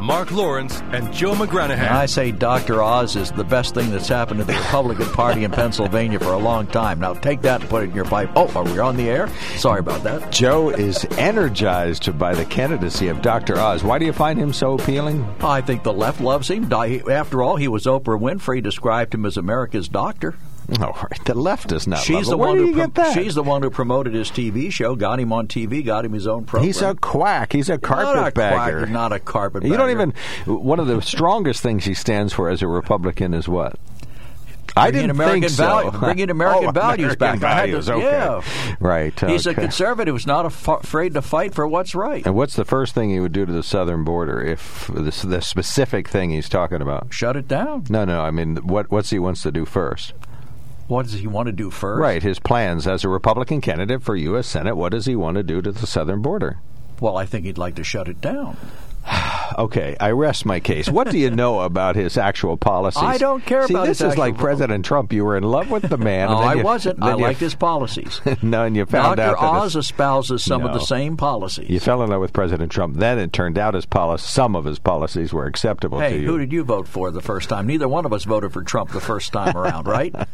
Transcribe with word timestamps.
Mark 0.00 0.32
Lawrence 0.32 0.80
and 0.92 1.12
Joe 1.12 1.34
McGranahan. 1.34 1.90
I 1.90 2.06
say 2.06 2.30
Dr. 2.30 2.82
Oz 2.82 3.16
is 3.16 3.32
the 3.32 3.44
best 3.44 3.74
thing 3.74 3.90
that's 3.90 4.08
happened 4.08 4.40
to 4.40 4.44
the 4.44 4.52
Republican 4.52 5.06
Party 5.06 5.44
in 5.44 5.50
Pennsylvania 5.50 6.18
for 6.18 6.32
a 6.32 6.38
long 6.38 6.66
time. 6.66 7.00
Now 7.00 7.14
take 7.14 7.42
that 7.42 7.60
and 7.62 7.70
put 7.70 7.84
it 7.84 7.90
in 7.90 7.94
your 7.94 8.04
pipe. 8.04 8.30
Oh, 8.36 8.48
are 8.54 8.64
we 8.64 8.78
on 8.78 8.96
the 8.96 9.08
air? 9.08 9.28
Sorry 9.56 9.80
about 9.80 10.02
that. 10.02 10.30
Joe 10.30 10.70
is 10.70 11.06
energized 11.12 12.18
by 12.18 12.34
the 12.34 12.44
candidacy 12.44 13.08
of 13.08 13.22
Dr. 13.22 13.58
Oz. 13.58 13.82
Why 13.82 13.98
do 13.98 14.04
you 14.04 14.12
find 14.12 14.38
him 14.38 14.52
so 14.52 14.74
appealing? 14.74 15.24
I 15.40 15.60
think 15.60 15.82
the 15.84 15.92
left 15.92 16.20
loves 16.20 16.50
him. 16.50 16.70
After 16.72 17.42
all, 17.42 17.56
he 17.56 17.68
was 17.68 17.84
Oprah 17.84 18.20
Winfrey 18.20 18.62
described 18.62 19.14
him 19.14 19.24
as 19.24 19.36
America's 19.36 19.88
doctor. 19.88 20.34
Oh, 20.80 20.92
right. 20.92 21.24
The 21.24 21.34
left 21.34 21.72
is 21.72 21.86
not. 21.86 22.00
She's 22.00 22.26
the 22.28 22.36
one 22.36 22.56
who 22.56 22.72
pro- 22.72 22.86
get 22.86 22.94
that? 22.94 23.14
She's 23.14 23.34
the 23.34 23.42
one 23.42 23.62
who 23.62 23.70
promoted 23.70 24.14
his 24.14 24.30
TV 24.30 24.72
show, 24.72 24.96
got 24.96 25.20
him 25.20 25.32
on 25.32 25.46
TV, 25.46 25.84
got 25.84 26.04
him 26.04 26.12
his 26.12 26.26
own 26.26 26.44
program. 26.44 26.66
He's 26.66 26.80
a 26.82 26.94
quack. 26.94 27.52
He's 27.52 27.68
a 27.68 27.78
carpetbagger. 27.78 28.86
not 28.86 29.12
a 29.12 29.18
carpetbagger. 29.18 29.70
You 29.70 29.76
don't 29.76 29.90
even. 29.90 30.14
One 30.46 30.80
of 30.80 30.86
the 30.86 31.00
strongest 31.02 31.62
things 31.62 31.84
he 31.84 31.94
stands 31.94 32.32
for 32.32 32.48
as 32.48 32.62
a 32.62 32.66
Republican 32.68 33.34
is 33.34 33.46
what? 33.48 33.78
I 34.76 34.90
didn't 34.90 35.10
American 35.10 35.42
think 35.42 35.52
so. 35.52 35.64
value- 35.64 35.90
bringing 35.98 36.30
American 36.30 36.68
oh, 36.68 36.72
values 36.72 37.14
American 37.14 37.18
back. 37.18 37.30
Had 37.40 37.66
to- 37.66 37.80
values, 37.80 37.90
okay. 37.90 38.02
yeah. 38.02 38.76
Right. 38.80 39.20
He's 39.20 39.46
a 39.46 39.54
conservative 39.54 40.14
who's 40.14 40.26
not 40.26 40.46
af- 40.46 40.66
afraid 40.66 41.14
to 41.14 41.22
fight 41.22 41.54
for 41.54 41.68
what's 41.68 41.94
right. 41.94 42.26
And 42.26 42.34
what's 42.34 42.56
the 42.56 42.64
first 42.64 42.94
thing 42.94 43.10
he 43.10 43.20
would 43.20 43.32
do 43.32 43.46
to 43.46 43.52
the 43.52 43.62
southern 43.62 44.02
border 44.02 44.42
if 44.42 44.88
the, 44.88 45.02
the 45.26 45.40
specific 45.42 46.08
thing 46.08 46.30
he's 46.30 46.48
talking 46.48 46.82
about? 46.82 47.12
Shut 47.12 47.36
it 47.36 47.46
down. 47.46 47.84
No, 47.88 48.04
no. 48.04 48.22
I 48.22 48.30
mean, 48.32 48.56
what 48.56 48.90
what's 48.90 49.10
he 49.10 49.18
wants 49.20 49.42
to 49.42 49.52
do 49.52 49.64
first? 49.64 50.12
What 50.86 51.04
does 51.04 51.14
he 51.14 51.26
want 51.26 51.46
to 51.46 51.52
do 51.52 51.70
first? 51.70 52.00
Right. 52.00 52.22
His 52.22 52.38
plans 52.38 52.86
as 52.86 53.04
a 53.04 53.08
Republican 53.08 53.60
candidate 53.60 54.02
for 54.02 54.16
U.S. 54.16 54.46
Senate. 54.46 54.76
What 54.76 54.92
does 54.92 55.06
he 55.06 55.16
want 55.16 55.36
to 55.36 55.42
do 55.42 55.62
to 55.62 55.72
the 55.72 55.86
southern 55.86 56.20
border? 56.20 56.58
Well, 57.00 57.16
I 57.16 57.26
think 57.26 57.46
he'd 57.46 57.58
like 57.58 57.74
to 57.76 57.84
shut 57.84 58.08
it 58.08 58.20
down. 58.20 58.56
Okay, 59.58 59.96
I 60.00 60.10
rest 60.10 60.44
my 60.46 60.60
case. 60.60 60.88
What 60.88 61.10
do 61.10 61.18
you 61.18 61.30
know 61.30 61.60
about 61.60 61.96
his 61.96 62.16
actual 62.18 62.56
policies? 62.56 63.02
I 63.02 63.18
don't 63.18 63.44
care 63.44 63.66
See, 63.66 63.74
about 63.74 63.86
this 63.86 64.00
his 64.00 64.12
is 64.12 64.18
like 64.18 64.36
President 64.36 64.84
Trump. 64.84 65.12
You 65.12 65.24
were 65.24 65.36
in 65.36 65.44
love 65.44 65.70
with 65.70 65.88
the 65.88 65.98
man. 65.98 66.28
No, 66.28 66.38
and 66.38 66.48
I 66.48 66.54
you- 66.54 66.64
wasn't. 66.64 67.02
I 67.02 67.14
liked 67.14 67.40
his 67.40 67.54
policies. 67.54 68.20
no, 68.42 68.64
and 68.64 68.76
you 68.76 68.86
found 68.86 69.16
Dr. 69.16 69.36
out 69.36 69.40
that 69.40 69.46
Oz 69.46 69.76
espouses 69.76 70.44
some 70.44 70.64
of 70.64 70.72
the 70.72 70.80
same 70.84 71.16
policies. 71.16 71.68
you 71.70 71.80
fell 71.80 72.02
in 72.02 72.10
love 72.10 72.20
with 72.20 72.32
President 72.32 72.70
Trump. 72.72 72.96
Then 72.96 73.18
it 73.18 73.32
turned 73.32 73.58
out 73.58 73.74
his 73.74 73.86
policy, 73.86 74.26
some 74.26 74.56
of 74.56 74.64
his 74.64 74.78
policies 74.78 75.32
were 75.32 75.46
acceptable 75.46 75.98
to 75.98 76.04
hey, 76.08 76.20
you. 76.20 76.26
who 76.26 76.38
did 76.38 76.52
you 76.52 76.64
vote 76.64 76.88
for 76.88 77.10
the 77.10 77.20
first 77.20 77.48
time? 77.48 77.66
Neither 77.66 77.88
one 77.88 78.04
of 78.04 78.12
us 78.12 78.24
voted 78.24 78.52
for 78.52 78.62
Trump 78.62 78.90
the 78.90 79.00
first 79.00 79.32
time 79.32 79.56
around, 79.56 79.86
right? 79.86 80.14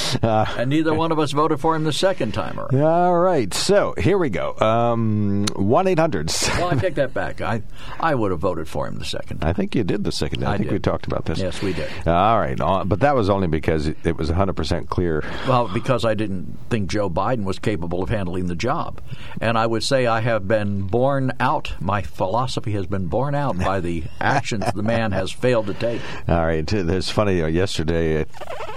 and 0.22 0.70
neither 0.70 0.94
one 0.94 1.12
of 1.12 1.18
us 1.18 1.32
voted 1.32 1.60
for 1.60 1.74
him 1.76 1.84
the 1.84 1.92
second 1.92 2.32
time 2.32 2.58
around. 2.58 2.80
All 2.80 3.18
right, 3.18 3.52
so 3.52 3.94
here 3.98 4.18
we 4.18 4.30
go. 4.30 4.56
Um, 4.58 5.46
One 5.54 5.86
eight 5.86 5.98
hundred. 5.98 6.32
Well, 6.58 6.68
I 6.70 6.74
take 6.76 6.94
that 6.96 7.12
back. 7.14 7.40
I 7.40 7.62
I 7.98 8.14
would 8.14 8.30
have 8.30 8.40
voted 8.40 8.68
for 8.70 8.86
him 8.86 8.98
the 8.98 9.04
second 9.04 9.40
time. 9.40 9.50
I 9.50 9.52
think 9.52 9.74
you 9.74 9.84
did 9.84 10.04
the 10.04 10.12
second. 10.12 10.44
I, 10.44 10.52
I 10.52 10.56
think 10.56 10.70
did. 10.70 10.72
we 10.72 10.78
talked 10.78 11.06
about 11.06 11.26
this. 11.26 11.38
Yes, 11.38 11.60
we 11.60 11.72
did. 11.72 11.90
All 12.06 12.38
right, 12.38 12.58
uh, 12.60 12.84
but 12.84 13.00
that 13.00 13.14
was 13.14 13.28
only 13.28 13.48
because 13.48 13.88
it, 13.88 14.16
was 14.16 14.28
one 14.28 14.36
hundred 14.38 14.56
percent 14.56 14.88
clear. 14.88 15.22
Well, 15.46 15.68
because 15.68 16.04
I 16.04 16.14
didn't 16.14 16.58
think 16.70 16.88
Joe 16.88 17.10
Biden 17.10 17.44
was 17.44 17.58
capable 17.58 18.02
of 18.02 18.08
handling 18.08 18.46
the 18.46 18.56
job. 18.56 19.00
And 19.40 19.58
I 19.58 19.66
would 19.66 19.82
say 19.82 20.06
I 20.06 20.20
have 20.20 20.46
been 20.48 20.82
borne 20.82 21.32
out, 21.40 21.74
my 21.80 22.02
philosophy 22.02 22.72
has 22.72 22.86
been 22.86 23.06
borne 23.06 23.34
out 23.34 23.58
by 23.58 23.80
the 23.80 24.04
actions 24.20 24.64
the 24.74 24.82
man 24.82 25.12
has 25.12 25.30
failed 25.32 25.66
to 25.66 25.74
take. 25.74 26.00
All 26.28 26.46
right, 26.46 26.70
it's 26.72 27.10
funny. 27.10 27.42
Uh, 27.42 27.46
yesterday, 27.46 28.20
I 28.20 28.24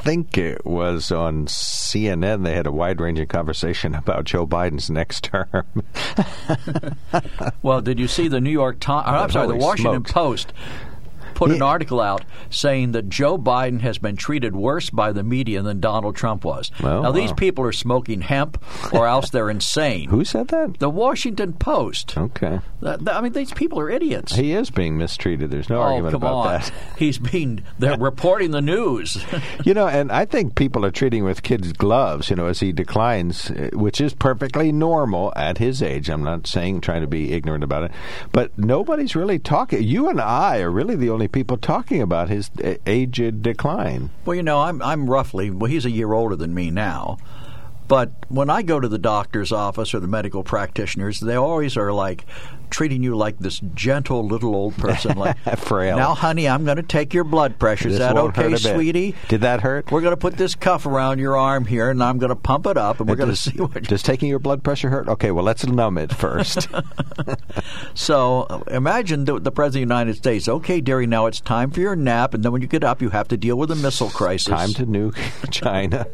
think 0.01 0.37
it 0.37 0.65
was 0.65 1.11
on 1.11 1.45
CNN. 1.45 2.43
They 2.43 2.55
had 2.55 2.67
a 2.67 2.71
wide-ranging 2.71 3.27
conversation 3.27 3.95
about 4.03 4.25
Joe 4.25 4.47
Biden's 4.47 4.89
next 4.89 5.25
term. 5.25 5.65
Well, 7.61 7.81
did 7.81 7.97
you 7.99 8.07
see 8.07 8.27
the 8.27 8.41
New 8.41 8.49
York 8.51 8.79
Times? 8.79 9.07
I'm 9.07 9.29
sorry, 9.29 9.47
the 9.47 9.55
Washington 9.73 10.05
smokes. 10.05 10.11
Post 10.11 10.53
put 11.33 11.51
an 11.51 11.61
article 11.61 11.99
out 11.99 12.23
saying 12.49 12.91
that 12.93 13.09
Joe 13.09 13.37
Biden 13.37 13.81
has 13.81 13.97
been 13.97 14.15
treated 14.15 14.55
worse 14.55 14.89
by 14.89 15.11
the 15.11 15.23
media 15.23 15.61
than 15.61 15.79
Donald 15.79 16.15
Trump 16.15 16.43
was. 16.43 16.71
Oh, 16.81 17.01
now, 17.01 17.11
these 17.11 17.31
wow. 17.31 17.35
people 17.35 17.65
are 17.65 17.71
smoking 17.71 18.21
hemp, 18.21 18.63
or 18.93 19.07
else 19.07 19.29
they're 19.29 19.49
insane. 19.49 20.09
Who 20.09 20.23
said 20.25 20.49
that? 20.49 20.79
The 20.79 20.89
Washington 20.89 21.53
Post. 21.53 22.17
Okay, 22.17 22.59
I 22.85 23.21
mean, 23.21 23.33
these 23.33 23.51
people 23.51 23.79
are 23.79 23.89
idiots. 23.89 24.35
he 24.35 24.53
is 24.53 24.69
being 24.69 24.97
mistreated. 24.97 25.51
There's 25.51 25.69
no 25.69 25.79
oh, 25.79 25.83
argument 25.83 26.13
come 26.13 26.23
about 26.23 26.35
on. 26.35 26.47
that. 26.47 26.71
He's 26.97 27.17
being, 27.17 27.63
they're 27.79 27.97
reporting 27.97 28.51
the 28.51 28.61
news. 28.61 29.23
You 29.63 29.73
know, 29.73 29.87
and 29.87 30.11
I 30.11 30.25
think 30.25 30.55
people 30.55 30.85
are 30.85 30.91
treating 30.91 31.23
with 31.23 31.43
kids' 31.43 31.71
gloves, 31.73 32.29
you 32.29 32.35
know, 32.35 32.47
as 32.47 32.59
he 32.59 32.71
declines, 32.71 33.49
uh, 33.51 33.69
which 33.73 34.01
is 34.01 34.13
perfectly 34.13 34.71
normal 34.71 35.31
at 35.35 35.57
his 35.57 35.81
age. 35.81 36.09
I'm 36.09 36.23
not 36.23 36.47
saying 36.47 36.81
trying 36.81 37.01
to 37.01 37.07
be 37.07 37.33
ignorant 37.33 37.63
about 37.63 37.83
it, 37.83 37.91
but 38.31 38.57
nobody's 38.57 39.15
really 39.15 39.39
talking. 39.39 39.83
You 39.83 40.09
and 40.09 40.19
I 40.19 40.59
are 40.59 40.71
really 40.71 40.95
the 40.95 41.09
only 41.09 41.22
people 41.27 41.57
talking 41.57 42.01
about 42.01 42.29
his 42.29 42.49
uh, 42.63 42.75
aged 42.85 43.41
decline. 43.41 44.09
Well, 44.25 44.35
you 44.35 44.43
know, 44.43 44.61
I'm 44.61 44.81
I'm 44.81 45.09
roughly 45.09 45.49
well, 45.49 45.69
he's 45.69 45.85
a 45.85 45.91
year 45.91 46.13
older 46.13 46.35
than 46.35 46.53
me 46.53 46.71
now. 46.71 47.17
But 47.87 48.11
when 48.29 48.49
I 48.49 48.61
go 48.61 48.79
to 48.79 48.87
the 48.87 48.97
doctor's 48.97 49.51
office 49.51 49.93
or 49.93 49.99
the 49.99 50.07
medical 50.07 50.43
practitioners, 50.43 51.19
they 51.19 51.35
always 51.35 51.75
are 51.75 51.91
like 51.91 52.25
treating 52.69 53.03
you 53.03 53.15
like 53.15 53.37
this 53.39 53.59
gentle 53.73 54.25
little 54.25 54.55
old 54.55 54.75
person. 54.75 55.13
Like, 55.23 55.37
Frail. 55.59 55.95
now, 55.95 56.15
honey, 56.15 56.49
I'm 56.49 56.65
going 56.65 56.77
to 56.77 56.83
take 56.83 57.13
your 57.13 57.23
blood 57.23 57.59
pressure. 57.59 57.87
Is 57.87 57.93
This 57.95 57.99
that 57.99 58.17
okay, 58.17 58.55
sweetie? 58.55 59.15
Did 59.29 59.41
that 59.41 59.61
hurt? 59.61 59.91
We're 59.91 60.01
going 60.01 60.13
to 60.13 60.17
put 60.17 60.37
this 60.37 60.55
cuff 60.55 60.85
around 60.85 61.19
your 61.19 61.37
arm 61.37 61.65
here, 61.65 61.89
and 61.89 62.03
I'm 62.03 62.17
going 62.17 62.29
to 62.29 62.35
pump 62.35 62.65
it 62.65 62.77
up, 62.77 62.99
and 62.99 63.07
we're 63.07 63.15
going 63.15 63.29
to 63.35 63.35
see 63.35 63.57
what. 63.57 63.83
does 63.83 64.01
taking 64.01 64.27
your 64.29 64.39
blood 64.39 64.63
pressure 64.63 64.89
hurt? 64.89 65.07
Okay, 65.07 65.31
well, 65.31 65.43
let's 65.43 65.65
numb 65.65 65.97
it 65.97 66.11
first. 66.13 66.67
So 67.95 68.41
uh, 68.49 68.63
imagine 68.71 69.25
the, 69.25 69.39
the 69.39 69.51
president 69.51 69.83
of 69.83 69.89
the 69.89 69.93
United 69.95 70.15
States. 70.15 70.47
Okay, 70.47 70.81
dearie, 70.81 71.05
now 71.07 71.27
it's 71.27 71.39
time 71.39 71.71
for 71.71 71.79
your 71.79 71.95
nap, 71.95 72.33
and 72.33 72.43
then 72.43 72.51
when 72.51 72.61
you 72.61 72.67
get 72.67 72.83
up, 72.83 73.01
you 73.01 73.09
have 73.09 73.27
to 73.29 73.37
deal 73.37 73.55
with 73.57 73.71
a 73.71 73.75
missile 73.75 74.09
crisis. 74.09 74.47
Time 74.49 74.73
to 74.73 74.85
nuke 74.85 75.15
China. 75.51 76.07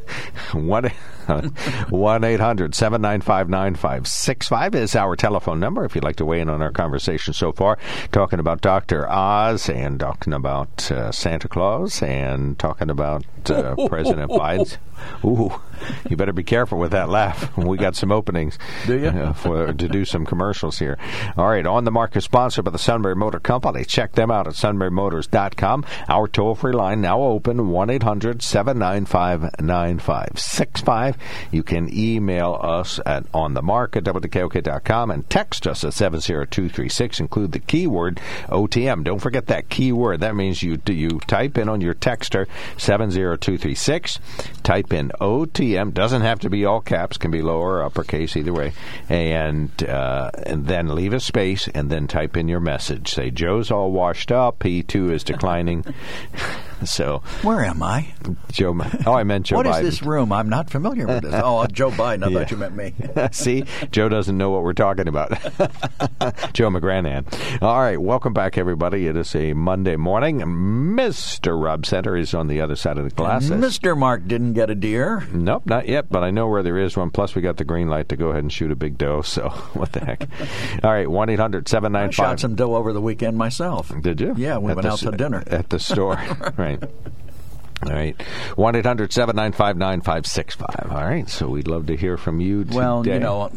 1 0.52 2.24
800 2.24 2.76
795 2.76 3.50
9565 3.50 4.76
is 4.76 4.96
our 4.96 5.16
telephone 5.16 5.59
number 5.59 5.86
if 5.86 5.96
you'd 5.96 6.04
like 6.04 6.16
to 6.18 6.26
weigh 6.40 6.42
in 6.42 6.50
on 6.50 6.62
our 6.62 6.72
conversation 6.72 7.34
so 7.34 7.52
far. 7.52 7.78
Talking 8.12 8.40
about 8.40 8.62
Dr. 8.62 9.10
Oz 9.10 9.70
and 9.70 10.00
talking 10.00 10.34
about 10.34 10.92
uh, 10.92 11.12
Santa 11.12 11.48
Claus 11.48 12.02
and 12.02 12.58
talking 12.58 12.90
about 12.90 13.24
uh, 13.50 13.76
President 13.88 14.32
Biden. 14.32 14.78
Ooh, 15.24 15.62
you 16.10 16.18
better 16.18 16.34
be 16.34 16.44
careful 16.44 16.78
with 16.78 16.92
that 16.92 17.10
laugh. 17.10 17.56
We 17.70 17.78
got 17.78 17.96
some 17.96 18.12
openings 18.12 18.58
Do 18.88 18.98
you? 18.98 19.08
uh, 19.10 19.34
for, 19.34 19.74
to 19.74 19.88
do 19.88 20.04
some 20.04 20.26
commercials 20.26 20.80
here. 20.80 20.98
All 21.38 21.48
right, 21.48 21.66
on 21.68 21.84
the 21.84 21.92
market 21.92 22.22
sponsored 22.22 22.66
by 22.66 22.72
the 22.72 22.80
Sunbury 22.80 23.16
Motor 23.16 23.40
Company. 23.40 23.84
Check 23.86 24.14
them 24.14 24.32
out 24.32 24.48
at 24.48 24.54
sunburymotors.com. 24.54 25.86
Our 26.08 26.28
toll 26.28 26.56
free 26.56 26.74
line 26.74 27.02
now 27.02 27.22
open 27.22 27.70
1 27.70 27.90
800 27.92 28.42
795 28.42 29.59
9565. 29.59 31.18
You 31.52 31.64
can 31.64 31.94
email 31.96 32.58
us 32.59 33.00
at 33.06 33.32
onthemark 33.34 33.96
at 33.96 34.03
wkok.com 34.03 35.12
and 35.12 35.30
text 35.30 35.68
us 35.68 35.84
at 35.84 35.94
70236. 36.29 37.20
Include 37.20 37.52
the 37.53 37.59
keyword 37.59 38.22
OTM. 38.47 39.03
Don't 39.03 39.20
forget 39.20 39.47
that 39.47 39.70
keyword. 39.70 40.20
That 40.22 40.35
means 40.35 40.61
you 40.61 40.79
you 40.87 41.20
type 41.28 41.58
in 41.58 41.67
on 41.67 41.81
your 41.81 41.96
texter 41.96 42.47
70236. 42.78 44.20
Type 44.64 44.93
in 44.93 45.11
OTM. 45.20 45.93
Doesn't 45.93 46.22
have 46.22 46.40
to 46.40 46.49
be 46.49 46.66
all 46.66 46.81
caps. 46.81 47.17
Can 47.17 47.31
be 47.31 47.41
lower 47.41 47.78
or 47.78 47.84
uppercase 47.84 48.37
either 48.37 48.53
way. 48.53 48.73
And 49.09 49.72
uh, 49.84 50.31
and 50.46 50.67
then 50.67 50.93
leave 50.96 51.14
a 51.14 51.20
space 51.20 51.67
and 51.73 51.90
then 51.90 52.08
type 52.08 52.37
in 52.37 52.47
your 52.47 52.59
message. 52.59 53.09
Say 53.09 53.32
Joe's 53.32 53.72
all 53.72 53.91
washed 53.91 54.32
up. 54.32 54.64
He 54.64 54.84
too 54.84 55.11
is 55.11 55.23
declining. 55.23 55.84
So 56.85 57.22
Where 57.43 57.64
am 57.64 57.84
I? 57.84 58.14
Joe. 58.52 58.76
Oh, 59.05 59.14
I 59.14 59.23
meant 59.23 59.46
Joe 59.47 59.58
What 59.58 59.67
is 59.67 59.76
Biden. 59.76 59.81
this 59.84 60.02
room? 60.02 60.31
I'm 60.31 60.49
not 60.49 60.70
familiar 60.70 61.05
with 61.08 61.23
this. 61.23 61.34
Oh, 61.35 61.66
Joe 61.72 61.91
Biden. 61.91 62.23
I 62.23 62.29
Yeah. 62.29 62.40
thought 62.40 62.52
you 62.52 62.58
meant 62.58 62.76
me. 62.76 62.93
See, 63.31 63.66
Joe 63.91 64.08
doesn't 64.09 64.37
know 64.37 64.49
what 64.49 64.64
we're 64.64 64.73
talking 64.73 65.08
about. 65.08 65.31
Joe 66.53 66.70
McGranahan. 66.70 67.61
All 67.61 67.79
right, 67.79 67.99
welcome 68.02 68.34
back, 68.34 68.58
everybody. 68.58 69.08
It 69.08 69.16
is 69.17 69.35
a 69.35 69.53
Monday 69.53 69.96
morning. 69.97 70.40
Mr. 70.40 71.61
Rob 71.61 71.85
Center 71.85 72.16
is 72.16 72.34
on 72.34 72.47
the 72.47 72.61
other 72.61 72.76
side 72.76 72.97
of 72.97 73.03
the 73.03 73.09
glass. 73.11 73.46
Mr. 73.47 73.97
Mark 73.97 74.28
didn't 74.28 74.53
get 74.53 74.70
a 74.70 74.75
deer. 74.75 75.28
Nope, 75.32 75.66
not 75.66 75.87
yet, 75.87 76.09
but 76.09 76.23
I 76.23 76.32
know 76.32 76.47
where 76.47 76.64
there 76.64 76.78
is 76.78 76.96
one. 76.96 77.09
Plus, 77.11 77.35
we 77.35 77.41
got 77.41 77.58
the 77.58 77.66
green 77.66 77.90
light 77.90 78.09
to 78.09 78.16
go 78.17 78.29
ahead 78.29 78.43
and 78.43 78.52
shoot 78.52 78.72
a 78.72 78.75
big 78.75 78.97
doe, 78.97 79.22
so 79.22 79.49
what 79.73 79.91
the 79.91 79.99
heck. 80.05 80.28
All 80.84 80.91
right, 80.91 81.09
1 81.09 81.29
800 81.29 81.73
I 81.96 82.09
shot 82.09 82.40
some 82.40 82.55
doe 82.55 82.75
over 82.75 82.93
the 82.93 83.02
weekend 83.02 83.37
myself. 83.37 83.91
Did 84.02 84.22
you? 84.22 84.34
Yeah, 84.37 84.58
we 84.58 84.72
At 84.72 84.75
went 84.78 84.82
the 84.87 84.91
out 84.93 84.99
to 84.99 85.11
dinner. 85.11 85.43
At 85.47 85.70
the 85.70 85.79
store, 85.79 86.20
right 86.58 86.69
right. 86.70 86.84
All 87.85 87.93
right. 87.93 88.22
1 88.55 88.76
800 88.76 89.14
795 89.14 89.78
9565. 89.78 90.91
All 90.91 91.05
right. 91.05 91.29
So 91.29 91.47
we'd 91.47 91.67
love 91.67 91.85
to 91.87 91.96
hear 91.96 92.17
from 92.17 92.41
you 92.41 92.66
today. 92.66 92.76
Well, 92.76 93.08
you 93.08 93.20
know, 93.20 93.52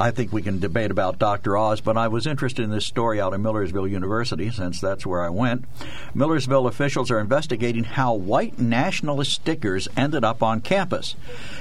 I 0.00 0.10
think 0.10 0.32
we 0.32 0.42
can 0.42 0.58
debate 0.58 0.90
about 0.90 1.20
Dr. 1.20 1.56
Oz, 1.56 1.80
but 1.80 1.96
I 1.96 2.08
was 2.08 2.26
interested 2.26 2.64
in 2.64 2.70
this 2.70 2.86
story 2.86 3.20
out 3.20 3.32
of 3.32 3.40
Millersville 3.40 3.86
University 3.86 4.50
since 4.50 4.80
that's 4.80 5.06
where 5.06 5.20
I 5.20 5.28
went. 5.28 5.66
Millersville 6.14 6.66
officials 6.66 7.12
are 7.12 7.20
investigating 7.20 7.84
how 7.84 8.14
white 8.14 8.58
nationalist 8.58 9.32
stickers 9.32 9.86
ended 9.96 10.24
up 10.24 10.42
on 10.42 10.60
campus. 10.60 11.14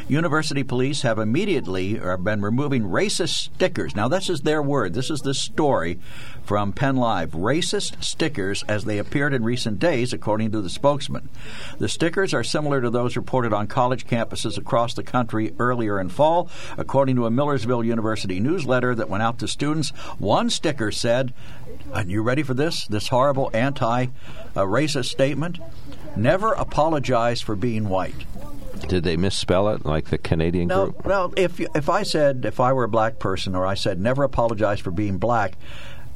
University 0.07 0.63
police 0.63 1.03
have 1.03 1.19
immediately 1.19 1.99
uh, 1.99 2.17
been 2.17 2.41
removing 2.41 2.83
racist 2.83 3.51
stickers. 3.55 3.95
Now, 3.95 4.07
this 4.07 4.29
is 4.29 4.41
their 4.41 4.63
word. 4.63 4.95
This 4.95 5.11
is 5.11 5.21
the 5.21 5.35
story 5.35 5.99
from 6.43 6.73
Penn 6.73 6.95
Live. 6.95 7.31
Racist 7.31 8.03
stickers 8.03 8.63
as 8.63 8.85
they 8.85 8.97
appeared 8.97 9.35
in 9.35 9.43
recent 9.43 9.77
days, 9.77 10.13
according 10.13 10.51
to 10.51 10.61
the 10.61 10.69
spokesman. 10.69 11.29
The 11.77 11.87
stickers 11.99 12.33
are 12.33 12.45
similar 12.45 12.79
to 12.79 12.89
those 12.89 13.17
reported 13.17 13.51
on 13.51 13.67
college 13.67 14.07
campuses 14.07 14.57
across 14.57 14.93
the 14.93 15.03
country 15.03 15.53
earlier 15.59 15.99
in 15.99 16.07
fall. 16.07 16.49
According 16.77 17.17
to 17.17 17.25
a 17.25 17.29
Millersville 17.29 17.83
University 17.83 18.39
newsletter 18.39 18.95
that 18.95 19.09
went 19.09 19.21
out 19.21 19.37
to 19.39 19.49
students, 19.49 19.89
one 20.17 20.49
sticker 20.49 20.93
said, 20.93 21.33
Are 21.91 22.03
you 22.05 22.21
ready 22.23 22.41
for 22.41 22.53
this? 22.53 22.87
This 22.87 23.09
horrible 23.09 23.51
anti 23.53 24.05
racist 24.55 25.07
statement? 25.09 25.59
Never 26.15 26.53
apologize 26.53 27.41
for 27.41 27.57
being 27.57 27.89
white. 27.89 28.15
Did 28.87 29.03
they 29.03 29.17
misspell 29.17 29.67
it 29.67 29.85
like 29.85 30.05
the 30.05 30.17
Canadian 30.17 30.69
No, 30.69 30.85
group? 30.85 31.05
well, 31.05 31.33
if 31.35 31.59
you- 31.59 31.67
if 31.75 31.89
I 31.89 32.03
said 32.03 32.45
if 32.45 32.61
I 32.61 32.71
were 32.71 32.85
a 32.85 32.89
black 32.89 33.19
person, 33.19 33.55
or 33.55 33.65
I 33.65 33.73
said 33.73 33.99
never 33.99 34.23
apologize 34.23 34.79
for 34.79 34.91
being 34.91 35.17
black, 35.17 35.57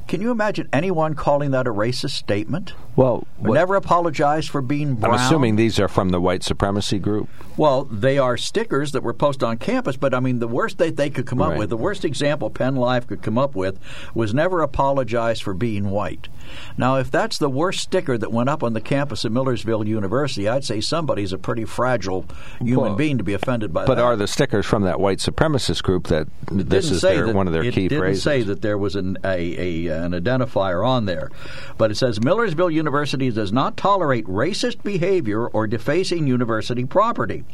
can 0.08 0.22
you 0.22 0.30
imagine 0.30 0.66
anyone 0.72 1.12
calling 1.12 1.50
that 1.50 1.66
a 1.66 1.72
racist 1.74 2.12
statement? 2.12 2.72
Well, 2.96 3.26
what- 3.38 3.54
never 3.54 3.74
apologize 3.74 4.46
for 4.46 4.62
being 4.62 4.94
brown. 4.94 5.14
I'm 5.14 5.20
assuming 5.20 5.56
these 5.56 5.78
are 5.80 5.88
from 5.88 6.10
the 6.10 6.20
white 6.20 6.42
supremacy 6.44 6.98
group. 6.98 7.28
Well, 7.56 7.84
they 7.84 8.18
are 8.18 8.36
stickers 8.36 8.92
that 8.92 9.02
were 9.02 9.12
posted 9.14 9.44
on 9.44 9.58
campus, 9.58 9.96
but 9.96 10.12
I 10.14 10.20
mean, 10.20 10.38
the 10.40 10.48
worst 10.48 10.78
that 10.78 10.96
they 10.96 11.10
could 11.10 11.26
come 11.26 11.40
up 11.42 11.56
with, 11.56 11.70
the 11.70 11.76
worst 11.76 12.04
example 12.04 12.50
Penn 12.50 12.76
Live 12.76 13.06
could 13.06 13.22
come 13.22 13.38
up 13.38 13.54
with, 13.54 13.78
was 14.14 14.34
never 14.34 14.60
apologize 14.60 15.40
for 15.40 15.54
being 15.54 15.90
white. 15.90 16.28
Now, 16.76 16.96
if 16.96 17.10
that's 17.10 17.38
the 17.38 17.48
worst 17.48 17.80
sticker 17.80 18.18
that 18.18 18.30
went 18.32 18.48
up 18.48 18.62
on 18.62 18.72
the 18.74 18.80
campus 18.80 19.24
of 19.24 19.32
Millersville 19.32 19.86
University, 19.86 20.48
I'd 20.48 20.64
say 20.64 20.80
somebody's 20.80 21.32
a 21.32 21.38
pretty 21.38 21.64
fragile 21.64 22.26
human 22.60 22.84
Well, 22.84 22.94
being 22.96 23.18
to 23.18 23.24
be 23.24 23.34
offended 23.34 23.72
by 23.72 23.86
But 23.86 23.96
that. 23.96 24.04
are 24.04 24.16
the 24.16 24.26
stickers 24.26 24.66
from 24.66 24.82
that 24.82 25.00
white 25.00 25.18
supremacist 25.18 25.82
group 25.82 26.08
that 26.08 26.26
It 26.50 26.68
this 26.70 26.90
is 26.90 27.02
their, 27.02 27.26
that- 27.26 27.34
one 27.34 27.46
of 27.46 27.52
their 27.52 27.62
it 27.64 27.74
key 27.74 27.88
didn't 27.88 28.16
say 28.16 28.42
that 28.42 28.62
there 28.62 28.76
was 28.78 28.94
an 28.96 29.16
a, 29.24 29.86
a 29.88 30.04
an 30.04 30.12
identifier 30.12 30.86
on 30.86 31.06
there, 31.06 31.30
but 31.78 31.90
it 31.90 31.96
says 31.96 32.20
Millersville 32.20 32.70
University 32.70 32.83
does 32.84 33.52
not 33.52 33.76
tolerate 33.76 34.26
racist 34.26 34.82
behavior 34.82 35.46
or 35.46 35.66
defacing 35.66 36.26
university 36.26 36.84
property. 36.84 37.44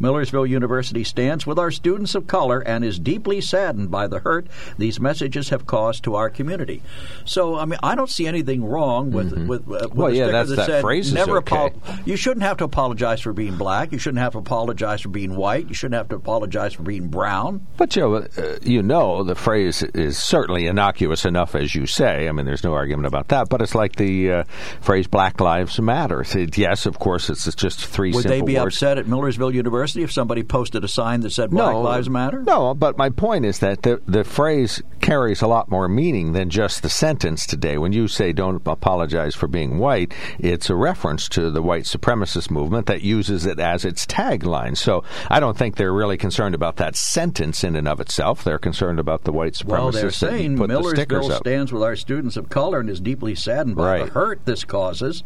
Millersville 0.00 0.46
University 0.46 1.04
stands 1.04 1.46
with 1.46 1.58
our 1.58 1.70
students 1.70 2.14
of 2.14 2.26
color 2.26 2.60
and 2.60 2.84
is 2.84 2.98
deeply 2.98 3.40
saddened 3.40 3.90
by 3.90 4.06
the 4.06 4.20
hurt 4.20 4.46
these 4.78 5.00
messages 5.00 5.48
have 5.50 5.66
caused 5.66 6.04
to 6.04 6.14
our 6.14 6.30
community. 6.30 6.82
So, 7.24 7.56
I 7.58 7.64
mean, 7.64 7.78
I 7.82 7.94
don't 7.94 8.10
see 8.10 8.26
anything 8.26 8.64
wrong 8.64 9.10
with 9.10 9.32
with, 9.46 9.62
uh, 9.62 9.64
with 9.70 9.82
Mm-hmm. 9.86 9.98
Well, 9.98 10.12
yeah, 10.14 10.26
that's- 10.26 10.48
that, 10.50 10.56
that 10.56 10.66
said 10.66 10.80
phrase 10.82 11.08
is 11.08 11.14
never 11.14 11.38
okay. 11.38 11.72
You 12.04 12.16
shouldn't 12.16 12.42
have 12.42 12.56
to 12.58 12.64
apologize 12.64 13.20
for 13.20 13.32
being 13.32 13.56
black. 13.56 13.92
You 13.92 13.98
shouldn't 13.98 14.20
have 14.22 14.32
to 14.32 14.38
apologize 14.38 15.00
for 15.00 15.08
being 15.08 15.36
white. 15.36 15.68
You 15.68 15.74
shouldn't 15.74 15.94
have 15.96 16.08
to 16.10 16.16
apologize 16.16 16.74
for 16.74 16.82
being 16.82 17.08
brown. 17.08 17.66
But 17.76 17.90
Joe, 17.90 18.14
uh, 18.16 18.58
you 18.62 18.82
know 18.82 19.22
the 19.24 19.34
phrase 19.34 19.82
is 19.82 20.18
certainly 20.18 20.66
innocuous 20.66 21.24
enough, 21.24 21.54
as 21.54 21.74
you 21.74 21.86
say. 21.86 22.28
I 22.28 22.32
mean, 22.32 22.46
there's 22.46 22.64
no 22.64 22.74
argument 22.74 23.06
about 23.06 23.28
that. 23.28 23.48
But 23.48 23.62
it's 23.62 23.74
like 23.74 23.96
the 23.96 24.30
uh, 24.32 24.44
phrase 24.80 25.06
"Black 25.06 25.40
Lives 25.40 25.78
Matter." 25.80 26.24
Yes, 26.54 26.86
of 26.86 26.98
course, 26.98 27.30
it's, 27.30 27.46
it's 27.46 27.56
just 27.56 27.84
three 27.84 28.12
Would 28.12 28.24
they 28.24 28.40
be 28.42 28.56
words. 28.56 28.76
upset 28.76 28.98
at 28.98 29.06
Millersville 29.06 29.54
University 29.54 30.02
if 30.02 30.12
somebody 30.12 30.42
posted 30.42 30.84
a 30.84 30.88
sign 30.88 31.20
that 31.20 31.30
said 31.30 31.50
Black 31.50 31.74
Lives 31.74 32.10
Matter? 32.10 32.42
No, 32.42 32.74
but 32.74 32.96
my 32.96 33.10
point 33.10 33.44
is 33.44 33.58
that 33.60 33.82
the 33.82 34.00
the 34.06 34.24
phrase 34.24 34.82
carries 35.00 35.42
a 35.42 35.46
lot 35.46 35.70
more 35.70 35.88
meaning 35.88 36.32
than 36.32 36.50
just 36.50 36.82
the 36.82 36.88
sentence 36.90 37.46
today. 37.46 37.78
When 37.78 37.92
you 37.92 38.08
say 38.08 38.32
"Don't 38.32 38.62
apologize 38.66 39.34
for 39.34 39.46
being 39.46 39.78
white," 39.78 40.12
it's 40.38 40.70
a 40.70 40.74
reference 40.76 41.28
to 41.30 41.50
the 41.50 41.62
white 41.62 41.84
supremacist 41.84 42.50
movement 42.50 42.86
that 42.86 43.02
uses 43.02 43.46
it 43.46 43.58
as 43.60 43.84
its 43.84 44.06
tagline. 44.06 44.76
So 44.76 45.04
I 45.30 45.40
don't 45.40 45.56
think 45.56 45.76
they're 45.76 45.92
really 45.92 46.16
concerned 46.16 46.54
about 46.54 46.76
that 46.76 46.96
sentence 46.96 47.64
in 47.64 47.76
and 47.76 47.88
of 47.88 48.00
itself. 48.00 48.42
They're 48.44 48.58
concerned 48.58 48.98
about 48.98 49.24
the 49.24 49.32
white 49.32 49.54
supremacists 49.54 49.66
Well, 49.68 49.90
they're 49.92 50.04
that 50.06 50.12
saying 50.12 50.56
put 50.56 50.68
the 50.68 50.74
Millersville 50.74 51.32
up. 51.32 51.38
stands 51.38 51.72
with 51.72 51.82
our 51.82 51.96
students 51.96 52.36
of 52.36 52.48
color 52.48 52.80
and 52.80 52.90
is 52.90 53.00
deeply 53.00 53.34
saddened 53.34 53.76
by 53.76 54.00
the 54.04 54.06
hurt 54.06 54.44
this 54.44 54.64
causes. 54.66 55.22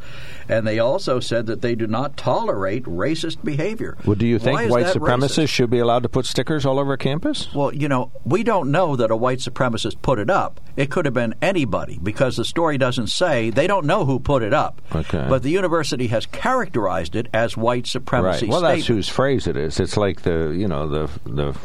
And 0.48 0.66
they 0.66 0.78
also 0.78 1.20
said 1.20 1.46
that 1.46 1.62
they 1.62 1.74
do 1.74 1.86
not 1.86 2.16
tolerate 2.16 2.84
racist 2.84 3.44
behavior. 3.44 3.96
Well, 4.04 4.16
do 4.16 4.26
you 4.26 4.38
think 4.38 4.70
white 4.70 4.86
supremacists 4.86 5.44
racist? 5.44 5.48
should 5.48 5.70
be 5.70 5.78
allowed 5.78 6.02
to 6.02 6.08
put 6.08 6.26
stickers 6.26 6.66
all 6.66 6.78
over 6.78 6.96
campus? 6.96 7.52
Well, 7.54 7.74
you 7.74 7.88
know, 7.88 8.12
we 8.24 8.42
don't 8.42 8.70
know 8.70 8.96
that 8.96 9.10
a 9.10 9.16
white 9.16 9.38
supremacist 9.38 10.02
put 10.02 10.18
it 10.18 10.30
up. 10.30 10.60
It 10.76 10.90
could 10.90 11.04
have 11.04 11.14
been 11.14 11.34
anybody 11.42 11.98
because 12.02 12.36
the 12.36 12.44
story 12.44 12.78
doesn't 12.78 13.08
say. 13.08 13.50
They 13.50 13.66
don't 13.66 13.86
know 13.86 14.04
who 14.04 14.18
put 14.18 14.42
it 14.42 14.54
up. 14.54 14.80
Okay. 14.94 15.26
But 15.28 15.42
the 15.42 15.50
university 15.50 16.06
has 16.08 16.26
characterized 16.26 17.16
it 17.16 17.28
as 17.32 17.56
white 17.56 17.86
supremacy 17.86 18.30
Right. 18.46 18.48
Well, 18.48 18.60
that's 18.60 18.86
whose 18.86 19.08
phrase 19.08 19.46
it 19.46 19.56
is. 19.56 19.80
It's 19.80 19.96
like 19.96 20.22
the 20.22 20.54
you 20.56 20.68
know 20.68 20.88
the 20.88 21.10
the 21.24 21.56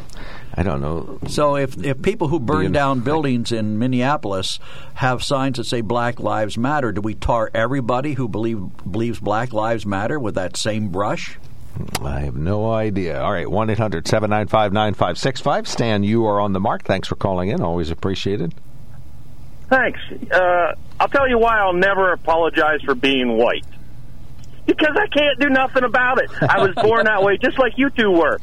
I 0.57 0.63
don't 0.63 0.81
know 0.81 1.19
So 1.27 1.57
if 1.57 1.77
if 1.83 2.01
people 2.01 2.29
who 2.29 2.39
burn 2.39 2.71
down 2.71 3.01
buildings 3.01 3.51
in 3.51 3.77
Minneapolis 3.77 4.59
have 4.95 5.21
signs 5.23 5.57
that 5.57 5.65
say 5.65 5.81
Black 5.81 6.19
Lives 6.19 6.57
Matter, 6.57 6.91
do 6.91 7.01
we 7.01 7.13
tar 7.13 7.51
everybody 7.53 8.13
who 8.13 8.27
believe 8.29 8.61
believes 8.89 9.19
Black 9.19 9.51
Lives 9.51 9.85
Matter 9.85 10.17
with 10.19 10.35
that 10.35 10.55
same 10.55 10.89
brush? 10.89 11.37
I 12.01 12.21
have 12.21 12.37
no 12.37 12.71
idea. 12.71 13.21
All 13.21 13.33
right, 13.33 13.49
1 13.49 13.69
800 13.69 14.07
795 14.07 14.71
9565. 14.71 15.67
Stan, 15.67 16.03
you 16.03 16.25
are 16.25 16.39
on 16.39 16.53
the 16.53 16.59
mark. 16.61 16.83
Thanks 16.83 17.07
for 17.09 17.15
calling 17.15 17.49
in. 17.49 17.61
Always 17.61 17.91
appreciated. 17.91 18.53
Thanks. 19.69 19.99
Uh, 20.31 20.73
I'll 20.99 21.09
tell 21.09 21.27
you 21.27 21.37
why 21.37 21.59
I'll 21.59 21.73
never 21.73 22.13
apologize 22.13 22.81
for 22.85 22.95
being 22.95 23.37
white. 23.37 23.65
Because 24.65 24.95
I 24.95 25.07
can't 25.07 25.39
do 25.39 25.49
nothing 25.49 25.83
about 25.83 26.21
it. 26.21 26.29
I 26.41 26.61
was 26.65 26.73
born 26.81 27.05
that 27.05 27.21
way, 27.23 27.37
just 27.37 27.59
like 27.59 27.73
you 27.77 27.89
two 27.89 28.11
were. 28.11 28.39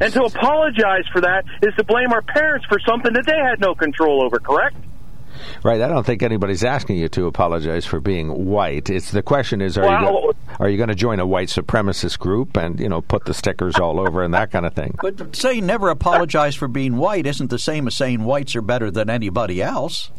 And 0.00 0.12
to 0.12 0.22
apologize 0.24 1.04
for 1.12 1.20
that 1.22 1.44
is 1.62 1.74
to 1.76 1.84
blame 1.84 2.12
our 2.12 2.22
parents 2.22 2.66
for 2.66 2.78
something 2.80 3.12
that 3.12 3.26
they 3.26 3.36
had 3.36 3.60
no 3.60 3.74
control 3.74 4.22
over, 4.22 4.38
correct? 4.38 4.76
Right. 5.62 5.80
I 5.80 5.88
don't 5.88 6.04
think 6.04 6.22
anybody's 6.22 6.64
asking 6.64 6.96
you 6.96 7.08
to 7.10 7.26
apologize 7.26 7.84
for 7.86 8.00
being 8.00 8.46
white. 8.46 8.90
It's 8.90 9.10
the 9.10 9.22
question 9.22 9.60
is 9.60 9.78
are 9.78 9.84
you 9.84 10.06
go, 10.06 10.32
are 10.58 10.68
you 10.68 10.76
going 10.76 10.88
to 10.88 10.94
join 10.94 11.20
a 11.20 11.26
white 11.26 11.48
supremacist 11.48 12.18
group 12.18 12.56
and 12.56 12.78
you 12.80 12.88
know 12.88 13.00
put 13.00 13.24
the 13.24 13.34
stickers 13.34 13.76
all 13.76 14.00
over 14.00 14.22
and 14.22 14.34
that 14.34 14.50
kind 14.50 14.66
of 14.66 14.74
thing? 14.74 14.96
But 15.00 15.34
saying 15.36 15.66
never 15.66 15.90
apologize 15.90 16.54
for 16.54 16.68
being 16.68 16.96
white 16.96 17.26
isn't 17.26 17.50
the 17.50 17.58
same 17.58 17.86
as 17.86 17.96
saying 17.96 18.24
whites 18.24 18.56
are 18.56 18.62
better 18.62 18.90
than 18.90 19.10
anybody 19.10 19.62
else. 19.62 20.10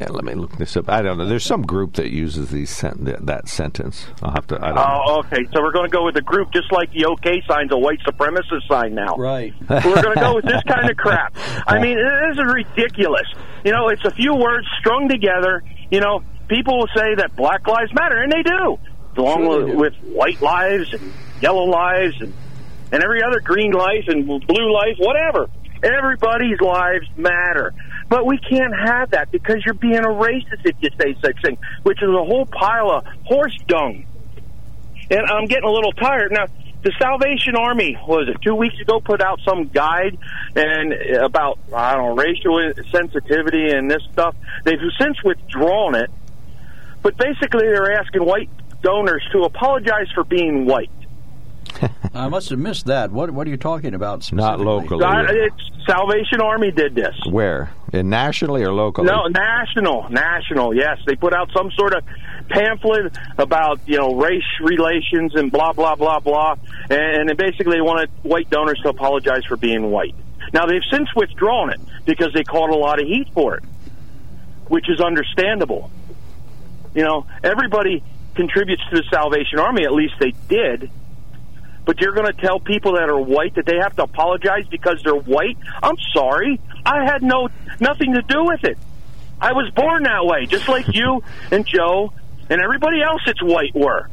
Yeah, 0.00 0.08
let 0.10 0.24
me 0.24 0.34
look 0.34 0.56
this 0.56 0.76
up. 0.76 0.88
I 0.88 1.02
don't 1.02 1.18
know. 1.18 1.26
There's 1.26 1.44
some 1.44 1.62
group 1.62 1.94
that 1.94 2.10
uses 2.10 2.50
these 2.50 2.70
sen- 2.70 3.04
that, 3.04 3.26
that 3.26 3.48
sentence. 3.48 4.06
I'll 4.22 4.32
have 4.32 4.46
to. 4.48 4.56
I 4.56 4.66
don't 4.68 4.74
know. 4.76 5.02
Oh, 5.06 5.18
okay. 5.20 5.44
So 5.54 5.62
we're 5.62 5.72
going 5.72 5.88
to 5.88 5.96
go 5.96 6.04
with 6.04 6.14
the 6.14 6.22
group 6.22 6.52
just 6.52 6.72
like 6.72 6.90
the 6.92 7.04
OK 7.06 7.42
sign's 7.46 7.70
a 7.72 7.78
white 7.78 8.00
supremacist 8.00 8.66
sign 8.68 8.94
now. 8.94 9.14
Right. 9.16 9.54
We're 9.68 10.02
going 10.02 10.14
to 10.14 10.20
go 10.20 10.34
with 10.36 10.44
this 10.46 10.62
kind 10.66 10.90
of 10.90 10.96
crap. 10.96 11.34
I 11.66 11.78
mean, 11.80 11.96
this 11.96 12.38
is 12.38 12.44
ridiculous. 12.52 13.26
You 13.64 13.72
know, 13.72 13.88
it's 13.88 14.04
a 14.04 14.10
few 14.10 14.34
words 14.34 14.66
strung 14.80 15.08
together. 15.08 15.62
You 15.90 16.00
know, 16.00 16.22
people 16.48 16.78
will 16.78 16.88
say 16.96 17.14
that 17.16 17.36
Black 17.36 17.66
Lives 17.68 17.92
Matter, 17.94 18.16
and 18.22 18.32
they 18.32 18.42
do, 18.42 18.78
along 19.16 19.44
Sure 19.44 19.64
they 19.66 19.70
do. 19.72 19.78
with 19.78 19.94
white 20.02 20.40
lives 20.42 20.92
and 20.92 21.12
yellow 21.40 21.64
lives 21.64 22.16
and 22.20 22.32
and 22.92 23.02
every 23.02 23.22
other 23.22 23.40
green 23.40 23.72
life 23.72 24.04
and 24.08 24.26
blue 24.26 24.72
life, 24.72 24.96
whatever. 24.98 25.48
Everybody's 25.82 26.60
lives 26.60 27.06
matter. 27.16 27.74
But 28.08 28.26
we 28.26 28.38
can't 28.38 28.74
have 28.74 29.10
that 29.10 29.30
because 29.30 29.62
you're 29.64 29.74
being 29.74 30.04
a 30.04 30.08
racist 30.08 30.64
if 30.64 30.76
you 30.80 30.90
say 31.00 31.16
such 31.22 31.40
thing, 31.42 31.58
which 31.82 32.02
is 32.02 32.08
a 32.08 32.24
whole 32.24 32.46
pile 32.46 32.90
of 32.90 33.04
horse 33.24 33.56
dung. 33.66 34.06
And 35.10 35.20
I'm 35.26 35.46
getting 35.46 35.68
a 35.68 35.72
little 35.72 35.92
tired. 35.92 36.32
Now, 36.32 36.46
the 36.82 36.92
Salvation 37.00 37.56
Army, 37.56 37.94
what 38.04 38.20
was 38.20 38.28
it, 38.28 38.42
two 38.42 38.54
weeks 38.54 38.78
ago, 38.80 39.00
put 39.00 39.22
out 39.22 39.40
some 39.44 39.68
guide 39.68 40.18
and 40.54 40.92
about, 40.92 41.58
I 41.74 41.94
don't 41.94 42.16
know, 42.16 42.22
racial 42.22 42.72
sensitivity 42.92 43.70
and 43.70 43.90
this 43.90 44.02
stuff. 44.12 44.36
They've 44.64 44.78
since 45.00 45.22
withdrawn 45.24 45.94
it. 45.94 46.10
But 47.02 47.16
basically, 47.16 47.66
they're 47.66 47.98
asking 47.98 48.24
white 48.24 48.50
donors 48.82 49.26
to 49.32 49.42
apologize 49.44 50.08
for 50.14 50.24
being 50.24 50.66
white. 50.66 50.90
I 52.14 52.28
must 52.28 52.50
have 52.50 52.58
missed 52.58 52.86
that. 52.86 53.10
What 53.10 53.30
What 53.30 53.46
are 53.46 53.50
you 53.50 53.56
talking 53.56 53.94
about? 53.94 54.20
Not 54.32 54.58
Specifically? 54.58 54.64
locally. 54.64 55.00
God, 55.00 55.30
it's 55.30 55.70
Salvation 55.86 56.40
Army 56.40 56.70
did 56.70 56.94
this. 56.94 57.14
Where? 57.28 57.70
In 57.92 58.08
nationally 58.08 58.64
or 58.64 58.72
locally? 58.72 59.06
No, 59.06 59.26
national, 59.26 60.08
national. 60.10 60.74
Yes, 60.74 60.98
they 61.06 61.14
put 61.14 61.34
out 61.34 61.50
some 61.54 61.70
sort 61.72 61.94
of 61.94 62.04
pamphlet 62.48 63.16
about 63.38 63.80
you 63.86 63.98
know 63.98 64.14
race 64.14 64.42
relations 64.60 65.34
and 65.34 65.50
blah 65.50 65.72
blah 65.72 65.94
blah 65.94 66.20
blah, 66.20 66.56
and 66.90 67.28
they 67.28 67.34
basically 67.34 67.80
wanted 67.80 68.10
white 68.22 68.50
donors 68.50 68.80
to 68.82 68.88
apologize 68.88 69.44
for 69.46 69.56
being 69.56 69.90
white. 69.90 70.14
Now 70.52 70.66
they've 70.66 70.82
since 70.90 71.08
withdrawn 71.14 71.70
it 71.70 71.80
because 72.04 72.32
they 72.34 72.44
caught 72.44 72.70
a 72.70 72.76
lot 72.76 73.00
of 73.00 73.06
heat 73.06 73.28
for 73.32 73.56
it, 73.56 73.64
which 74.68 74.88
is 74.88 75.00
understandable. 75.00 75.90
You 76.94 77.02
know, 77.02 77.26
everybody 77.42 78.02
contributes 78.34 78.82
to 78.90 78.96
the 78.96 79.04
Salvation 79.10 79.58
Army. 79.58 79.84
At 79.84 79.92
least 79.92 80.14
they 80.18 80.32
did. 80.48 80.90
But 81.84 82.00
you're 82.00 82.14
going 82.14 82.26
to 82.26 82.32
tell 82.32 82.60
people 82.60 82.94
that 82.94 83.08
are 83.08 83.20
white 83.20 83.54
that 83.56 83.66
they 83.66 83.76
have 83.76 83.94
to 83.96 84.04
apologize 84.04 84.66
because 84.70 85.02
they're 85.04 85.14
white? 85.14 85.58
I'm 85.82 85.96
sorry. 86.14 86.60
I 86.84 87.04
had 87.04 87.22
no 87.22 87.48
nothing 87.80 88.14
to 88.14 88.22
do 88.22 88.44
with 88.44 88.64
it. 88.64 88.78
I 89.40 89.52
was 89.52 89.70
born 89.74 90.04
that 90.04 90.24
way, 90.24 90.46
just 90.46 90.68
like 90.68 90.94
you 90.94 91.22
and 91.50 91.66
Joe 91.66 92.12
and 92.48 92.62
everybody 92.62 93.02
else 93.02 93.22
that's 93.26 93.42
white 93.42 93.74
were. 93.74 94.08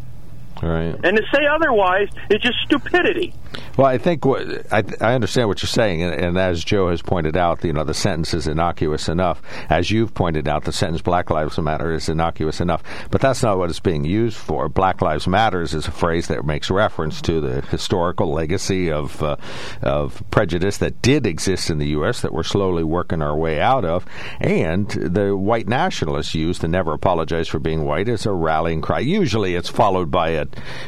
Right. 0.62 0.96
And 1.04 1.18
to 1.18 1.24
say 1.34 1.42
otherwise 1.46 2.08
is 2.30 2.40
just 2.40 2.58
stupidity. 2.66 3.34
Well, 3.78 3.88
I 3.88 3.98
think 3.98 4.26
what 4.26 4.44
I, 4.72 4.84
I 5.02 5.14
understand 5.14 5.48
what 5.48 5.62
you're 5.62 5.68
saying, 5.68 6.04
and, 6.04 6.14
and 6.14 6.38
as 6.38 6.64
Joe 6.64 6.90
has 6.90 7.02
pointed 7.02 7.36
out, 7.36 7.64
you 7.64 7.74
know, 7.74 7.84
the 7.84 7.94
sentence 7.94 8.34
is 8.34 8.48
innocuous 8.48 9.10
enough. 9.10 9.42
As 9.70 9.90
you've 9.90 10.14
pointed 10.14 10.48
out, 10.48 10.66
the 10.66 10.72
sentence 10.72 11.02
"Black 11.02 11.30
Lives 11.30 11.58
Matter" 11.58 11.92
is 11.92 12.10
innocuous 12.10 12.62
enough, 12.62 12.84
but 13.10 13.22
that's 13.22 13.44
not 13.44 13.58
what 13.58 13.70
it's 13.70 13.80
being 13.80 14.04
used 14.04 14.38
for. 14.38 14.70
"Black 14.70 15.02
Lives 15.02 15.28
Matters" 15.28 15.74
is 15.74 15.88
a 15.88 15.92
phrase 15.92 16.28
that 16.28 16.46
makes 16.46 16.70
reference 16.70 17.22
to 17.24 17.42
the 17.42 17.62
historical 17.62 18.32
legacy 18.32 18.92
of 18.92 19.22
uh, 19.24 19.38
of 19.82 20.22
prejudice 20.32 20.78
that 20.78 21.02
did 21.02 21.26
exist 21.26 21.70
in 21.70 21.78
the 21.78 21.90
U.S. 21.90 22.22
that 22.22 22.34
we're 22.34 22.44
slowly 22.44 22.84
working 22.84 23.22
our 23.22 23.36
way 23.36 23.60
out 23.60 23.86
of, 23.86 24.06
and 24.40 24.90
the 24.90 25.36
white 25.36 25.68
nationalists 25.68 26.36
use 26.36 26.60
the 26.60 26.68
"Never 26.68 26.94
Apologize 26.94 27.48
for 27.48 27.60
Being 27.60 27.86
White" 27.86 28.10
as 28.10 28.26
a 28.26 28.34
rallying 28.34 28.82
cry. 28.82 29.00
Usually, 29.00 29.56
it's 29.56 29.70
followed 29.70 30.12
by 30.12 30.30
a, 30.30 30.41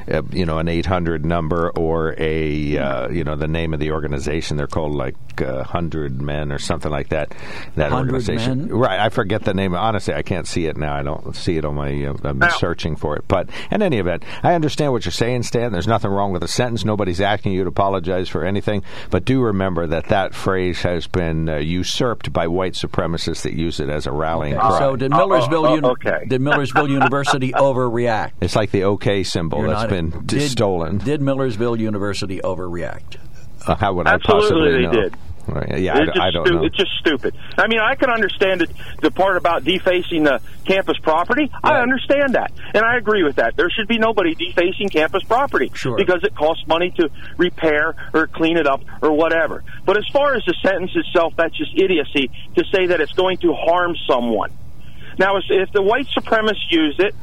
a 0.07 0.23
you 0.31 0.45
know 0.45 0.57
an 0.59 0.67
800 0.67 1.25
number 1.25 1.69
or 1.71 2.15
a 2.17 2.77
uh, 2.77 3.09
you 3.09 3.23
know 3.23 3.35
the 3.35 3.47
name 3.47 3.73
of 3.73 3.79
the 3.79 3.91
organization. 3.91 4.57
They're 4.57 4.67
called 4.67 4.93
like 4.93 5.15
uh, 5.41 5.63
Hundred 5.63 6.21
Men 6.21 6.51
or 6.51 6.59
something 6.59 6.91
like 6.91 7.09
that. 7.09 7.29
That 7.75 7.91
100 7.91 7.95
organization, 8.07 8.67
Men? 8.67 8.75
right? 8.77 8.99
I 8.99 9.09
forget 9.09 9.43
the 9.43 9.53
name. 9.53 9.75
Honestly, 9.75 10.13
I 10.13 10.21
can't 10.21 10.47
see 10.47 10.65
it 10.67 10.77
now. 10.77 10.95
I 10.95 11.03
don't 11.03 11.35
see 11.35 11.57
it 11.57 11.65
on 11.65 11.75
my. 11.75 11.91
Uh, 12.05 12.15
I'm 12.23 12.39
Now- 12.39 12.49
searching 12.49 12.95
for 12.95 13.15
it. 13.15 13.25
But 13.27 13.49
in 13.71 13.81
any 13.81 13.97
event, 13.97 14.23
I 14.43 14.53
understand 14.53 14.91
what 14.91 15.05
you're 15.05 15.11
saying, 15.11 15.43
Stan. 15.43 15.71
There's 15.71 15.87
nothing 15.87 16.11
wrong 16.11 16.31
with 16.31 16.41
the 16.41 16.47
sentence. 16.47 16.85
Nobody's 16.85 17.21
asking 17.21 17.53
you 17.53 17.63
to 17.63 17.69
apologize 17.69 18.29
for 18.29 18.43
anything. 18.45 18.83
But 19.09 19.25
do 19.25 19.41
remember 19.41 19.87
that 19.87 20.05
that 20.09 20.33
phrase 20.35 20.81
has 20.83 21.07
been 21.07 21.49
uh, 21.49 21.57
usurped 21.57 22.31
by 22.31 22.47
white 22.47 22.73
supremacists 22.73 23.41
that 23.43 23.53
use 23.53 23.79
it 23.79 23.89
as 23.89 24.05
a 24.07 24.11
rallying 24.11 24.55
cry. 24.55 24.79
So 24.79 24.95
did 24.95 25.11
Oh, 25.13 25.17
Millersville? 25.27 25.65
oh, 25.65 25.75
Uni- 25.75 25.87
okay. 25.87 26.25
Did 26.27 26.41
Millersville 26.41 26.89
University 26.89 27.51
overreact? 27.51 28.31
it's 28.41 28.55
like 28.55 28.71
the 28.71 28.83
OK 28.83 29.23
symbol 29.23 29.42
You're 29.51 29.67
that's 29.67 29.81
not- 29.81 29.89
been 29.89 30.09
d- 30.11 30.17
did, 30.39 30.49
stolen. 30.51 30.97
Did 30.99 31.21
Millersville 31.21 31.79
University 31.79 32.39
overreact? 32.43 33.17
Uh, 33.65 33.75
how 33.75 33.93
would 33.93 34.07
Absolutely 34.07 34.35
I 34.35 34.41
possibly 34.41 34.71
they 34.71 34.81
know? 34.83 34.91
did. 34.91 35.15
Right. 35.45 35.79
Yeah, 35.81 35.93
I, 35.95 35.97
it's, 36.03 36.05
just 36.07 36.19
I 36.21 36.31
don't 36.31 36.47
stu- 36.47 36.55
know. 36.55 36.63
it's 36.63 36.77
just 36.77 36.91
stupid. 36.99 37.35
I 37.57 37.67
mean, 37.67 37.79
I 37.79 37.95
can 37.95 38.09
understand 38.09 38.61
it, 38.61 38.69
the 39.01 39.11
part 39.11 39.35
about 39.35 39.65
defacing 39.65 40.23
the 40.23 40.39
campus 40.65 40.97
property. 40.99 41.51
I 41.61 41.81
understand 41.81 42.35
that, 42.35 42.53
and 42.73 42.85
I 42.85 42.95
agree 42.95 43.23
with 43.23 43.35
that. 43.35 43.57
There 43.57 43.69
should 43.69 43.89
be 43.89 43.97
nobody 43.97 44.35
defacing 44.35 44.87
campus 44.87 45.21
property 45.25 45.69
Sure. 45.73 45.97
because 45.97 46.23
it 46.23 46.33
costs 46.33 46.65
money 46.65 46.91
to 46.91 47.09
repair 47.37 47.93
or 48.13 48.27
clean 48.27 48.55
it 48.55 48.67
up 48.67 48.83
or 49.01 49.11
whatever. 49.11 49.65
But 49.85 49.97
as 49.97 50.07
far 50.13 50.33
as 50.33 50.45
the 50.45 50.55
sentence 50.63 50.91
itself, 50.95 51.33
that's 51.35 51.57
just 51.57 51.71
idiocy 51.75 52.31
to 52.55 52.63
say 52.73 52.85
that 52.87 53.01
it's 53.01 53.11
going 53.13 53.37
to 53.39 53.53
harm 53.53 53.95
someone. 54.07 54.51
Now, 55.19 55.35
if- 55.37 55.43
if 55.49 55.71
the 55.73 55.81
white 55.81 56.07
supremacists 56.07 56.71
use 56.71 56.95
it, 56.99 57.13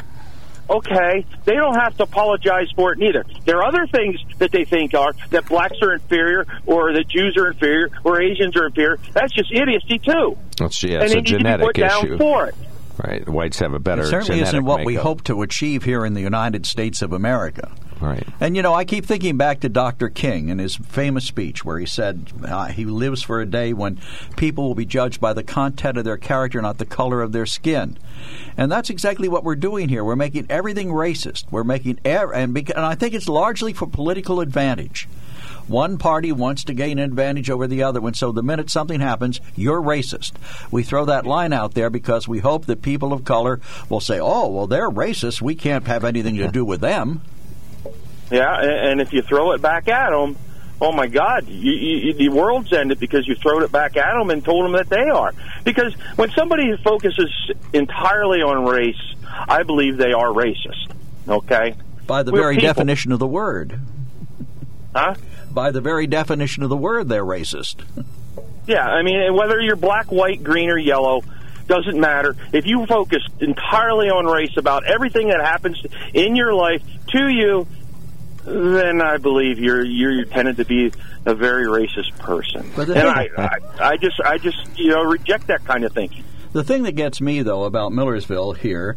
okay, 0.70 1.26
they 1.44 1.54
don't 1.54 1.74
have 1.74 1.96
to 1.96 2.04
apologize 2.04 2.68
for 2.74 2.92
it 2.92 2.98
neither. 2.98 3.24
There 3.44 3.58
are 3.58 3.64
other 3.64 3.86
things 3.86 4.16
that 4.38 4.52
they 4.52 4.64
think 4.64 4.94
are 4.94 5.12
that 5.30 5.46
blacks 5.46 5.76
are 5.82 5.94
inferior 5.94 6.46
or 6.66 6.92
that 6.92 7.08
Jews 7.08 7.36
are 7.36 7.48
inferior 7.48 7.90
or 8.04 8.22
Asians 8.22 8.56
are 8.56 8.66
inferior. 8.66 8.98
That's 9.12 9.32
just 9.34 9.52
idiocy 9.52 9.98
too. 9.98 10.38
That's 10.58 10.82
yeah, 10.82 11.02
it's 11.02 11.12
they 11.12 11.18
a 11.18 11.22
need 11.22 11.26
to 11.26 11.38
genetic 11.38 11.78
issue. 11.78 12.18
for 12.18 12.46
it. 12.46 12.54
Right. 13.02 13.26
Whites 13.28 13.58
have 13.60 13.72
a 13.72 13.78
better 13.78 14.02
It 14.02 14.06
certainly 14.06 14.40
genetic 14.40 14.48
isn't 14.48 14.64
what 14.64 14.84
we 14.84 14.94
hope 14.94 15.24
to 15.24 15.42
achieve 15.42 15.84
here 15.84 16.04
in 16.04 16.14
the 16.14 16.20
United 16.20 16.66
States 16.66 17.02
of 17.02 17.12
America. 17.12 17.72
Right. 18.00 18.26
And 18.40 18.56
you 18.56 18.62
know, 18.62 18.74
I 18.74 18.84
keep 18.84 19.04
thinking 19.04 19.36
back 19.36 19.60
to 19.60 19.68
Dr. 19.68 20.08
King 20.08 20.50
and 20.50 20.58
his 20.58 20.76
famous 20.76 21.24
speech 21.24 21.64
where 21.64 21.78
he 21.78 21.86
said 21.86 22.32
uh, 22.44 22.66
he 22.66 22.84
lives 22.84 23.22
for 23.22 23.40
a 23.40 23.46
day 23.46 23.72
when 23.72 24.00
people 24.36 24.66
will 24.66 24.74
be 24.74 24.86
judged 24.86 25.20
by 25.20 25.34
the 25.34 25.42
content 25.42 25.98
of 25.98 26.04
their 26.04 26.16
character, 26.16 26.62
not 26.62 26.78
the 26.78 26.86
color 26.86 27.20
of 27.20 27.32
their 27.32 27.46
skin. 27.46 27.98
And 28.56 28.72
that's 28.72 28.90
exactly 28.90 29.28
what 29.28 29.44
we're 29.44 29.56
doing 29.56 29.88
here. 29.88 30.04
We're 30.04 30.16
making 30.16 30.46
everything 30.48 30.88
racist. 30.88 31.44
We're 31.50 31.64
making 31.64 32.00
ev- 32.04 32.32
and, 32.32 32.54
beca- 32.54 32.76
and 32.76 32.86
I 32.86 32.94
think 32.94 33.14
it's 33.14 33.28
largely 33.28 33.72
for 33.72 33.86
political 33.86 34.40
advantage. 34.40 35.08
One 35.66 35.98
party 35.98 36.32
wants 36.32 36.64
to 36.64 36.74
gain 36.74 36.98
an 36.98 37.04
advantage 37.04 37.48
over 37.48 37.68
the 37.68 37.84
other 37.84 38.00
one, 38.00 38.14
so 38.14 38.32
the 38.32 38.42
minute 38.42 38.70
something 38.70 39.00
happens, 39.00 39.40
you're 39.54 39.80
racist. 39.80 40.32
We 40.72 40.82
throw 40.82 41.04
that 41.04 41.26
line 41.26 41.52
out 41.52 41.74
there 41.74 41.90
because 41.90 42.26
we 42.26 42.40
hope 42.40 42.66
that 42.66 42.82
people 42.82 43.12
of 43.12 43.24
color 43.24 43.60
will 43.88 44.00
say, 44.00 44.18
oh, 44.18 44.48
well, 44.48 44.66
they're 44.66 44.90
racist. 44.90 45.40
We 45.40 45.54
can't 45.54 45.86
have 45.86 46.04
anything 46.04 46.36
to 46.38 46.48
do 46.48 46.64
with 46.64 46.80
them. 46.80 47.20
Yeah, 48.30 48.60
and, 48.60 49.00
if 49.00 49.12
you 49.12 49.22
throw 49.22 49.52
it 49.52 49.60
back 49.62 49.88
at 49.88 50.10
them, 50.10 50.36
oh 50.80 50.92
my 50.92 51.08
God, 51.08 51.48
you, 51.48 51.72
you, 51.72 52.12
the 52.14 52.28
world's 52.28 52.72
ended 52.72 53.00
because 53.00 53.26
you 53.26 53.34
thrown 53.34 53.62
it 53.62 53.72
back 53.72 53.96
at 53.96 54.16
them 54.16 54.30
and 54.30 54.44
told 54.44 54.64
them 54.64 54.72
that 54.72 54.88
they 54.88 55.08
are. 55.10 55.32
Because 55.64 55.94
when 56.16 56.30
somebody 56.30 56.76
focuses 56.84 57.30
entirely 57.72 58.40
on 58.42 58.64
race, 58.66 59.00
I 59.26 59.62
believe 59.64 59.96
they 59.96 60.12
are 60.12 60.28
racist. 60.28 60.92
Okay, 61.28 61.74
By 62.06 62.22
the 62.22 62.32
We're 62.32 62.40
very 62.40 62.56
people. 62.56 62.68
definition 62.68 63.12
of 63.12 63.18
the 63.18 63.26
word. 63.26 63.78
huh? 64.94 65.14
By 65.50 65.70
the 65.70 65.80
very 65.80 66.06
definition 66.06 66.62
of 66.62 66.68
the 66.70 66.76
word, 66.76 67.08
they're 67.08 67.24
racist. 67.24 67.84
Yeah, 68.66 68.86
I 68.86 69.02
mean, 69.02 69.34
whether 69.34 69.60
you're 69.60 69.76
black, 69.76 70.12
white, 70.12 70.42
green, 70.44 70.70
or 70.70 70.78
yellow, 70.78 71.22
doesn't 71.66 71.98
matter. 71.98 72.36
If 72.52 72.66
you 72.66 72.86
focus 72.86 73.22
entirely 73.40 74.08
on 74.08 74.26
race 74.26 74.56
about 74.56 74.84
everything 74.84 75.28
that 75.28 75.40
happens 75.40 75.80
in 76.14 76.36
your 76.36 76.54
life 76.54 76.82
to 77.08 77.28
you, 77.28 77.66
then 78.44 79.00
I 79.00 79.18
believe 79.18 79.58
you're 79.58 79.84
you're 79.84 80.24
tended 80.24 80.56
to 80.58 80.64
be 80.64 80.92
a 81.26 81.34
very 81.34 81.66
racist 81.66 82.18
person. 82.18 82.70
But 82.74 82.88
and 82.88 83.08
I, 83.08 83.28
I, 83.36 83.58
I 83.80 83.96
just 83.96 84.20
I 84.20 84.38
just 84.38 84.78
you 84.78 84.88
know 84.88 85.02
reject 85.02 85.48
that 85.48 85.64
kind 85.64 85.84
of 85.84 85.92
thinking. 85.92 86.24
The 86.52 86.64
thing 86.64 86.82
that 86.82 86.96
gets 86.96 87.20
me, 87.20 87.42
though, 87.42 87.62
about 87.64 87.92
Millersville 87.92 88.54
here 88.54 88.96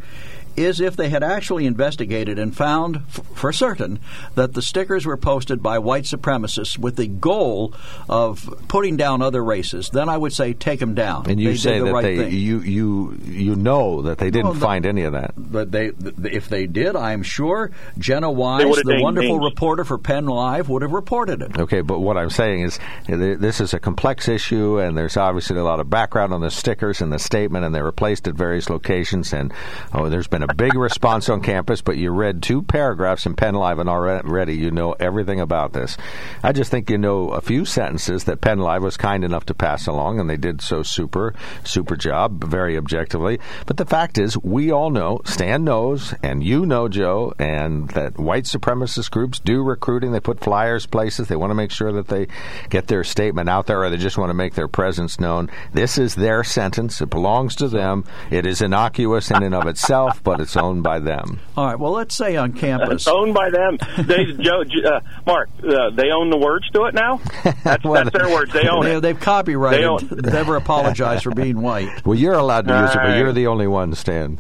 is 0.56 0.80
if 0.80 0.96
they 0.96 1.10
had 1.10 1.24
actually 1.24 1.66
investigated 1.66 2.38
and 2.40 2.56
found 2.56 2.98
f- 2.98 3.22
for 3.34 3.52
certain 3.52 4.00
that 4.36 4.54
the 4.54 4.62
stickers 4.62 5.06
were 5.06 5.18
posted 5.18 5.62
by 5.64 5.80
white 5.80 6.04
supremacists 6.04 6.78
with 6.78 6.96
the 6.96 7.08
goal 7.08 7.74
of 8.10 8.48
putting 8.68 8.98
down 8.98 9.22
other 9.22 9.44
races, 9.44 9.90
then 9.90 10.10
I 10.10 10.18
would 10.18 10.34
say 10.34 10.54
take 10.54 10.80
them 10.80 10.94
down. 10.94 11.30
And 11.30 11.40
you 11.40 11.50
They 11.52 11.58
say 11.58 11.74
did 11.74 11.82
the 11.82 11.86
that 11.86 11.94
right 11.94 12.02
they 12.04 12.18
thing. 12.18 12.32
you 12.34 12.60
you 12.60 13.20
you 13.26 13.56
know 13.56 14.02
that 14.04 14.18
they 14.18 14.30
didn't 14.30 14.46
Well, 14.46 14.54
the- 14.54 14.60
find 14.60 14.86
any 14.86 15.04
of 15.04 15.14
that. 15.14 15.34
But 15.38 15.72
they, 15.72 15.92
if 16.24 16.50
they 16.50 16.68
did, 16.68 16.96
I'm 16.96 17.24
sure 17.24 17.72
Jenna 17.98 18.32
Wise, 18.32 18.64
the 18.78 18.84
dinged 18.84 19.04
wonderful 19.04 19.40
names. 19.40 19.44
reporter 19.52 19.84
for 19.84 19.98
Penn 19.98 20.26
Live, 20.26 20.70
would 20.70 20.82
have 20.82 20.92
reported 20.92 21.42
it. 21.42 21.58
Okay, 21.60 21.82
but 21.82 22.00
what 22.00 22.18
I'm 22.18 22.30
saying 22.30 22.62
is 22.62 22.80
uh, 23.10 23.16
this 23.18 23.60
is 23.60 23.74
a 23.74 23.80
complex 23.80 24.28
issue, 24.28 24.80
and 24.80 24.98
there's 24.98 25.18
obviously 25.18 25.58
a 25.58 25.64
lot 25.64 25.80
of 25.80 25.90
background 25.90 26.34
on 26.34 26.42
the 26.42 26.52
stickers 26.52 27.02
and 27.02 27.12
the 27.12 27.20
statement, 27.20 27.66
and 27.66 27.74
they 27.74 27.82
were 27.82 27.92
placed 27.92 28.28
at 28.28 28.36
various 28.36 28.70
locations. 28.70 29.34
And 29.34 29.52
oh, 29.94 30.10
there's 30.10 30.28
been 30.28 30.43
a 30.44 30.54
big 30.54 30.76
response 30.76 31.30
on 31.30 31.42
campus, 31.42 31.82
but 31.82 31.98
you 31.98 32.12
read 32.12 32.44
two 32.44 32.62
paragraphs 32.62 33.26
in 33.26 33.36
and 33.40 33.90
already 33.90 34.56
you 34.56 34.72
know 34.72 34.94
everything 34.94 35.40
about 35.40 35.74
this. 35.74 35.98
I 36.44 36.52
just 36.52 36.72
think 36.72 36.90
you 36.90 36.98
know 36.98 37.30
a 37.30 37.42
few 37.42 37.66
sentences 37.66 38.26
that 38.26 38.42
Penn 38.42 38.60
Live 38.60 38.84
was 38.84 38.98
kind 38.98 39.24
enough 39.24 39.46
to 39.46 39.54
pass 39.54 39.88
along, 39.88 40.20
and 40.20 40.30
they 40.30 40.38
did 40.38 40.62
so 40.62 40.84
super, 40.84 41.34
super 41.64 41.96
job, 41.96 42.44
very 42.44 42.78
objectively. 42.78 43.40
But 43.66 43.78
the 43.78 43.86
fact 43.86 44.18
is, 44.18 44.38
we 44.38 44.72
all 44.72 44.90
know, 44.90 45.22
Stan 45.26 45.64
knows, 45.64 46.14
and 46.24 46.44
you 46.44 46.66
know, 46.66 46.88
Joe, 46.88 47.34
and 47.40 47.90
that 47.92 48.18
white 48.18 48.46
supremacist 48.46 49.12
groups 49.12 49.40
do 49.40 49.64
recruiting. 49.64 50.12
They 50.12 50.20
put 50.20 50.40
flyers 50.40 50.86
places. 50.86 51.28
They 51.28 51.36
want 51.36 51.52
to 51.52 51.56
make 51.56 51.72
sure 51.72 51.92
that 51.94 52.08
they 52.08 52.28
get 52.70 52.88
their 52.88 53.04
statement 53.04 53.50
out 53.50 53.68
there, 53.68 53.84
or 53.84 53.90
they 53.90 53.98
just 53.98 54.18
want 54.18 54.30
to 54.30 54.36
make 54.36 54.56
their 54.56 54.68
presence 54.68 55.20
known. 55.20 55.50
This 55.74 55.98
is 55.98 56.16
their 56.16 56.44
sentence. 56.44 57.02
It 57.02 57.10
belongs 57.10 57.56
to 57.58 57.68
them. 57.68 58.06
It 58.32 58.46
is 58.46 58.62
innocuous 58.62 59.32
in 59.32 59.44
and 59.44 59.56
of 59.56 59.68
itself, 59.68 60.24
but 60.24 60.33
it's 60.40 60.56
owned 60.58 60.84
by 60.84 61.00
them. 61.00 61.40
All 61.58 61.66
right, 61.66 61.80
well, 61.80 61.92
let's 61.92 62.16
say 62.16 62.36
on 62.36 62.54
campus. 62.54 62.90
It's 62.94 63.08
owned 63.08 63.34
by 63.34 63.50
them. 63.50 63.78
They, 64.06 64.26
Joe, 64.34 64.64
uh, 64.86 65.00
Mark, 65.26 65.50
uh, 65.68 65.90
they 65.92 66.12
own 66.12 66.30
the 66.30 66.38
words 66.38 66.70
to 66.72 66.84
it 66.86 66.94
now. 66.94 67.20
That's, 67.64 67.84
Well, 67.84 67.94
that's 68.04 68.16
their 68.18 68.30
words. 68.30 68.52
They 68.54 68.68
own 68.68 68.84
They, 68.84 68.96
it. 68.98 69.00
they've 69.02 69.20
copyrighted. 69.20 69.80
They 69.82 69.86
own- 69.86 70.20
Never 70.34 70.56
apologize 70.56 71.24
for 71.24 71.32
being 71.32 71.62
white. 71.62 72.06
Well, 72.06 72.18
you're 72.18 72.34
allowed 72.34 72.68
to 72.68 72.80
use 72.82 72.92
it, 72.92 72.98
but 73.04 73.18
you're 73.18 73.34
the 73.34 73.48
only 73.48 73.68
one, 73.68 73.94
Stan. 73.96 74.40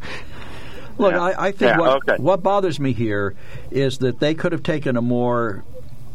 Look, 0.97 1.13
Yeah. 1.13 1.21
I, 1.23 1.47
I 1.47 1.51
think 1.51 1.71
Yeah, 1.71 1.79
what, 1.79 2.09
okay. 2.09 2.21
what 2.21 2.43
bothers 2.43 2.79
me 2.79 2.93
here 2.93 3.35
is 3.71 3.97
that 3.99 4.19
they 4.19 4.33
could 4.35 4.51
have 4.51 4.61
taken 4.63 4.95
a 4.95 5.01
more, 5.01 5.63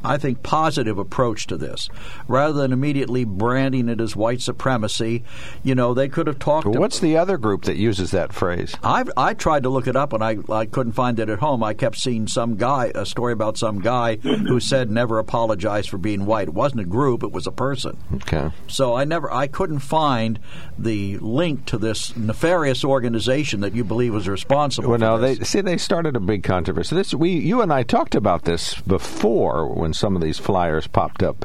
I 0.08 0.16
think, 0.16 0.42
positive 0.42 0.98
approach 0.98 1.46
to 1.48 1.56
this, 1.56 1.88
rather 2.26 2.54
than 2.54 2.72
immediately 2.72 3.24
branding 3.24 3.88
it 3.88 4.00
as 4.00 4.16
white 4.16 4.40
supremacy. 4.40 5.22
You 5.62 5.74
know, 5.74 5.92
they 5.92 6.08
could 6.08 6.26
have 6.26 6.38
talked. 6.38 6.66
What's 6.66 7.00
the 7.00 7.16
other 7.16 7.36
group 7.36 7.64
that 7.64 7.76
uses 7.76 8.10
that 8.12 8.32
phrase? 8.32 8.74
I've, 8.82 9.10
I 9.16 9.34
tried 9.34 9.64
to 9.64 9.68
look 9.68 9.86
it 9.86 9.96
up 9.96 10.12
and 10.12 10.24
I, 10.24 10.38
I 10.48 10.66
couldn't 10.66 10.92
find 10.92 11.18
it 11.20 11.28
at 11.28 11.40
home. 11.40 11.62
I 11.62 11.74
kept 11.74 11.98
seeing 11.98 12.26
some 12.26 12.56
guy, 12.56 12.90
a 12.94 13.04
story 13.04 13.32
about 13.32 13.58
some 13.58 13.80
guy 13.80 14.16
who 14.16 14.60
said 14.60 14.90
never 14.90 15.18
apologize 15.18 15.86
for 15.86 15.98
being 15.98 16.24
white. 16.24 16.48
It 16.48 16.54
wasn't 16.54 16.80
a 16.80 16.84
group, 16.84 17.22
it 17.22 17.32
was 17.32 17.46
a 17.46 17.52
person. 17.52 17.98
Okay. 18.14 18.50
So 18.66 18.94
I 18.94 19.04
never, 19.04 19.30
I 19.32 19.46
couldn't 19.46 19.80
find 19.80 20.38
the 20.78 21.18
link 21.18 21.66
to 21.66 21.78
this 21.78 22.16
nefarious 22.16 22.84
organization 22.84 23.60
that 23.60 23.74
you 23.74 23.84
believe 23.84 24.14
was 24.14 24.28
responsible. 24.28 24.88
Well, 24.88 24.98
for 24.98 25.04
no, 25.04 25.18
this. 25.18 25.38
they 25.38 25.44
see 25.44 25.60
they 25.60 25.76
started 25.76 26.16
a 26.16 26.20
big 26.20 26.42
controversy. 26.42 26.96
This 26.96 27.12
we, 27.12 27.32
you 27.32 27.60
and 27.60 27.72
I 27.72 27.82
talked 27.82 28.14
about 28.14 28.44
this 28.44 28.74
before 28.82 29.66
when 29.66 29.92
some 29.98 30.16
of 30.16 30.22
these 30.22 30.38
flyers 30.38 30.86
popped 30.86 31.22
up 31.22 31.44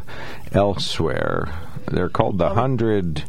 elsewhere. 0.53 1.50
They're 1.91 2.10
called 2.10 2.38
the 2.38 2.50
Hundred 2.50 3.24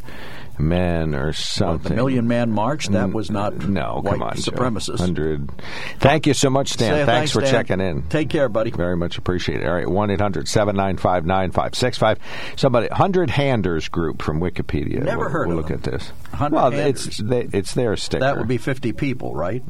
Men 0.57 1.17
or 1.17 1.33
something. 1.33 1.89
the 1.89 1.97
Million 1.97 2.29
Man 2.29 2.53
March. 2.53 2.87
That 2.89 3.13
was 3.13 3.29
not 3.29 3.67
No, 3.69 4.01
white 4.05 4.13
come 4.13 4.23
on, 4.23 4.33
supremacists. 4.35 5.01
Hundred. 5.01 5.51
Thank 5.99 6.29
you 6.29 6.35
so 6.35 6.49
much, 6.49 6.69
Stan. 6.69 6.93
Say 6.95 7.05
thanks, 7.07 7.33
for 7.33 7.41
Dan. 7.41 7.51
checking 7.51 7.81
in. 7.81 8.03
Take 8.05 8.31
care, 8.31 8.49
buddy. 8.49 8.71
Very 8.71 8.97
much 8.97 9.19
appreciated. 9.19 9.67
All 9.67 9.75
right, 9.75 9.89
1 9.89 10.11
800 10.11 10.47
795 10.47 11.27
9565. 11.27 12.19
Somebody, 12.57 12.87
100 12.89 13.31
Handers 13.31 13.89
Group 13.91 14.23
from 14.23 14.41
Wikipedia. 14.41 15.03
Never 15.03 15.23
we'll, 15.23 15.29
heard 15.31 15.49
we'll 15.49 15.59
of 15.59 15.69
look 15.69 15.83
them. 15.83 15.93
at 15.93 16.01
this. 16.01 16.09
100 16.31 16.55
well, 16.55 16.71
Handers. 16.71 17.07
it's 17.09 17.17
they, 17.19 17.49
it's 17.53 17.75
their 17.75 17.97
sticker. 17.97 18.21
That 18.25 18.37
would 18.39 18.47
be 18.47 18.59
50 18.59 18.93
people, 18.93 19.35
right? 19.35 19.65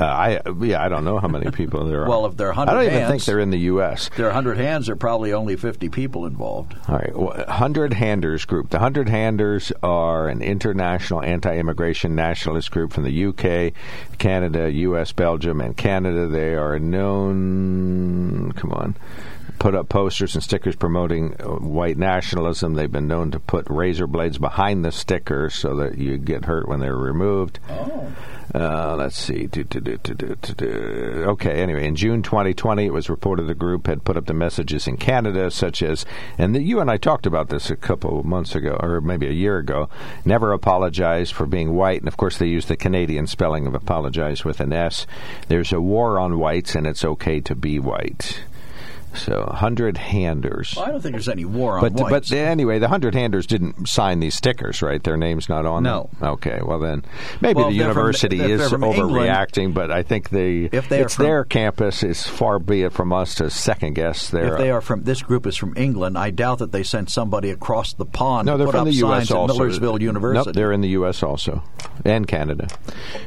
Uh, 0.00 0.04
I 0.06 0.40
yeah, 0.62 0.82
I 0.82 0.88
don't 0.88 1.04
know 1.04 1.18
how 1.18 1.28
many 1.28 1.50
people 1.50 1.84
there 1.84 2.02
are. 2.04 2.08
Well, 2.08 2.24
if 2.26 2.36
there 2.36 2.48
are 2.48 2.52
hundred, 2.52 2.70
I 2.70 2.74
don't 2.74 2.84
even 2.86 2.98
hands- 3.00 3.10
think 3.10 3.24
they're 3.24 3.38
in 3.40 3.50
the 3.50 3.58
U.S. 3.58 4.08
There 4.16 4.26
are 4.26 4.30
100 4.30 4.56
hands. 4.56 4.86
There 4.86 4.94
are 4.94 4.96
probably 4.96 5.32
only 5.34 5.56
50 5.56 5.88
people 5.90 6.24
involved. 6.26 6.74
All 6.88 6.96
right, 6.96 7.14
well, 7.14 7.44
Hundred 7.48 7.92
Handers 7.92 8.46
Group. 8.46 8.70
The 8.70 8.78
Hundred 8.78 9.08
Handers 9.08 9.72
are 9.82 10.28
an 10.28 10.40
international 10.42 11.22
anti-immigration 11.22 12.14
nationalist 12.14 12.70
group 12.70 12.92
from 12.92 13.02
the 13.04 13.12
U.K., 13.12 13.72
Canada, 14.18 14.70
U.S., 14.72 15.12
Belgium, 15.12 15.60
and 15.60 15.76
Canada. 15.76 16.26
They 16.28 16.54
are 16.54 16.78
known. 16.78 18.52
Come 18.52 18.72
on. 18.72 18.96
Put 19.60 19.76
up 19.76 19.88
posters 19.88 20.34
and 20.34 20.42
stickers 20.42 20.74
promoting 20.74 21.36
uh, 21.38 21.44
white 21.46 21.96
nationalism. 21.96 22.74
They've 22.74 22.90
been 22.90 23.06
known 23.06 23.30
to 23.30 23.38
put 23.38 23.70
razor 23.70 24.08
blades 24.08 24.38
behind 24.38 24.84
the 24.84 24.90
stickers 24.90 25.54
so 25.54 25.76
that 25.76 25.98
you 25.98 26.18
get 26.18 26.46
hurt 26.46 26.66
when 26.66 26.80
they're 26.80 26.96
removed. 26.96 27.60
Oh. 27.68 28.12
Uh, 28.54 28.96
let's 28.96 29.16
see. 29.16 29.46
Do, 29.46 29.62
do, 29.62 29.80
do. 29.80 30.36
Okay, 31.28 31.62
anyway, 31.62 31.86
in 31.86 31.94
June 31.94 32.22
2020, 32.22 32.84
it 32.84 32.92
was 32.92 33.08
reported 33.08 33.46
the 33.46 33.54
group 33.54 33.86
had 33.86 34.04
put 34.04 34.16
up 34.16 34.26
the 34.26 34.34
messages 34.34 34.88
in 34.88 34.96
Canada, 34.96 35.50
such 35.50 35.82
as, 35.82 36.04
and 36.36 36.54
the, 36.54 36.62
you 36.62 36.80
and 36.80 36.90
I 36.90 36.96
talked 36.96 37.26
about 37.26 37.48
this 37.48 37.70
a 37.70 37.76
couple 37.76 38.18
of 38.18 38.24
months 38.24 38.56
ago, 38.56 38.76
or 38.80 39.00
maybe 39.00 39.28
a 39.28 39.32
year 39.32 39.58
ago. 39.58 39.88
Never 40.24 40.52
apologize 40.52 41.30
for 41.30 41.46
being 41.46 41.74
white. 41.74 42.00
And 42.00 42.08
of 42.08 42.16
course, 42.16 42.38
they 42.38 42.48
use 42.48 42.66
the 42.66 42.76
Canadian 42.76 43.28
spelling 43.28 43.66
of 43.66 43.74
apologize 43.74 44.44
with 44.44 44.58
an 44.60 44.72
S. 44.72 45.06
There's 45.46 45.72
a 45.72 45.80
war 45.80 46.18
on 46.18 46.38
whites, 46.38 46.74
and 46.74 46.86
it's 46.86 47.04
okay 47.04 47.40
to 47.40 47.54
be 47.54 47.78
white. 47.78 48.40
So, 49.14 49.44
hundred 49.56 49.96
handers. 49.96 50.74
Well, 50.76 50.86
I 50.86 50.90
don't 50.90 51.00
think 51.00 51.14
there's 51.14 51.28
any 51.28 51.44
war 51.44 51.74
on 51.78 51.80
But 51.80 51.92
whites. 52.10 52.30
but 52.30 52.36
anyway, 52.36 52.78
the 52.78 52.88
hundred 52.88 53.14
handers 53.14 53.46
didn't 53.46 53.88
sign 53.88 54.20
these 54.20 54.34
stickers, 54.34 54.82
right? 54.82 55.02
Their 55.02 55.16
name's 55.16 55.48
not 55.48 55.66
on 55.66 55.82
No. 55.82 56.08
them. 56.20 56.30
Okay, 56.30 56.60
well 56.62 56.78
then 56.78 57.04
maybe 57.40 57.56
Well, 57.56 57.70
the 57.70 57.78
they're 57.78 57.88
from- 57.88 57.96
university 57.98 58.40
is 58.40 58.68
from 58.70 58.84
England- 58.84 59.10
overreacting, 59.12 59.74
but 59.74 59.90
I 59.90 60.02
think 60.02 60.30
they 60.30 60.68
If 60.72 60.88
they 60.88 61.00
it's 61.00 61.14
from- 61.16 61.24
their 61.24 61.44
campus. 61.44 62.02
Is 62.02 62.26
far 62.26 62.58
be 62.58 62.82
it 62.82 62.92
from 62.92 63.12
us 63.12 63.34
to 63.36 63.50
second 63.50 63.94
guess 63.94 64.28
their. 64.28 64.52
if 64.54 64.58
they 64.58 64.70
are 64.70 64.80
from 64.80 65.02
this 65.04 65.22
group 65.22 65.46
is 65.46 65.56
from 65.56 65.74
England, 65.76 66.16
I 66.16 66.30
doubt 66.30 66.58
that 66.58 66.72
they 66.72 66.82
sent 66.82 67.10
somebody 67.10 67.50
across 67.50 67.92
the 67.92 68.06
pond 68.06 68.46
no, 68.46 68.56
they're 68.56 68.66
put 68.66 68.72
from 68.72 68.80
up 68.82 68.86
the 68.86 68.92
U.S. 68.94 69.30
also. 69.30 69.44
at 69.54 69.58
Millersville 69.58 70.00
University. 70.02 70.48
Nope, 70.50 70.54
they're 70.54 70.72
in 70.72 70.80
the 70.80 70.88
U.S. 70.90 71.22
also, 71.22 71.62
and 72.04 72.26
Canada. 72.26 72.68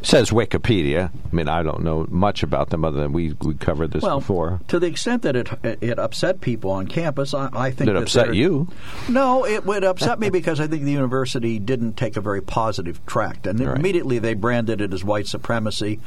Says 0.02 0.32
Wikipedia. 0.32 1.10
I 1.32 1.36
mean, 1.36 1.48
I 1.50 1.64
don't 1.64 1.84
know 1.84 2.06
much 2.10 2.44
about 2.44 2.70
them 2.70 2.86
other 2.86 3.02
than 3.02 3.12
we 3.14 3.34
we 3.42 3.54
covered 3.56 3.92
this 3.92 4.04
well, 4.04 4.20
before. 4.20 4.60
to 4.68 4.80
the 4.80 4.88
extent 4.88 5.22
that 5.24 5.36
it 5.36 5.50
it 5.82 6.00
upset 6.00 6.42
people 6.42 6.72
on 6.72 6.88
campus, 6.88 7.34
I, 7.34 7.50
I 7.54 7.72
think 7.72 7.90
it 7.90 7.96
upset 7.96 8.34
you? 8.36 8.68
No, 9.10 9.46
it 9.46 9.66
would 9.66 9.84
upset 9.84 10.20
me 10.20 10.30
because 10.30 10.60
I 10.60 10.68
think 10.68 10.84
the 10.84 10.92
university 10.92 11.60
didn't 11.60 11.94
take 11.98 12.18
a 12.18 12.22
very 12.22 12.42
positive 12.42 13.06
tract, 13.06 13.48
and 13.48 13.60
Right. 13.60 13.78
immediately 13.78 14.20
they 14.20 14.34
branded 14.34 14.82
it 14.82 14.94
as 14.94 15.04
white 15.04 15.28
supremacy. 15.28 16.00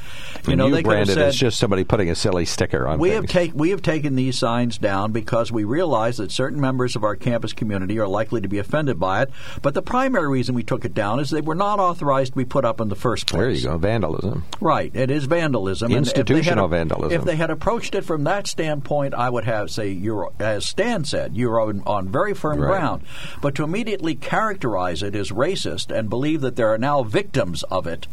You 0.46 0.52
And 0.52 0.59
know, 0.59 0.66
you 0.68 0.74
they 0.76 0.83
branded 0.83 1.14
said, 1.14 1.24
it 1.24 1.29
as 1.29 1.37
just 1.37 1.59
somebody 1.59 1.85
putting 1.85 2.11
a 2.11 2.14
silly 2.14 2.44
sticker 2.44 2.87
on. 2.87 2.98
we 2.98 3.11
things. 3.11 3.22
have 3.22 3.31
take 3.31 3.52
we 3.55 3.70
have 3.70 3.83
taken 3.83 4.16
these 4.16 4.38
signs 4.38 4.79
down 4.79 5.12
because 5.12 5.50
we 5.52 5.64
realize 5.64 6.16
that 6.18 6.31
certain 6.31 6.61
members 6.61 6.96
of 6.96 7.05
our 7.05 7.16
campus 7.16 7.52
community 7.52 7.98
are 7.98 8.07
likely 8.09 8.40
to 8.40 8.48
be 8.48 8.59
offended 8.59 8.98
by 9.00 9.22
it. 9.22 9.31
But 9.62 9.74
the 9.74 9.83
primary 9.83 10.29
reason 10.29 10.55
we 10.55 10.62
took 10.62 10.85
it 10.85 10.94
down 10.94 11.20
is 11.20 11.31
they 11.31 11.40
were 11.40 11.55
not 11.55 11.79
authorized 11.81 12.33
to 12.33 12.38
be 12.38 12.44
put 12.44 12.64
up 12.64 12.81
in 12.81 12.88
the 12.88 12.94
first 12.96 13.26
place. 13.26 13.40
There 13.40 13.50
you 13.50 13.62
go, 13.62 13.79
vandalism. 13.79 14.44
Right, 14.61 14.90
it 14.94 15.11
is 15.11 15.24
vandalism. 15.24 15.87
And 15.92 16.07
if 16.07 16.12
Institutional 16.16 16.68
vandalism. 16.68 17.12
If 17.18 17.24
they 17.24 17.37
had 17.37 17.50
approached 17.50 17.94
it 17.94 18.02
from 18.05 18.24
that 18.24 18.46
standpoint, 18.46 19.14
I 19.14 19.29
would 19.31 19.44
have 19.57 19.71
say 19.71 19.90
you're, 19.90 20.31
as 20.38 20.66
Stan 20.66 21.05
said, 21.05 21.37
you're 21.37 21.61
on, 21.61 21.83
on 21.87 22.09
very 22.09 22.35
firm 22.35 22.61
Right. 22.61 22.69
ground. 22.69 23.03
But 23.40 23.55
to 23.57 23.64
immediately 23.64 24.14
characterize 24.14 25.03
it 25.03 25.14
as 25.14 25.31
racist 25.31 25.90
and 25.97 26.09
believe 26.11 26.40
that 26.42 26.57
there 26.57 26.73
are 26.73 26.79
now 26.79 27.03
victims 27.03 27.62
of 27.64 27.87
it, 27.87 28.07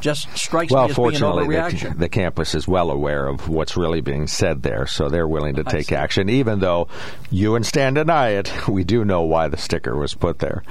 just 0.00 0.36
strikes 0.36 0.72
Well, 0.72 0.84
me 0.84 0.90
as 0.90 0.96
being 0.96 1.10
fortunately, 1.10 1.46
overreaction. 1.56 1.92
the, 1.94 1.98
the 1.98 2.08
campus 2.08 2.54
is 2.54 2.66
well 2.68 2.90
aware 2.90 3.26
of 3.26 3.48
what's 3.48 3.76
really 3.76 4.00
being 4.00 4.26
said 4.26 4.62
there, 4.62 4.86
so 4.86 5.08
they're 5.08 5.28
willing 5.28 5.54
to 5.56 5.64
take 5.64 5.92
action, 5.92 6.28
even 6.28 6.60
though 6.60 6.88
you 7.30 7.54
and 7.54 7.64
Stan 7.66 7.94
deny 7.94 8.28
it. 8.30 8.52
We 8.68 8.84
do 8.84 9.04
know 9.04 9.22
why 9.22 9.48
the 9.48 9.56
sticker 9.56 9.96
was 9.96 10.14
put 10.14 10.38
there. 10.40 10.62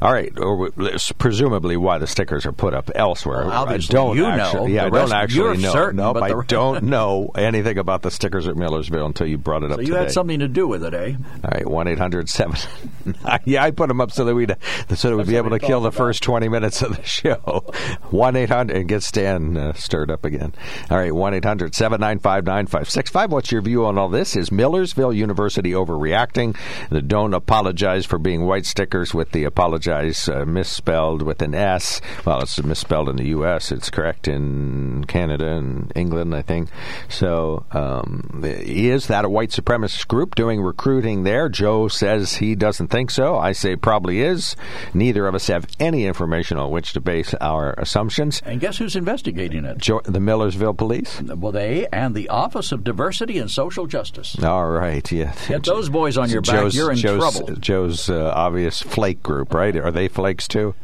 All 0.00 0.12
right, 0.12 0.32
or 0.38 0.70
presumably 1.18 1.76
why 1.76 1.98
the 1.98 2.06
stickers 2.06 2.46
are 2.46 2.52
put 2.52 2.74
up 2.74 2.90
elsewhere. 2.94 3.46
Well, 3.46 3.68
I 3.68 3.78
don't 3.78 4.16
you 4.16 4.22
know. 4.22 4.66
yeah, 4.66 4.86
I 4.86 4.90
don't 4.90 5.12
actually 5.12 5.58
know. 5.58 5.72
certain, 5.72 5.96
nope, 5.96 6.16
I 6.16 6.30
don't 6.46 6.84
know 6.84 7.30
anything 7.34 7.78
about 7.78 8.02
the 8.02 8.10
stickers 8.10 8.46
at 8.48 8.56
Millersville 8.56 9.06
until 9.06 9.26
you 9.26 9.38
brought 9.38 9.62
it 9.62 9.70
up 9.70 9.76
so 9.76 9.80
you 9.80 9.86
today. 9.88 9.98
had 10.00 10.12
something 10.12 10.38
to 10.40 10.48
do 10.48 10.68
with 10.68 10.84
it, 10.84 10.94
eh? 10.94 11.14
All 11.44 11.50
right, 11.52 11.66
one 11.66 11.88
eight 11.88 11.98
hundred 11.98 12.28
seven. 12.28 12.56
Yeah, 13.44 13.62
I 13.62 13.70
put 13.70 13.86
them 13.88 14.00
up 14.00 14.10
so 14.10 14.24
that 14.24 14.34
we'd 14.34 14.54
so 14.94 15.10
that 15.10 15.16
we'd 15.16 15.26
be 15.28 15.36
able 15.36 15.50
to 15.50 15.58
kill 15.60 15.80
the 15.80 15.88
about. 15.88 15.96
first 15.98 16.22
twenty 16.22 16.48
minutes 16.48 16.82
of 16.82 16.96
the 16.96 17.02
show. 17.04 17.36
One 18.10 18.34
eight 18.36 18.48
hundred 18.50 18.75
and 18.80 18.88
get 18.88 19.02
Stan 19.02 19.56
uh, 19.56 19.72
stirred 19.72 20.10
up 20.10 20.24
again. 20.24 20.54
All 20.90 20.98
right, 20.98 21.14
one 21.14 21.34
eight 21.34 21.44
hundred 21.44 21.74
seven 21.74 22.00
nine 22.00 22.18
five 22.18 22.44
nine 22.44 22.66
five 22.66 22.88
six 22.90 23.10
five. 23.10 23.32
What's 23.32 23.52
your 23.52 23.62
view 23.62 23.86
on 23.86 23.98
all 23.98 24.08
this? 24.08 24.36
Is 24.36 24.50
Millersville 24.50 25.12
University 25.12 25.72
overreacting? 25.72 26.56
The 26.90 27.02
don't 27.02 27.34
apologize 27.34 28.06
for 28.06 28.18
being 28.18 28.46
white 28.46 28.66
stickers 28.66 29.14
with 29.14 29.32
the 29.32 29.44
apologize 29.44 30.28
uh, 30.28 30.44
misspelled 30.44 31.22
with 31.22 31.42
an 31.42 31.54
S. 31.54 32.00
Well, 32.24 32.40
it's 32.40 32.62
misspelled 32.62 33.08
in 33.08 33.16
the 33.16 33.28
U.S. 33.28 33.72
It's 33.72 33.90
correct 33.90 34.28
in 34.28 35.04
Canada 35.04 35.56
and 35.56 35.92
England, 35.94 36.34
I 36.34 36.42
think. 36.42 36.68
So, 37.08 37.64
um, 37.72 38.40
is 38.44 39.06
that 39.08 39.24
a 39.24 39.28
white 39.28 39.50
supremacist 39.50 40.06
group 40.08 40.34
doing 40.34 40.60
recruiting 40.60 41.24
there? 41.24 41.48
Joe 41.48 41.88
says 41.88 42.36
he 42.36 42.54
doesn't 42.54 42.88
think 42.88 43.10
so. 43.10 43.36
I 43.36 43.52
say 43.52 43.76
probably 43.76 44.20
is. 44.20 44.56
Neither 44.94 45.26
of 45.26 45.34
us 45.34 45.46
have 45.48 45.66
any 45.78 46.06
information 46.06 46.58
on 46.58 46.70
which 46.70 46.92
to 46.92 47.00
base 47.00 47.34
our 47.34 47.74
assumptions. 47.78 48.40
And 48.44 48.60
guess 48.66 48.78
who's 48.78 48.96
investigating 48.96 49.64
it? 49.64 49.78
Jo- 49.78 50.00
the 50.04 50.18
Millersville 50.18 50.74
Police. 50.74 51.22
Well, 51.22 51.52
they 51.52 51.86
and 51.92 52.14
the 52.14 52.28
Office 52.28 52.72
of 52.72 52.82
Diversity 52.82 53.38
and 53.38 53.48
Social 53.48 53.86
Justice. 53.86 54.36
All 54.42 54.68
right, 54.68 55.10
yeah. 55.12 55.34
Get 55.46 55.62
those 55.62 55.88
boys 55.88 56.18
on 56.18 56.30
your 56.30 56.40
back, 56.40 56.62
Joe's, 56.62 56.74
you're 56.74 56.90
in 56.90 56.96
Joe's, 56.96 57.36
trouble. 57.36 57.54
Joe's 57.56 58.10
uh, 58.10 58.32
obvious 58.34 58.82
flake 58.82 59.22
group, 59.22 59.54
right? 59.54 59.76
Are 59.76 59.92
they 59.92 60.08
flakes 60.08 60.48
too? 60.48 60.74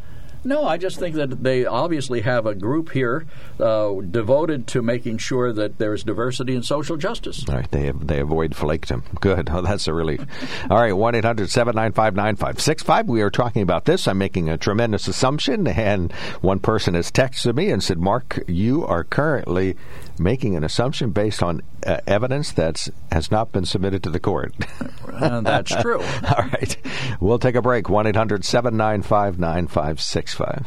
No, 0.44 0.64
I 0.64 0.76
just 0.76 0.98
think 0.98 1.14
that 1.16 1.42
they 1.42 1.64
obviously 1.64 2.22
have 2.22 2.46
a 2.46 2.54
group 2.54 2.92
here 2.92 3.26
uh, 3.60 3.92
devoted 4.00 4.66
to 4.68 4.82
making 4.82 5.18
sure 5.18 5.52
that 5.52 5.78
there's 5.78 6.02
diversity 6.02 6.54
and 6.54 6.64
social 6.64 6.96
justice. 6.96 7.44
All 7.48 7.56
right, 7.56 7.70
they 7.70 7.90
they 7.92 8.20
avoid 8.20 8.52
flakedom. 8.52 9.02
Good. 9.20 9.50
Oh, 9.52 9.60
that's 9.60 9.86
a 9.86 9.92
relief. 9.92 10.24
All 10.70 10.78
right, 10.78 10.94
1 10.94 11.14
800 11.14 11.50
795 11.50 12.14
9565. 12.14 13.06
We 13.06 13.20
are 13.20 13.28
talking 13.30 13.60
about 13.60 13.84
this. 13.84 14.08
I'm 14.08 14.16
making 14.16 14.48
a 14.48 14.56
tremendous 14.56 15.08
assumption, 15.08 15.66
and 15.66 16.10
one 16.40 16.58
person 16.58 16.94
has 16.94 17.10
texted 17.10 17.54
me 17.54 17.68
and 17.70 17.82
said, 17.82 17.98
Mark, 17.98 18.42
you 18.46 18.86
are 18.86 19.04
currently 19.04 19.76
making 20.22 20.56
an 20.56 20.64
assumption 20.64 21.10
based 21.10 21.42
on 21.42 21.62
uh, 21.86 21.98
evidence 22.06 22.52
that 22.52 22.88
has 23.10 23.30
not 23.30 23.52
been 23.52 23.64
submitted 23.64 24.02
to 24.04 24.10
the 24.10 24.20
court. 24.20 24.54
And 25.12 25.46
that's 25.46 25.70
true. 25.76 26.00
All 26.36 26.44
right. 26.52 26.76
We'll 27.20 27.38
take 27.38 27.54
a 27.54 27.62
break. 27.62 27.88
1 27.88 28.06
800 28.08 28.44
795 28.44 29.38
9565. 29.38 30.66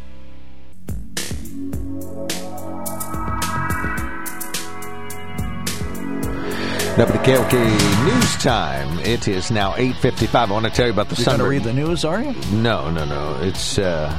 WKOK 6.97 7.53
News 8.05 8.35
Time. 8.43 8.99
It 8.99 9.27
is 9.27 9.49
now 9.49 9.71
8.55. 9.73 10.35
I 10.35 10.51
want 10.51 10.65
to 10.65 10.71
tell 10.71 10.85
you 10.85 10.91
about 10.91 11.09
the 11.09 11.15
You're 11.15 11.25
going 11.25 11.39
to 11.39 11.47
read 11.47 11.63
the 11.63 11.73
news, 11.73 12.03
are 12.03 12.21
you? 12.21 12.33
No, 12.51 12.91
no, 12.91 13.05
no. 13.05 13.39
It's 13.41 13.79
uh, 13.79 14.09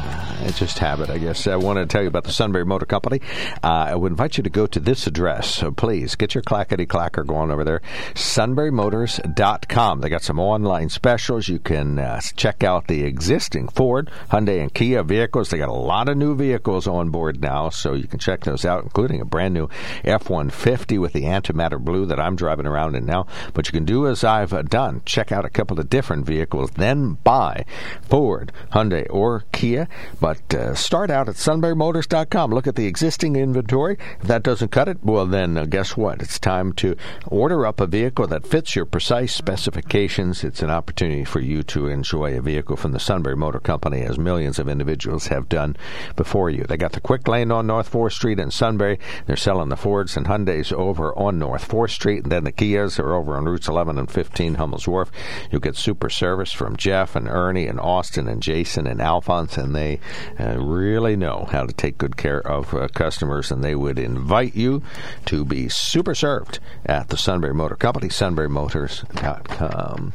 it's 0.43 0.59
just 0.59 0.79
habit, 0.79 1.11
I 1.11 1.19
guess. 1.19 1.47
I 1.47 1.57
want 1.57 1.79
to 1.79 1.87
tell 1.87 2.03
you 2.03 2.09
about 2.09 2.25
the 2.25 2.33
Sunbury 2.33 2.65
Motor 2.65 2.87
Company. 2.87 3.21
Uh, 3.63 3.87
I 3.89 3.95
would 3.95 4.13
invite 4.13 4.37
you 4.37 4.43
to 4.43 4.51
go 4.51 4.67
to 4.67 4.81
this 4.81 5.07
address. 5.07 5.49
So 5.49 5.71
please 5.71 6.15
get 6.17 6.35
your 6.35 6.43
clackety 6.43 6.87
clacker 6.87 7.27
going 7.27 7.51
over 7.51 7.65
there. 7.65 7.81
SunburyMotors.com. 8.15 10.01
They 10.01 10.09
got 10.09 10.23
some 10.23 10.41
online 10.41 10.89
specials. 10.89 11.49
You 11.49 11.59
can 11.59 11.99
uh, 11.99 12.21
check 12.37 12.65
out 12.65 12.89
the 12.89 13.05
existing 13.05 13.69
Ford, 13.69 14.11
Hyundai, 14.31 14.61
and 14.61 14.73
Kia 14.73 15.03
vehicles. 15.03 15.51
They 15.51 15.59
got 15.59 15.69
a 15.69 15.73
lot 15.73 16.09
of 16.09 16.17
new 16.17 16.35
vehicles 16.35 16.87
on 16.87 17.11
board 17.11 17.41
now, 17.41 17.69
so 17.69 17.95
you 17.95 18.09
can 18.09 18.19
check 18.19 18.45
those 18.45 18.65
out, 18.65 18.83
including 18.83 19.21
a 19.21 19.25
brand 19.25 19.55
new 19.55 19.69
F 20.05 20.29
150 20.29 20.99
with 20.99 21.13
the 21.13 21.25
antimatter 21.25 21.79
blue 21.79 22.07
that 22.07 22.21
I'm 22.21 22.37
driving 22.37 22.67
around 22.67 22.95
in 22.95 23.07
now. 23.07 23.27
But 23.55 23.69
you 23.69 23.73
can 23.73 23.85
do 23.85 24.07
as 24.07 24.25
I've 24.25 24.53
uh, 24.53 24.63
done 24.63 25.03
check 25.05 25.31
out 25.33 25.45
a 25.45 25.51
couple 25.51 25.79
of 25.79 25.91
different 25.91 26.27
vehicles, 26.27 26.71
then 26.73 27.19
buy 27.25 27.65
Ford, 28.03 28.53
Hyundai, 28.73 29.07
or 29.11 29.45
Kia. 29.53 29.89
But 30.21 30.32
uh, 30.55 30.75
start 30.75 31.11
out 31.11 31.29
at 31.29 31.37
sunburymotors.com. 31.37 32.51
Look 32.51 32.67
at 32.67 32.77
the 32.77 32.87
existing 32.87 33.37
inventory. 33.37 33.99
If 34.21 34.29
that 34.29 34.43
doesn't 34.43 34.71
cut 34.71 34.89
it, 34.89 34.99
well, 35.03 35.27
then 35.27 35.57
uh, 35.57 35.65
guess 35.65 35.97
what? 35.97 36.23
It's 36.23 36.39
time 36.39 36.73
to 36.75 36.97
order 37.27 37.67
up 37.67 37.81
a 37.81 37.87
vehicle 37.87 38.27
that 38.29 38.47
fits 38.47 38.77
your 38.77 38.85
precise 38.85 39.35
specifications. 39.35 40.45
It's 40.45 40.63
an 40.63 40.71
opportunity 40.71 41.25
for 41.25 41.41
you 41.41 41.63
to 41.65 41.87
enjoy 41.89 42.37
a 42.37 42.43
vehicle 42.43 42.77
from 42.77 42.93
the 42.93 43.01
Sunbury 43.01 43.37
Motor 43.37 43.61
Company, 43.61 44.03
as 44.03 44.19
millions 44.19 44.59
of 44.59 44.69
individuals 44.69 45.27
have 45.29 45.49
done 45.49 45.77
before 46.17 46.51
you. 46.51 46.65
They 46.65 46.77
got 46.77 46.93
the 46.93 47.01
quick 47.01 47.27
lane 47.29 47.51
on 47.51 47.67
North 47.67 47.91
4th 47.91 48.13
Street 48.13 48.39
in 48.39 48.51
Sunbury. 48.51 48.99
They're 49.27 49.37
selling 49.37 49.69
the 49.69 49.77
Fords 49.77 50.17
and 50.17 50.27
Hyundais 50.27 50.73
over 50.73 51.17
on 51.19 51.39
North 51.39 51.69
4th 51.69 51.91
Street, 51.91 52.25
and 52.25 52.33
then 52.33 52.45
the 52.45 52.53
Kias 52.53 52.99
are 52.99 53.15
over 53.15 53.37
on 53.37 53.45
routes 53.45 53.69
11 53.69 53.99
and 53.99 54.11
15 54.11 54.55
Hummel's 54.55 54.89
Wharf. 54.89 55.11
You'll 55.51 55.61
get 55.61 55.77
super 55.77 56.11
service 56.11 56.53
from 56.53 56.77
Jeff 56.77 57.17
and 57.17 57.29
Ernie 57.29 57.67
and 57.67 57.81
Austin 57.81 58.29
and 58.29 58.43
Jason 58.43 58.87
and 58.87 59.01
Alphonse, 59.01 59.57
and 59.57 59.75
they 59.75 60.01
uh, 60.39 60.57
really 60.59 61.17
know 61.17 61.49
how 61.51 61.67
to 61.67 61.73
take 61.73 61.99
good 61.99 62.17
care 62.17 62.41
of 62.47 62.73
uh, 62.75 62.87
customers, 62.89 63.51
and 63.51 63.65
they 63.65 63.75
would 63.75 63.99
invite 63.99 64.55
you 64.55 64.83
to 65.27 65.45
be 65.45 65.69
super 65.69 66.15
served 66.15 66.59
at 66.87 67.09
the 67.09 67.17
Sunbury 67.17 67.55
Motor 67.55 67.77
Company, 67.77 68.09
sunburymotors.com. 68.09 70.13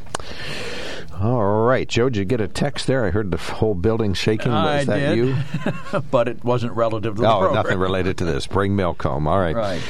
All 1.19 1.65
right, 1.65 1.87
Joe, 1.87 2.09
did 2.09 2.17
you 2.19 2.25
get 2.25 2.41
a 2.41 2.47
text 2.47 2.85
there? 2.85 3.03
I 3.03 3.09
heard 3.09 3.31
the 3.31 3.37
whole 3.37 3.73
building 3.73 4.13
shaking. 4.13 4.51
Was 4.51 4.87
I 4.87 4.99
that 4.99 5.15
did. 5.15 5.17
you? 5.17 5.35
but 6.11 6.27
it 6.27 6.43
wasn't 6.43 6.73
relative 6.73 7.15
to 7.15 7.21
the 7.21 7.27
Oh, 7.27 7.39
program. 7.39 7.55
nothing 7.63 7.79
related 7.79 8.19
to 8.19 8.25
this. 8.25 8.45
Bring 8.45 8.75
milk 8.75 9.01
home. 9.01 9.27
All 9.27 9.39
right. 9.39 9.55
Right. 9.55 9.81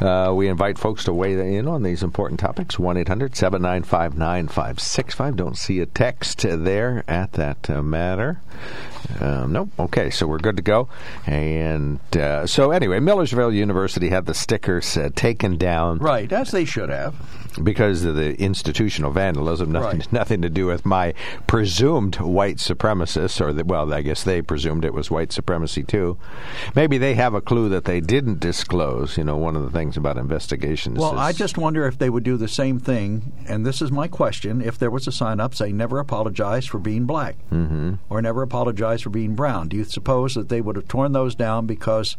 Uh, 0.00 0.32
we 0.34 0.48
invite 0.48 0.78
folks 0.78 1.04
to 1.04 1.12
weigh 1.12 1.54
in 1.56 1.68
on 1.68 1.84
these 1.84 2.02
important 2.02 2.40
topics. 2.40 2.80
1 2.80 2.96
800 2.96 3.36
795 3.36 4.18
9565. 4.18 5.36
Don't 5.36 5.56
see 5.56 5.78
a 5.78 5.86
text 5.86 6.40
there 6.48 7.04
at 7.06 7.34
that 7.34 7.70
uh, 7.70 7.80
matter. 7.80 8.40
Um, 9.20 9.52
nope. 9.52 9.68
Okay, 9.78 10.10
so 10.10 10.26
we're 10.26 10.38
good 10.38 10.56
to 10.56 10.62
go. 10.62 10.88
And 11.26 12.00
uh, 12.16 12.46
so, 12.46 12.70
anyway, 12.70 13.00
Millersville 13.00 13.52
University 13.52 14.08
had 14.08 14.26
the 14.26 14.34
stickers 14.34 14.96
uh, 14.96 15.10
taken 15.14 15.56
down 15.56 15.98
Right, 15.98 16.32
as 16.32 16.50
they 16.50 16.64
should 16.64 16.88
have. 16.88 17.14
because 17.62 18.04
of 18.04 18.14
the 18.16 18.34
institutional 18.40 19.10
vandalism. 19.10 19.72
Nothing, 19.72 19.98
Right. 20.00 20.12
nothing 20.12 20.42
to 20.42 20.48
do 20.48 20.66
with 20.66 20.86
my 20.86 21.14
presumed 21.46 22.16
white 22.20 22.56
supremacists, 22.56 23.40
or 23.40 23.52
the, 23.52 23.64
well, 23.64 23.92
I 23.92 24.02
guess 24.02 24.22
they 24.22 24.40
presumed 24.42 24.84
it 24.84 24.94
was 24.94 25.10
white 25.10 25.32
supremacy 25.32 25.82
too. 25.82 26.16
Maybe 26.74 26.98
they 26.98 27.14
have 27.14 27.34
a 27.34 27.40
clue 27.40 27.68
that 27.70 27.84
they 27.84 28.00
didn't 28.00 28.40
disclose. 28.40 29.16
You 29.16 29.24
know, 29.24 29.36
one 29.36 29.56
of 29.56 29.62
the 29.62 29.70
things 29.70 29.96
about 29.96 30.16
investigations. 30.16 30.98
Well, 30.98 31.12
is, 31.14 31.18
I 31.18 31.32
just 31.32 31.58
wonder 31.58 31.86
if 31.86 31.98
they 31.98 32.10
would 32.10 32.24
do 32.24 32.36
the 32.36 32.48
same 32.48 32.78
thing, 32.78 33.32
and 33.48 33.64
this 33.66 33.82
is 33.82 33.90
my 33.90 34.08
question: 34.08 34.60
if 34.60 34.78
there 34.78 34.90
was 34.90 35.06
a 35.06 35.12
sign 35.12 35.40
up 35.40 35.54
saying 35.54 35.76
"Never 35.76 35.98
apologize 35.98 36.66
for 36.66 36.78
being 36.78 37.04
black," 37.04 37.36
mm-hmm. 37.50 37.94
or 38.08 38.22
"Never 38.22 38.42
apologize 38.42 38.91
for 39.00 39.10
being 39.10 39.34
brown," 39.34 39.68
do 39.68 39.76
you 39.78 39.84
suppose 39.84 40.34
that 40.34 40.50
they 40.50 40.60
would 40.60 40.76
have 40.76 40.88
torn 40.88 41.12
those 41.12 41.34
down 41.34 41.66
because 41.66 42.16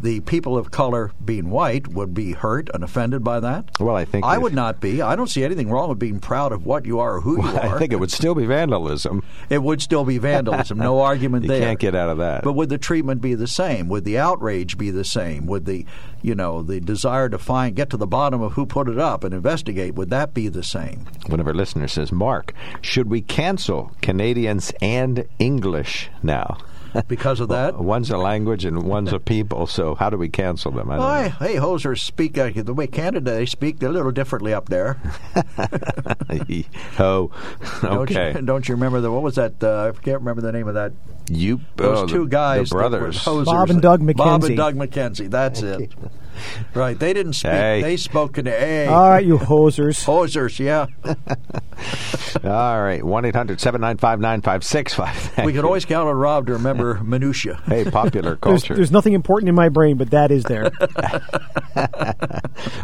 the 0.00 0.20
people 0.20 0.56
of 0.56 0.70
color, 0.70 1.12
being 1.24 1.50
white, 1.50 1.88
would 1.88 2.14
be 2.14 2.32
hurt 2.32 2.70
and 2.72 2.82
offended 2.82 3.22
by 3.22 3.40
that? 3.40 3.70
Well, 3.80 3.96
I 3.96 4.04
think 4.04 4.24
I 4.24 4.38
would 4.38 4.54
not 4.54 4.80
be. 4.80 5.02
I 5.02 5.16
don't 5.16 5.28
see 5.28 5.44
anything 5.44 5.70
wrong 5.70 5.88
with 5.88 5.98
being 5.98 6.20
proud 6.20 6.52
of 6.52 6.64
what 6.66 6.86
you 6.86 6.98
are 7.00 7.16
or 7.16 7.20
who 7.20 7.42
you 7.42 7.48
are. 7.48 7.76
I 7.76 7.78
think 7.78 7.92
it 7.92 8.00
would 8.00 8.10
still 8.10 8.34
be 8.34 8.46
vandalism. 8.46 9.22
it 9.50 9.62
would 9.62 9.82
still 9.82 10.04
be 10.04 10.18
vandalism. 10.18 10.78
No 10.78 11.00
argument 11.02 11.44
You 11.44 11.48
there. 11.48 11.58
You 11.58 11.64
can't 11.64 11.78
get 11.78 11.94
out 11.94 12.08
of 12.08 12.18
that. 12.18 12.42
But 12.44 12.54
would 12.54 12.68
the 12.68 12.78
treatment 12.78 13.20
be 13.20 13.34
the 13.34 13.46
same? 13.46 13.88
Would 13.88 14.04
the 14.04 14.18
outrage 14.18 14.78
be 14.78 14.90
the 14.90 15.04
same? 15.04 15.46
Would 15.46 15.66
the, 15.66 15.84
you 16.22 16.34
know, 16.34 16.62
the 16.62 16.80
desire 16.80 17.28
to 17.28 17.38
find, 17.38 17.74
get 17.76 17.90
to 17.90 17.96
the 17.96 18.06
bottom 18.06 18.40
of 18.42 18.52
who 18.52 18.66
put 18.66 18.88
it 18.88 18.98
up 18.98 19.24
and 19.24 19.34
investigate, 19.34 19.94
would 19.94 20.10
that 20.10 20.34
be 20.34 20.48
the 20.48 20.62
same? 20.62 21.06
One 21.26 21.40
of 21.40 21.46
our 21.46 21.54
listeners 21.54 21.92
says, 21.92 22.12
"Mark, 22.12 22.52
should 22.80 23.10
we 23.10 23.20
cancel 23.20 23.92
Canadians 24.02 24.72
and 24.80 25.26
English 25.38 26.10
now?" 26.22 26.58
Because 27.08 27.40
of 27.40 27.48
that? 27.48 27.78
One's 27.78 28.10
a 28.10 28.18
language 28.18 28.64
and 28.64 28.82
one's 28.82 29.12
a 29.12 29.18
people. 29.18 29.66
So 29.66 29.94
how 29.94 30.10
do 30.10 30.16
we 30.16 30.28
cancel 30.28 30.70
them? 30.72 30.90
I 30.90 30.96
don't 30.96 31.04
Why, 31.04 31.22
know. 31.22 31.46
hey, 31.46 31.54
hosers 31.56 32.00
speak 32.00 32.36
uh, 32.38 32.50
the 32.54 32.74
way 32.74 32.86
Canada 32.86 33.32
they 33.32 33.46
speak. 33.46 33.78
They're 33.78 33.90
a 33.90 33.92
little 33.92 34.12
differently 34.12 34.52
up 34.52 34.68
there. 34.68 35.00
oh, 36.98 37.30
Don't 37.80 37.84
okay. 37.84 38.32
you, 38.34 38.42
don't 38.44 38.68
you 38.68 38.74
remember 38.74 39.00
the 39.00 39.10
what 39.10 39.22
was 39.22 39.36
that? 39.36 39.62
Uh, 39.62 39.92
I 39.94 40.00
can't 40.02 40.20
remember 40.20 40.42
the 40.42 40.52
name 40.52 40.68
of 40.68 40.74
that. 40.74 40.92
You 41.30 41.60
Those 41.76 41.98
oh, 42.00 42.06
two 42.06 42.24
the, 42.24 42.30
guys, 42.30 42.70
the 42.70 42.76
that 42.76 42.82
were 42.82 42.88
brothers. 42.90 43.18
hosers. 43.24 43.44
Bob 43.46 43.70
and 43.70 43.80
Doug 43.82 44.00
McKenzie. 44.00 44.16
Bob 44.16 44.44
and 44.44 44.56
Doug 44.56 44.74
McKenzie. 44.76 45.30
That's 45.30 45.62
it. 45.62 45.92
Right. 46.74 46.98
They 46.98 47.12
didn't 47.12 47.34
speak. 47.34 47.52
Hey. 47.52 47.82
They 47.82 47.96
spoke 47.98 48.38
in 48.38 48.46
A. 48.46 48.86
All 48.86 49.10
right, 49.10 49.24
you 49.24 49.38
hosers. 49.38 50.04
Hosers, 50.06 50.58
yeah. 50.58 50.86
All 52.44 52.82
right, 52.82 53.04
one 53.04 53.24
9565 53.24 55.44
We 55.44 55.52
could 55.52 55.64
always 55.64 55.84
count 55.84 56.08
on 56.08 56.16
Rob 56.16 56.46
to 56.46 56.54
remember 56.54 57.00
minutia. 57.02 57.60
Hey, 57.66 57.84
popular 57.84 58.30
There's, 58.30 58.40
culture. 58.62 58.74
there's 58.74 58.90
nothing 58.90 59.12
important 59.12 59.48
in 59.50 59.54
my 59.54 59.68
brain, 59.68 59.96
but 59.96 60.10
that 60.10 60.30
is 60.30 60.44
there. 60.44 60.70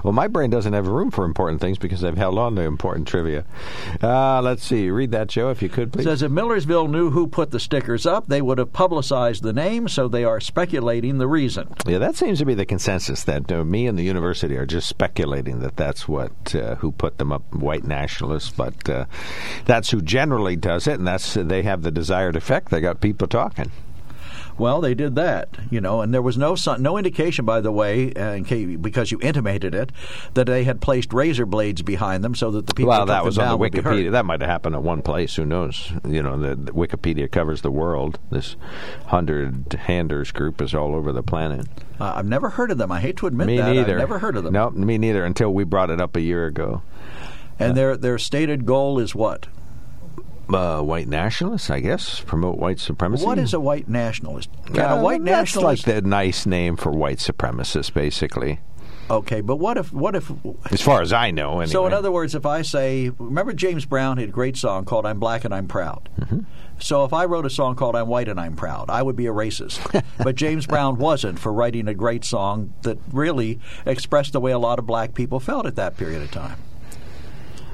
well, 0.05 0.13
my 0.13 0.29
brain 0.29 0.51
doesn't 0.51 0.73
have 0.73 0.87
room 0.87 1.11
for 1.11 1.25
important 1.25 1.61
things 1.61 1.79
because 1.79 2.05
I've 2.05 2.19
held 2.19 2.39
on 2.39 2.57
to 2.57 2.63
important 2.63 3.09
trivia. 3.09 3.45
Uh, 4.03 4.41
let's 4.43 4.65
see. 4.65 4.91
Read 4.91 5.11
that, 5.13 5.29
Joe, 5.29 5.51
if 5.51 5.63
you 5.63 5.69
could, 5.69 5.93
please. 5.93 6.05
says 6.05 6.23
if 6.23 6.31
Millersville 6.31 6.89
knew 6.89 7.11
who 7.11 7.27
put 7.27 7.51
the 7.51 7.61
stickers 7.61 8.07
up, 8.07 8.27
they 8.27 8.43
would 8.43 8.59
have 8.59 8.73
publicized 8.73 9.43
the 9.43 9.53
name, 9.53 9.89
so 9.89 10.09
they 10.09 10.25
are 10.25 10.41
speculating 10.41 11.19
the 11.19 11.29
reason. 11.29 11.69
Yeah, 11.87 11.99
that 11.99 12.17
seems 12.17 12.39
to 12.41 12.45
be 12.45 12.55
the 12.55 12.67
consensus 12.67 13.25
that 13.25 13.38
uh, 13.51 13.65
me 13.65 13.87
and 13.87 13.99
the 13.99 14.03
university 14.03 14.57
are 14.57 14.67
just 14.67 14.89
speculating 14.89 15.61
that 15.61 15.77
that's 15.77 16.09
what 16.09 16.55
uh, 16.55 16.77
who 16.77 16.93
put 16.93 17.19
them 17.19 17.33
up, 17.33 17.43
white 17.55 17.85
nationalists. 17.85 18.51
But 18.51 18.89
uh, 18.89 19.07
that's 19.65 19.91
who 19.91 20.01
generally 20.01 20.57
does 20.57 20.87
it, 20.87 20.99
and 20.99 21.07
that's 21.07 21.35
they 21.35 21.63
have 21.63 21.83
the 21.83 21.91
desired 21.91 22.37
effect. 22.37 22.71
They 22.71 22.81
got 22.81 23.01
people 23.01 23.29
talking. 23.29 23.71
Well, 24.59 24.81
they 24.81 24.95
did 24.95 25.15
that, 25.15 25.49
you 25.71 25.81
know, 25.81 26.01
and 26.01 26.13
there 26.13 26.23
was 26.23 26.37
no 26.37 26.57
no 26.79 26.97
indication, 26.97 27.45
by 27.45 27.61
the 27.61 27.71
way, 27.71 28.13
uh, 28.15 28.33
in 28.33 28.45
case, 28.45 28.77
because 28.77 29.13
you 29.13 29.21
intimated 29.23 29.75
it, 29.75 29.93
that 30.35 30.47
they 30.47 30.65
had 30.65 30.81
placed 30.81 31.13
razor 31.13 31.47
blades 31.47 31.83
behind 31.83 32.25
them 32.25 32.35
so 32.35 32.51
that 32.51 32.67
the 32.67 32.75
people 32.75 32.91
well, 32.91 33.07
that 33.07 33.25
was 33.25 33.39
on 33.39 33.51
the 33.51 33.57
would 33.57 33.73
be 33.73 33.81
hurt. 33.81 33.95
Wikipedia. 33.95 34.11
That 34.11 34.25
might 34.25 34.41
have 34.41 34.51
happened 34.51 34.75
at 34.75 34.83
one 34.83 35.03
place. 35.03 35.37
Who 35.37 35.45
knows? 35.45 35.93
You 36.05 36.23
know, 36.23 36.37
the, 36.39 36.57
the 36.57 36.73
Wikipedia 36.73 37.31
covers 37.31 37.63
the 37.63 37.71
world. 37.71 38.19
This 38.31 38.57
hundred 39.07 39.73
handers 39.73 40.33
group 40.33 40.61
is 40.61 40.75
all 40.75 40.95
over 40.95 41.13
the 41.13 41.23
planet. 41.23 41.67
Uh, 42.01 42.15
I've 42.17 42.27
never 42.27 42.51
heard 42.51 42.71
of 42.71 42.79
them. 42.79 42.91
I 42.91 43.01
hate 43.01 43.17
to 43.19 43.27
admit 43.27 43.47
me 43.47 43.59
that. 43.59 43.73
neither. 43.73 43.93
I've 43.93 43.99
never 43.99 44.19
heard 44.19 44.37
of 44.37 44.45
them. 44.45 44.53
No, 44.53 44.71
me 44.71 44.99
neither. 44.99 45.25
Until 45.25 45.55
we 45.55 45.65
brought 45.65 45.91
it 45.91 46.01
up 46.01 46.17
a 46.17 46.21
year 46.21 46.47
ago. 46.47 46.83
And 47.61 47.77
their 47.77 47.97
their 47.97 48.19
stated 48.19 48.67
goal 48.67 48.99
is 48.99 49.15
what? 49.15 49.47
Uh, 50.53 50.81
white 50.81 51.09
nationalists, 51.09 51.69
I 51.71 51.81
guess, 51.81 52.21
promote 52.21 52.59
white 52.59 52.79
supremacy. 52.81 53.25
What 53.27 53.39
is 53.39 53.53
a 53.53 53.61
white 53.61 53.89
nationalist? 53.89 54.49
Can 54.73 54.81
Uh, 54.81 54.97
a 54.97 55.03
white 55.03 55.23
that's 55.25 55.55
nationalist? 55.55 55.87
like 55.87 55.95
the 55.95 56.01
nice 56.03 56.47
name 56.47 56.77
for 56.77 56.91
white 56.91 57.19
supremacists, 57.19 57.93
basically. 57.93 58.61
okay, 59.11 59.41
but 59.43 59.57
what 59.57 59.77
if 59.77 59.93
what 59.93 60.15
if? 60.15 60.31
As 60.71 60.81
far 60.83 61.03
as 61.03 61.13
I 61.13 61.31
know, 61.31 61.53
anyway. 61.61 61.67
So 61.67 61.87
in 61.87 61.93
other 61.93 62.11
words, 62.13 62.35
if 62.35 62.47
I 62.47 62.63
say, 62.63 63.11
remember 63.19 63.53
James 63.53 63.85
Brown 63.85 64.17
had 64.19 64.29
a 64.31 64.33
great 64.33 64.57
song 64.57 64.85
called 64.85 65.05
"I'm 65.07 65.19
Black 65.19 65.45
and 65.45 65.55
I'm 65.55 65.67
Proud." 65.69 66.09
Mm-hmm. 66.21 66.41
So 66.81 67.05
if 67.05 67.13
I 67.13 67.25
wrote 67.25 67.45
a 67.45 67.51
song 67.51 67.75
called 67.77 67.97
"I'm 67.97 68.07
White 68.09 68.29
and 68.29 68.39
I'm 68.41 68.55
Proud," 68.57 68.89
I 68.91 69.03
would 69.03 69.17
be 69.17 69.27
a 69.27 69.33
racist. 69.33 69.81
but 70.25 70.35
James 70.35 70.67
Brown 70.67 70.97
wasn't 70.99 71.39
for 71.39 71.53
writing 71.53 71.89
a 71.89 71.95
great 71.95 72.25
song 72.25 72.73
that 72.83 72.99
really 73.13 73.59
expressed 73.85 74.33
the 74.33 74.41
way 74.41 74.53
a 74.53 74.59
lot 74.59 74.79
of 74.79 74.87
black 74.87 75.13
people 75.15 75.41
felt 75.41 75.67
at 75.67 75.77
that 75.77 75.97
period 75.97 76.23
of 76.23 76.31
time. 76.31 76.57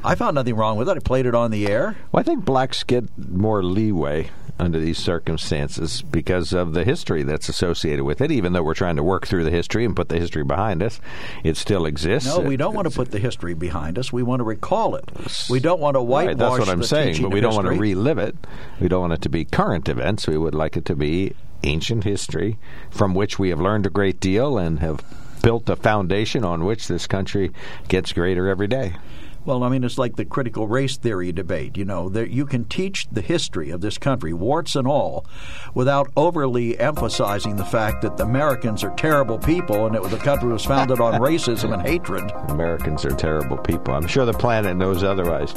I 0.04 0.14
found 0.14 0.34
nothing 0.34 0.54
wrong 0.54 0.76
with 0.76 0.88
it. 0.88 0.96
I 0.96 1.00
played 1.00 1.26
it 1.26 1.34
on 1.34 1.50
the 1.50 1.66
air. 1.66 1.96
Well, 2.12 2.20
I 2.20 2.22
think 2.22 2.44
blacks 2.44 2.84
get 2.84 3.04
more 3.16 3.62
leeway 3.62 4.30
under 4.58 4.78
these 4.78 4.98
circumstances 4.98 6.02
because 6.02 6.52
of 6.52 6.74
the 6.74 6.84
history 6.84 7.22
that's 7.22 7.48
associated 7.48 8.04
with 8.04 8.20
it. 8.20 8.30
Even 8.30 8.52
though 8.52 8.62
we're 8.62 8.74
trying 8.74 8.96
to 8.96 9.02
work 9.02 9.26
through 9.26 9.44
the 9.44 9.50
history 9.50 9.84
and 9.84 9.96
put 9.96 10.08
the 10.08 10.18
history 10.18 10.44
behind 10.44 10.82
us, 10.82 11.00
it 11.42 11.56
still 11.56 11.86
exists. 11.86 12.28
No, 12.28 12.40
we 12.40 12.56
don't 12.56 12.74
want 12.74 12.88
to 12.88 12.94
put 12.94 13.10
the 13.10 13.18
history 13.18 13.54
behind 13.54 13.98
us. 13.98 14.12
We 14.12 14.22
want 14.22 14.40
to 14.40 14.44
recall 14.44 14.94
it. 14.94 15.04
We 15.50 15.58
don't 15.58 15.80
want 15.80 15.96
to 15.96 16.02
whitewash 16.02 16.28
Right, 16.28 16.38
that's 16.38 16.58
what 16.58 16.68
I'm 16.68 16.82
saying, 16.82 17.22
but 17.22 17.32
we 17.32 17.40
don't 17.40 17.54
want 17.54 17.66
to 17.66 17.74
relive 17.74 18.18
it. 18.18 18.36
We 18.80 18.88
don't 18.88 19.00
want 19.00 19.12
it 19.14 19.22
to 19.22 19.28
be 19.28 19.44
current 19.44 19.88
events. 19.88 20.28
We 20.28 20.38
would 20.38 20.54
like 20.54 20.76
it 20.76 20.84
to 20.86 20.94
be 20.94 21.34
ancient 21.64 22.04
history 22.04 22.58
from 22.90 23.14
which 23.14 23.38
we 23.38 23.48
have 23.48 23.60
learned 23.60 23.86
a 23.86 23.90
great 23.90 24.20
deal 24.20 24.58
and 24.58 24.78
have 24.80 25.00
built 25.42 25.68
a 25.68 25.76
foundation 25.76 26.44
on 26.44 26.64
which 26.64 26.88
this 26.88 27.06
country 27.06 27.52
gets 27.88 28.12
greater 28.12 28.48
every 28.48 28.66
day. 28.66 28.94
Well, 29.44 29.62
I 29.62 29.68
mean, 29.68 29.84
it's 29.84 29.98
like 29.98 30.16
the 30.16 30.24
critical 30.24 30.66
race 30.66 30.96
theory 30.96 31.30
debate. 31.32 31.76
You 31.76 31.84
know, 31.84 32.08
there, 32.08 32.24
you 32.26 32.46
can 32.46 32.64
teach 32.64 33.06
the 33.12 33.20
history 33.20 33.70
of 33.70 33.80
this 33.82 33.98
country, 33.98 34.32
warts 34.32 34.74
and 34.74 34.86
all, 34.88 35.26
without 35.74 36.10
overly 36.16 36.78
emphasizing 36.78 37.56
the 37.56 37.64
fact 37.64 38.02
that 38.02 38.16
the 38.16 38.24
Americans 38.24 38.82
are 38.82 38.94
terrible 38.96 39.38
people 39.38 39.86
and 39.86 39.94
that 39.94 40.02
the 40.10 40.16
country 40.18 40.50
was 40.50 40.64
founded 40.64 41.00
on 41.00 41.20
racism 41.20 41.74
and 41.74 41.82
hatred. 41.82 42.30
Americans 42.48 43.04
are 43.04 43.10
terrible 43.14 43.58
people. 43.58 43.92
I'm 43.94 44.06
sure 44.06 44.24
the 44.24 44.32
planet 44.32 44.76
knows 44.76 45.02
otherwise. 45.02 45.52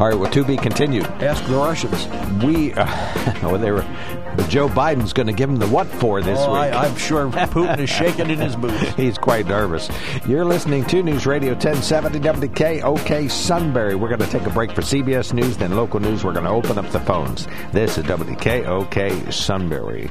All 0.00 0.08
right, 0.08 0.18
well, 0.18 0.30
to 0.32 0.44
be 0.44 0.56
continued. 0.56 1.06
Ask 1.22 1.44
the 1.46 1.54
Russians. 1.56 2.06
We, 2.44 2.72
uh, 2.74 2.86
well, 3.42 3.58
they 3.58 3.70
were. 3.70 3.86
Joe 4.48 4.68
Biden's 4.68 5.12
going 5.12 5.26
to 5.26 5.32
give 5.32 5.50
him 5.50 5.56
the 5.56 5.66
what 5.66 5.86
for 5.88 6.20
this 6.22 6.38
Oh, 6.40 6.52
week. 6.52 6.72
I, 6.72 6.86
I'm 6.86 6.96
sure 6.96 7.28
Putin 7.28 7.78
is 7.80 7.90
shaking 7.90 8.30
in 8.30 8.38
his 8.38 8.54
boots. 8.56 8.90
He's 8.94 9.18
quite 9.18 9.46
nervous. 9.46 9.88
You're 10.28 10.44
listening 10.44 10.84
to 10.86 11.02
News 11.02 11.26
Radio 11.26 11.52
1070 11.54 12.20
WKOK 12.20 13.27
Sunbury. 13.28 13.94
We're 13.94 14.08
going 14.08 14.20
to 14.20 14.26
take 14.26 14.46
a 14.46 14.50
break 14.50 14.72
for 14.72 14.82
CBS 14.82 15.32
News, 15.32 15.56
then 15.56 15.76
local 15.76 16.00
news. 16.00 16.24
We're 16.24 16.32
going 16.32 16.44
to 16.44 16.50
open 16.50 16.78
up 16.78 16.90
the 16.90 17.00
phones. 17.00 17.46
This 17.72 17.98
is 17.98 18.04
WKOK 18.04 19.32
Sunbury. 19.32 20.10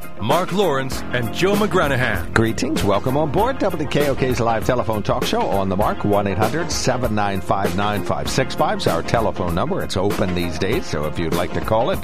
Mark 0.21 0.53
Lawrence 0.53 1.01
and 1.13 1.33
Joe 1.33 1.55
McGranahan. 1.55 2.31
Greetings. 2.35 2.83
Welcome 2.83 3.17
on 3.17 3.31
board 3.31 3.57
WKOK's 3.57 4.39
live 4.39 4.63
telephone 4.63 5.01
talk 5.01 5.25
show 5.25 5.41
on 5.41 5.67
the 5.67 5.75
mark. 5.75 6.05
1 6.05 6.27
800 6.27 6.71
795 6.71 7.75
9565 7.75 8.77
is 8.77 8.87
our 8.87 9.01
telephone 9.01 9.55
number. 9.55 9.81
It's 9.81 9.97
open 9.97 10.35
these 10.35 10.59
days, 10.59 10.85
so 10.85 11.05
if 11.05 11.17
you'd 11.17 11.33
like 11.33 11.51
to 11.53 11.61
call 11.61 11.89
it, 11.89 11.99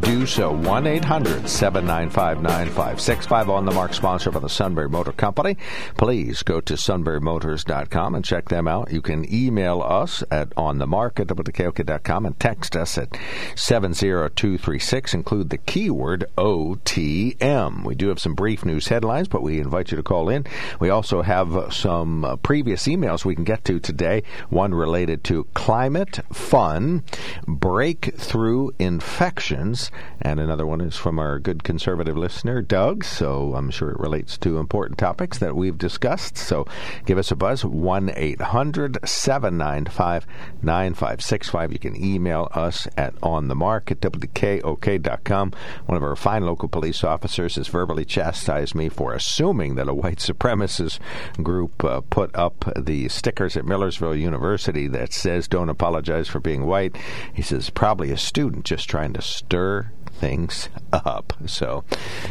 do 0.00 0.26
so. 0.26 0.50
1 0.52 0.86
800 0.88 1.48
795 1.48 2.42
9565 2.42 3.50
on 3.50 3.64
the 3.64 3.72
mark, 3.72 3.94
sponsor 3.94 4.32
by 4.32 4.40
the 4.40 4.48
Sunbury 4.48 4.88
Motor 4.88 5.12
Company. 5.12 5.56
Please 5.96 6.42
go 6.42 6.60
to 6.60 6.74
sunburymotors.com 6.74 8.16
and 8.16 8.24
check 8.24 8.48
them 8.48 8.66
out. 8.66 8.90
You 8.90 9.00
can 9.00 9.32
email 9.32 9.80
us 9.80 10.24
at 10.32 10.52
on 10.56 10.78
the 10.78 10.88
mark 10.88 11.20
at 11.20 11.28
WKOK.com 11.28 12.26
and 12.26 12.40
text 12.40 12.74
us 12.74 12.98
at 12.98 13.16
70236. 13.54 15.14
Include 15.14 15.50
the 15.50 15.58
keyword 15.58 16.26
OTM. 16.36 17.59
We 17.60 17.94
do 17.94 18.08
have 18.08 18.18
some 18.18 18.34
brief 18.34 18.64
news 18.64 18.88
headlines, 18.88 19.28
but 19.28 19.42
we 19.42 19.60
invite 19.60 19.90
you 19.90 19.96
to 19.98 20.02
call 20.02 20.30
in. 20.30 20.46
We 20.78 20.88
also 20.88 21.20
have 21.20 21.74
some 21.74 22.24
uh, 22.24 22.36
previous 22.36 22.84
emails 22.84 23.24
we 23.24 23.34
can 23.34 23.44
get 23.44 23.66
to 23.66 23.78
today. 23.78 24.22
One 24.48 24.72
related 24.72 25.24
to 25.24 25.44
climate 25.52 26.20
fun, 26.32 27.04
breakthrough 27.46 28.70
infections, 28.78 29.90
and 30.22 30.40
another 30.40 30.64
one 30.64 30.80
is 30.80 30.96
from 30.96 31.18
our 31.18 31.38
good 31.38 31.62
conservative 31.62 32.16
listener, 32.16 32.62
Doug. 32.62 33.04
So 33.04 33.54
I'm 33.54 33.70
sure 33.70 33.90
it 33.90 34.00
relates 34.00 34.38
to 34.38 34.56
important 34.56 34.96
topics 34.96 35.36
that 35.38 35.54
we've 35.54 35.76
discussed. 35.76 36.38
So 36.38 36.66
give 37.04 37.18
us 37.18 37.30
a 37.30 37.36
buzz, 37.36 37.62
1 37.62 38.12
800 38.16 39.06
795 39.06 40.26
9565. 40.62 41.72
You 41.72 41.78
can 41.78 42.02
email 42.02 42.48
us 42.52 42.88
at 42.96 43.14
onthemark 43.16 43.90
at 43.90 44.00
WKOK.com. 44.00 45.52
One 45.84 45.96
of 45.96 46.02
our 46.02 46.16
fine 46.16 46.46
local 46.46 46.68
police 46.68 47.04
officers 47.04 47.49
has 47.56 47.68
verbally 47.68 48.04
chastised 48.04 48.74
me 48.74 48.88
for 48.88 49.14
assuming 49.14 49.74
that 49.74 49.88
a 49.88 49.94
white 49.94 50.18
supremacist 50.18 50.98
group 51.42 51.84
uh, 51.84 52.00
put 52.10 52.34
up 52.34 52.64
the 52.76 53.08
stickers 53.08 53.56
at 53.56 53.64
Millersville 53.64 54.16
University 54.16 54.86
that 54.88 55.12
says 55.12 55.48
don't 55.48 55.68
apologize 55.68 56.28
for 56.28 56.40
being 56.40 56.66
white. 56.66 56.96
He 57.32 57.42
says 57.42 57.70
probably 57.70 58.10
a 58.10 58.16
student 58.16 58.64
just 58.64 58.88
trying 58.88 59.12
to 59.14 59.22
stir 59.22 59.92
things 60.20 60.68
up. 60.92 61.32
So, 61.46 61.84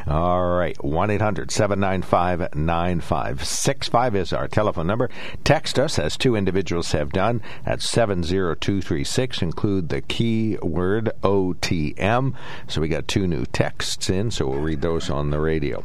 all 0.08 0.52
right, 0.52 0.82
1 0.84 1.10
800 1.10 1.52
795 1.52 2.56
9565 2.56 4.16
is 4.16 4.32
our 4.32 4.48
telephone 4.48 4.88
number. 4.88 5.10
Text 5.44 5.80
us, 5.80 5.98
as 5.98 6.16
two 6.16 6.36
individuals 6.36 6.92
have 6.92 7.12
done, 7.12 7.42
at 7.66 7.82
70236. 7.82 9.42
Include 9.42 9.90
the 9.90 10.02
keyword 10.02 11.12
OTM. 11.24 12.36
So, 12.68 12.82
we 12.82 12.88
got 12.88 13.08
two 13.08 13.28
new 13.28 13.46
texts 13.46 14.10
in, 14.10 14.32
so 14.32 14.48
we'll 14.48 14.60
read 14.60 14.82
those 14.82 15.10
on 15.10 15.32
the 15.32 15.40
radio. 15.40 15.84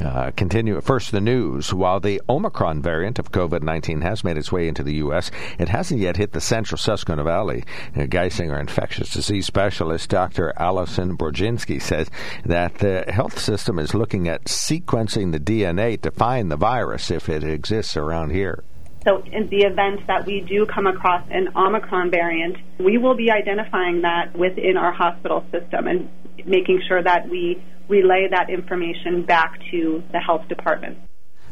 Uh, 0.00 0.30
continue. 0.32 0.80
First, 0.80 1.10
the 1.10 1.20
news. 1.20 1.72
While 1.72 2.00
the 2.00 2.20
Omicron 2.28 2.82
variant 2.82 3.18
of 3.18 3.32
COVID 3.32 3.62
19 3.62 4.02
has 4.02 4.22
made 4.22 4.36
its 4.36 4.52
way 4.52 4.68
into 4.68 4.82
the 4.82 4.96
U.S., 4.96 5.30
it 5.58 5.70
hasn't 5.70 6.00
yet 6.00 6.18
hit 6.18 6.32
the 6.32 6.40
central 6.40 6.78
Susquehanna 6.78 7.24
Valley. 7.24 7.64
Geisinger 7.96 8.60
infectious 8.60 9.10
disease 9.10 9.46
specialist 9.46 10.10
Dr. 10.10 10.52
Allison 10.56 11.16
Says 11.78 12.10
that 12.44 12.78
the 12.78 13.04
health 13.08 13.38
system 13.38 13.78
is 13.78 13.94
looking 13.94 14.28
at 14.28 14.44
sequencing 14.44 15.30
the 15.30 15.38
DNA 15.38 16.00
to 16.02 16.10
find 16.10 16.50
the 16.50 16.56
virus 16.56 17.10
if 17.10 17.28
it 17.28 17.44
exists 17.44 17.96
around 17.96 18.30
here. 18.30 18.64
So, 19.04 19.22
in 19.30 19.48
the 19.48 19.58
event 19.58 20.06
that 20.08 20.26
we 20.26 20.40
do 20.40 20.66
come 20.66 20.88
across 20.88 21.24
an 21.30 21.48
Omicron 21.54 22.10
variant, 22.10 22.56
we 22.80 22.98
will 22.98 23.14
be 23.14 23.30
identifying 23.30 24.02
that 24.02 24.36
within 24.36 24.76
our 24.76 24.92
hospital 24.92 25.44
system 25.52 25.86
and 25.86 26.08
making 26.44 26.82
sure 26.88 27.02
that 27.02 27.28
we 27.28 27.62
relay 27.88 28.26
that 28.30 28.50
information 28.50 29.22
back 29.22 29.60
to 29.70 30.02
the 30.10 30.18
health 30.18 30.48
department. 30.48 30.98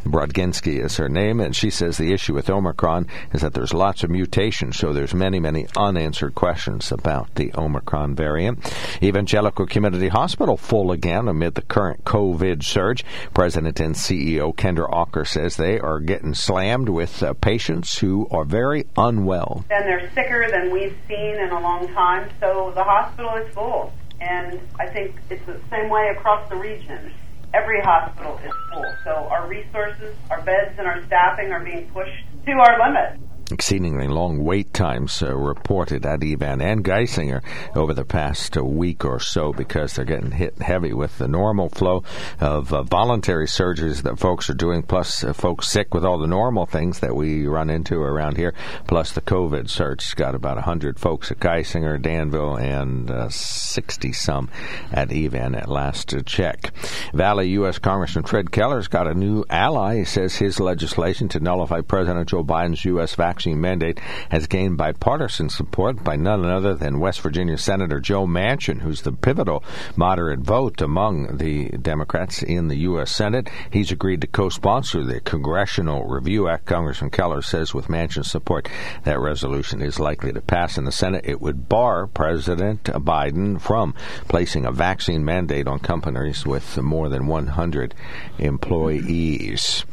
Brodginski 0.05 0.85
is 0.85 0.97
her 0.97 1.09
name, 1.09 1.41
and 1.41 1.57
she 1.57 1.71
says 1.71 1.97
the 1.97 2.13
issue 2.13 2.35
with 2.35 2.51
Omicron 2.51 3.07
is 3.33 3.41
that 3.41 3.55
there's 3.55 3.73
lots 3.73 4.05
of 4.05 4.11
mutations, 4.11 4.77
so 4.77 4.93
there's 4.93 5.15
many, 5.15 5.41
many 5.41 5.67
unanswered 5.77 6.35
questions 6.35 6.93
about 6.93 7.35
the 7.35 7.53
Omicron 7.57 8.15
variant. 8.15 8.73
Evangelical 9.03 9.67
Community 9.67 10.09
Hospital 10.09 10.57
full 10.57 10.93
again 10.93 11.29
amid 11.29 11.55
the 11.55 11.63
current 11.63 12.05
COVID 12.05 12.63
surge. 12.63 13.05
President 13.33 13.81
and 13.81 13.95
CEO 13.95 14.55
Kendra 14.55 14.91
Aucker 14.91 15.27
says 15.27 15.57
they 15.57 15.81
are 15.81 16.01
getting 16.01 16.35
slammed 16.35 16.89
with 16.89 17.23
uh, 17.23 17.33
patients 17.35 17.99
who 17.99 18.29
are 18.31 18.45
very 18.45 18.87
unwell. 18.97 19.65
And 19.71 19.85
they're 19.87 20.11
sicker 20.15 20.49
than 20.51 20.71
we've 20.71 20.97
seen 21.09 21.37
in 21.37 21.51
a 21.51 21.61
long 21.61 21.89
time, 21.95 22.31
so 22.41 22.73
the 22.75 22.85
hospital 22.85 23.35
is 23.37 23.53
full. 23.55 23.93
And 24.21 24.61
I 24.79 24.87
think 24.87 25.17
it's 25.31 25.45
the 25.47 25.61
same 25.71 25.89
way 25.89 26.09
across 26.17 26.49
the 26.49 26.57
region. 26.57 27.13
Every 27.55 27.81
hospital 27.81 28.39
is 28.45 28.53
full. 28.69 28.99
So 29.05 29.29
our 29.31 29.47
resources, 29.47 30.17
our 30.31 30.43
beds, 30.43 30.75
and 30.77 30.87
our 30.87 31.03
staffing 31.07 31.53
are 31.53 31.65
being 31.65 31.89
pushed 31.91 32.27
to 32.47 32.53
our 32.53 32.77
limit 32.83 33.21
exceedingly 33.51 34.09
long 34.09 34.43
wait 34.43 34.73
times 34.73 35.23
uh, 35.23 35.35
reported 35.35 36.07
at 36.07 36.23
Evan 36.23 36.61
and 36.61 36.85
Geisinger 36.85 37.43
over 37.77 37.93
the 37.93 38.05
past 38.05 38.57
uh, 38.57 38.65
week 38.65 39.05
or 39.05 39.21
so 39.21 39.53
because 39.53 39.95
they're 39.95 40.05
getting 40.05 40.31
hit 40.31 40.61
heavy 40.61 40.93
with 40.93 41.19
the 41.19 41.29
normal 41.29 41.69
flow 41.69 42.03
of 42.41 42.73
uh, 42.73 42.83
voluntary 42.83 43.47
surgeries 43.47 44.03
that 44.03 44.19
folks 44.19 44.49
are 44.49 44.55
doing, 44.55 44.83
plus 44.83 45.23
uh, 45.23 45.33
folks 45.33 45.69
sick 45.69 45.95
with 45.95 46.05
all 46.05 46.19
the 46.19 46.27
normal 46.27 46.67
things 46.67 47.01
that 47.01 47.15
we 47.15 47.47
run 47.47 47.71
into 47.71 48.01
around 48.01 48.37
here, 48.37 48.55
plus 48.87 49.13
the 49.13 49.21
COVID 49.21 49.69
surge. 49.69 50.15
Got 50.17 50.35
about 50.35 50.57
100 50.57 50.99
folks 50.99 51.31
at 51.31 51.39
Geisinger, 51.39 52.01
Danville, 52.01 52.57
and 52.57 53.33
60 53.33 54.13
some 54.13 54.51
at 54.93 55.13
Evan 55.13 55.55
at 55.55 55.69
last 55.69 56.15
check. 56.27 56.73
Valley 57.13 57.51
U.S. 57.51 57.79
Congressman 57.79 58.25
Fred 58.25 58.51
Keller's 58.51 58.89
got 58.89 59.07
a 59.07 59.15
new 59.15 59.45
ally. 59.51 59.99
He 59.99 60.05
says 60.05 60.37
his 60.37 60.61
legislation 60.61 61.29
to 61.29 61.41
nullify 61.41 61.81
President 61.81 62.29
Joe 62.29 62.45
Biden's 62.45 62.85
U.S. 62.85 63.15
vaccine 63.15 63.34
vaccine 63.35 63.61
mandate 63.61 63.99
has 64.29 64.47
gained 64.47 64.77
bipartisan 64.77 65.49
support 65.49 66.05
by 66.05 66.15
none 66.15 66.45
other 66.45 66.73
than 66.73 67.01
West 67.01 67.21
Virginia 67.21 67.59
Senator 67.59 67.99
Joe 67.99 68.29
Manchin, 68.29 68.83
who's 68.83 69.03
the 69.03 69.11
pivotal 69.11 69.65
moderate 69.97 70.39
vote 70.39 70.81
among 70.81 71.39
the 71.39 71.69
Democrats 71.71 72.45
in 72.45 72.69
the 72.69 72.77
U.S. 72.77 73.11
Senate. 73.11 73.51
He's 73.73 73.91
agreed 73.91 74.21
to 74.21 74.29
co 74.29 74.51
sponsor 74.51 75.03
the 75.03 75.19
Congressional 75.19 76.05
Review 76.05 76.49
Act. 76.49 76.67
Congressman 76.67 77.11
Keller 77.11 77.43
says 77.43 77.75
with 77.75 77.89
Manchin's 77.89 78.31
support, 78.31 78.69
that 79.03 79.19
resolution 79.19 79.83
is 79.83 79.99
likely 79.99 80.33
to 80.33 80.41
pass 80.41 80.79
in 80.79 80.85
the 80.85 80.93
Senate. 80.93 81.25
It 81.25 81.41
would 81.41 81.69
bar 81.69 82.07
President 82.07 82.85
Biden 82.85 83.61
from 83.61 83.97
placing 84.29 84.65
a 84.65 84.71
vaccine 84.71 85.25
mandate 85.25 85.67
on 85.67 85.81
companies 85.81 86.47
with 86.47 86.81
more 86.81 87.09
than 87.09 87.27
100 87.27 87.97
employees. 88.39 89.85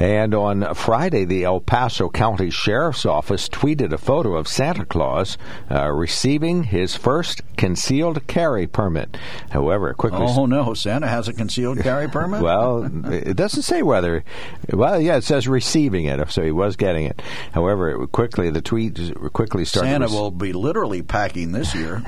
And 0.00 0.34
on 0.34 0.74
Friday, 0.74 1.26
the 1.26 1.44
El 1.44 1.60
Paso 1.60 2.08
County 2.08 2.48
Sheriff's 2.48 3.04
Office 3.04 3.50
tweeted 3.50 3.92
a 3.92 3.98
photo 3.98 4.34
of 4.34 4.48
Santa 4.48 4.86
Claus 4.86 5.36
uh, 5.70 5.90
receiving 5.90 6.64
his 6.64 6.96
first 6.96 7.42
concealed 7.58 8.26
carry 8.26 8.66
permit. 8.66 9.18
However, 9.50 9.92
quickly. 9.92 10.20
Oh, 10.22 10.46
no. 10.46 10.72
Santa 10.72 11.06
has 11.06 11.28
a 11.28 11.34
concealed 11.34 11.80
carry 11.80 12.08
permit? 12.12 12.40
well, 12.40 12.88
it 13.12 13.36
doesn't 13.36 13.62
say 13.62 13.82
whether. 13.82 14.24
Well, 14.72 14.98
yeah, 14.98 15.16
it 15.16 15.24
says 15.24 15.46
receiving 15.46 16.06
it, 16.06 16.30
so 16.30 16.42
he 16.42 16.50
was 16.50 16.76
getting 16.76 17.04
it. 17.04 17.20
However, 17.52 17.90
it 17.90 18.12
quickly, 18.12 18.48
the 18.48 18.62
tweet 18.62 18.98
quickly 19.34 19.66
started. 19.66 19.90
Santa 19.90 20.06
rec- 20.06 20.14
will 20.14 20.30
be 20.30 20.54
literally 20.54 21.02
packing 21.02 21.52
this 21.52 21.74
year. 21.74 22.02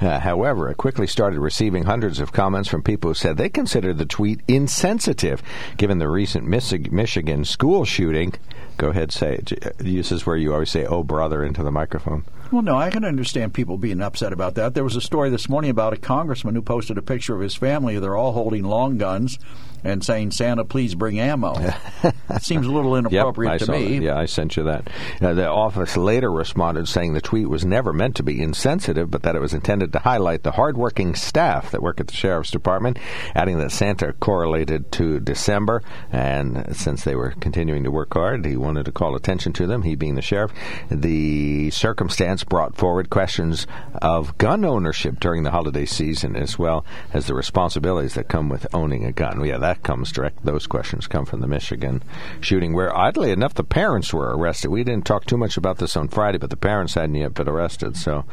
uh, 0.00 0.20
however, 0.20 0.70
it 0.70 0.76
quickly 0.76 1.08
started 1.08 1.40
receiving 1.40 1.82
hundreds 1.82 2.20
of 2.20 2.32
comments 2.32 2.68
from 2.68 2.84
people 2.84 3.10
who 3.10 3.14
said 3.14 3.36
they 3.36 3.48
considered 3.48 3.98
the 3.98 4.06
tweet 4.06 4.40
insensitive, 4.46 5.42
given 5.76 5.98
the 5.98 6.08
recent 6.08 6.46
missing 6.46 6.83
Michigan 6.92 7.44
school 7.44 7.84
shooting. 7.84 8.34
Go 8.76 8.88
ahead, 8.88 9.12
say. 9.12 9.40
This 9.78 10.10
is 10.10 10.26
where 10.26 10.36
you 10.36 10.52
always 10.52 10.70
say, 10.70 10.84
oh, 10.84 11.04
brother, 11.04 11.44
into 11.44 11.62
the 11.62 11.70
microphone. 11.70 12.24
Well, 12.50 12.62
no, 12.62 12.76
I 12.76 12.90
can 12.90 13.04
understand 13.04 13.54
people 13.54 13.78
being 13.78 14.00
upset 14.00 14.32
about 14.32 14.54
that. 14.56 14.74
There 14.74 14.84
was 14.84 14.96
a 14.96 15.00
story 15.00 15.30
this 15.30 15.48
morning 15.48 15.70
about 15.70 15.92
a 15.92 15.96
congressman 15.96 16.54
who 16.54 16.62
posted 16.62 16.98
a 16.98 17.02
picture 17.02 17.34
of 17.34 17.40
his 17.40 17.54
family. 17.54 17.98
They're 17.98 18.16
all 18.16 18.32
holding 18.32 18.64
long 18.64 18.98
guns 18.98 19.38
and 19.84 20.02
saying, 20.02 20.30
Santa, 20.30 20.64
please 20.64 20.94
bring 20.94 21.20
ammo. 21.20 21.54
it 21.58 22.14
seems 22.42 22.66
a 22.66 22.70
little 22.70 22.96
inappropriate 22.96 23.60
yep, 23.60 23.66
to 23.66 23.72
me. 23.72 23.98
That. 23.98 24.04
Yeah, 24.04 24.18
I 24.18 24.24
sent 24.24 24.56
you 24.56 24.64
that. 24.64 24.88
Uh, 25.20 25.34
the 25.34 25.48
office 25.48 25.96
later 25.96 26.30
responded 26.30 26.88
saying 26.88 27.12
the 27.12 27.20
tweet 27.20 27.48
was 27.48 27.64
never 27.64 27.92
meant 27.92 28.16
to 28.16 28.22
be 28.22 28.42
insensitive, 28.42 29.10
but 29.10 29.22
that 29.22 29.36
it 29.36 29.40
was 29.40 29.54
intended 29.54 29.92
to 29.92 29.98
highlight 29.98 30.42
the 30.42 30.52
hardworking 30.52 31.14
staff 31.14 31.70
that 31.70 31.82
work 31.82 32.00
at 32.00 32.08
the 32.08 32.14
Sheriff's 32.14 32.50
Department, 32.50 32.98
adding 33.34 33.58
that 33.58 33.72
Santa 33.72 34.12
correlated 34.14 34.90
to 34.92 35.20
December, 35.20 35.82
and 36.10 36.74
since 36.74 37.04
they 37.04 37.14
were 37.14 37.34
continuing 37.40 37.84
to 37.84 37.90
work 37.90 38.14
hard, 38.14 38.44
he 38.46 38.56
wanted 38.56 38.86
to 38.86 38.92
call 38.92 39.14
attention 39.14 39.52
to 39.52 39.66
them, 39.66 39.82
he 39.82 39.94
being 39.94 40.14
the 40.14 40.22
sheriff. 40.22 40.52
The 40.90 41.70
circumstance 41.70 42.44
brought 42.44 42.76
forward 42.76 43.10
questions 43.10 43.66
of 44.00 44.36
gun 44.38 44.64
ownership 44.64 45.20
during 45.20 45.42
the 45.42 45.50
holiday 45.50 45.84
season, 45.84 46.36
as 46.36 46.58
well 46.58 46.84
as 47.12 47.26
the 47.26 47.34
responsibilities 47.34 48.14
that 48.14 48.28
come 48.28 48.48
with 48.48 48.66
owning 48.72 49.04
a 49.04 49.12
gun. 49.12 49.44
Yeah, 49.44 49.58
that 49.58 49.73
that 49.74 49.82
comes 49.82 50.12
direct. 50.12 50.44
Those 50.44 50.66
questions 50.66 51.06
come 51.06 51.24
from 51.24 51.40
the 51.40 51.46
Michigan 51.48 52.02
shooting, 52.40 52.74
where 52.74 52.94
oddly 52.94 53.30
enough, 53.30 53.54
the 53.54 53.64
parents 53.64 54.12
were 54.12 54.36
arrested. 54.36 54.70
We 54.70 54.84
didn't 54.84 55.04
talk 55.04 55.24
too 55.26 55.36
much 55.36 55.56
about 55.56 55.78
this 55.78 55.96
on 55.96 56.08
Friday, 56.08 56.38
but 56.38 56.50
the 56.50 56.56
parents 56.56 56.94
hadn't 56.94 57.14
yet 57.16 57.34
been 57.34 57.48
arrested. 57.48 57.96
So 57.96 58.24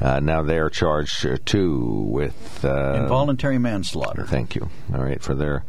uh, 0.00 0.20
now 0.20 0.42
they 0.42 0.58
are 0.58 0.70
charged 0.70 1.24
uh, 1.26 1.38
too 1.44 2.04
with 2.08 2.64
uh, 2.64 2.94
involuntary 3.02 3.58
manslaughter. 3.58 4.26
Thank 4.26 4.54
you. 4.54 4.68
All 4.94 5.02
right 5.02 5.22
for 5.22 5.34
their 5.34 5.64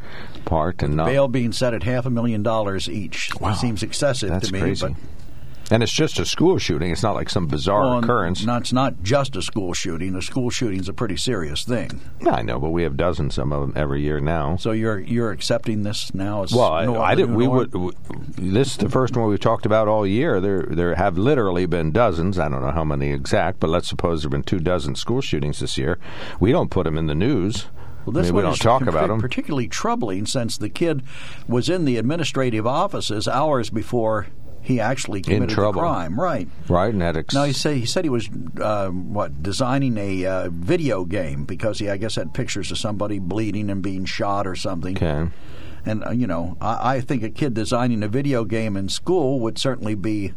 part 0.45 0.83
and 0.83 0.95
not 0.95 1.05
bail 1.05 1.27
being 1.27 1.53
set 1.53 1.73
at 1.73 1.83
half 1.83 2.05
a 2.05 2.09
million 2.09 2.43
dollars 2.43 2.89
each. 2.89 3.29
Wow. 3.39 3.53
Seems 3.53 3.81
excessive 3.83 4.29
That's 4.29 4.47
to 4.47 4.53
me, 4.53 4.59
crazy. 4.59 4.87
but 4.87 4.95
and 5.71 5.81
it's 5.81 5.91
just 5.91 6.19
a 6.19 6.25
school 6.25 6.57
shooting. 6.57 6.91
It's 6.91 7.03
not 7.03 7.15
like 7.15 7.29
some 7.29 7.47
bizarre 7.47 7.85
well, 7.85 7.99
occurrence. 7.99 8.45
No, 8.45 8.57
it's 8.57 8.73
not 8.73 9.01
just 9.01 9.35
a 9.35 9.41
school 9.41 9.73
shooting. 9.73 10.15
A 10.15 10.21
school 10.21 10.49
shooting 10.49 10.79
is 10.79 10.89
a 10.89 10.93
pretty 10.93 11.17
serious 11.17 11.63
thing. 11.63 12.01
Yeah, 12.21 12.35
I 12.35 12.41
know, 12.41 12.59
but 12.59 12.69
we 12.69 12.83
have 12.83 12.97
dozens 12.97 13.37
of 13.37 13.49
them 13.49 13.73
every 13.75 14.01
year 14.01 14.19
now. 14.19 14.57
So 14.57 14.71
you're 14.71 14.99
you're 14.99 15.31
accepting 15.31 15.83
this 15.83 16.13
now 16.13 16.43
as 16.43 16.53
well. 16.53 16.73
I, 16.73 17.11
I 17.11 17.15
did. 17.15 17.31
We 17.31 17.47
would. 17.47 17.71
This 18.35 18.71
is 18.71 18.77
the 18.77 18.89
first 18.89 19.15
one 19.15 19.29
we've 19.29 19.39
talked 19.39 19.65
about 19.65 19.87
all 19.87 20.05
year. 20.05 20.41
There 20.41 20.63
there 20.63 20.95
have 20.95 21.17
literally 21.17 21.65
been 21.65 21.91
dozens. 21.91 22.37
I 22.39 22.49
don't 22.49 22.61
know 22.61 22.71
how 22.71 22.83
many 22.83 23.11
exact, 23.11 23.59
but 23.59 23.69
let's 23.69 23.87
suppose 23.87 24.21
there've 24.21 24.31
been 24.31 24.43
two 24.43 24.59
dozen 24.59 24.95
school 24.95 25.21
shootings 25.21 25.59
this 25.59 25.77
year. 25.77 25.97
We 26.39 26.51
don't 26.51 26.69
put 26.69 26.83
them 26.83 26.97
in 26.97 27.07
the 27.07 27.15
news. 27.15 27.67
Well, 28.05 28.13
this 28.13 28.27
I 28.27 28.31
mean, 28.31 28.35
we 28.35 28.41
don't 28.41 28.59
talk 28.59 28.81
about 28.81 29.07
them. 29.07 29.21
Particularly 29.21 29.69
troubling 29.69 30.25
since 30.25 30.57
the 30.57 30.69
kid 30.69 31.03
was 31.47 31.69
in 31.69 31.85
the 31.85 31.97
administrative 31.97 32.67
offices 32.67 33.27
hours 33.29 33.69
before 33.69 34.27
he 34.63 34.79
actually 34.79 35.21
committed 35.21 35.49
the 35.49 35.71
crime. 35.73 36.19
Right. 36.19 36.47
Right. 36.69 36.91
And 36.93 37.01
that 37.01 37.17
ex- 37.17 37.35
now 37.35 37.43
he 37.43 37.53
say 37.53 37.79
he 37.79 37.85
said 37.85 38.05
he 38.05 38.09
was 38.09 38.29
uh, 38.59 38.89
what 38.89 39.43
designing 39.43 39.97
a 39.97 40.25
uh, 40.25 40.49
video 40.49 41.03
game 41.03 41.43
because 41.43 41.79
he 41.79 41.89
I 41.89 41.97
guess 41.97 42.15
had 42.15 42.33
pictures 42.33 42.71
of 42.71 42.77
somebody 42.77 43.19
bleeding 43.19 43.69
and 43.69 43.81
being 43.81 44.05
shot 44.05 44.47
or 44.47 44.55
something. 44.55 44.95
Okay. 44.95 45.29
And 45.85 46.03
uh, 46.05 46.11
you 46.11 46.27
know, 46.27 46.57
I, 46.61 46.95
I 46.95 47.01
think 47.01 47.23
a 47.23 47.29
kid 47.29 47.53
designing 47.53 48.03
a 48.03 48.07
video 48.07 48.45
game 48.45 48.77
in 48.77 48.89
school 48.89 49.39
would 49.41 49.57
certainly 49.57 49.95
be 49.95 50.33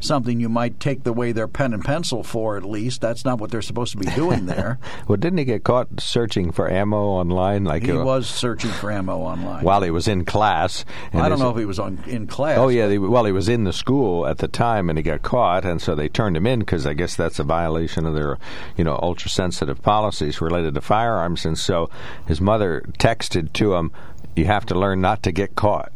something 0.00 0.40
you 0.40 0.48
might 0.48 0.80
take 0.80 1.04
the 1.04 1.12
way 1.12 1.32
their 1.32 1.48
pen 1.48 1.72
and 1.72 1.84
pencil 1.84 2.22
for 2.22 2.56
at 2.56 2.64
least. 2.64 3.00
That's 3.00 3.24
not 3.24 3.38
what 3.38 3.50
they're 3.50 3.62
supposed 3.62 3.92
to 3.92 3.98
be 3.98 4.06
doing 4.12 4.46
there. 4.46 4.78
well, 5.08 5.16
didn't 5.16 5.38
he 5.38 5.44
get 5.44 5.64
caught 5.64 6.00
searching 6.00 6.52
for 6.52 6.70
ammo 6.70 7.02
online? 7.02 7.64
Like 7.64 7.84
he 7.84 7.92
uh, 7.92 8.02
was 8.02 8.28
searching 8.28 8.70
for 8.70 8.90
ammo 8.90 9.18
online 9.18 9.64
while 9.64 9.82
he 9.82 9.90
was 9.90 10.08
in 10.08 10.24
class. 10.24 10.84
I 11.12 11.28
don't 11.28 11.38
know 11.38 11.50
if 11.50 11.56
he 11.56 11.64
was 11.64 11.78
on 11.78 12.02
in 12.06 12.26
class. 12.26 12.58
Oh 12.58 12.68
yeah, 12.68 12.86
they, 12.86 12.98
well 12.98 13.24
he 13.24 13.32
was 13.32 13.48
in 13.48 13.64
the 13.64 13.72
school 13.72 14.26
at 14.26 14.38
the 14.38 14.48
time 14.48 14.88
and 14.88 14.98
he 14.98 15.02
got 15.02 15.22
caught, 15.22 15.64
and 15.64 15.80
so 15.80 15.94
they 15.94 16.08
turned 16.08 16.36
him 16.36 16.46
in 16.46 16.60
because 16.60 16.86
I 16.86 16.94
guess 16.94 17.16
that's 17.16 17.38
a 17.38 17.44
violation 17.44 18.06
of 18.06 18.14
their 18.14 18.38
you 18.76 18.84
know 18.84 18.98
ultra 19.02 19.30
sensitive 19.30 19.82
policies 19.82 20.40
related 20.40 20.74
to 20.74 20.80
firearms, 20.80 21.44
and 21.44 21.58
so 21.58 21.90
his 22.26 22.40
mother 22.40 22.82
texted 22.98 23.52
to 23.54 23.74
him, 23.74 23.92
"You 24.36 24.46
have 24.46 24.66
to 24.66 24.78
learn 24.78 25.00
not 25.00 25.22
to 25.24 25.32
get 25.32 25.54
caught." 25.54 25.92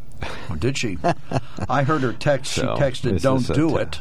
Oh, 0.50 0.56
did 0.56 0.78
she? 0.78 0.98
I 1.68 1.82
heard 1.82 2.02
her 2.02 2.12
text. 2.12 2.52
She 2.52 2.62
texted, 2.62 3.20
"Don't 3.20 3.46
do 3.54 3.76
it." 3.76 4.00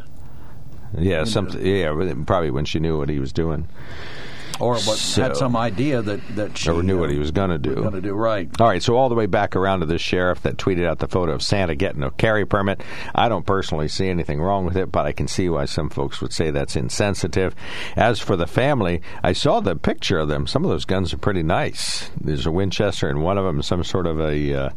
Yeah, 0.97 1.23
some, 1.23 1.49
yeah, 1.59 1.91
probably 2.25 2.51
when 2.51 2.65
she 2.65 2.79
knew 2.79 2.99
what 2.99 3.09
he 3.09 3.19
was 3.19 3.33
doing 3.33 3.67
or 4.59 4.73
what, 4.73 4.97
so, 4.97 5.23
had 5.23 5.35
some 5.35 5.55
idea 5.55 6.01
that 6.01 6.21
that 6.35 6.57
she 6.57 6.71
knew 6.71 6.99
what 6.99 7.09
he 7.09 7.17
was 7.17 7.31
going 7.31 7.49
to 7.49 7.57
do. 7.57 7.75
Going 7.75 7.93
to 7.93 8.01
do 8.01 8.13
right. 8.13 8.49
All 8.59 8.67
right. 8.67 8.81
So 8.81 8.95
all 8.95 9.09
the 9.09 9.15
way 9.15 9.25
back 9.25 9.55
around 9.55 9.79
to 9.79 9.85
this 9.85 10.01
sheriff 10.01 10.41
that 10.43 10.57
tweeted 10.57 10.85
out 10.85 10.99
the 10.99 11.07
photo 11.07 11.33
of 11.33 11.41
Santa 11.41 11.75
getting 11.75 12.03
a 12.03 12.11
carry 12.11 12.45
permit. 12.45 12.81
I 13.15 13.29
don't 13.29 13.45
personally 13.45 13.87
see 13.87 14.07
anything 14.09 14.41
wrong 14.41 14.65
with 14.65 14.77
it, 14.77 14.91
but 14.91 15.05
I 15.05 15.11
can 15.11 15.27
see 15.27 15.49
why 15.49 15.65
some 15.65 15.89
folks 15.89 16.21
would 16.21 16.33
say 16.33 16.51
that's 16.51 16.75
insensitive. 16.75 17.55
As 17.95 18.19
for 18.19 18.35
the 18.35 18.47
family, 18.47 19.01
I 19.23 19.33
saw 19.33 19.59
the 19.59 19.75
picture 19.75 20.19
of 20.19 20.27
them. 20.27 20.47
Some 20.47 20.63
of 20.63 20.69
those 20.69 20.85
guns 20.85 21.13
are 21.13 21.17
pretty 21.17 21.43
nice. 21.43 22.09
There's 22.19 22.45
a 22.45 22.51
Winchester 22.51 23.09
and 23.09 23.23
one 23.23 23.37
of 23.37 23.45
them, 23.45 23.61
some 23.61 23.83
sort 23.83 24.07
of 24.07 24.19
a. 24.19 24.53
Uh, 24.53 24.69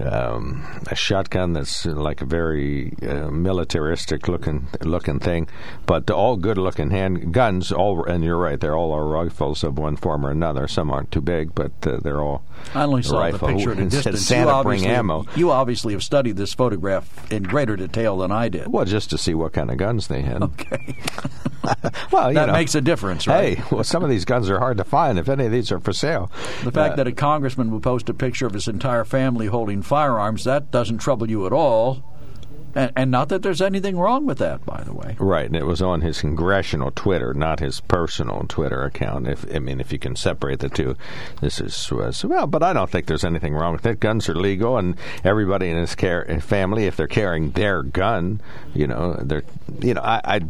um, 0.00 0.64
a 0.90 0.94
shotgun 0.94 1.52
that's 1.52 1.86
like 1.86 2.20
a 2.20 2.24
very 2.24 2.94
uh, 3.02 3.30
militaristic 3.30 4.28
looking 4.28 4.68
looking 4.82 5.18
thing, 5.18 5.48
but 5.86 6.10
all 6.10 6.36
good 6.36 6.58
looking 6.58 6.90
hand 6.90 7.32
guns. 7.32 7.72
All 7.72 8.04
and 8.04 8.24
you're 8.24 8.36
right, 8.36 8.58
they're 8.58 8.76
all 8.76 8.92
our 8.92 9.06
rifles 9.06 9.62
of 9.64 9.78
one 9.78 9.96
form 9.96 10.26
or 10.26 10.30
another. 10.30 10.66
Some 10.66 10.90
aren't 10.90 11.10
too 11.10 11.20
big, 11.20 11.54
but 11.54 11.72
uh, 11.86 11.98
they're 12.02 12.20
all. 12.20 12.44
I 12.74 12.84
only 12.84 13.02
saw 13.02 13.20
rifle. 13.20 13.48
the 13.48 13.54
picture 13.54 13.72
at 13.72 13.78
a 13.78 13.84
distance. 13.88 14.22
Santa 14.22 14.56
you 14.58 14.62
bring 14.62 14.86
ammo. 14.86 15.26
You 15.36 15.50
obviously 15.50 15.92
have 15.92 16.02
studied 16.02 16.36
this 16.36 16.52
photograph 16.54 17.30
in 17.32 17.42
greater 17.42 17.76
detail 17.76 18.18
than 18.18 18.32
I 18.32 18.48
did. 18.48 18.68
Well, 18.68 18.84
just 18.84 19.10
to 19.10 19.18
see 19.18 19.34
what 19.34 19.52
kind 19.52 19.70
of 19.70 19.76
guns 19.76 20.08
they 20.08 20.22
had. 20.22 20.42
Okay. 20.42 20.96
well, 22.12 22.32
that 22.32 22.46
know, 22.46 22.52
makes 22.52 22.74
a 22.74 22.80
difference, 22.80 23.26
right? 23.26 23.58
Hey, 23.58 23.64
well, 23.70 23.84
some 23.84 24.02
of 24.02 24.10
these 24.10 24.24
guns 24.24 24.50
are 24.50 24.58
hard 24.58 24.78
to 24.78 24.84
find. 24.84 25.18
If 25.18 25.28
any 25.28 25.46
of 25.46 25.52
these 25.52 25.70
are 25.70 25.80
for 25.80 25.92
sale, 25.92 26.30
the 26.64 26.72
fact 26.72 26.94
uh, 26.94 26.96
that 26.96 27.06
a 27.06 27.12
congressman 27.12 27.70
would 27.70 27.82
post 27.82 28.08
a 28.08 28.14
picture 28.14 28.46
of 28.46 28.54
his 28.54 28.68
entire 28.68 29.04
family 29.04 29.46
holding 29.46 29.82
firearms 29.92 30.44
that 30.44 30.70
doesn't 30.70 30.96
trouble 30.96 31.28
you 31.28 31.44
at 31.44 31.52
all. 31.52 32.02
And, 32.74 32.92
and 32.96 33.10
not 33.10 33.28
that 33.28 33.42
there's 33.42 33.62
anything 33.62 33.98
wrong 33.98 34.26
with 34.26 34.38
that, 34.38 34.64
by 34.64 34.82
the 34.82 34.92
way. 34.92 35.16
Right, 35.18 35.46
and 35.46 35.56
it 35.56 35.66
was 35.66 35.82
on 35.82 36.00
his 36.00 36.20
congressional 36.20 36.90
Twitter, 36.90 37.34
not 37.34 37.60
his 37.60 37.80
personal 37.80 38.44
Twitter 38.48 38.82
account. 38.82 39.28
If 39.28 39.44
I 39.54 39.58
mean, 39.58 39.80
if 39.80 39.92
you 39.92 39.98
can 39.98 40.16
separate 40.16 40.60
the 40.60 40.68
two, 40.68 40.96
this 41.40 41.60
is 41.60 41.90
was 41.90 42.24
well. 42.24 42.46
But 42.46 42.62
I 42.62 42.72
don't 42.72 42.90
think 42.90 43.06
there's 43.06 43.24
anything 43.24 43.54
wrong 43.54 43.74
with 43.74 43.86
it. 43.86 44.00
Guns 44.00 44.28
are 44.28 44.34
legal, 44.34 44.78
and 44.78 44.96
everybody 45.24 45.68
in 45.68 45.76
his 45.76 45.94
care, 45.94 46.24
family, 46.40 46.86
if 46.86 46.96
they're 46.96 47.06
carrying 47.06 47.50
their 47.50 47.82
gun, 47.82 48.40
you 48.74 48.86
know, 48.86 49.14
they're, 49.20 49.44
you 49.80 49.94
know, 49.94 50.02
I, 50.02 50.20
I 50.24 50.40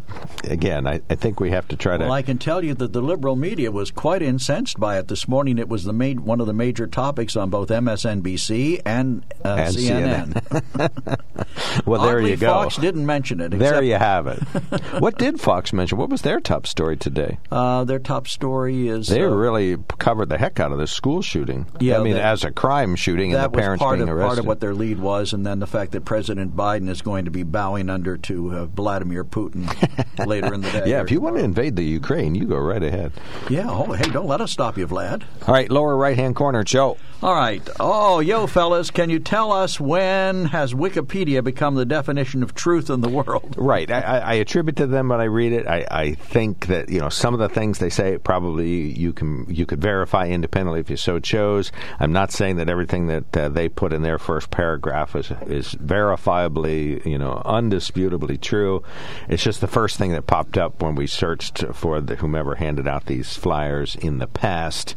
again, 0.44 0.86
I, 0.86 1.01
I 1.11 1.14
think 1.14 1.40
we 1.40 1.51
have 1.51 1.68
to 1.68 1.76
try 1.76 1.97
to. 1.97 2.05
Well, 2.05 2.12
I 2.12 2.22
can 2.22 2.38
tell 2.38 2.64
you 2.64 2.74
that 2.74 2.92
the 2.92 3.01
liberal 3.01 3.36
media 3.36 3.70
was 3.70 3.90
quite 3.90 4.22
incensed 4.22 4.78
by 4.78 4.99
it 4.99 5.09
this 5.09 5.28
morning. 5.28 5.59
It 5.59 5.68
was 5.68 5.84
the 5.84 5.92
main, 5.92 6.24
one 6.24 6.40
of 6.40 6.47
the 6.47 6.53
major 6.53 6.86
topics 6.86 7.36
on 7.36 7.51
both 7.51 7.68
MSNBC 7.68 8.82
and, 8.84 9.24
uh, 9.44 9.57
And 9.59 9.76
CNN. 9.76 11.20
well, 11.86 12.01
there 12.20 12.28
you 12.28 12.36
go. 12.36 12.46
Fox 12.52 12.76
didn't 12.76 13.06
mention 13.06 13.40
it. 13.40 13.50
there 13.50 13.82
you 13.82 13.94
have 13.94 14.26
it. 14.26 14.38
what 15.00 15.18
did 15.18 15.40
Fox 15.40 15.72
mention? 15.72 15.98
What 15.98 16.10
was 16.10 16.22
their 16.22 16.40
top 16.40 16.66
story 16.66 16.96
today? 16.96 17.38
Uh, 17.50 17.84
their 17.84 17.98
top 17.98 18.26
story 18.28 18.88
is 18.88 19.08
They 19.08 19.22
uh, 19.22 19.28
really 19.28 19.76
covered 19.98 20.28
the 20.28 20.38
heck 20.38 20.60
out 20.60 20.72
of 20.72 20.78
this 20.78 20.92
school 20.92 21.22
shooting. 21.22 21.66
Yeah, 21.80 21.98
I 21.98 22.02
mean, 22.02 22.14
that- 22.14 22.24
as 22.24 22.44
a 22.44 22.50
crime 22.50 22.96
shooting 22.96 23.34
and 23.34 23.42
the 23.42 23.48
parents 23.50 23.82
being 23.82 24.02
of 24.02 24.08
arrested. 24.08 24.26
part 24.26 24.38
of 24.38 24.46
what 24.46 24.60
their 24.60 24.74
lead 24.74 24.98
was, 24.98 25.32
and 25.32 25.44
then 25.46 25.58
the 25.58 25.66
fact 25.66 25.92
that 25.92 26.04
President 26.04 26.54
Biden 26.56 26.88
is 26.88 27.02
going 27.02 27.24
to 27.24 27.30
be 27.30 27.42
bowing 27.42 27.90
under 27.90 28.16
to 28.18 28.50
uh, 28.56 28.64
Vladimir 28.66 29.24
Putin 29.24 29.66
later 30.26 30.52
in 30.54 30.60
the 30.60 30.70
day. 30.70 30.82
yeah, 30.86 31.00
if 31.02 31.10
you 31.10 31.20
want 31.20 31.36
to 31.36 31.42
invade 31.44 31.76
the 31.76 31.84
Ukraine, 31.84 32.34
you 32.34 32.44
go 32.44 32.58
right 32.58 32.82
ahead. 32.82 33.12
yeah. 33.48 33.66
Oh, 33.68 33.92
hey, 33.92 34.10
don't 34.10 34.26
let 34.26 34.40
us 34.40 34.50
stop 34.52 34.76
you, 34.78 34.86
Vlad. 34.86 35.22
All 35.46 35.54
right, 35.54 35.70
lower 35.70 35.96
right 35.96 36.16
hand 36.16 36.36
corner, 36.36 36.62
Joe. 36.64 36.96
All 37.22 37.34
right. 37.34 37.62
Oh, 37.78 38.18
yo, 38.18 38.46
fellas, 38.48 38.90
can 38.90 39.08
you 39.08 39.20
tell 39.20 39.52
us 39.52 39.78
when 39.78 40.46
has 40.46 40.74
Wikipedia 40.74 41.42
become 41.44 41.76
the 41.76 41.84
definition 41.84 42.01
of 42.09 42.55
truth 42.55 42.90
in 42.90 43.00
the 43.00 43.09
world? 43.09 43.57
Right. 43.62 43.90
I, 43.90 44.00
I, 44.00 44.18
I 44.18 44.34
attribute 44.34 44.76
to 44.76 44.86
them 44.86 45.09
when 45.09 45.20
I 45.20 45.24
read 45.24 45.53
it. 45.53 45.66
I, 45.66 45.86
I 45.90 46.12
think 46.14 46.66
that 46.66 46.88
you 46.88 46.98
know 46.98 47.09
some 47.09 47.32
of 47.32 47.40
the 47.40 47.48
things 47.48 47.78
they 47.78 47.90
say 47.90 48.18
probably 48.18 48.92
you 48.98 49.12
can 49.12 49.46
you 49.48 49.66
could 49.66 49.80
verify 49.80 50.26
independently 50.26 50.80
if 50.80 50.90
you 50.90 50.96
so 50.96 51.20
chose. 51.20 51.70
I'm 52.00 52.12
not 52.12 52.32
saying 52.32 52.57
that 52.57 52.68
everything 52.68 53.07
that 53.07 53.36
uh, 53.36 53.48
they 53.48 53.68
put 53.68 53.92
in 53.92 54.03
their 54.03 54.18
first 54.18 54.50
paragraph 54.50 55.14
is 55.14 55.30
is 55.46 55.74
verifiably 55.74 57.05
you 57.07 57.18
know 57.18 57.40
undisputably 57.44 58.40
true. 58.40 58.82
It's 59.28 59.44
just 59.44 59.61
the 59.61 59.68
first 59.68 59.96
thing 59.96 60.12
that 60.12 60.26
popped 60.26 60.59
up 60.59 60.82
when 60.82 60.94
we 60.96 61.07
searched 61.07 61.64
for 61.72 62.00
the 62.00 62.16
whomever 62.16 62.57
handed 62.57 62.88
out 62.88 63.07
these 63.07 63.36
flyers 63.36 63.94
in 63.96 64.18
the 64.18 64.26
past. 64.26 64.96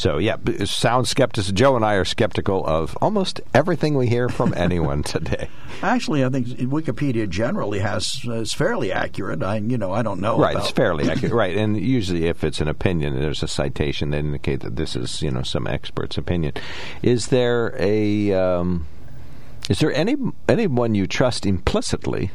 So 0.00 0.16
yeah, 0.16 0.36
sound 0.64 1.08
skeptical. 1.08 1.52
Joe 1.52 1.76
and 1.76 1.84
I 1.84 1.96
are 1.96 2.06
skeptical 2.06 2.64
of 2.64 2.96
almost 3.02 3.42
everything 3.52 3.98
we 3.98 4.06
hear 4.06 4.30
from 4.30 4.54
anyone 4.56 5.02
today. 5.02 5.50
Actually, 5.82 6.24
I 6.24 6.30
think 6.30 6.46
Wikipedia 6.46 7.28
generally 7.28 7.80
has 7.80 8.18
is 8.24 8.54
fairly 8.54 8.92
accurate. 8.92 9.42
I, 9.42 9.56
you 9.56 9.76
know, 9.76 9.92
I 9.92 10.00
don't 10.00 10.22
know. 10.22 10.38
Right, 10.38 10.52
about- 10.54 10.64
it's 10.64 10.72
fairly 10.72 11.10
accurate. 11.10 11.34
Right, 11.34 11.54
and 11.54 11.78
usually 11.78 12.28
if 12.28 12.42
it's 12.44 12.62
an 12.62 12.68
opinion, 12.68 13.20
there's 13.20 13.42
a 13.42 13.48
citation 13.48 14.08
that 14.12 14.20
indicate 14.20 14.60
that 14.60 14.76
this 14.76 14.96
is 14.96 15.20
you 15.20 15.30
know 15.30 15.42
some 15.42 15.66
expert's 15.66 16.16
opinion. 16.16 16.54
Is 17.02 17.26
there 17.26 17.74
a 17.78 18.32
um, 18.32 18.86
is 19.68 19.80
there 19.80 19.92
any 19.92 20.16
anyone 20.48 20.94
you 20.94 21.06
trust 21.06 21.44
implicitly? 21.44 22.30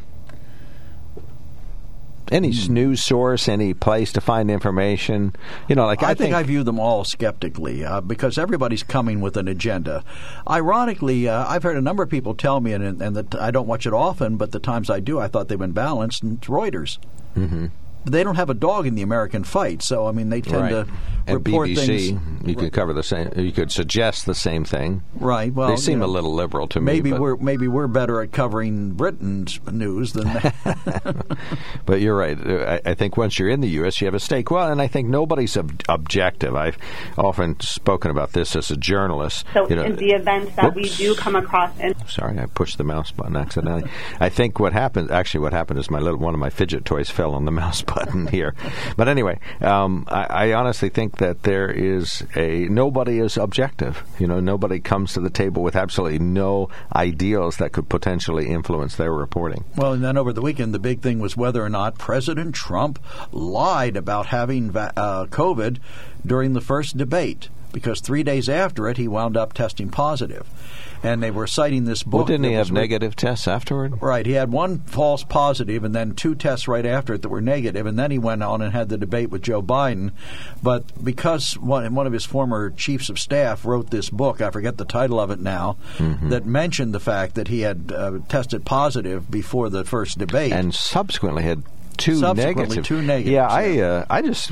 Any 2.31 2.51
news 2.69 3.03
source, 3.03 3.47
any 3.47 3.73
place 3.73 4.11
to 4.13 4.21
find 4.21 4.49
information? 4.49 5.35
You 5.67 5.75
know, 5.75 5.85
like 5.85 6.01
I, 6.01 6.11
I, 6.11 6.13
think, 6.15 6.33
I 6.33 6.43
view 6.43 6.63
them 6.63 6.79
all 6.79 7.03
skeptically 7.03 7.85
uh, 7.85 8.01
because 8.01 8.37
everybody's 8.37 8.83
coming 8.83 9.21
with 9.21 9.37
an 9.37 9.47
agenda. 9.47 10.03
Ironically, 10.49 11.27
uh, 11.27 11.45
I've 11.47 11.63
heard 11.63 11.77
a 11.77 11.81
number 11.81 12.01
of 12.03 12.09
people 12.09 12.33
tell 12.33 12.61
me, 12.61 12.73
and, 12.73 13.01
and 13.01 13.15
that 13.15 13.35
I 13.35 13.51
don't 13.51 13.67
watch 13.67 13.85
it 13.85 13.93
often, 13.93 14.37
but 14.37 14.51
the 14.51 14.59
times 14.59 14.89
I 14.89 14.99
do, 14.99 15.19
I 15.19 15.27
thought 15.27 15.47
they've 15.47 15.59
been 15.59 15.71
balanced. 15.71 16.23
And 16.23 16.37
it's 16.37 16.47
Reuters. 16.47 16.97
Mm-hmm. 17.35 17.67
But 18.05 18.13
they 18.13 18.23
don't 18.23 18.35
have 18.35 18.51
a 18.51 18.53
dog 18.53 18.85
in 18.85 18.93
the 18.93 19.01
American 19.01 19.43
fight, 19.43 19.81
so 19.81 20.05
I 20.07 20.11
mean, 20.11 20.29
they 20.29 20.41
tend 20.41 20.61
right. 20.61 20.69
to 20.69 20.87
and 21.27 21.37
report 21.43 21.69
BBC, 21.69 22.09
things. 22.09 22.47
you 22.47 22.55
could 22.55 22.71
cover 22.71 22.93
the 22.93 23.01
same. 23.01 23.31
You 23.35 23.51
could 23.51 23.71
suggest 23.71 24.27
the 24.27 24.35
same 24.35 24.63
thing. 24.63 25.01
Right. 25.15 25.51
Well, 25.51 25.69
they 25.69 25.77
seem 25.77 25.93
you 25.93 25.99
know, 25.99 26.05
a 26.05 26.07
little 26.13 26.35
liberal 26.35 26.67
to 26.67 26.79
me. 26.79 26.85
Maybe 26.85 27.09
but- 27.09 27.19
we're 27.19 27.35
maybe 27.37 27.67
we're 27.67 27.87
better 27.87 28.21
at 28.21 28.31
covering 28.31 28.91
Britain's 28.91 29.59
news 29.71 30.13
than 30.13 30.31
they. 30.33 30.51
But 31.85 32.01
you're 32.01 32.15
right. 32.15 32.37
I, 32.39 32.91
I 32.91 32.93
think 32.93 33.17
once 33.17 33.39
you're 33.39 33.49
in 33.49 33.61
the 33.61 33.69
U.S., 33.69 33.99
you 34.01 34.05
have 34.05 34.13
a 34.13 34.19
stake. 34.19 34.51
Well, 34.51 34.71
and 34.71 34.81
I 34.81 34.87
think 34.87 35.09
nobody's 35.09 35.57
ob- 35.57 35.81
objective. 35.89 36.55
I've 36.55 36.77
often 37.17 37.59
spoken 37.59 38.11
about 38.11 38.33
this 38.33 38.55
as 38.55 38.69
a 38.69 38.77
journalist. 38.77 39.45
So, 39.53 39.67
you 39.67 39.75
know, 39.75 39.83
in 39.83 39.95
the 39.95 40.11
event 40.11 40.55
that 40.55 40.75
we 40.75 40.89
do 40.89 41.15
come 41.15 41.35
across 41.35 41.71
an 41.79 41.95
Sorry, 42.07 42.37
I 42.39 42.45
pushed 42.45 42.77
the 42.77 42.83
mouse 42.83 43.11
button 43.11 43.35
accidentally. 43.35 43.89
I 44.19 44.29
think 44.29 44.59
what 44.59 44.73
happened, 44.73 45.11
actually, 45.11 45.41
what 45.41 45.53
happened 45.53 45.79
is 45.79 45.89
my 45.89 45.99
little 45.99 46.19
one 46.19 46.33
of 46.33 46.39
my 46.39 46.49
fidget 46.49 46.85
toys 46.85 47.09
fell 47.09 47.33
on 47.33 47.45
the 47.45 47.51
mouse 47.65 47.81
button 47.81 47.94
here. 48.29 48.53
But 48.97 49.07
anyway, 49.07 49.39
um, 49.61 50.05
I, 50.07 50.23
I 50.49 50.53
honestly 50.53 50.89
think 50.89 51.17
that 51.17 51.43
there 51.43 51.69
is 51.69 52.23
a 52.35 52.67
nobody 52.67 53.19
is 53.19 53.37
objective. 53.37 54.03
You 54.19 54.27
know, 54.27 54.39
nobody 54.39 54.79
comes 54.79 55.13
to 55.13 55.21
the 55.21 55.29
table 55.29 55.63
with 55.63 55.75
absolutely 55.75 56.19
no 56.19 56.69
ideals 56.95 57.57
that 57.57 57.71
could 57.71 57.89
potentially 57.89 58.47
influence 58.49 58.95
their 58.95 59.13
reporting. 59.13 59.63
Well, 59.75 59.93
and 59.93 60.03
then 60.03 60.17
over 60.17 60.33
the 60.33 60.41
weekend, 60.41 60.73
the 60.73 60.79
big 60.79 61.01
thing 61.01 61.19
was 61.19 61.37
whether 61.37 61.63
or 61.63 61.69
not 61.69 61.97
President 61.97 62.55
Trump 62.55 62.99
lied 63.31 63.97
about 63.97 64.27
having 64.27 64.71
va- 64.71 64.93
uh, 64.95 65.25
COVID 65.25 65.77
during 66.25 66.53
the 66.53 66.61
first 66.61 66.97
debate, 66.97 67.49
because 67.71 68.01
three 68.01 68.23
days 68.23 68.49
after 68.49 68.87
it, 68.87 68.97
he 68.97 69.07
wound 69.07 69.37
up 69.37 69.53
testing 69.53 69.89
positive. 69.89 70.47
And 71.05 71.21
they 71.23 71.31
were 71.31 71.47
citing 71.47 71.85
this 71.85 72.03
book. 72.03 72.13
Well, 72.19 72.25
didn't 72.25 72.45
he 72.45 72.53
have 72.53 72.61
was 72.67 72.71
writ- 72.71 72.81
negative 72.81 73.15
tests 73.15 73.47
afterward? 73.47 74.01
Right. 74.01 74.25
He 74.25 74.33
had 74.33 74.51
one 74.51 74.79
false 74.79 75.23
positive 75.23 75.83
and 75.83 75.93
then 75.95 76.13
two 76.15 76.35
tests 76.35 76.67
right 76.67 76.85
after 76.85 77.13
it 77.13 77.21
that 77.21 77.29
were 77.29 77.41
negative, 77.41 77.85
and 77.85 77.97
then 77.97 78.11
he 78.11 78.17
went 78.17 78.43
on 78.43 78.61
and 78.61 78.73
had 78.73 78.89
the 78.89 78.97
debate 78.97 79.29
with 79.29 79.41
Joe 79.41 79.61
Biden. 79.61 80.11
But 80.63 81.03
because 81.03 81.53
one, 81.57 81.93
one 81.95 82.07
of 82.07 82.13
his 82.13 82.25
former 82.25 82.71
chiefs 82.71 83.09
of 83.09 83.19
staff 83.19 83.63
wrote 83.65 83.89
this 83.91 84.09
book, 84.09 84.41
I 84.41 84.49
forget 84.49 84.77
the 84.77 84.85
title 84.85 85.19
of 85.19 85.29
it 85.31 85.39
now, 85.39 85.77
Mm-hmm. 85.97 86.29
that 86.29 86.45
mentioned 86.45 86.93
the 86.93 86.99
fact 86.99 87.35
that 87.35 87.47
he 87.47 87.61
had 87.61 87.91
uh, 87.93 88.19
tested 88.27 88.65
positive 88.65 89.29
before 89.29 89.69
the 89.69 89.83
first 89.85 90.17
debate. 90.17 90.51
and 90.51 90.73
subsequently 90.73 91.43
had 91.43 91.63
two 91.97 92.15
Subsequently, 92.15 92.63
negative. 92.63 92.85
two 92.85 93.01
negatives, 93.01 93.31
Yeah, 93.31 93.47
I 93.47 93.79
uh, 93.79 94.05
I 94.09 94.21
just 94.21 94.51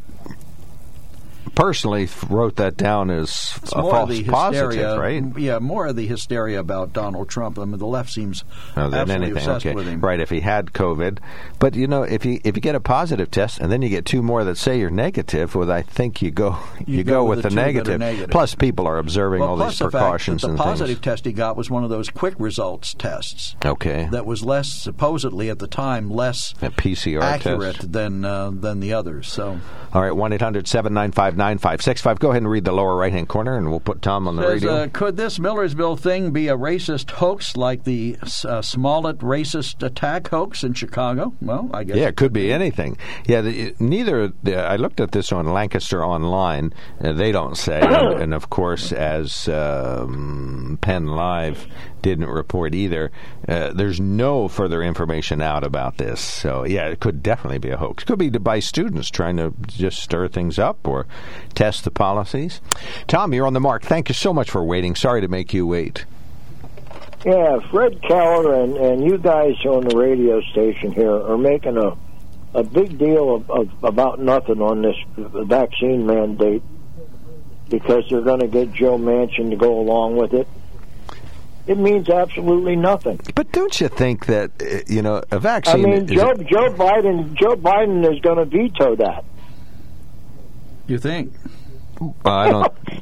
personally 1.56 2.08
wrote 2.30 2.56
that 2.58 2.78
down 2.78 3.10
as 3.10 3.30
It's 3.62 3.72
a 3.72 3.76
false 3.76 4.10
the 4.10 4.24
positive, 4.24 4.98
right? 4.98 5.24
Yeah, 5.38 5.60
more 5.60 5.88
of 5.88 5.96
the 5.96 6.08
hysteria 6.08 6.60
about 6.60 6.94
Donald 6.94 7.30
Trump. 7.30 7.60
I 7.60 7.66
mean, 7.66 7.78
the 7.78 7.86
left 7.88 8.12
seems 8.12 8.44
Rather 8.76 8.90
than 8.90 9.00
absolutely 9.02 9.26
anything, 9.28 9.38
obsessed 9.50 9.66
okay, 9.66 9.76
with 9.76 9.88
him. 9.88 10.00
right? 10.02 10.20
If 10.20 10.30
he 10.30 10.40
had 10.40 10.68
COVID, 10.74 11.20
but 11.60 11.76
you 11.76 11.88
know, 11.88 12.04
if 12.04 12.26
you 12.26 12.40
if 12.44 12.56
you 12.56 12.62
get 12.62 12.76
a 12.76 12.80
positive 12.80 13.30
test 13.32 13.60
and 13.60 13.72
then 13.72 13.82
you 13.82 13.90
get 13.90 14.06
two 14.06 14.22
more 14.22 14.44
that 14.44 14.58
say 14.58 14.80
you're 14.80 14.90
negative, 14.90 15.56
well, 15.56 15.72
I 15.72 15.82
think 15.82 16.22
you 16.22 16.32
go 16.32 16.58
you, 16.86 16.98
You 16.98 17.04
go, 17.04 17.12
go 17.24 17.26
with, 17.26 17.38
with 17.38 17.44
the, 17.44 17.50
the 17.50 17.50
two 17.50 17.56
that 17.56 17.62
are 17.62 17.66
negative. 17.66 18.00
negative. 18.00 18.30
Plus, 18.30 18.56
people 18.56 18.88
are 18.88 18.98
observing 18.98 19.42
Well, 19.42 19.50
all 19.62 19.68
these 19.68 19.80
the 19.80 19.90
precautions 19.90 20.42
fact 20.42 20.48
that 20.48 20.50
and 20.52 20.58
the 20.60 20.64
positive 20.64 20.98
things. 20.98 21.04
test 21.04 21.26
he 21.26 21.34
got 21.34 21.56
was 21.58 21.70
one 21.70 21.84
of 21.84 21.90
those 21.90 22.10
quick 22.10 22.36
results 22.40 22.94
tests. 22.94 23.56
Okay, 23.66 24.08
that 24.12 24.26
was 24.26 24.44
less 24.44 24.70
supposedly 24.72 25.50
at 25.50 25.60
the 25.60 25.68
time 25.68 26.10
less 26.10 26.54
a 26.62 26.70
PCR 26.70 27.22
accurate 27.22 27.76
test. 27.76 27.92
than 27.92 28.26
uh, 28.26 28.50
than 28.52 28.80
the 28.80 28.94
others. 28.94 29.28
So 29.32 29.60
All 29.94 30.02
right, 30.02 30.16
one 30.16 30.34
9565 31.44 32.20
Go 32.20 32.30
ahead 32.30 32.42
and 32.42 32.50
read 32.50 32.64
the 32.64 32.72
lower 32.72 32.96
right 32.96 33.12
hand 33.12 33.28
corner, 33.28 33.58
and 33.58 33.70
we'll 33.70 33.82
put 33.82 34.02
Tom 34.02 34.28
on 34.28 34.38
the 34.38 34.44
says, 34.44 34.64
radio. 34.64 34.76
uh, 34.76 34.88
could 34.88 35.18
this 35.18 35.40
Millersville 35.40 35.98
thing 35.98 36.32
be 36.32 36.48
a 36.48 36.56
racist 36.56 37.12
hoax 37.12 37.58
like 37.58 37.84
the 37.84 38.18
uh, 38.22 38.62
Smollett 38.62 39.18
racist 39.18 39.86
attack 39.86 40.30
hoax 40.30 40.64
in 40.64 40.74
Chicago? 40.74 41.34
Well, 41.42 41.70
I 41.74 41.84
guess 41.84 41.98
Yeah, 41.98 42.08
it 42.08 42.16
could 42.16 42.32
be 42.32 42.54
anything. 42.54 42.98
Yeah, 43.26 43.42
the, 43.42 43.76
neither. 43.80 44.32
The, 44.44 44.56
I 44.56 44.78
looked 44.78 45.02
at 45.02 45.12
this 45.12 45.34
on 45.34 45.52
Lancaster 45.52 46.04
Online. 46.04 46.74
Uh, 47.04 47.12
they 47.12 47.34
don't 47.34 47.58
say, 47.58 47.82
and, 47.82 47.94
and 48.24 48.34
of 48.34 48.50
course, 48.50 48.94
as 48.94 49.50
um, 49.50 50.78
Penn 50.82 51.08
Live 51.08 51.68
didn't 52.04 52.28
report 52.28 52.76
either. 52.76 53.12
Uh, 53.48 53.74
there's 53.74 54.00
no 54.00 54.48
further 54.48 54.84
information 54.84 55.42
out 55.42 55.64
about 55.64 55.98
this. 55.98 56.22
So 56.22 56.64
yeah, 56.66 56.88
it 56.90 57.00
could 57.00 57.24
definitely 57.24 57.58
be 57.58 57.72
a 57.72 57.78
hoax. 57.78 58.04
Could 58.04 58.20
be 58.20 58.30
by 58.30 58.60
students 58.60 59.10
trying 59.10 59.38
to 59.38 59.54
just 59.66 60.04
stir 60.04 60.28
things 60.28 60.60
up 60.60 60.88
or 60.88 61.08
test 61.56 61.84
the 61.84 61.92
policies. 61.92 62.62
Tom, 63.08 63.34
you're 63.34 63.48
on 63.48 63.54
the 63.54 63.60
mark. 63.60 63.82
Thank 63.82 64.10
you 64.10 64.16
so 64.16 64.32
much 64.32 64.52
for 64.52 64.64
waiting. 64.64 64.94
Sorry 64.94 65.22
to 65.22 65.28
make 65.28 65.52
you 65.52 65.66
wait. 65.66 66.06
Yeah, 67.26 67.60
Fred 67.72 68.02
Keller 68.04 68.62
and, 68.62 68.78
and 68.78 69.04
you 69.04 69.18
guys 69.18 69.56
on 69.66 69.88
the 69.88 69.98
radio 69.98 70.42
station 70.52 70.92
here 70.92 71.10
are 71.12 71.38
making 71.38 71.78
a 71.78 71.98
a 72.56 72.64
big 72.64 73.00
deal 73.00 73.36
of, 73.36 73.50
of 73.50 73.84
about 73.84 74.20
nothing 74.20 74.62
on 74.62 74.82
this 74.84 74.96
vaccine 75.18 76.06
mandate 76.06 76.62
because 77.70 78.04
they're 78.10 78.22
going 78.22 78.42
to 78.42 78.48
get 78.48 78.72
Joe 78.74 78.98
Manchin 78.98 79.50
to 79.50 79.56
go 79.56 79.80
along 79.80 80.18
with 80.18 80.34
it. 80.34 80.48
It 81.66 81.78
means 81.78 82.10
absolutely 82.10 82.76
nothing. 82.76 83.20
But 83.36 83.52
don't 83.54 83.80
you 83.80 83.88
think 83.88 84.26
that 84.26 84.52
uh, 84.62 84.82
you 84.88 85.02
know 85.02 85.24
a 85.32 85.40
vaccine? 85.40 85.86
I 85.86 85.90
mean, 85.90 86.04
is 86.04 86.12
Joe 86.12 86.34
Joe 86.34 86.74
Biden 86.74 87.34
Joe 87.36 87.56
Biden 87.56 88.12
is 88.12 88.20
going 88.20 88.38
to 88.38 88.46
veto 88.46 88.96
that. 88.98 89.24
you 90.88 90.98
think? 90.98 91.34
I 92.26 92.50
don't. 92.50 92.74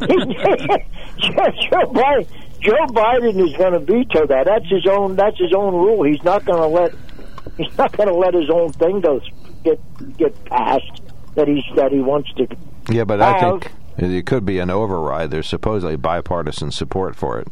Joe 1.20 1.88
Biden, 1.92 2.28
Joe 2.60 2.86
Biden 2.90 3.48
is 3.48 3.58
going 3.58 3.74
to 3.74 3.80
veto 3.80 4.28
that. 4.28 4.46
That's 4.46 4.70
his 4.70 4.86
own. 4.86 5.16
That's 5.16 5.40
his 5.40 5.54
own 5.54 5.74
rule. 5.74 6.04
He's 6.04 6.24
not 6.24 6.46
going 6.46 6.60
to 6.60 6.68
let. 6.68 6.94
He's 7.58 7.76
not 7.78 7.98
going 7.98 8.10
to 8.10 8.16
let 8.16 8.36
his 8.36 8.50
own 8.52 8.72
thing 8.74 9.02
go 9.02 9.20
get 9.64 9.80
get 10.18 10.46
passed 10.46 11.02
that 11.34 11.48
he's 11.48 11.64
that 11.76 11.92
he 11.92 12.00
wants 12.00 12.32
to. 12.34 12.48
Yeah, 12.90 13.06
but 13.06 13.22
I 13.22 13.40
think 13.40 13.72
it 13.98 14.26
could 14.28 14.46
be 14.46 14.60
an 14.60 14.70
override. 14.70 15.32
There's 15.32 15.48
supposedly 15.48 15.96
bipartisan 15.96 16.72
support 16.72 17.16
for 17.16 17.40
it. 17.40 17.48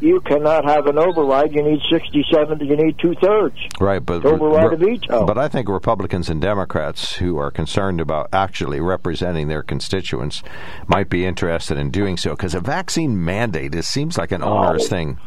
You 0.00 0.20
cannot 0.20 0.64
have 0.64 0.86
an 0.86 0.98
override. 0.98 1.52
You 1.54 1.62
need 1.62 1.80
sixty-seven. 1.90 2.60
You 2.60 2.76
need 2.76 2.98
two 2.98 3.14
thirds. 3.22 3.56
Right, 3.80 4.04
but 4.04 4.24
override 4.24 4.72
a 4.72 4.76
veto. 4.76 5.24
But 5.24 5.38
I 5.38 5.48
think 5.48 5.68
Republicans 5.68 6.28
and 6.28 6.40
Democrats 6.40 7.14
who 7.16 7.38
are 7.38 7.50
concerned 7.50 8.00
about 8.00 8.28
actually 8.32 8.80
representing 8.80 9.48
their 9.48 9.62
constituents 9.62 10.42
might 10.88 11.08
be 11.08 11.24
interested 11.24 11.78
in 11.78 11.90
doing 11.90 12.16
so 12.16 12.30
because 12.30 12.54
a 12.54 12.60
vaccine 12.60 13.24
mandate 13.24 13.74
it 13.74 13.84
seems 13.84 14.18
like 14.18 14.32
an 14.32 14.42
oh. 14.42 14.48
onerous 14.58 14.86
Oh. 14.86 14.88
thing 14.88 15.18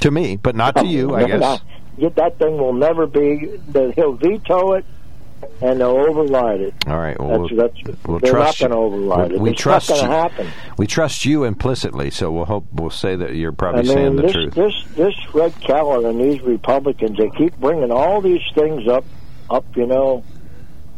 to 0.00 0.10
me, 0.10 0.36
but 0.36 0.54
not 0.54 0.76
to 0.76 0.86
you, 0.86 1.14
I 1.14 1.24
guess. 1.24 1.60
That, 2.00 2.14
that 2.16 2.38
thing 2.38 2.56
will 2.56 2.72
never 2.72 3.06
be. 3.06 3.58
He'll 3.96 4.14
veto 4.14 4.74
it, 4.74 4.84
and 5.60 5.80
they'll 5.80 5.88
override 5.96 6.60
it. 6.60 6.74
All 6.86 6.98
right, 6.98 7.18
well, 7.18 7.40
That's, 7.40 7.52
we'll, 7.52 7.68
that's, 7.68 8.06
we'll 8.06 8.18
they're 8.20 8.30
trust 8.32 8.60
not 8.60 8.70
going 8.70 8.90
to 8.90 8.96
override 8.96 9.30
we, 9.30 9.36
it. 9.36 9.40
we 9.40 9.50
it's 9.50 9.60
trust 9.60 9.90
not 9.90 10.02
you. 10.02 10.08
happen. 10.08 10.48
We 10.76 10.86
trust 10.86 11.24
you 11.24 11.44
implicitly, 11.44 12.10
so 12.10 12.30
we'll 12.30 12.44
hope 12.44 12.66
we'll 12.72 12.90
say 12.90 13.16
that 13.16 13.34
you're 13.34 13.52
probably 13.52 13.80
I 13.80 13.82
mean, 13.84 13.92
saying 13.94 14.16
the 14.16 14.22
this, 14.22 14.32
truth. 14.32 14.54
this 14.54 14.84
this 14.94 15.14
Fred 15.30 15.54
Keller 15.60 16.08
and 16.08 16.20
these 16.20 16.40
Republicans, 16.42 17.18
they 17.18 17.30
keep 17.30 17.56
bringing 17.58 17.90
all 17.90 18.20
these 18.20 18.42
things 18.54 18.86
up, 18.88 19.04
up, 19.50 19.64
you 19.76 19.86
know, 19.86 20.22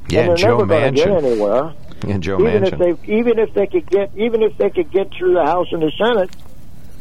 yeah, 0.09 0.21
and 0.21 0.29
they're 0.31 0.37
Joe 0.37 0.65
never 0.65 0.91
to 0.91 0.93
get 0.93 1.09
Manchin. 1.09 1.25
anywhere. 1.25 1.73
And 2.09 2.23
Joe 2.23 2.41
even 2.41 2.63
Manchin. 2.63 2.73
if 2.91 2.99
they 3.07 3.13
even 3.15 3.39
if 3.39 3.55
they 3.55 3.67
could 3.67 3.89
get 3.91 4.11
even 4.17 4.43
if 4.43 4.57
they 4.59 4.71
could 4.71 4.91
get 4.91 5.13
through 5.13 5.35
the 5.35 5.45
House 5.45 5.69
and 5.73 5.83
the 5.83 5.93
Senate, 5.99 6.31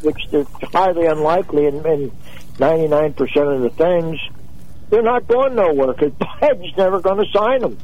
which 0.02 0.18
they're 0.30 0.44
highly 0.72 1.06
unlikely 1.06 1.66
in, 1.66 1.76
in 1.86 2.10
99% 2.56 3.54
of 3.54 3.62
the 3.62 3.70
things, 3.70 4.18
they're 4.90 5.02
not 5.02 5.26
going 5.26 5.54
nowhere 5.54 5.94
because 5.94 6.12
Biden's 6.12 6.76
never 6.76 7.00
going 7.00 7.24
to 7.24 7.30
sign 7.32 7.60
them. 7.60 7.78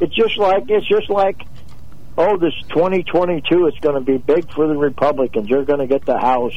It's 0.00 0.14
just 0.14 0.38
like 0.38 0.64
it's 0.68 0.88
just 0.88 1.10
like 1.10 1.42
oh, 2.16 2.36
this 2.36 2.54
2022 2.68 3.66
it's 3.66 3.78
going 3.80 3.94
to 3.94 4.00
be 4.00 4.18
big 4.18 4.52
for 4.52 4.66
the 4.66 4.76
Republicans. 4.76 5.48
They're 5.48 5.64
going 5.64 5.80
to 5.80 5.86
get 5.86 6.04
the 6.06 6.18
House. 6.18 6.54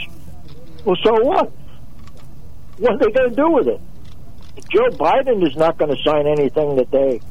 Well, 0.85 0.97
so 1.03 1.13
what? 1.23 1.51
What 2.77 2.93
are 2.93 2.97
they 2.97 3.11
going 3.11 3.29
to 3.29 3.35
do 3.35 3.51
with 3.51 3.67
it? 3.67 3.81
Joe 4.71 4.89
Biden 4.89 5.45
is 5.47 5.55
not 5.55 5.77
going 5.77 5.95
to 5.95 6.01
sign 6.03 6.27
anything 6.27 6.75
that 6.77 6.91
they 6.91 7.21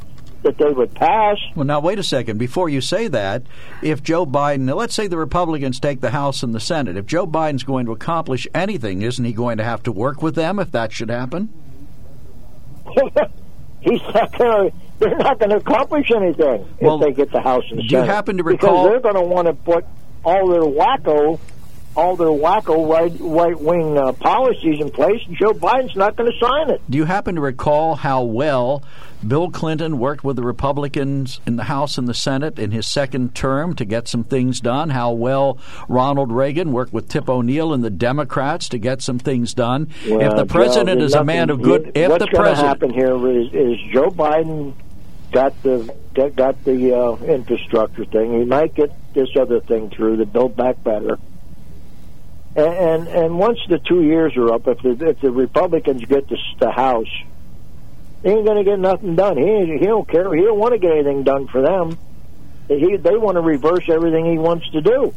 that 0.43 0.59
they 0.59 0.73
would 0.73 0.93
pass. 0.95 1.37
Well, 1.55 1.65
now 1.65 1.81
wait 1.81 2.01
a 2.01 2.03
second. 2.03 2.39
Before 2.39 2.69
you 2.69 2.81
say 2.81 3.07
that, 3.09 3.45
if 3.81 4.03
Joe 4.03 4.27
Biden, 4.27 4.75
let's 4.75 4.95
say 4.95 5.07
the 5.07 5.17
Republicans 5.19 5.79
take 5.79 6.01
the 6.01 6.11
House 6.11 6.43
and 6.43 6.53
the 6.53 6.59
Senate, 6.59 6.97
if 6.97 7.07
Joe 7.07 7.29
Biden's 7.29 7.63
going 7.63 7.87
to 7.87 7.93
accomplish 7.93 8.49
anything, 8.53 9.03
isn't 9.03 9.25
he 9.25 9.33
going 9.33 9.59
to 9.59 9.65
have 9.65 9.85
to 9.85 9.93
work 9.93 10.21
with 10.21 10.35
them 10.35 10.59
if 10.59 10.73
that 10.73 10.93
should 10.93 11.11
happen? 11.11 11.53
He's 13.81 14.01
not 14.15 14.37
going 14.39 14.71
to. 14.71 14.77
They're 14.99 15.17
not 15.17 15.39
going 15.41 15.51
to 15.51 15.57
accomplish 15.57 16.13
anything 16.15 16.65
Well, 16.81 16.95
if 16.95 17.01
they 17.09 17.13
get 17.13 17.33
the 17.33 17.41
House 17.41 17.65
and 17.71 17.81
the 17.81 17.83
do 17.83 17.97
you 17.97 18.03
happen 18.03 18.37
to 18.37 18.45
recall- 18.45 18.85
Because 18.85 19.03
they're 19.03 19.13
going 19.13 19.15
to 19.17 19.29
want 19.35 19.49
to 19.49 19.55
put 19.55 19.85
all 20.25 20.49
their 20.49 20.61
wacko, 20.63 21.41
all 21.95 22.17
their 22.17 22.29
wacko 22.29 22.89
right 22.91 23.13
right 23.21 23.59
wing 23.61 23.99
uh, 23.99 24.13
policies 24.13 24.81
in 24.81 24.91
place, 24.91 25.21
and 25.27 25.37
Joe 25.37 25.53
Biden's 25.53 25.97
not 25.97 26.17
going 26.17 26.31
to 26.31 26.39
sign 26.39 26.71
it. 26.71 26.81
Do 26.89 26.99
you 26.99 27.05
happen 27.05 27.35
to 27.35 27.41
recall 27.41 27.97
how 27.97 28.23
well 28.23 28.83
Bill 29.27 29.51
Clinton 29.51 29.99
worked 29.99 30.25
with 30.25 30.37
the 30.37 30.43
Republicans 30.43 31.41
in 31.47 31.57
the 31.57 31.65
House 31.65 31.99
and 31.99 32.09
the 32.09 32.15
Senate 32.15 32.59
in 32.59 32.71
his 32.71 32.87
second 32.87 33.35
term 33.35 33.75
to 33.77 33.85
get 33.85 34.09
some 34.09 34.25
things 34.25 34.61
done? 34.61 34.91
How 34.91 35.13
well 35.13 35.59
Ronald 35.89 36.33
Reagan 36.33 36.73
worked 36.73 36.93
with 36.93 37.09
Tip 37.09 37.29
O'Neill 37.29 37.73
and 37.73 37.85
the 37.85 37.91
Democrats 37.91 38.69
to 38.71 38.79
get 38.79 39.03
some 39.03 39.19
things 39.19 39.55
done? 39.55 39.89
if 40.05 40.37
the 40.37 40.47
president 40.47 41.03
is 41.03 41.15
a 41.15 41.25
man 41.25 41.51
of 41.51 41.63
good, 41.63 41.93
if 41.95 42.11
what's 42.11 42.25
the 42.25 42.31
going 42.31 42.45
to 42.45 42.51
president, 42.51 42.69
happen 42.69 42.91
here 42.95 43.29
is, 43.29 43.53
is 43.53 43.93
Joe 43.93 44.11
Biden 44.11 44.75
got 45.31 45.61
the 45.63 45.95
got, 46.15 46.37
got 46.37 46.65
the 46.65 46.95
uh, 46.97 47.17
infrastructure 47.25 48.05
thing. 48.05 48.39
He 48.39 48.45
might 48.45 48.75
get 48.75 48.93
this 49.15 49.29
other 49.39 49.61
thing 49.61 49.91
through, 49.91 50.19
the 50.19 50.27
Build 50.27 50.57
Back 50.57 50.83
Better. 50.85 51.19
And, 52.55 52.67
and 52.67 53.09
and 53.09 53.39
once 53.39 53.59
the 53.69 53.79
two 53.79 54.03
years 54.03 54.37
are 54.37 54.53
up, 54.53 54.69
if 54.69 54.83
the 54.83 55.09
if 55.09 55.21
the 55.21 55.31
Republicans 55.31 56.05
get 56.05 56.29
the, 56.29 56.37
the 56.61 56.71
House, 56.71 57.09
he 58.23 58.29
ain't 58.29 58.45
going 58.45 58.63
to 58.63 58.71
get 58.71 58.79
nothing 58.79 59.17
done. 59.17 59.39
He 59.39 59.79
he 59.79 59.87
don't 59.87 60.09
care. 60.09 60.35
He 60.35 60.43
don't 60.43 60.59
want 60.59 60.73
to 60.73 60.79
get 60.79 60.93
anything 60.93 61.23
done 61.23 61.49
for 61.49 61.63
them. 61.63 61.99
He 62.69 62.97
they 62.97 63.17
want 63.17 63.37
to 63.37 63.41
reverse 63.41 63.85
everything 63.89 64.31
he 64.31 64.39
wants 64.39 64.69
to 64.71 64.83
do. 64.83 65.15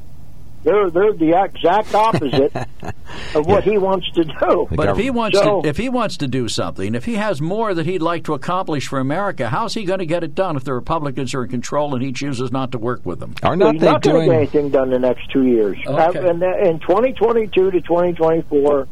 They're 0.66 0.90
they're 0.90 1.14
the 1.14 1.40
exact 1.44 1.94
opposite 1.94 2.54
of 3.36 3.46
what 3.46 3.64
he 3.64 3.78
wants 3.78 4.10
to 4.14 4.24
do. 4.24 4.68
But 4.72 4.90
if 4.90 4.98
he 4.98 5.12
wants 5.12 5.38
So- 5.38 5.62
to, 5.62 5.68
if 5.70 5.78
he 5.78 5.90
wants 5.90 6.18
to 6.18 6.28
do 6.28 6.48
something, 6.50 6.96
if 6.96 7.06
he 7.06 7.16
has 7.16 7.40
more 7.40 7.74
that 7.76 7.86
he'd 7.86 8.02
like 8.02 8.24
to 8.26 8.34
accomplish 8.34 8.88
for 8.88 9.00
America, 9.00 9.48
how's 9.50 9.76
he 9.76 9.86
going 9.86 10.00
to 10.00 10.06
get 10.08 10.24
it 10.24 10.34
done 10.34 10.56
if 10.58 10.64
the 10.64 10.74
Republicans 10.74 11.34
are 11.36 11.44
in 11.44 11.50
control 11.52 11.94
and 11.94 12.04
he 12.04 12.12
chooses 12.12 12.52
not 12.52 12.72
to 12.72 12.80
work 12.80 13.06
with 13.06 13.20
them? 13.20 13.36
Are 13.44 13.52
Well, 13.52 13.58
not 13.58 13.74
he's 13.76 13.82
they 13.82 13.92
not 13.92 14.02
going 14.02 14.16
to 14.16 14.20
doing? 14.26 14.30
get 14.32 14.38
anything 14.38 14.70
done 14.72 14.90
the 14.90 15.00
next 15.00 15.30
two 15.32 15.44
years. 15.46 15.78
Okay. 15.86 16.20
Uh, 16.20 16.30
and 16.32 16.42
uh, 16.44 16.58
in 16.68 16.80
2022 16.80 17.70
to 17.72 17.82
2024, 17.82 18.88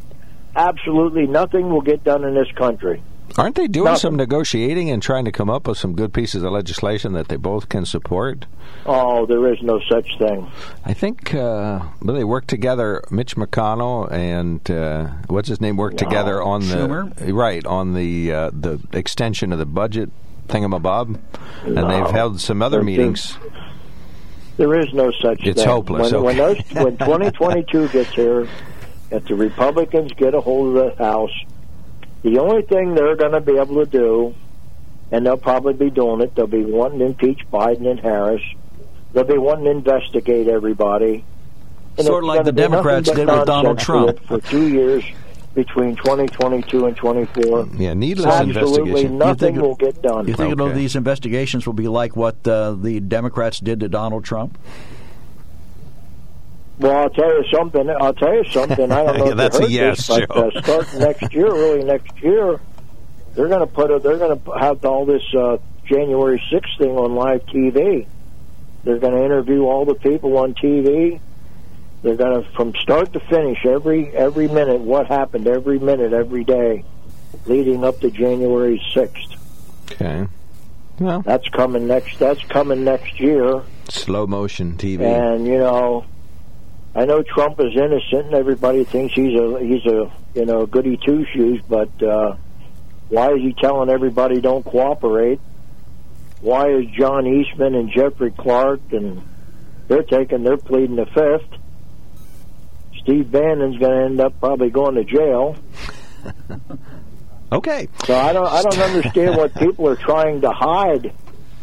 absolutely 0.55 1.25
nothing 1.25 1.69
will 1.71 1.81
get 1.81 2.03
done 2.03 2.23
in 2.23 2.35
this 2.35 2.51
country. 2.55 3.01
Aren't 3.35 3.55
they 3.55 3.67
doing 3.67 3.85
Nothing. 3.85 3.99
some 3.99 4.15
negotiating 4.15 4.91
and 4.91 5.01
trying 5.01 5.25
to 5.25 5.31
come 5.31 5.49
up 5.49 5.67
with 5.67 5.77
some 5.79 5.93
good 5.95 6.13
pieces 6.13 6.43
of 6.43 6.51
legislation 6.51 7.13
that 7.13 7.29
they 7.29 7.35
both 7.35 7.67
can 7.67 7.83
support? 7.85 8.45
Oh, 8.85 9.25
there 9.25 9.51
is 9.51 9.59
no 9.63 9.79
such 9.89 10.07
thing. 10.19 10.51
I 10.85 10.93
think 10.93 11.33
uh, 11.33 11.79
well, 12.01 12.15
they 12.15 12.23
work 12.23 12.45
together. 12.45 13.01
Mitch 13.09 13.35
McConnell 13.35 14.11
and 14.11 14.69
uh, 14.69 15.05
what's 15.27 15.49
his 15.49 15.59
name 15.61 15.77
work 15.77 15.97
together 15.97 16.43
on 16.43 16.61
the 16.61 16.75
Schumer? 16.75 17.33
right 17.33 17.65
on 17.65 17.93
the 17.95 18.31
uh, 18.31 18.51
the 18.53 18.79
extension 18.93 19.51
of 19.51 19.57
the 19.57 19.65
budget 19.65 20.11
thingamabob, 20.47 21.17
and 21.63 21.75
No. 21.75 21.87
they've 21.87 22.11
held 22.13 22.39
some 22.39 22.61
other 22.61 22.79
But 22.79 22.85
meetings. 22.85 23.37
There 24.57 24.79
is 24.79 24.93
no 24.93 25.11
such 25.21 25.39
It's 25.47 25.61
thing. 25.61 25.69
hopeless, 25.71 26.11
When, 26.11 26.23
when, 26.23 26.37
those, 26.37 26.57
when 26.73 26.97
2022 26.97 27.87
gets 27.87 28.13
here, 28.13 28.47
if 29.09 29.25
the 29.25 29.33
Republicans 29.33 30.11
get 30.13 30.35
a 30.35 30.41
hold 30.41 30.77
of 30.77 30.95
the 30.97 31.03
House, 31.03 31.31
the 32.23 32.39
only 32.39 32.61
thing 32.63 32.95
they're 32.95 33.15
going 33.15 33.33
to 33.33 33.41
be 33.41 33.57
able 33.57 33.85
to 33.85 33.89
do, 33.89 34.33
and 35.11 35.25
they'll 35.25 35.37
probably 35.37 35.73
be 35.73 35.89
doing 35.89 36.21
it, 36.21 36.33
they'll 36.35 36.47
be 36.47 36.63
wanting 36.65 36.99
to 36.99 37.05
impeach 37.05 37.41
Biden 37.51 37.87
and 37.89 37.99
Harris. 37.99 38.41
They'll 39.13 39.23
be 39.25 39.37
wanting 39.37 39.65
to 39.65 39.71
investigate 39.71 40.47
everybody. 40.47 41.23
And 41.97 42.07
Sort 42.07 42.23
of 42.23 42.27
like 42.27 42.43
the 42.45 42.51
Democrats 42.51 43.11
did 43.11 43.27
with 43.27 43.45
Donald 43.45 43.77
Trump. 43.77 44.19
For, 44.25 44.39
for 44.39 44.49
two 44.49 44.67
years 44.67 45.03
between 45.53 45.95
2022 45.95 46.87
and 46.87 46.97
24. 46.97 47.67
Yeah, 47.77 47.93
needless 47.93 48.25
Absolutely 48.25 49.03
investigation. 49.03 49.17
nothing 49.19 49.55
it- 49.57 49.61
will 49.61 49.75
get 49.75 50.01
done. 50.01 50.27
You 50.27 50.33
think 50.33 50.59
Okay. 50.59 50.73
these 50.73 50.95
investigations 50.95 51.67
will 51.67 51.73
be 51.73 51.87
like 51.87 52.15
what 52.15 52.47
uh, 52.47 52.71
the 52.71 52.99
Democrats 52.99 53.59
did 53.59 53.81
to 53.81 53.89
Donald 53.89 54.23
Trump? 54.25 54.57
Well, 56.83 56.97
I'll 56.97 57.09
tell 57.09 57.29
you 57.29 57.45
something. 57.51 57.89
I'll 57.89 58.13
tell 58.13 58.33
you 58.35 58.43
something. 58.51 58.91
I 58.91 59.03
don't 59.03 59.17
know 59.19 59.25
Yeah, 59.25 59.31
if 59.31 59.37
that's 59.37 59.59
a 59.59 59.69
you 59.69 59.79
heard 59.79 59.97
yes, 59.97 60.07
this, 60.07 60.25
but 60.27 60.31
uh, 60.57 60.61
starting 60.61 60.99
next 60.99 61.33
year, 61.33 61.47
early 61.47 61.83
next 61.85 62.21
year, 62.21 62.59
they're 63.33 63.47
going 63.47 63.61
to 63.61 63.67
put 63.73 63.89
a, 63.89 63.99
they're 63.99 64.17
going 64.17 64.37
to 64.39 64.51
have 64.51 64.83
all 64.85 65.05
this 65.05 65.23
uh, 65.33 65.57
January 65.85 66.43
6th 66.51 66.77
thing 66.77 66.91
on 66.97 67.15
live 67.15 67.45
TV. 67.45 68.05
They're 68.83 68.99
going 68.99 69.13
to 69.15 69.23
interview 69.23 69.61
all 69.63 69.85
the 69.85 69.95
people 69.95 70.37
on 70.37 70.55
TV. 70.55 71.21
They're 72.01 72.17
going 72.17 72.43
to 72.43 72.49
from 72.51 72.75
start 72.75 73.13
to 73.13 73.21
finish 73.21 73.65
every 73.65 74.13
every 74.13 74.49
minute 74.49 74.81
what 74.81 75.07
happened 75.07 75.47
every 75.47 75.79
minute 75.79 76.11
every 76.11 76.43
day 76.43 76.83
leading 77.45 77.85
up 77.85 78.01
to 78.01 78.11
January 78.11 78.81
6th. 78.93 79.37
Okay. 79.93 80.27
Well, 80.99 81.21
That's 81.21 81.47
coming 81.49 81.87
next 81.87 82.19
that's 82.19 82.43
coming 82.43 82.83
next 82.83 83.21
year. 83.21 83.63
slow 83.87 84.27
motion 84.27 84.75
TV. 84.75 84.99
And 85.01 85.47
you 85.47 85.57
know, 85.59 86.03
I 86.95 87.05
know 87.05 87.23
Trump 87.23 87.59
is 87.59 87.75
innocent, 87.75 88.27
and 88.27 88.35
everybody 88.35 88.83
thinks 88.83 89.15
he's 89.15 89.37
a 89.39 89.59
he's 89.59 89.85
a 89.85 90.11
you 90.35 90.45
know 90.45 90.65
goody 90.65 90.97
two 91.03 91.25
shoes. 91.33 91.61
But 91.67 91.89
uh, 92.03 92.35
why 93.09 93.33
is 93.33 93.41
he 93.41 93.53
telling 93.53 93.89
everybody 93.89 94.41
don't 94.41 94.63
cooperate? 94.63 95.39
Why 96.41 96.69
is 96.69 96.85
John 96.97 97.25
Eastman 97.25 97.73
and 97.73 97.89
Jeffrey 97.89 98.31
Clark 98.31 98.81
and 98.91 99.23
they're 99.87 100.03
taking 100.03 100.43
they're 100.43 100.57
pleading 100.57 100.97
the 100.97 101.05
fifth? 101.05 101.59
Steve 103.01 103.31
Bannon's 103.31 103.77
going 103.77 103.91
to 103.91 104.05
end 104.05 104.21
up 104.21 104.39
probably 104.39 104.69
going 104.69 104.95
to 104.95 105.03
jail. 105.03 105.55
okay. 107.51 107.87
So 108.05 108.15
I 108.15 108.33
don't 108.33 108.47
I 108.47 108.61
don't 108.61 108.79
understand 108.79 109.35
what 109.35 109.55
people 109.59 109.87
are 109.87 109.95
trying 109.95 110.41
to 110.41 110.51
hide 110.51 111.11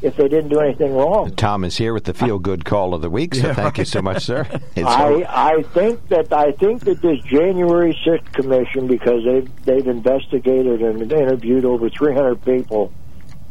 if 0.02 0.16
they 0.16 0.28
didn't 0.28 0.48
do 0.48 0.60
anything 0.60 0.94
wrong. 0.94 1.34
Tom 1.36 1.64
is 1.64 1.76
here 1.76 1.92
with 1.92 2.04
the 2.04 2.14
feel 2.14 2.38
good 2.38 2.64
call 2.64 2.94
of 2.94 3.02
the 3.02 3.10
week, 3.10 3.34
so 3.34 3.52
thank 3.54 3.78
you 3.78 3.84
so 3.84 4.00
much, 4.00 4.24
sir. 4.24 4.46
It's 4.76 4.86
I 4.86 5.24
I 5.28 5.62
think 5.74 6.08
that 6.08 6.32
I 6.32 6.52
think 6.52 6.84
that 6.84 7.02
this 7.02 7.20
January 7.24 7.98
sixth 8.04 8.32
commission, 8.32 8.86
because 8.86 9.24
they've 9.24 9.64
they've 9.64 9.86
investigated 9.86 10.80
and 10.82 11.12
interviewed 11.12 11.64
over 11.64 11.90
three 11.90 12.14
hundred 12.14 12.42
people, 12.44 12.92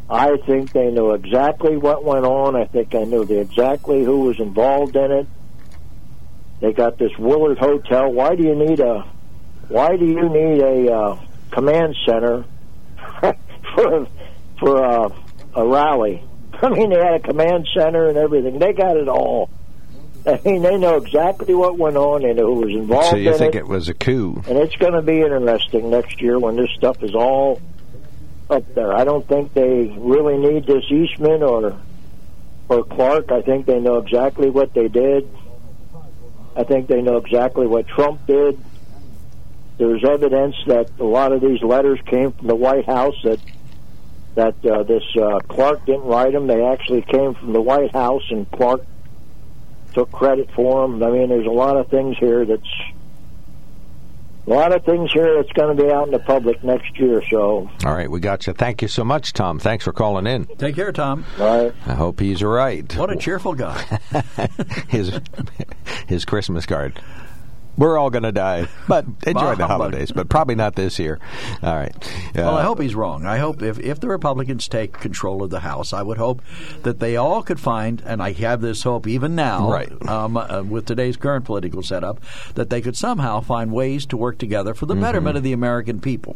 I 0.09 0.37
think 0.45 0.71
they 0.71 0.89
know 0.89 1.13
exactly 1.13 1.77
what 1.77 2.03
went 2.03 2.25
on. 2.25 2.55
I 2.55 2.65
think 2.65 2.95
I 2.95 3.03
know 3.03 3.23
the 3.23 3.39
exactly 3.39 4.03
who 4.03 4.21
was 4.21 4.39
involved 4.39 4.95
in 4.95 5.11
it, 5.11 5.27
They 6.61 6.73
got 6.73 6.97
this 6.97 7.11
Willard 7.19 7.59
Hotel. 7.59 8.11
Why 8.11 8.35
do 8.35 8.43
you 8.43 8.55
need 8.55 8.79
a 8.79 9.07
Why 9.67 9.95
do 9.97 10.05
you 10.05 10.29
need 10.29 10.61
a 10.61 10.91
uh, 10.93 11.19
command 11.51 11.95
center 12.07 12.45
for 13.75 14.07
for 14.59 14.83
uh, 14.83 15.09
a 15.55 15.67
rally? 15.67 16.23
I 16.61 16.69
mean, 16.69 16.89
they 16.89 16.97
had 16.99 17.13
a 17.15 17.19
command 17.19 17.67
center 17.73 18.07
and 18.07 18.17
everything. 18.17 18.59
They 18.59 18.73
got 18.73 18.97
it 18.97 19.07
all. 19.07 19.49
I 20.25 20.39
mean, 20.43 20.61
they 20.61 20.77
know 20.77 20.97
exactly 20.97 21.53
what 21.55 21.77
went 21.77 21.95
on 21.95 22.25
and 22.25 22.37
who 22.37 22.53
was 22.55 22.69
involved 22.71 23.07
So 23.07 23.15
you 23.15 23.31
in 23.31 23.37
think 23.37 23.55
it. 23.55 23.59
it 23.59 23.67
was 23.67 23.87
a 23.87 23.93
coup? 23.93 24.43
And 24.47 24.57
it's 24.57 24.75
going 24.75 24.93
to 24.93 25.01
be 25.01 25.21
interesting 25.21 25.89
next 25.89 26.21
year 26.21 26.37
when 26.37 26.57
this 26.57 26.69
stuff 26.75 27.01
is 27.01 27.15
all 27.15 27.61
up 28.49 28.63
there. 28.75 28.93
I 28.93 29.05
don't 29.05 29.25
think 29.27 29.53
they 29.53 29.93
really 29.97 30.37
need 30.37 30.65
this 30.65 30.83
Eastman 30.91 31.41
or 31.43 31.79
or 32.67 32.83
Clark. 32.83 33.31
I 33.31 33.41
think 33.41 33.65
they 33.65 33.79
know 33.79 33.97
exactly 33.97 34.49
what 34.49 34.73
they 34.73 34.87
did. 34.89 35.27
I 36.55 36.63
think 36.63 36.87
they 36.87 37.01
know 37.01 37.17
exactly 37.17 37.65
what 37.65 37.87
Trump 37.87 38.25
did. 38.27 38.59
There's 39.77 40.03
evidence 40.03 40.55
that 40.67 40.91
a 40.99 41.03
lot 41.05 41.31
of 41.31 41.39
these 41.41 41.61
letters 41.63 41.99
came 42.05 42.33
from 42.33 42.47
the 42.47 42.55
White 42.55 42.85
House 42.85 43.15
that 43.23 43.39
that 44.39 44.65
uh, 44.65 44.83
this 44.83 45.03
uh, 45.21 45.39
Clark 45.49 45.85
didn't 45.85 46.05
write 46.05 46.31
them. 46.31 46.47
They 46.47 46.63
actually 46.65 47.01
came 47.01 47.33
from 47.35 47.51
the 47.51 47.61
White 47.61 47.91
House, 47.91 48.23
and 48.31 48.49
Clark 48.51 48.85
took 49.93 50.11
credit 50.11 50.49
for 50.55 50.87
them. 50.87 51.03
I 51.03 51.09
mean, 51.09 51.27
there's 51.27 51.45
a 51.45 51.51
lot 51.51 51.75
of 51.75 51.89
things 51.89 52.17
here 52.17 52.45
that's 52.45 52.69
a 54.47 54.49
lot 54.49 54.73
of 54.73 54.85
things 54.85 55.11
here 55.11 55.35
that's 55.35 55.51
going 55.51 55.75
to 55.75 55.83
be 55.83 55.91
out 55.91 56.05
in 56.07 56.11
the 56.11 56.19
public 56.19 56.63
next 56.63 56.97
year. 56.97 57.21
So, 57.29 57.69
All 57.85 57.93
right, 57.93 58.09
we 58.09 58.19
got 58.21 58.47
you. 58.47 58.53
Thank 58.53 58.81
you 58.81 58.87
so 58.87 59.03
much, 59.03 59.33
Tom. 59.33 59.59
Thanks 59.59 59.83
for 59.83 59.91
calling 59.91 60.25
in. 60.25 60.45
Take 60.57 60.75
care, 60.75 60.91
Tom. 60.93 61.25
all 61.37 61.65
right. 61.65 61.73
I 61.85 61.93
hope 61.93 62.19
he's 62.21 62.41
right. 62.41 62.95
What 62.95 63.11
a 63.11 63.17
cheerful 63.17 63.53
guy. 63.53 63.99
his 64.87 65.19
his 66.07 66.23
Christmas 66.23 66.65
card. 66.65 66.99
We're 67.79 67.97
all 67.97 68.09
going 68.09 68.23
to 68.23 68.31
die, 68.31 68.67
but 68.87 69.05
enjoy 69.25 69.55
the 69.55 69.65
holidays. 69.65 70.11
But 70.11 70.27
probably 70.29 70.55
not 70.55 70.75
this 70.75 70.99
year. 70.99 71.17
All 71.63 71.75
right. 71.75 71.95
Well, 72.35 72.57
I 72.57 72.61
Uh, 72.61 72.65
hope 72.65 72.81
he's 72.81 72.93
wrong. 72.93 73.25
I 73.25 73.37
hope 73.37 73.61
if, 73.63 73.79
if 73.79 73.99
the 74.01 74.09
Republicans 74.09 74.67
take 74.67 74.93
control 74.93 75.41
of 75.41 75.49
the 75.49 75.61
House, 75.61 75.93
I 75.93 76.01
would 76.03 76.17
hope 76.17 76.41
that 76.83 76.99
they 76.99 77.15
all 77.15 77.41
could 77.41 77.59
find, 77.59 78.03
and 78.05 78.21
I 78.21 78.33
have 78.33 78.59
this 78.61 78.83
hope 78.83 79.07
even 79.07 79.33
now, 79.33 79.71
Right. 79.71 80.09
um, 80.09 80.35
uh, 80.37 80.61
with 80.61 80.85
today's 80.85 81.15
current 81.17 81.45
political 81.45 81.81
setup, 81.81 82.19
that 82.55 82.69
they 82.69 82.81
could 82.81 82.97
somehow 82.97 83.39
find 83.39 83.71
ways 83.71 84.05
to 84.07 84.17
work 84.17 84.37
together 84.37 84.73
for 84.73 84.85
the 84.85 84.93
Mm-hmm. 84.93 85.01
betterment 85.03 85.37
of 85.37 85.43
the 85.43 85.53
American 85.53 86.01
people. 86.01 86.35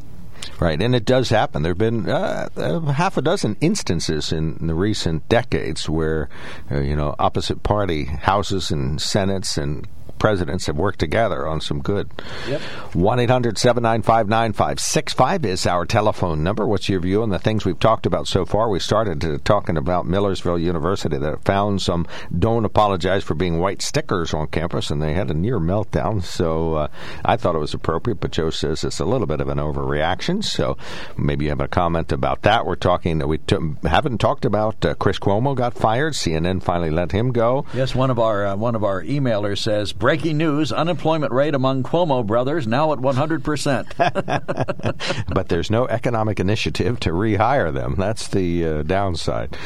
Right, 0.59 0.81
and 0.81 0.95
it 0.95 1.05
does 1.05 1.29
happen. 1.29 1.61
There 1.63 1.71
have 1.71 1.77
been 1.77 2.09
uh, 2.09 2.49
uh, 2.55 2.79
half 2.91 3.17
a 3.17 3.21
dozen 3.21 3.55
instances 3.61 4.31
in 4.31 4.57
the 4.67 4.75
recent 4.75 5.27
decades 5.29 5.89
where, 5.89 6.29
uh, 6.71 6.79
you 6.79 6.95
know, 6.95 7.15
opposite 7.19 7.63
party 7.63 8.05
houses 8.05 8.71
and 8.71 9.01
senates 9.01 9.57
and 9.57 9.87
presidents 10.23 10.67
have 10.67 10.77
worked 10.77 10.99
together 10.99 11.45
on 11.45 11.59
some 11.59 11.81
good. 11.81 12.09
1 12.93 13.19
800 13.19 13.57
795 13.57 14.29
9565 14.29 15.43
is 15.43 15.65
our 15.65 15.85
telephone 15.85 16.41
number. 16.41 16.65
What's 16.65 16.87
your 16.87 17.01
view 17.01 17.23
on 17.23 17.29
the 17.29 17.37
things 17.37 17.65
we've 17.65 17.77
talked 17.77 18.05
about 18.05 18.29
so 18.29 18.45
far? 18.45 18.69
We 18.69 18.79
started 18.79 19.25
uh, 19.25 19.39
talking 19.43 19.75
about 19.75 20.05
Millersville 20.05 20.59
University 20.59 21.17
that 21.17 21.43
found 21.43 21.81
some 21.81 22.07
don't 22.39 22.63
apologize 22.63 23.25
for 23.25 23.33
being 23.33 23.59
white 23.59 23.81
stickers 23.81 24.33
on 24.33 24.47
campus, 24.47 24.89
and 24.89 25.01
they 25.01 25.11
had 25.11 25.29
a 25.29 25.33
near 25.33 25.59
meltdown. 25.59 26.23
So 26.23 26.75
uh, 26.75 26.87
I 27.25 27.35
thought 27.35 27.55
it 27.55 27.59
was 27.59 27.73
appropriate, 27.73 28.21
but 28.21 28.31
Joe 28.31 28.49
says 28.49 28.85
it's 28.85 29.01
a 29.01 29.05
little 29.05 29.27
bit 29.27 29.41
of 29.41 29.49
an 29.49 29.57
overreaction. 29.57 30.41
So 30.41 30.77
maybe 31.17 31.43
you 31.43 31.49
have 31.49 31.59
a 31.59 31.67
comment 31.67 32.13
about 32.13 32.43
that. 32.43 32.65
We're 32.65 32.77
talking, 32.77 33.17
that 33.17 33.27
we 33.27 33.39
t- 33.39 33.57
haven't 33.83 34.19
talked 34.19 34.45
about 34.45 34.85
uh, 34.85 34.95
Chris 34.95 35.19
Cuomo 35.19 35.53
got 35.53 35.73
fired. 35.73 36.13
CNN 36.13 36.63
finally 36.63 36.91
let 36.91 37.11
him 37.11 37.33
go. 37.33 37.65
Yes, 37.73 37.93
one 37.93 38.09
of 38.09 38.19
our 38.19 38.45
uh, 38.45 38.55
one 38.55 38.75
of 38.75 38.85
our 38.85 39.03
emailers 39.03 39.57
says 39.57 39.91
breaking 40.13 40.37
news: 40.37 40.71
unemployment 40.71 41.33
rate 41.33 41.55
among 41.55 41.81
Cuomo 41.81 42.23
brothers 42.23 42.67
now 42.67 42.93
at 42.93 42.99
one 42.99 43.15
hundred 43.15 43.43
percent. 43.43 43.87
but 43.97 45.47
there's 45.49 45.71
no 45.71 45.87
economic 45.87 46.39
initiative 46.39 46.99
to 46.99 47.09
rehire 47.09 47.73
them. 47.73 47.95
That's 47.97 48.27
the 48.27 48.63
uh, 48.63 48.83
downside. 48.83 49.57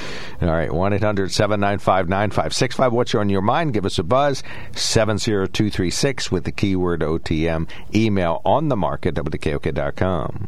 All 0.42 0.48
right, 0.48 0.72
1 0.72 0.94
800 0.94 1.34
795 1.34 2.08
9565. 2.08 2.94
What's 2.94 3.14
on 3.14 3.28
your 3.28 3.42
mind? 3.42 3.74
Give 3.74 3.86
us 3.86 4.00
a 4.00 4.04
buzz. 4.04 4.42
70236 4.72 6.32
with 6.32 6.46
the 6.46 6.54
keyword 6.54 7.02
OTM. 7.02 7.70
Email 7.94 8.42
on 8.46 8.70
the 8.70 8.78
market 8.78 9.16
WKOK.com. 9.16 10.48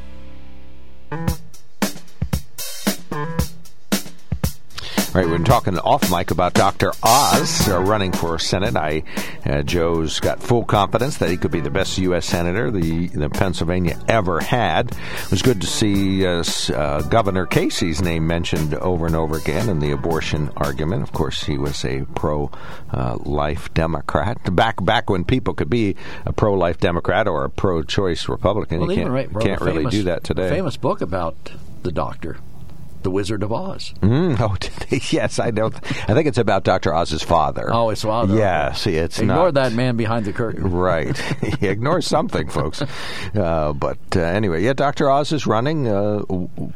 All 5.13 5.19
right, 5.19 5.29
we're 5.29 5.39
talking 5.39 5.77
off 5.77 6.09
mic 6.09 6.31
about 6.31 6.53
Dr. 6.53 6.93
Oz 7.03 7.67
uh, 7.67 7.81
running 7.81 8.13
for 8.13 8.39
Senate. 8.39 8.77
I, 8.77 9.03
uh, 9.45 9.61
Joe's 9.61 10.21
got 10.21 10.41
full 10.41 10.63
confidence 10.63 11.17
that 11.17 11.29
he 11.29 11.35
could 11.35 11.51
be 11.51 11.59
the 11.59 11.69
best 11.69 11.97
U.S. 11.97 12.25
senator 12.25 12.71
the, 12.71 13.07
the 13.07 13.29
Pennsylvania 13.29 13.99
ever 14.07 14.39
had. 14.39 14.89
It 14.91 15.31
was 15.31 15.41
good 15.41 15.59
to 15.59 15.67
see 15.67 16.25
uh, 16.25 16.45
uh, 16.73 17.01
Governor 17.09 17.45
Casey's 17.45 18.01
name 18.01 18.25
mentioned 18.25 18.73
over 18.75 19.05
and 19.05 19.13
over 19.17 19.37
again 19.37 19.67
in 19.67 19.79
the 19.79 19.91
abortion 19.91 20.49
argument. 20.55 21.03
Of 21.03 21.11
course, 21.11 21.43
he 21.43 21.57
was 21.57 21.83
a 21.83 22.05
pro-life 22.15 23.73
Democrat 23.73 24.55
back 24.55 24.81
back 24.81 25.09
when 25.09 25.25
people 25.25 25.53
could 25.53 25.69
be 25.69 25.97
a 26.25 26.31
pro-life 26.31 26.79
Democrat 26.79 27.27
or 27.27 27.43
a 27.43 27.49
pro-choice 27.49 28.29
Republican. 28.29 28.79
Well, 28.79 28.91
you 28.91 28.95
can't, 28.95 29.11
right, 29.11 29.29
a 29.29 29.39
can't 29.39 29.59
really 29.59 29.79
famous- 29.79 29.93
do 29.93 30.03
that 30.03 30.23
today. 30.23 30.47
Famous 30.49 30.77
book 30.77 31.01
about 31.01 31.51
the 31.83 31.91
doctor, 31.91 32.37
The 33.03 33.11
Wizard 33.11 33.43
of 33.43 33.51
Oz. 33.51 33.93
Mm, 34.01 34.37
oh, 34.39 34.55
yes, 35.15 35.39
I 35.39 35.51
don't. 35.51 35.75
I 36.09 36.13
think 36.13 36.27
it's 36.27 36.37
about 36.37 36.63
Dr. 36.63 36.93
Oz's 36.93 37.23
father. 37.23 37.69
Oh, 37.71 37.89
his 37.89 38.01
father. 38.01 38.35
Yeah, 38.35 38.73
see, 38.73 38.95
it's 38.95 39.19
Ignore 39.19 39.51
not. 39.51 39.53
that 39.55 39.73
man 39.73 39.97
behind 39.97 40.25
the 40.25 40.33
curtain. 40.33 40.69
Right. 40.81 41.19
Ignore 41.61 42.01
something, 42.01 42.49
folks. 42.49 42.81
Uh, 43.35 43.73
but 43.73 43.97
uh, 44.15 44.19
anyway, 44.21 44.63
yeah, 44.63 44.73
Dr. 44.73 45.09
Oz 45.09 45.31
is 45.31 45.45
running. 45.45 45.87
Uh, 45.87 46.23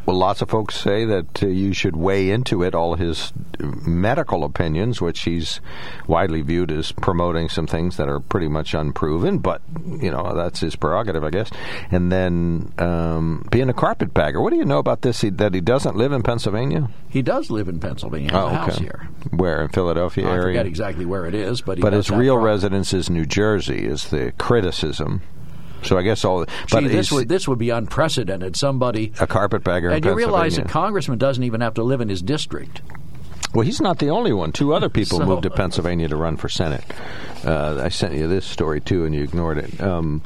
lots 0.06 0.42
of 0.42 0.50
folks 0.50 0.76
say 0.80 1.06
that 1.06 1.42
uh, 1.44 1.48
you 1.48 1.74
should 1.74 1.96
weigh 1.96 2.30
into 2.30 2.62
it 2.64 2.76
all 2.76 2.96
his 2.96 3.32
medical 3.60 4.44
opinions, 4.44 5.02
which 5.02 5.22
he's 5.22 5.60
widely 6.08 6.42
viewed 6.42 6.72
as 6.72 6.92
promoting 6.92 7.50
some 7.50 7.68
things 7.68 7.98
that 7.98 8.10
are 8.10 8.20
pretty 8.20 8.48
much 8.48 8.74
unproven, 8.74 9.40
but, 9.40 9.62
you 10.02 10.12
know, 10.12 10.36
that's 10.36 10.60
his 10.60 10.76
prerogative, 10.76 11.24
I 11.24 11.30
guess. 11.30 11.50
And 11.92 12.12
then 12.12 12.74
um, 12.78 13.48
being 13.52 13.70
a 13.70 13.74
carpetbagger. 13.74 14.42
What 14.42 14.52
do 14.52 14.58
you 14.58 14.66
know 14.66 14.80
about 14.80 15.02
this, 15.02 15.22
he, 15.22 15.30
that 15.32 15.54
he 15.54 15.62
doesn't 15.62 15.96
live 15.96 16.12
in 16.16 16.24
Pennsylvania? 16.24 16.90
He 17.10 17.22
does 17.22 17.50
live 17.52 17.68
in 17.68 17.80
Pennsylvania. 17.80 18.32
Oh, 18.34 18.48
a 18.48 18.50
house 18.50 18.76
okay. 18.76 18.84
here. 18.84 19.08
Where, 19.32 19.62
in 19.62 19.70
Philadelphia 19.70 20.28
I 20.28 20.32
area? 20.32 20.44
forget 20.44 20.66
exactly 20.66 21.06
where 21.06 21.26
it 21.26 21.36
is, 21.36 21.62
but 21.62 21.78
he 21.78 21.82
but 21.82 21.94
his 21.94 22.10
real 22.10 22.36
property. 22.36 22.54
residence 22.54 22.94
is 22.94 23.10
New 23.10 23.26
Jersey. 23.26 23.86
Is 23.86 24.10
the 24.10 24.34
criticism? 24.38 25.22
So 25.84 25.98
I 25.98 26.02
guess 26.02 26.26
all. 26.26 26.46
But 26.72 26.82
Gee, 26.82 26.88
this 26.88 27.12
would 27.12 27.30
this 27.30 27.48
would 27.48 27.60
be 27.60 27.70
unprecedented. 27.70 28.56
Somebody 28.56 29.14
a 29.20 29.28
carpetbagger. 29.28 29.90
and 29.92 30.04
you 30.04 30.14
realize 30.14 30.58
a 30.58 30.64
congressman 30.64 31.20
doesn't 31.20 31.44
even 31.44 31.62
have 31.62 31.76
to 31.76 31.84
live 31.84 32.02
in 32.02 32.10
his 32.10 32.22
district. 32.24 32.82
Well, 33.54 33.66
he's 33.66 33.80
not 33.80 34.00
the 34.00 34.10
only 34.10 34.34
one. 34.34 34.52
Two 34.52 34.74
other 34.74 34.90
people 34.90 35.18
So- 35.20 35.26
moved 35.26 35.44
to 35.44 35.50
Pennsylvania 35.50 36.08
to 36.10 36.16
run 36.16 36.38
for 36.38 36.50
Senate. 36.50 36.84
Uh, 37.46 37.82
I 37.84 37.90
sent 37.90 38.16
you 38.16 38.28
this 38.28 38.46
story 38.46 38.82
too, 38.82 39.06
and 39.06 39.14
you 39.14 39.24
ignored 39.24 39.60
it. 39.60 39.80
Um, 39.80 40.24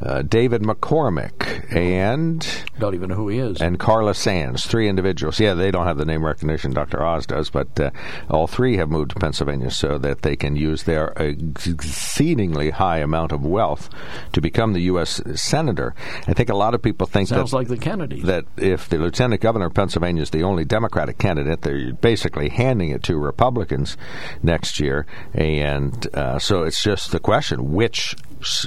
uh, 0.00 0.22
David 0.22 0.62
McCormick 0.62 1.72
and 1.74 2.46
Don't 2.78 2.94
even 2.94 3.08
know 3.10 3.14
who 3.14 3.28
he 3.28 3.38
is. 3.38 3.60
and 3.60 3.78
Carla 3.78 4.14
Sands, 4.14 4.66
three 4.66 4.88
individuals. 4.88 5.38
Yeah, 5.38 5.54
they 5.54 5.70
don't 5.70 5.86
have 5.86 5.98
the 5.98 6.04
name 6.04 6.24
recognition 6.24 6.72
Dr. 6.72 7.02
Oz 7.02 7.26
does, 7.26 7.50
but 7.50 7.78
uh, 7.78 7.90
all 8.30 8.46
three 8.46 8.76
have 8.76 8.88
moved 8.90 9.10
to 9.12 9.16
Pennsylvania 9.16 9.70
so 9.70 9.98
that 9.98 10.22
they 10.22 10.36
can 10.36 10.56
use 10.56 10.82
their 10.84 11.12
exceedingly 11.16 12.70
high 12.70 12.98
amount 12.98 13.32
of 13.32 13.44
wealth 13.44 13.88
to 14.32 14.40
become 14.40 14.72
the 14.72 14.80
U.S. 14.82 15.20
senator. 15.34 15.94
I 16.26 16.32
think 16.32 16.48
a 16.48 16.54
lot 16.56 16.74
of 16.74 16.82
people 16.82 17.06
think 17.06 17.28
Sounds 17.28 17.50
that 17.50 17.56
like 17.56 17.68
the 17.68 17.76
Kennedy 17.78 18.22
that 18.22 18.44
if 18.56 18.88
the 18.88 18.98
lieutenant 18.98 19.40
governor 19.40 19.66
of 19.66 19.74
Pennsylvania 19.74 20.22
is 20.22 20.30
the 20.30 20.42
only 20.42 20.64
Democratic 20.64 21.18
candidate, 21.18 21.62
they're 21.62 21.92
basically 21.92 22.48
handing 22.48 22.90
it 22.90 23.02
to 23.04 23.16
Republicans 23.18 23.96
next 24.42 24.80
year, 24.80 25.06
and 25.34 26.06
uh, 26.14 26.38
so 26.38 26.62
it's 26.64 26.82
just 26.82 27.10
the 27.12 27.20
question 27.20 27.72
which 27.72 28.14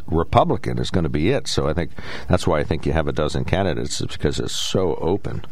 Republican 0.07 0.79
is 0.79 0.89
going 0.89 1.03
to 1.03 1.09
be 1.09 1.29
it. 1.29 1.47
So 1.47 1.67
I 1.67 1.73
think 1.73 1.91
that's 2.27 2.47
why 2.47 2.59
I 2.59 2.63
think 2.63 2.85
you 2.85 2.93
have 2.93 3.07
a 3.07 3.13
dozen 3.13 3.45
candidates 3.45 4.01
is 4.01 4.07
because 4.07 4.39
it's 4.39 4.55
so 4.55 4.95
open. 4.95 5.45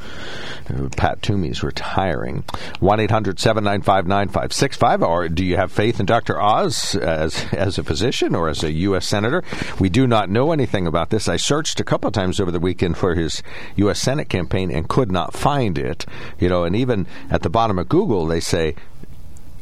Uh, 0.70 0.90
Pat 0.96 1.22
Toomey's 1.22 1.64
retiring. 1.64 2.44
One 2.80 2.98
9565 2.98 5.04
Or 5.04 5.30
do 5.30 5.44
you 5.44 5.58
have 5.58 5.72
faith 5.72 6.00
in 6.00 6.06
Dr. 6.06 6.42
Oz 6.42 6.96
as 6.96 7.46
as 7.54 7.78
a 7.78 7.84
physician 7.84 8.36
or 8.36 8.50
as 8.50 8.64
a 8.64 8.72
U.S. 8.72 9.08
senator? 9.08 9.44
We 9.80 9.90
do 9.90 10.08
not 10.08 10.30
know 10.30 10.52
anything 10.52 10.88
about 10.88 11.10
this. 11.10 11.28
I 11.28 11.38
searched 11.38 11.80
a 11.80 11.84
couple 11.84 12.08
of 12.08 12.14
times 12.14 12.40
over 12.40 12.52
the 12.52 12.60
weekend 12.60 12.98
for 12.98 13.16
his 13.16 13.44
U.S. 13.78 14.02
Senate 14.02 14.30
campaign 14.30 14.72
and 14.72 14.88
could 14.88 15.12
not 15.12 15.34
find 15.34 15.78
it. 15.78 16.06
You 16.40 16.50
know, 16.50 16.64
and 16.64 16.76
even 16.76 17.08
at 17.30 17.42
the 17.42 17.50
bottom 17.50 17.80
of 17.80 17.90
Google, 17.90 18.28
they 18.28 18.40
say 18.40 18.76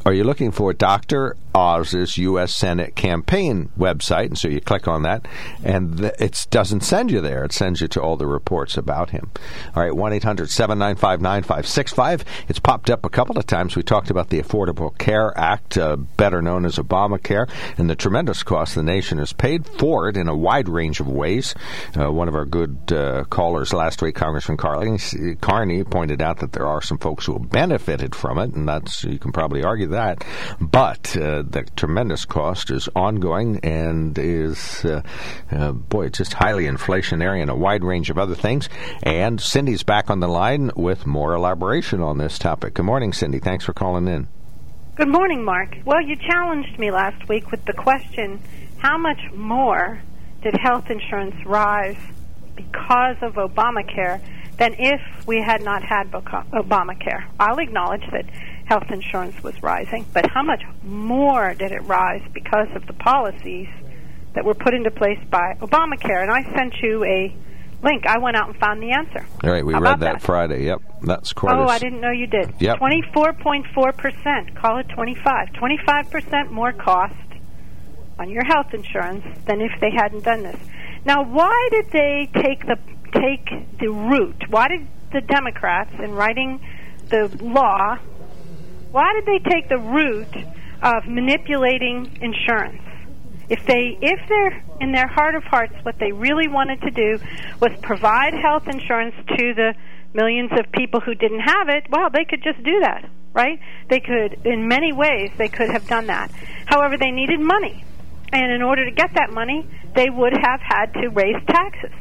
are 0.04 0.12
you 0.12 0.24
looking 0.24 0.50
for 0.50 0.72
Dr. 0.72 1.36
Oz's 1.54 2.18
U.S. 2.18 2.54
Senate 2.54 2.96
campaign 2.96 3.70
website? 3.78 4.26
And 4.26 4.38
so 4.38 4.48
you 4.48 4.60
click 4.60 4.88
on 4.88 5.02
that, 5.02 5.26
and 5.62 6.00
it 6.18 6.46
doesn't 6.50 6.80
send 6.80 7.10
you 7.10 7.20
there. 7.20 7.44
It 7.44 7.52
sends 7.52 7.80
you 7.80 7.88
to 7.88 8.02
all 8.02 8.16
the 8.16 8.26
reports 8.26 8.76
about 8.76 9.10
him. 9.10 9.30
All 9.76 9.82
right, 9.82 9.94
1 9.94 10.12
800 10.12 10.50
795 10.50 11.20
9565. 11.20 12.24
It's 12.48 12.58
popped 12.58 12.90
up 12.90 13.04
a 13.04 13.10
couple 13.10 13.38
of 13.38 13.46
times. 13.46 13.76
We 13.76 13.82
talked 13.82 14.10
about 14.10 14.30
the 14.30 14.42
Affordable 14.42 14.96
Care 14.98 15.36
Act, 15.38 15.78
uh, 15.78 15.96
better 15.96 16.42
known 16.42 16.64
as 16.64 16.78
Obamacare, 16.78 17.48
and 17.78 17.88
the 17.88 17.94
tremendous 17.94 18.42
cost 18.42 18.74
the 18.74 18.82
nation 18.82 19.18
has 19.18 19.32
paid 19.32 19.66
for 19.66 20.08
it 20.08 20.16
in 20.16 20.26
a 20.26 20.36
wide 20.36 20.68
range 20.68 20.98
of 20.98 21.06
ways. 21.06 21.54
Uh, 21.96 22.10
one 22.10 22.28
of 22.28 22.34
our 22.34 22.44
good 22.44 22.92
uh, 22.92 23.24
callers 23.30 23.72
last 23.72 24.02
week, 24.02 24.16
Congressman 24.16 24.56
Carney, 24.56 24.98
Carney, 25.40 25.84
pointed 25.84 26.20
out 26.20 26.38
that 26.40 26.52
there 26.52 26.66
are 26.66 26.82
some 26.82 26.98
folks 26.98 27.26
who 27.26 27.34
have 27.34 27.50
benefited 27.50 28.16
from 28.16 28.38
it, 28.38 28.52
and 28.54 28.68
that's 28.68 29.04
you 29.04 29.18
can 29.18 29.30
probably 29.30 29.62
argue 29.62 29.91
that. 29.92 30.24
But 30.60 31.16
uh, 31.16 31.42
the 31.42 31.66
tremendous 31.76 32.24
cost 32.24 32.70
is 32.70 32.88
ongoing 32.94 33.60
and 33.62 34.18
is, 34.18 34.84
uh, 34.84 35.02
uh, 35.50 35.72
boy, 35.72 36.06
it's 36.06 36.18
just 36.18 36.34
highly 36.34 36.64
inflationary 36.64 37.40
and 37.40 37.50
a 37.50 37.56
wide 37.56 37.84
range 37.84 38.10
of 38.10 38.18
other 38.18 38.34
things. 38.34 38.68
And 39.02 39.40
Cindy's 39.40 39.82
back 39.82 40.10
on 40.10 40.20
the 40.20 40.28
line 40.28 40.70
with 40.76 41.06
more 41.06 41.34
elaboration 41.34 42.02
on 42.02 42.18
this 42.18 42.38
topic. 42.38 42.74
Good 42.74 42.84
morning, 42.84 43.12
Cindy. 43.12 43.38
Thanks 43.38 43.64
for 43.64 43.72
calling 43.72 44.08
in. 44.08 44.28
Good 44.94 45.08
morning, 45.08 45.42
Mark. 45.42 45.76
Well, 45.86 46.02
you 46.02 46.16
challenged 46.16 46.78
me 46.78 46.90
last 46.90 47.26
week 47.28 47.50
with 47.50 47.64
the 47.64 47.72
question 47.72 48.42
how 48.78 48.98
much 48.98 49.20
more 49.32 50.02
did 50.42 50.54
health 50.60 50.90
insurance 50.90 51.36
rise 51.46 51.96
because 52.56 53.16
of 53.22 53.34
Obamacare 53.34 54.20
than 54.58 54.74
if 54.78 55.00
we 55.26 55.40
had 55.40 55.62
not 55.62 55.82
had 55.82 56.10
Obamacare? 56.10 57.24
I'll 57.40 57.58
acknowledge 57.58 58.04
that 58.10 58.26
health 58.64 58.90
insurance 58.90 59.42
was 59.42 59.60
rising, 59.62 60.06
but 60.12 60.28
how 60.30 60.42
much 60.42 60.62
more 60.82 61.54
did 61.54 61.72
it 61.72 61.82
rise 61.82 62.22
because 62.32 62.68
of 62.74 62.86
the 62.86 62.92
policies 62.92 63.68
that 64.34 64.44
were 64.44 64.54
put 64.54 64.74
into 64.74 64.90
place 64.90 65.18
by 65.30 65.54
Obamacare? 65.60 66.22
And 66.22 66.30
I 66.30 66.42
sent 66.54 66.74
you 66.82 67.04
a 67.04 67.34
link. 67.82 68.06
I 68.06 68.18
went 68.18 68.36
out 68.36 68.48
and 68.48 68.56
found 68.58 68.82
the 68.82 68.92
answer. 68.92 69.26
All 69.42 69.50
right, 69.50 69.64
we 69.64 69.74
read 69.74 70.00
that, 70.00 70.14
that? 70.14 70.22
Friday. 70.22 70.64
Yep, 70.64 70.82
that's 71.02 71.32
correct. 71.32 71.58
Oh, 71.58 71.66
I 71.66 71.78
didn't 71.78 72.00
know 72.00 72.10
you 72.10 72.26
did. 72.26 72.54
Yep. 72.60 72.78
24.4%. 72.78 74.54
Call 74.54 74.78
it 74.78 74.88
25. 74.88 75.48
25% 75.48 76.50
more 76.50 76.72
cost 76.72 77.14
on 78.18 78.30
your 78.30 78.44
health 78.44 78.72
insurance 78.72 79.24
than 79.46 79.60
if 79.60 79.72
they 79.80 79.90
hadn't 79.90 80.24
done 80.24 80.42
this. 80.42 80.60
Now, 81.04 81.24
why 81.24 81.68
did 81.72 81.90
they 81.90 82.30
take 82.40 82.64
the 82.66 82.78
take 83.12 83.78
the 83.78 83.88
route? 83.88 84.44
Why 84.48 84.68
did 84.68 84.86
the 85.12 85.20
Democrats 85.20 85.92
in 86.02 86.12
writing 86.12 86.64
the 87.08 87.28
law 87.42 87.98
why 88.92 89.12
did 89.14 89.26
they 89.26 89.50
take 89.50 89.68
the 89.68 89.78
route 89.78 90.36
of 90.82 91.06
manipulating 91.08 92.18
insurance? 92.20 92.82
If 93.48 93.66
they 93.66 93.98
if 94.00 94.20
they're 94.28 94.64
in 94.80 94.92
their 94.92 95.08
heart 95.08 95.34
of 95.34 95.44
hearts 95.44 95.74
what 95.82 95.98
they 95.98 96.12
really 96.12 96.48
wanted 96.48 96.80
to 96.82 96.90
do 96.90 97.18
was 97.60 97.72
provide 97.82 98.34
health 98.34 98.68
insurance 98.68 99.14
to 99.36 99.54
the 99.54 99.74
millions 100.14 100.50
of 100.52 100.70
people 100.72 101.00
who 101.00 101.14
didn't 101.14 101.40
have 101.40 101.68
it, 101.68 101.84
well, 101.90 102.08
they 102.10 102.24
could 102.24 102.42
just 102.42 102.62
do 102.62 102.80
that, 102.80 103.08
right? 103.32 103.58
They 103.88 104.00
could 104.00 104.46
in 104.46 104.68
many 104.68 104.92
ways 104.92 105.30
they 105.38 105.48
could 105.48 105.70
have 105.70 105.86
done 105.88 106.06
that. 106.06 106.30
However, 106.66 106.96
they 106.96 107.10
needed 107.10 107.40
money. 107.40 107.84
And 108.32 108.52
in 108.52 108.62
order 108.62 108.84
to 108.84 108.90
get 108.90 109.12
that 109.14 109.32
money, 109.32 109.66
they 109.94 110.08
would 110.08 110.32
have 110.32 110.60
had 110.60 110.92
to 110.94 111.08
raise 111.08 111.36
taxes. 111.46 111.92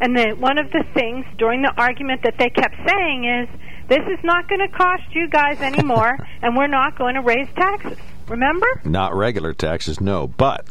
And 0.00 0.16
the, 0.16 0.34
one 0.34 0.58
of 0.58 0.70
the 0.72 0.84
things 0.94 1.24
during 1.38 1.62
the 1.62 1.72
argument 1.76 2.22
that 2.24 2.34
they 2.38 2.50
kept 2.50 2.74
saying 2.86 3.24
is, 3.24 3.48
this 3.88 4.02
is 4.06 4.18
not 4.24 4.48
going 4.48 4.60
to 4.60 4.68
cost 4.68 5.04
you 5.12 5.28
guys 5.28 5.60
anymore, 5.60 6.16
and 6.42 6.56
we're 6.56 6.66
not 6.66 6.98
going 6.98 7.14
to 7.14 7.20
raise 7.22 7.48
taxes. 7.54 7.98
Remember? 8.28 8.66
Not 8.84 9.14
regular 9.14 9.52
taxes, 9.52 10.00
no, 10.00 10.26
but 10.26 10.66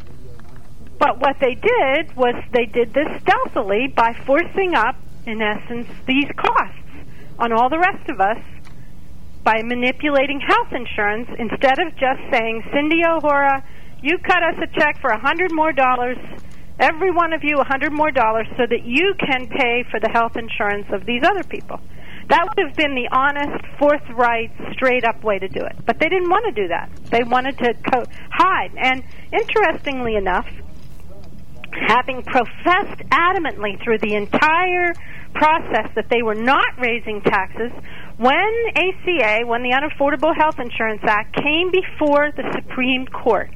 But 0.99 1.19
what 1.19 1.37
they 1.39 1.55
did 1.55 2.15
was 2.15 2.35
they 2.51 2.65
did 2.65 2.93
this 2.93 3.07
stealthily 3.21 3.87
by 3.87 4.13
forcing 4.25 4.75
up, 4.75 4.95
in 5.25 5.41
essence, 5.41 5.87
these 6.05 6.29
costs 6.35 6.79
on 7.39 7.51
all 7.51 7.69
the 7.69 7.79
rest 7.79 8.09
of 8.09 8.19
us 8.19 8.39
by 9.43 9.61
manipulating 9.63 10.39
health 10.39 10.71
insurance 10.73 11.29
instead 11.37 11.79
of 11.79 11.95
just 11.95 12.19
saying, 12.31 12.63
Cindy 12.73 13.01
O'Hora, 13.07 13.63
you 14.01 14.17
cut 14.17 14.43
us 14.43 14.55
a 14.61 14.67
check 14.79 14.99
for 14.99 15.11
a 15.11 15.19
hundred 15.19 15.51
more 15.53 15.71
dollars, 15.71 16.17
every 16.79 17.11
one 17.11 17.31
of 17.31 17.43
you 17.43 17.57
a 17.59 17.63
hundred 17.63 17.93
more 17.93 18.11
dollars, 18.11 18.47
so 18.57 18.63
that 18.69 18.83
you 18.85 19.13
can 19.19 19.47
pay 19.47 19.83
for 19.89 19.99
the 19.99 20.09
health 20.09 20.35
insurance 20.35 20.87
of 20.91 21.05
these 21.05 21.21
other 21.23 21.43
people. 21.43 21.79
That 22.27 22.47
would 22.49 22.67
have 22.67 22.75
been 22.75 22.95
the 22.95 23.07
honest, 23.11 23.63
forthright, 23.77 24.51
straight 24.73 25.05
up 25.05 25.23
way 25.23 25.37
to 25.37 25.47
do 25.47 25.59
it. 25.61 25.75
But 25.85 25.99
they 25.99 26.09
didn't 26.09 26.29
want 26.29 26.45
to 26.45 26.51
do 26.51 26.67
that. 26.69 26.89
They 27.11 27.23
wanted 27.23 27.57
to 27.59 27.73
co- 27.91 28.05
hide. 28.31 28.71
And 28.77 29.03
interestingly 29.31 30.15
enough, 30.15 30.47
having 31.87 32.23
professed 32.23 33.01
adamantly 33.11 33.81
through 33.83 33.99
the 33.99 34.15
entire 34.15 34.93
process 35.33 35.91
that 35.95 36.09
they 36.09 36.23
were 36.23 36.35
not 36.35 36.65
raising 36.79 37.21
taxes, 37.21 37.71
when 38.17 38.49
ACA, 38.75 39.45
when 39.45 39.61
the 39.61 39.71
Unaffordable 39.71 40.35
Health 40.35 40.59
Insurance 40.59 41.01
Act 41.05 41.35
came 41.35 41.69
before 41.69 42.31
the 42.31 42.49
Supreme 42.55 43.05
Court, 43.05 43.53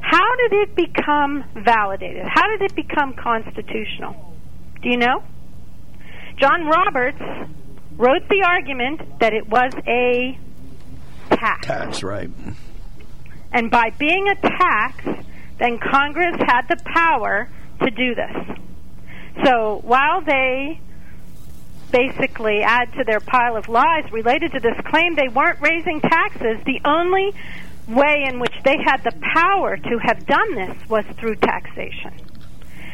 how 0.00 0.34
did 0.36 0.52
it 0.54 0.74
become 0.74 1.44
validated? 1.62 2.24
How 2.26 2.48
did 2.48 2.62
it 2.62 2.74
become 2.74 3.14
constitutional? 3.14 4.34
Do 4.82 4.88
you 4.88 4.96
know? 4.96 5.22
John 6.38 6.64
Roberts 6.66 7.20
wrote 8.00 8.26
the 8.30 8.42
argument 8.42 9.20
that 9.20 9.34
it 9.34 9.46
was 9.46 9.72
a 9.86 10.38
tax. 11.28 11.66
Tax, 11.66 12.02
right. 12.02 12.30
And 13.52 13.70
by 13.70 13.90
being 13.98 14.26
a 14.28 14.34
tax, 14.36 15.04
then 15.58 15.78
Congress 15.78 16.36
had 16.38 16.62
the 16.68 16.82
power 16.86 17.48
to 17.82 17.90
do 17.90 18.14
this. 18.14 18.56
So 19.44 19.80
while 19.84 20.22
they 20.22 20.80
basically 21.92 22.62
add 22.62 22.92
to 22.94 23.04
their 23.04 23.20
pile 23.20 23.56
of 23.56 23.68
lies 23.68 24.10
related 24.12 24.52
to 24.52 24.60
this 24.60 24.76
claim 24.86 25.14
they 25.14 25.28
weren't 25.28 25.60
raising 25.60 26.00
taxes, 26.00 26.56
the 26.64 26.80
only 26.86 27.34
way 27.86 28.24
in 28.26 28.38
which 28.40 28.54
they 28.64 28.76
had 28.82 29.02
the 29.04 29.12
power 29.34 29.76
to 29.76 29.98
have 30.02 30.24
done 30.24 30.54
this 30.54 30.88
was 30.88 31.04
through 31.18 31.34
taxation. 31.36 32.29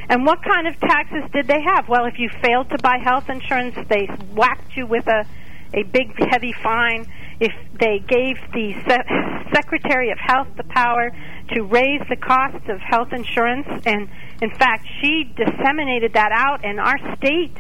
And 0.09 0.25
what 0.25 0.43
kind 0.43 0.69
of 0.69 0.79
taxes 0.79 1.25
did 1.33 1.49
they 1.49 1.61
have? 1.61 1.89
Well, 1.89 2.07
if 2.07 2.19
you 2.19 2.31
failed 2.43 2.71
to 2.71 2.79
buy 2.79 2.99
health 3.03 3.29
insurance, 3.29 3.75
they 3.89 4.07
whacked 4.35 4.77
you 4.77 4.87
with 4.87 5.07
a, 5.09 5.27
a 5.75 5.83
big, 5.83 6.15
heavy 6.31 6.53
fine. 6.63 7.07
If 7.41 7.53
they 7.79 7.99
gave 7.99 8.37
the 8.53 8.73
Se- 8.89 9.51
Secretary 9.53 10.11
of 10.11 10.19
Health 10.19 10.49
the 10.57 10.63
power 10.65 11.11
to 11.55 11.63
raise 11.63 12.03
the 12.09 12.17
cost 12.17 12.69
of 12.69 12.81
health 12.81 13.13
insurance, 13.13 13.67
and 13.85 14.09
in 14.41 14.51
fact, 14.51 14.87
she 15.01 15.25
disseminated 15.37 16.13
that 16.15 16.31
out, 16.33 16.65
and 16.65 16.79
our 16.79 16.99
state 17.17 17.57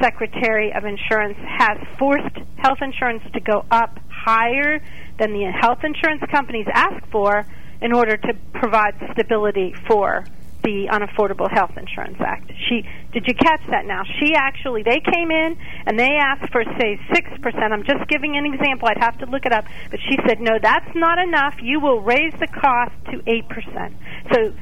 Secretary 0.00 0.72
of 0.72 0.84
Insurance 0.84 1.38
has 1.38 1.78
forced 1.98 2.36
health 2.56 2.78
insurance 2.80 3.22
to 3.34 3.40
go 3.40 3.64
up 3.70 4.00
higher 4.08 4.80
than 5.18 5.32
the 5.32 5.44
health 5.60 5.84
insurance 5.84 6.22
companies 6.30 6.66
ask 6.72 7.06
for 7.10 7.46
in 7.80 7.92
order 7.92 8.16
to 8.16 8.34
provide 8.54 8.94
stability 9.12 9.74
for 9.86 10.24
the 10.66 10.90
Unaffordable 10.90 11.46
Health 11.48 11.78
Insurance 11.78 12.18
Act. 12.18 12.50
She 12.68 12.82
did 13.12 13.22
you 13.28 13.34
catch 13.34 13.62
that 13.70 13.86
now? 13.86 14.02
She 14.18 14.34
actually 14.34 14.82
they 14.82 14.98
came 14.98 15.30
in 15.30 15.56
and 15.86 15.96
they 15.96 16.18
asked 16.18 16.50
for 16.50 16.64
say 16.80 16.98
6%. 17.14 17.72
I'm 17.72 17.84
just 17.84 18.08
giving 18.08 18.36
an 18.36 18.44
example. 18.52 18.88
I'd 18.88 18.98
have 18.98 19.16
to 19.18 19.26
look 19.26 19.46
it 19.46 19.52
up, 19.52 19.64
but 19.92 20.00
she 20.00 20.18
said 20.26 20.40
no, 20.40 20.58
that's 20.60 20.90
not 20.96 21.20
enough. 21.20 21.54
You 21.62 21.78
will 21.78 22.00
raise 22.00 22.32
the 22.40 22.48
cost 22.48 22.92
to 23.12 23.22
8%. 23.22 23.94
So 24.34 24.52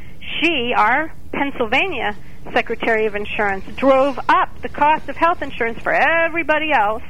she, 0.43 0.75
our 0.77 1.11
Pennsylvania 1.33 2.15
Secretary 2.53 3.07
of 3.07 3.15
Insurance, 3.15 3.65
drove 3.77 4.19
up 4.29 4.61
the 4.61 4.69
cost 4.69 5.09
of 5.09 5.17
health 5.17 5.41
insurance 5.41 5.81
for 5.81 5.95
everybody 5.95 6.71
else. 6.71 7.03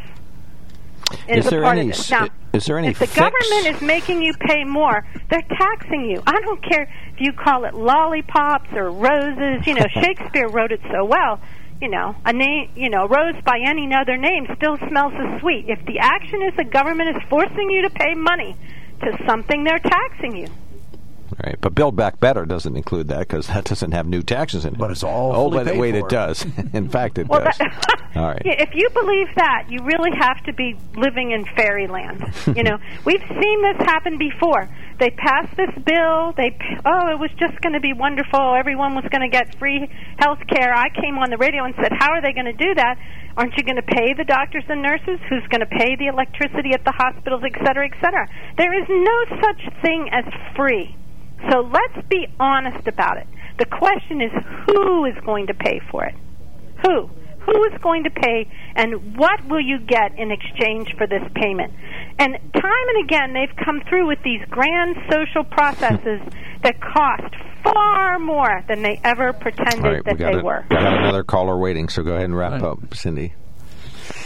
Is 1.29 1.47
a 1.47 1.51
there 1.51 1.65
any. 1.65 1.93
Now, 2.11 2.29
is 2.53 2.67
there 2.67 2.79
any 2.79 2.89
if 2.89 2.99
the 2.99 3.07
fix? 3.07 3.19
government 3.19 3.67
is 3.67 3.81
making 3.81 4.23
you 4.23 4.33
pay 4.47 4.65
more, 4.65 5.07
they're 5.31 5.47
taxing 5.59 6.05
you. 6.11 6.23
I 6.27 6.41
don't 6.41 6.63
care 6.63 6.83
if 7.13 7.21
you 7.21 7.33
call 7.33 7.65
it 7.65 7.75
lollipops 7.75 8.71
or 8.73 8.91
roses. 8.91 9.67
You 9.67 9.75
know, 9.75 9.87
Shakespeare 10.03 10.49
wrote 10.49 10.73
it 10.73 10.81
so 10.91 11.05
well. 11.05 11.41
You 11.83 11.89
know, 11.91 12.15
a 12.25 12.33
name, 12.33 12.71
you 12.77 12.89
know, 12.89 13.07
rose 13.07 13.35
by 13.45 13.59
any 13.67 13.91
other 13.93 14.17
name 14.17 14.47
still 14.57 14.79
smells 14.89 15.13
as 15.19 15.41
sweet. 15.41 15.67
If 15.69 15.85
the 15.87 15.99
action 15.99 16.43
is 16.43 16.55
the 16.57 16.65
government 16.65 17.17
is 17.17 17.23
forcing 17.29 17.69
you 17.69 17.83
to 17.83 17.91
pay 17.91 18.15
money 18.15 18.57
to 19.03 19.19
something, 19.27 19.65
they're 19.65 19.81
taxing 19.81 20.37
you. 20.37 20.47
Right, 21.43 21.57
but 21.61 21.75
Build 21.75 21.97
Back 21.97 22.21
Better 22.21 22.45
doesn't 22.45 22.77
include 22.77 23.09
that 23.09 23.21
because 23.21 23.47
that 23.49 23.65
doesn't 23.65 23.93
have 23.93 24.07
new 24.07 24.23
taxes 24.23 24.65
in 24.65 24.75
it. 24.75 24.79
But 24.79 24.91
it's 24.91 25.03
all 25.03 25.33
oh, 25.33 25.51
fully 25.51 25.65
but 25.65 25.73
paid 25.73 25.81
wait, 25.81 25.93
for. 25.93 26.07
it 26.07 26.09
does. 26.09 26.47
in 26.73 26.89
fact, 26.89 27.19
it 27.19 27.29
Well, 27.29 27.43
does. 27.43 27.59
that, 27.59 28.11
All 28.17 28.29
right. 28.29 28.43
If 28.45 28.71
you 28.75 28.89
believe 28.95 29.27
that, 29.37 29.67
you 29.69 29.81
really 29.83 30.13
have 30.17 30.39
to 30.45 30.53
be 30.53 30.77
living 30.95 31.33
in 31.33 31.45
fairyland. 31.57 32.23
you 32.55 32.63
know, 32.63 32.79
we've 33.05 33.25
seen 33.27 33.63
this 33.63 33.79
happen 33.87 34.19
before. 34.19 34.69
They 35.01 35.11
passed 35.11 35.57
this 35.57 35.75
bill. 35.83 36.33
They 36.37 36.55
oh, 36.87 37.11
it 37.11 37.19
was 37.19 37.31
just 37.41 37.61
going 37.61 37.73
to 37.73 37.81
be 37.81 37.93
wonderful. 37.93 38.55
Everyone 38.55 38.95
was 38.95 39.05
going 39.11 39.23
to 39.23 39.29
get 39.29 39.59
free 39.59 39.91
health 40.19 40.39
care. 40.47 40.73
I 40.73 40.89
came 40.91 41.19
on 41.19 41.31
the 41.31 41.37
radio 41.37 41.65
and 41.65 41.75
said, 41.75 41.91
"How 41.99 42.13
are 42.13 42.23
they 42.23 42.33
going 42.33 42.47
to 42.47 42.53
do 42.55 42.75
that? 42.77 42.95
Aren't 43.37 43.57
you 43.59 43.65
going 43.65 43.83
to 43.83 43.83
pay 43.83 44.15
the 44.15 44.23
doctors 44.23 44.63
and 44.69 44.81
nurses? 44.81 45.19
Who's 45.29 45.43
going 45.51 45.67
to 45.67 45.67
pay 45.67 45.97
the 45.97 46.07
electricity 46.07 46.71
at 46.73 46.85
the 46.85 46.93
hospitals, 46.95 47.43
et 47.43 47.59
cetera, 47.67 47.91
et 47.91 47.99
cetera?" 47.99 48.29
There 48.57 48.71
is 48.71 48.87
no 48.89 49.19
such 49.43 49.83
thing 49.83 50.09
as 50.13 50.25
free. 50.55 50.95
So 51.51 51.61
let's 51.61 52.07
be 52.09 52.27
honest 52.41 52.87
about 52.87 53.19
it. 53.19 53.27
The 53.59 53.67
question 53.67 54.21
is, 54.21 54.31
who 54.67 55.05
is 55.07 55.15
going 55.25 55.47
to 55.49 55.55
pay 55.55 55.81
for 55.91 56.05
it? 56.05 56.15
Who? 56.87 57.09
Who 57.47 57.65
is 57.65 57.79
going 57.83 58.05
to 58.05 58.11
pay, 58.11 58.51
and 58.75 59.19
what 59.19 59.45
will 59.47 59.61
you 59.61 59.79
get 59.79 60.19
in 60.19 60.31
exchange 60.33 60.95
for 60.97 61.07
this 61.07 61.23
payment? 61.35 61.75
And 62.19 62.33
time 62.55 62.89
and 62.95 63.05
again, 63.05 63.35
they've 63.35 63.55
come 63.65 63.83
through 63.87 64.09
with 64.09 64.19
these 64.25 64.41
grand 64.49 64.97
social 65.13 65.45
processes 65.45 66.21
that 66.63 66.81
cost 66.81 67.35
far 67.63 68.19
more 68.19 68.63
than 68.67 68.81
they 68.83 68.99
ever 69.05 69.35
pretended 69.35 69.85
All 69.85 69.93
right, 69.93 70.05
that 70.05 70.19
we 70.19 70.25
they 70.25 70.39
a- 70.39 70.43
were. 70.43 70.65
got 70.71 70.99
another 71.01 71.23
caller 71.23 71.59
waiting, 71.59 71.89
so 71.91 72.03
go 72.03 72.13
ahead 72.13 72.25
and 72.25 72.37
wrap 72.37 72.63
up, 72.63 72.95
Cindy. 72.95 73.35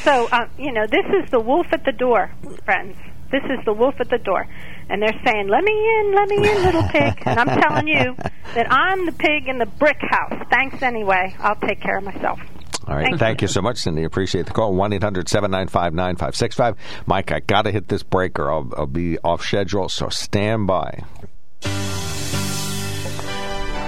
So, 0.05 0.29
uh, 0.31 0.47
you 0.57 0.73
know, 0.73 0.87
this 0.87 1.05
is 1.25 1.29
the 1.33 1.41
wolf 1.41 1.67
at 1.73 1.85
the 1.85 1.93
door, 1.93 2.31
friends. 2.65 2.97
This 3.31 3.43
is 3.45 3.65
the 3.65 3.73
wolf 3.73 3.95
at 4.01 4.09
the 4.09 4.19
door. 4.19 4.47
And 4.89 5.03
they're 5.03 5.21
saying, 5.25 5.49
let 5.49 5.63
me 5.63 5.73
in, 5.73 6.15
let 6.15 6.29
me 6.29 6.37
in, 6.37 6.63
little 6.65 6.83
pig. 6.85 7.23
And 7.27 7.39
I'm 7.39 7.61
telling 7.61 7.87
you 7.89 8.17
that 8.55 8.67
I'm 8.71 9.05
the 9.07 9.13
pig 9.13 9.49
in 9.49 9.59
the 9.59 9.67
brick 9.67 9.99
house. 10.01 10.47
Thanks 10.51 10.83
anyway. 10.83 11.35
I'll 11.39 11.57
take 11.57 11.81
care 11.81 11.99
of 11.99 12.05
myself. 12.05 12.39
All 12.87 12.95
right, 12.97 13.05
Thank 13.05 13.19
thank, 13.19 13.43
you 13.43 13.49
so 13.49 13.61
much, 13.61 13.77
Cindy. 13.77 14.05
Appreciate 14.05 14.47
the 14.47 14.53
call. 14.53 14.73
1 14.75 14.95
800 14.95 15.29
795 15.29 15.93
9565. 15.93 16.77
Mike, 17.07 17.33
I 17.33 17.41
got 17.41 17.63
to 17.63 17.71
hit 17.71 17.89
this 17.89 18.03
break 18.03 18.39
or 18.39 18.51
I'll, 18.51 18.73
I'll 18.79 18.87
be 18.87 19.19
off 19.19 19.43
schedule, 19.43 19.91
so 19.91 20.09
stand 20.09 20.67
by. 20.67 21.05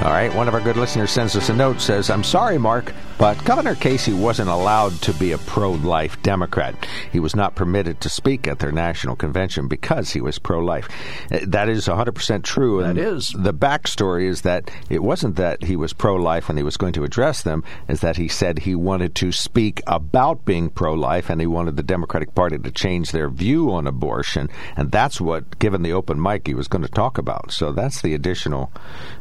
All 0.03 0.11
right, 0.11 0.35
one 0.35 0.49
of 0.49 0.55
our 0.55 0.61
good 0.61 0.77
listeners 0.77 1.11
sends 1.11 1.35
us 1.35 1.49
a 1.49 1.55
note 1.55 1.81
says, 1.81 2.11
I'm 2.11 2.25
sorry, 2.25 2.59
Mark, 2.59 2.93
but 3.21 3.45
Governor 3.45 3.75
Casey 3.75 4.15
wasn't 4.15 4.49
allowed 4.49 4.93
to 5.03 5.13
be 5.13 5.33
a 5.33 5.39
pro 5.39 5.73
life 5.73 6.23
Democrat. 6.23 6.75
He 7.13 7.21
was 7.21 7.37
not 7.37 7.55
permitted 7.55 8.01
to 8.01 8.09
speak 8.09 8.49
at 8.49 8.61
their 8.61 8.73
national 8.73 9.15
convention 9.15 9.69
because 9.69 10.09
he 10.09 10.23
was 10.23 10.39
pro 10.39 10.59
life. 10.59 10.89
That 11.29 11.69
is 11.69 11.87
100% 11.87 12.43
true. 12.45 12.81
That 12.81 12.89
and 12.89 12.99
is. 12.99 13.31
The 13.37 13.53
backstory 13.53 14.27
is 14.27 14.41
that 14.41 14.71
it 14.89 15.03
wasn't 15.03 15.37
that 15.37 15.65
he 15.65 15.77
was 15.77 15.93
pro 15.93 16.17
life 16.17 16.49
and 16.49 16.59
he 16.59 16.63
was 16.63 16.79
going 16.79 16.95
to 16.95 17.05
address 17.05 17.43
them, 17.43 17.63
is 17.89 18.01
that 18.01 18.17
he 18.17 18.27
said 18.27 18.61
he 18.61 18.75
wanted 18.75 19.15
to 19.17 19.33
speak 19.33 19.83
about 19.87 20.47
being 20.47 20.71
pro 20.71 20.95
life 20.95 21.29
and 21.29 21.43
he 21.43 21.47
wanted 21.47 21.77
the 21.77 21.83
Democratic 21.83 22.35
Party 22.35 22.57
to 22.57 22.71
change 22.71 23.13
their 23.13 23.29
view 23.29 23.71
on 23.71 23.87
abortion. 23.87 24.49
And 24.79 24.91
that's 24.91 25.21
what, 25.21 25.59
given 25.59 25.83
the 25.83 25.93
open 25.93 26.23
mic, 26.23 26.47
he 26.47 26.55
was 26.55 26.69
going 26.69 26.85
to 26.85 26.89
talk 26.89 27.19
about. 27.19 27.53
So 27.53 27.71
that's 27.71 28.01
the 28.01 28.15
additional 28.15 28.73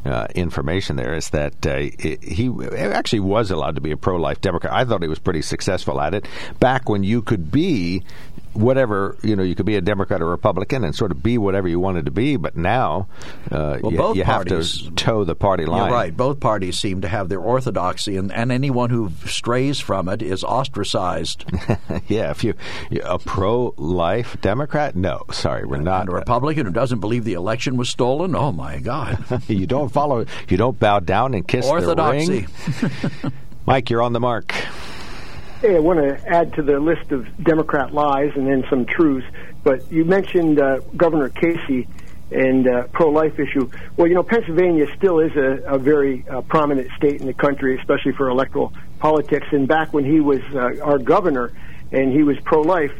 uh, 0.06 0.28
information 0.36 0.95
there 0.95 1.14
is 1.14 1.32
that 1.32 1.68
uh, 1.68 1.80
he 2.22 2.50
actually 2.78 3.20
was 3.20 3.52
allowed 3.52 3.76
to 3.76 3.82
be 3.82 3.88
a 3.91 3.97
pro 3.97 4.17
life 4.17 4.41
Democrat. 4.41 4.73
I 4.73 4.85
thought 4.85 5.01
he 5.01 5.07
was 5.07 5.19
pretty 5.19 5.41
successful 5.41 5.99
at 6.01 6.13
it 6.13 6.25
back 6.59 6.89
when 6.89 7.03
you 7.03 7.21
could 7.21 7.51
be 7.51 8.03
whatever 8.53 9.15
you 9.21 9.35
know 9.35 9.43
you 9.43 9.53
could 9.53 9.65
be 9.65 9.75
a 9.75 9.81
democrat 9.81 10.21
or 10.23 10.25
republican 10.25 10.83
and 10.83 10.95
sort 10.95 11.11
of 11.11 11.21
be 11.21 11.37
whatever 11.37 11.67
you 11.67 11.79
wanted 11.79 12.05
to 12.05 12.11
be 12.11 12.35
but 12.35 12.55
now 12.57 13.07
uh, 13.51 13.77
Well, 13.81 13.91
you, 13.91 13.97
both 13.97 14.17
you 14.17 14.23
have 14.23 14.47
parties- 14.47 14.81
to 14.83 14.91
toe 14.91 15.23
the 15.23 15.35
party 15.35 15.65
line 15.67 15.83
You're 15.89 15.93
right. 15.93 16.15
Both 16.15 16.39
parties 16.39 16.77
seem 16.79 17.01
to 17.01 17.07
have 17.07 17.29
their 17.29 17.39
orthodoxy, 17.39 18.17
and, 18.17 18.31
and 18.31 18.51
anyone 18.51 18.89
who 18.89 19.11
strays 19.25 19.79
from 19.79 20.09
it 20.09 20.21
is 20.23 20.43
ostracized. 20.43 21.45
yeah 22.07 22.31
if 22.31 22.43
you 22.43 22.55
a 23.03 23.19
pro-life 23.19 24.37
democrat 24.41 24.95
no 24.95 25.23
sorry 25.31 25.65
we're 25.65 25.77
not 25.77 26.01
And 26.01 26.09
a 26.09 26.13
Republican 26.13 26.65
who 26.65 26.71
doesn't 26.71 26.99
believe 26.99 27.23
the 27.25 27.33
election 27.33 27.77
was 27.77 27.89
stolen, 27.89 28.35
oh 28.35 28.51
my 28.51 28.79
God. 28.79 29.23
you 29.47 29.67
don't 29.67 29.89
follow 29.89 30.25
you 30.47 30.57
don't 30.57 30.79
bow 30.79 30.99
down 30.99 31.33
and 31.35 31.47
kiss 31.47 31.67
Orthodoxy. 31.67 32.41
the 32.41 32.87
ring 33.23 33.33
mike 33.70 33.89
you're 33.91 34.01
on 34.01 34.13
the 34.13 34.20
mark 34.20 34.51
Hey, 35.61 35.76
I 35.76 35.80
want 35.80 35.99
to 35.99 36.26
add 36.26 36.53
to 36.53 36.61
the 36.61 36.80
list 36.80 37.11
of 37.11 37.28
Democrat 37.43 37.93
lies 37.93 38.32
and 38.36 38.47
then 38.47 38.63
some 38.70 38.86
truths. 38.86 39.28
But 39.61 39.91
you 39.91 40.05
mentioned 40.05 40.57
uh, 40.57 40.80
Governor 40.95 41.28
Casey 41.28 41.86
and 42.32 42.65
uh, 42.65 42.88
pro-life 42.93 43.38
issue. 43.38 43.70
Well, 43.97 44.07
you 44.07 44.13
know, 44.13 44.24
Pennsylvania 44.24 44.88
still 44.95 45.20
is 45.20 45.36
a, 45.36 45.61
a 45.65 45.78
very 45.78 46.26
uh, 46.30 46.43
prominent 46.43 46.89
state 46.95 47.20
in 47.20 47.28
the 47.28 47.34
country, 47.34 47.78
especially 47.78 48.13
for 48.13 48.30
electoral 48.30 48.72
politics. 48.99 49.47
And 49.51 49.67
back 49.67 49.93
when 49.93 50.05
he 50.05 50.22
was 50.22 50.39
uh, 50.53 50.82
our 50.82 50.97
governor 50.97 51.51
and 51.91 52.13
he 52.13 52.24
was 52.24 52.39
pro-life, 52.45 52.93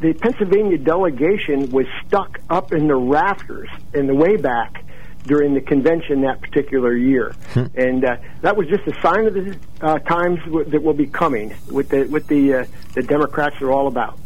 the 0.00 0.14
Pennsylvania 0.14 0.78
delegation 0.78 1.70
was 1.70 1.86
stuck 2.06 2.40
up 2.48 2.72
in 2.72 2.88
the 2.88 2.96
rafters 2.96 3.68
in 3.92 4.06
the 4.06 4.14
way 4.14 4.36
back 4.36 4.86
during 5.26 5.54
the 5.54 5.60
convention 5.60 6.20
that 6.22 6.40
particular 6.40 6.94
year, 6.96 7.34
and 7.74 8.04
uh, 8.04 8.16
that 8.42 8.56
was 8.56 8.68
just 8.68 8.86
a 8.86 9.00
sign 9.02 9.26
of 9.26 9.34
the 9.34 9.56
uh, 9.80 9.98
times 10.00 10.38
w- 10.44 10.64
that 10.70 10.82
will 10.82 10.94
be 10.94 11.06
coming 11.06 11.54
with 11.70 11.88
the 11.88 12.04
with 12.04 12.26
the 12.28 12.54
uh, 12.54 12.64
the 12.94 13.02
Democrats 13.02 13.60
are 13.60 13.70
all 13.72 13.86
about. 13.88 14.18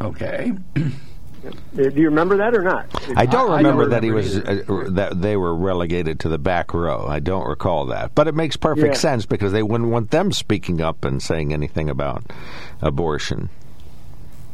Okay. 0.00 0.52
Do 1.74 1.90
you 1.96 2.04
remember 2.08 2.36
that 2.36 2.54
or 2.54 2.62
not? 2.62 2.86
I 3.16 3.26
don't 3.26 3.50
I- 3.50 3.54
I 3.54 3.56
remember 3.58 3.82
don't 3.82 3.90
that 3.90 4.02
he 4.04 4.12
was 4.12 4.36
uh, 4.38 4.84
that 4.90 5.20
they 5.20 5.36
were 5.36 5.54
relegated 5.54 6.20
to 6.20 6.28
the 6.28 6.38
back 6.38 6.72
row. 6.72 7.04
I 7.08 7.18
don't 7.18 7.46
recall 7.48 7.86
that, 7.86 8.14
but 8.14 8.28
it 8.28 8.34
makes 8.34 8.56
perfect 8.56 8.94
Yeah. 8.94 9.00
sense 9.00 9.26
because 9.26 9.50
they 9.52 9.62
wouldn't 9.64 9.90
want 9.90 10.10
them 10.12 10.30
speaking 10.30 10.80
up 10.80 11.04
and 11.04 11.20
saying 11.20 11.52
anything 11.52 11.90
about 11.90 12.22
abortion. 12.80 13.50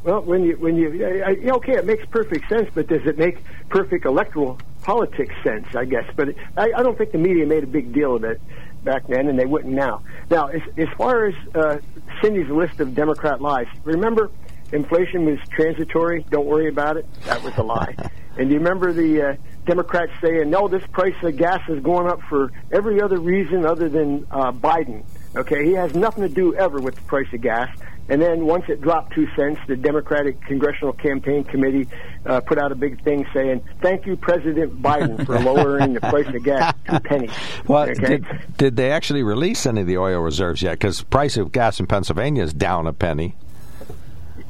Well, 0.09 0.23
when 0.23 0.43
you 0.43 0.57
when 0.57 0.77
you 0.77 1.05
okay, 1.53 1.75
it 1.75 1.85
makes 1.85 2.07
perfect 2.07 2.49
sense, 2.49 2.71
but 2.73 2.87
does 2.87 3.05
it 3.05 3.19
make 3.19 3.45
perfect 3.69 4.07
electoral 4.07 4.59
politics 4.81 5.35
sense? 5.45 5.67
I 5.75 5.85
guess, 5.85 6.07
but 6.17 6.31
I, 6.57 6.73
I 6.75 6.83
don't 6.83 6.97
think 6.97 7.13
the 7.13 7.19
media 7.19 7.45
made 7.45 7.63
a 7.63 7.67
big 7.67 7.93
deal 7.93 8.17
of 8.17 8.25
it 8.25 8.41
back 8.83 9.07
then, 9.07 9.29
and 9.29 9.39
they 9.39 9.45
wouldn't 9.45 9.75
now. 9.75 10.03
Now, 10.31 10.47
as, 10.47 10.63
as 10.79 10.89
far 10.97 11.27
as 11.27 11.35
uh, 11.55 11.81
Cindy's 12.23 12.49
list 12.49 12.81
of 12.81 12.95
Democrat 12.95 13.43
lies, 13.43 13.67
remember 13.85 14.31
inflation 14.73 15.27
was 15.27 15.41
transitory. 15.51 16.25
Don't 16.31 16.47
worry 16.47 16.71
about 16.71 16.97
it. 16.97 17.07
That 17.25 17.43
was 17.43 17.53
a 17.59 17.63
lie. 17.63 17.95
and 18.39 18.49
do 18.49 18.55
you 18.55 18.61
remember 18.61 18.95
the 18.95 19.23
uh, 19.23 19.35
Democrats 19.67 20.13
saying, 20.23 20.49
"No, 20.49 20.69
this 20.69 20.87
price 20.87 21.23
of 21.23 21.37
gas 21.37 21.61
is 21.69 21.83
going 21.83 22.09
up 22.09 22.23
for 22.31 22.51
every 22.73 23.03
other 23.03 23.21
reason 23.21 23.67
other 23.67 23.91
than 23.91 24.27
uh, 24.31 24.53
Biden." 24.53 25.05
Okay, 25.37 25.67
he 25.67 25.73
has 25.73 25.95
nothing 25.95 26.23
to 26.23 26.31
do 26.31 26.55
ever 26.55 26.81
with 26.81 26.95
the 26.95 27.03
price 27.03 27.31
of 27.35 27.43
gas. 27.43 27.69
And 28.09 28.23
then 28.23 28.47
once 28.47 28.65
it 28.69 28.81
dropped 28.81 29.13
two 29.13 29.29
cents, 29.37 29.61
the 29.67 29.77
Democratic 29.77 30.41
Congressional 30.47 30.95
Campaign 30.95 31.45
Committee 31.45 31.89
uh, 32.25 32.41
put 32.41 32.59
out 32.59 32.73
a 32.73 32.75
big 32.75 33.03
thing 33.05 33.27
saying, 33.35 33.63
"Thank 33.83 34.07
you, 34.07 34.17
President 34.17 34.81
Biden, 34.81 35.27
for 35.27 35.39
lowering 35.41 35.93
the 35.93 36.01
price 36.01 36.27
of 36.27 36.43
gas 36.43 36.75
to 36.87 37.01
pennies." 37.01 37.31
Well, 37.67 37.91
okay? 37.91 38.19
did, 38.19 38.27
did 38.57 38.77
they 38.77 38.91
actually 38.91 39.23
release 39.23 39.67
any 39.67 39.83
of 39.83 39.87
the 39.87 39.99
oil 39.99 40.21
reserves 40.21 40.63
yet? 40.63 40.73
Because 40.73 41.03
price 41.03 41.37
of 41.37 41.53
gas 41.53 41.81
in 41.81 41.87
Pennsylvania 41.87 42.43
is 42.43 42.55
down 42.55 42.87
a 42.87 42.95
penny. 42.95 43.35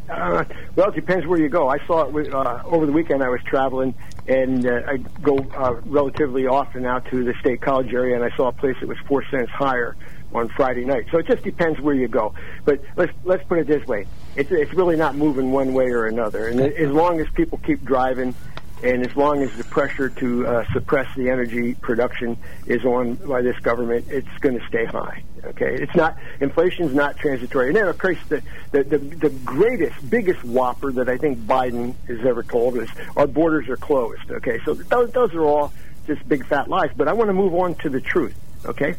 Uh, 0.08 0.44
well, 0.74 0.88
it 0.88 0.94
depends 0.94 1.26
where 1.26 1.38
you 1.38 1.48
go. 1.48 1.68
I 1.68 1.84
saw 1.86 2.02
it 2.02 2.12
with, 2.12 2.32
uh, 2.32 2.62
over 2.64 2.86
the 2.86 2.92
weekend. 2.92 3.22
I 3.22 3.28
was 3.28 3.42
traveling, 3.42 3.94
and 4.26 4.64
uh, 4.64 4.82
I 4.86 4.96
go 5.20 5.36
uh, 5.36 5.74
relatively 5.84 6.46
often 6.46 6.86
out 6.86 7.04
to 7.10 7.24
the 7.24 7.34
State 7.40 7.60
College 7.60 7.92
area, 7.92 8.14
and 8.14 8.24
I 8.24 8.34
saw 8.36 8.48
a 8.48 8.52
place 8.52 8.76
that 8.80 8.88
was 8.88 8.98
four 9.06 9.22
cents 9.30 9.50
higher 9.50 9.96
on 10.34 10.48
Friday 10.50 10.84
night. 10.84 11.06
So 11.10 11.18
it 11.18 11.26
just 11.26 11.42
depends 11.42 11.80
where 11.80 11.94
you 11.94 12.08
go. 12.08 12.34
But 12.64 12.80
let's 12.96 13.12
let's 13.24 13.44
put 13.44 13.58
it 13.58 13.66
this 13.66 13.86
way: 13.86 14.06
it's 14.36 14.50
it's 14.50 14.72
really 14.74 14.96
not 14.96 15.14
moving 15.16 15.52
one 15.52 15.72
way 15.74 15.90
or 15.90 16.06
another. 16.06 16.48
And 16.48 16.60
as 16.60 16.90
long 16.90 17.20
as 17.20 17.28
people 17.30 17.58
keep 17.58 17.84
driving, 17.84 18.34
And 18.82 19.04
as 19.04 19.16
long 19.16 19.42
as 19.42 19.52
the 19.56 19.64
pressure 19.64 20.08
to 20.08 20.46
uh, 20.46 20.64
suppress 20.72 21.12
the 21.16 21.30
energy 21.30 21.74
production 21.74 22.36
is 22.66 22.84
on 22.84 23.14
by 23.14 23.42
this 23.42 23.58
government, 23.58 24.06
it's 24.08 24.28
going 24.40 24.56
to 24.58 24.64
stay 24.68 24.84
high. 24.84 25.24
Okay, 25.44 25.74
it's 25.74 25.94
not 25.96 26.16
inflation's 26.40 26.94
not 26.94 27.16
transitory. 27.16 27.68
And 27.68 27.76
then, 27.76 27.88
of 27.88 27.98
course, 27.98 28.18
the, 28.28 28.42
the 28.70 28.84
the 28.84 28.98
the 28.98 29.30
greatest, 29.44 30.08
biggest 30.08 30.44
whopper 30.44 30.92
that 30.92 31.08
I 31.08 31.16
think 31.16 31.38
Biden 31.38 31.94
has 32.06 32.24
ever 32.24 32.44
told 32.44 32.76
is 32.76 32.88
our 33.16 33.26
borders 33.26 33.68
are 33.68 33.76
closed. 33.76 34.30
Okay, 34.30 34.60
so 34.64 34.74
those 34.74 35.10
those 35.10 35.34
are 35.34 35.44
all 35.44 35.72
just 36.06 36.28
big 36.28 36.46
fat 36.46 36.68
lies. 36.68 36.90
But 36.96 37.08
I 37.08 37.14
want 37.14 37.30
to 37.30 37.34
move 37.34 37.54
on 37.54 37.74
to 37.76 37.88
the 37.88 38.00
truth. 38.00 38.36
Okay, 38.68 38.94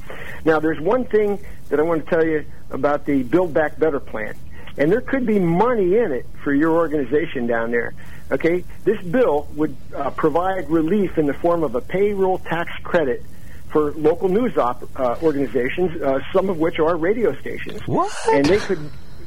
now 0.46 0.60
there's 0.60 0.80
one 0.80 1.06
thing 1.06 1.40
that 1.70 1.80
I 1.80 1.84
want 1.84 2.04
to 2.04 2.10
tell 2.10 2.26
you 2.26 2.44
about 2.72 3.06
the 3.06 3.22
Build 3.24 3.54
Back 3.54 3.78
Better 3.78 4.00
plan, 4.00 4.36
and 4.78 4.92
there 4.92 5.02
could 5.02 5.26
be 5.26 5.40
money 5.40 5.96
in 5.96 6.12
it 6.12 6.26
for 6.44 6.54
your 6.54 6.72
organization 6.72 7.46
down 7.48 7.72
there. 7.72 7.94
Okay, 8.32 8.64
this 8.84 9.02
bill 9.04 9.48
would 9.56 9.76
uh, 9.96 10.10
provide 10.12 10.70
relief 10.70 11.18
in 11.18 11.26
the 11.28 11.34
form 11.34 11.64
of 11.64 11.76
a 11.76 11.82
payroll 11.82 12.40
tax 12.40 12.72
credit 12.84 13.24
for 13.70 13.92
local 13.94 14.30
news 14.30 14.58
op- 14.58 14.90
uh, 15.00 15.16
organizations, 15.22 16.02
uh, 16.02 16.20
some 16.34 16.50
of 16.50 16.58
which 16.58 16.80
are 16.80 16.98
radio 16.98 17.40
stations. 17.40 17.82
What? 17.88 18.12
And 18.32 18.46
they 18.46 18.58
could. 18.58 18.80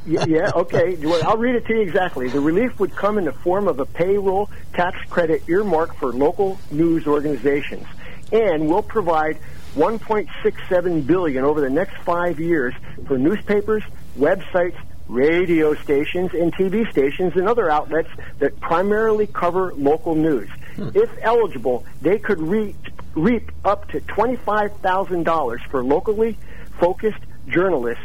Yeah, 0.05 0.51
okay. 0.53 0.97
I'll 1.23 1.37
read 1.37 1.55
it 1.55 1.65
to 1.67 1.73
you 1.73 1.81
exactly. 1.81 2.27
The 2.27 2.41
relief 2.41 2.77
would 2.81 2.93
come 2.93 3.17
in 3.17 3.23
the 3.23 3.31
form 3.31 3.69
of 3.69 3.79
a 3.79 3.85
payroll 3.85 4.49
tax 4.73 4.97
credit 5.09 5.43
earmarked 5.47 5.97
for 5.97 6.11
local 6.11 6.59
news 6.71 7.07
organizations, 7.07 7.87
and 8.33 8.67
will 8.67 8.83
provide 8.83 9.37
1.67 9.75 11.07
billion 11.07 11.43
over 11.43 11.61
the 11.61 11.69
next 11.69 11.95
five 12.03 12.39
years 12.39 12.73
for 13.07 13.17
newspapers, 13.17 13.83
websites, 14.17 14.77
radio 15.07 15.73
stations, 15.75 16.31
and 16.33 16.53
TV 16.53 16.89
stations 16.91 17.33
and 17.35 17.47
other 17.47 17.69
outlets 17.69 18.09
that 18.39 18.59
primarily 18.59 19.27
cover 19.27 19.73
local 19.73 20.15
news. 20.15 20.49
Hmm. 20.75 20.89
If 20.93 21.09
eligible, 21.21 21.85
they 22.01 22.17
could 22.17 22.39
reap, 22.39 22.75
reap 23.15 23.51
up 23.65 23.89
to 23.89 23.99
$25,000 24.01 25.69
for 25.69 25.83
locally 25.83 26.37
focused 26.79 27.19
journalists 27.47 28.03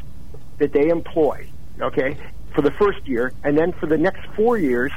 that 0.58 0.72
they 0.72 0.88
employ, 0.88 1.46
okay, 1.80 2.16
for 2.54 2.62
the 2.62 2.72
first 2.72 3.06
year, 3.06 3.32
and 3.44 3.56
then 3.56 3.72
for 3.72 3.86
the 3.86 3.96
next 3.98 4.26
four 4.34 4.58
years, 4.58 4.90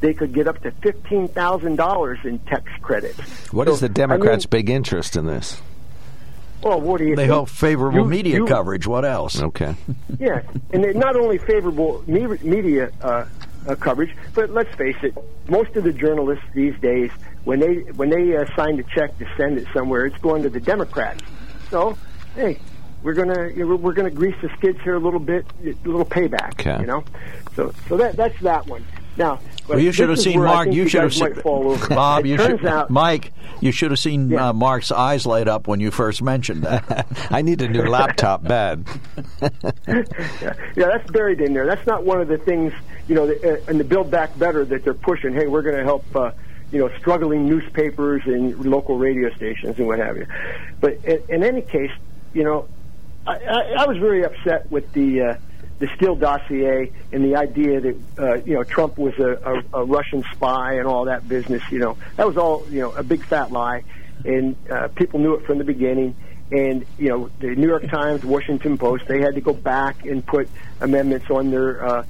they 0.00 0.12
could 0.12 0.34
get 0.34 0.46
up 0.46 0.60
to 0.62 0.70
$15,000 0.72 2.24
in 2.24 2.38
tax 2.40 2.70
credits. 2.82 3.52
What 3.52 3.66
So, 3.66 3.72
is 3.72 3.80
the 3.80 3.86
I 3.86 3.88
mean, 3.88 3.94
Democrats' 3.94 4.46
big 4.46 4.68
interest 4.68 5.16
in 5.16 5.26
this? 5.26 5.60
Well, 6.62 6.80
what 6.80 6.98
do 6.98 7.04
you 7.04 7.16
They 7.16 7.22
think? 7.22 7.32
hope 7.32 7.48
favorable 7.48 8.00
You- 8.00 8.04
media 8.06 8.36
you- 8.36 8.46
coverage. 8.46 8.86
What 8.86 9.04
else? 9.04 9.40
Okay. 9.42 9.74
Yeah, 10.18 10.40
and 10.72 10.82
they're 10.82 10.94
not 10.94 11.14
only 11.16 11.36
favorable 11.36 12.02
me- 12.06 12.38
media 12.42 12.90
uh, 13.02 13.26
uh, 13.68 13.74
coverage, 13.74 14.16
but 14.34 14.48
let's 14.50 14.74
face 14.76 14.96
it, 15.02 15.14
most 15.48 15.76
of 15.76 15.84
the 15.84 15.92
journalists 15.92 16.44
these 16.54 16.74
days, 16.80 17.10
when 17.44 17.60
they 17.60 17.74
when 17.96 18.08
they 18.08 18.34
uh, 18.34 18.46
sign 18.56 18.78
the 18.78 18.82
check 18.84 19.18
to 19.18 19.26
send 19.36 19.58
it 19.58 19.66
somewhere, 19.74 20.06
it's 20.06 20.16
going 20.18 20.42
to 20.44 20.48
the 20.48 20.60
Democrats. 20.60 21.20
So, 21.70 21.98
hey, 22.34 22.58
we're 23.02 23.12
gonna 23.12 23.48
you 23.54 23.66
know, 23.68 23.76
we're 23.76 23.92
gonna 23.92 24.10
grease 24.10 24.36
the 24.40 24.48
skids 24.56 24.80
here 24.82 24.94
a 24.94 24.98
little 25.00 25.20
bit, 25.20 25.44
a 25.62 25.74
little 25.84 26.04
payback. 26.06 26.52
Okay. 26.60 26.80
You 26.80 26.86
know, 26.86 27.04
so 27.54 27.74
so 27.88 27.98
that 27.98 28.16
that's 28.16 28.40
that 28.40 28.66
one. 28.66 28.82
Now, 29.16 29.40
Well, 29.68 29.78
you 29.78 29.92
should 29.92 30.08
have 30.10 30.20
seen 30.20 30.40
Mark. 30.42 30.70
You 30.72 30.88
should 30.88 31.02
have 31.02 31.14
seen 31.14 31.30
might 31.34 31.42
fall 31.42 31.70
over. 31.72 31.88
Bob. 31.94 32.24
It 32.24 32.28
You 32.30 32.36
turns 32.36 32.60
should, 32.60 32.68
out, 32.68 32.90
Mike. 32.90 33.32
You 33.60 33.72
should 33.72 33.90
have 33.90 33.98
seen 33.98 34.28
Yeah. 34.28 34.48
uh, 34.48 34.52
Mark's 34.52 34.92
eyes 34.92 35.24
light 35.26 35.48
up 35.48 35.66
when 35.66 35.80
you 35.80 35.90
first 35.90 36.22
mentioned 36.22 36.62
that. 36.64 37.06
I 37.30 37.42
need 37.42 37.62
a 37.62 37.68
new 37.68 37.82
laptop 37.82 38.42
bad. 38.48 38.84
yeah, 39.88 40.02
that's 40.76 41.10
buried 41.10 41.40
in 41.40 41.54
there. 41.54 41.66
That's 41.66 41.86
not 41.86 42.04
one 42.04 42.20
of 42.20 42.28
the 42.28 42.38
things, 42.38 42.72
you 43.08 43.14
know, 43.14 43.26
the, 43.26 43.54
uh, 43.66 43.70
in 43.70 43.78
the 43.78 43.84
Build 43.84 44.10
Back 44.10 44.38
Better 44.38 44.64
that 44.66 44.84
they're 44.84 44.94
pushing. 44.94 45.32
Hey, 45.32 45.46
we're 45.46 45.62
going 45.62 45.76
to 45.76 45.84
help, 45.84 46.04
uh, 46.14 46.32
you 46.70 46.78
know, 46.78 46.90
struggling 46.98 47.46
newspapers 47.46 48.22
and 48.26 48.64
local 48.66 48.98
radio 48.98 49.34
stations 49.34 49.78
and 49.78 49.86
what 49.86 49.98
have 49.98 50.16
you. 50.16 50.26
But 50.80 51.04
in, 51.04 51.22
in 51.28 51.42
any 51.44 51.62
case, 51.62 51.92
you 52.34 52.44
know, 52.44 52.68
I, 53.26 53.36
I, 53.38 53.60
I 53.78 53.86
was 53.86 53.96
very 53.98 54.24
upset 54.24 54.70
with 54.70 54.92
the 54.92 55.22
uh, 55.22 55.34
the 55.78 55.88
Steele 55.96 56.16
dossier 56.16 56.90
and 57.12 57.24
the 57.24 57.36
idea 57.36 57.80
that 57.80 57.96
uh, 58.18 58.34
you 58.36 58.54
know 58.54 58.64
Trump 58.64 58.98
was 58.98 59.14
a, 59.18 59.62
a, 59.72 59.80
a 59.80 59.84
Russian 59.84 60.24
spy 60.32 60.74
and 60.74 60.86
all 60.86 61.04
that 61.06 61.28
business. 61.28 61.62
You 61.70 61.78
know, 61.80 61.98
that 62.16 62.26
was 62.26 62.36
all 62.36 62.66
you 62.70 62.80
know 62.80 62.92
a 62.92 63.02
big 63.02 63.24
fat 63.24 63.52
lie, 63.52 63.82
and 64.24 64.56
uh, 64.70 64.88
people 64.88 65.20
knew 65.20 65.34
it 65.34 65.46
from 65.46 65.58
the 65.58 65.64
beginning. 65.64 66.14
And 66.50 66.86
you 66.98 67.08
know, 67.08 67.30
the 67.40 67.48
New 67.48 67.66
York 67.66 67.88
Times, 67.88 68.24
Washington 68.24 68.78
Post, 68.78 69.06
they 69.08 69.20
had 69.20 69.34
to 69.34 69.40
go 69.40 69.52
back 69.52 70.06
and 70.06 70.24
put 70.24 70.48
amendments 70.80 71.28
on 71.28 71.50
their 71.50 71.84
uh, 71.84 72.04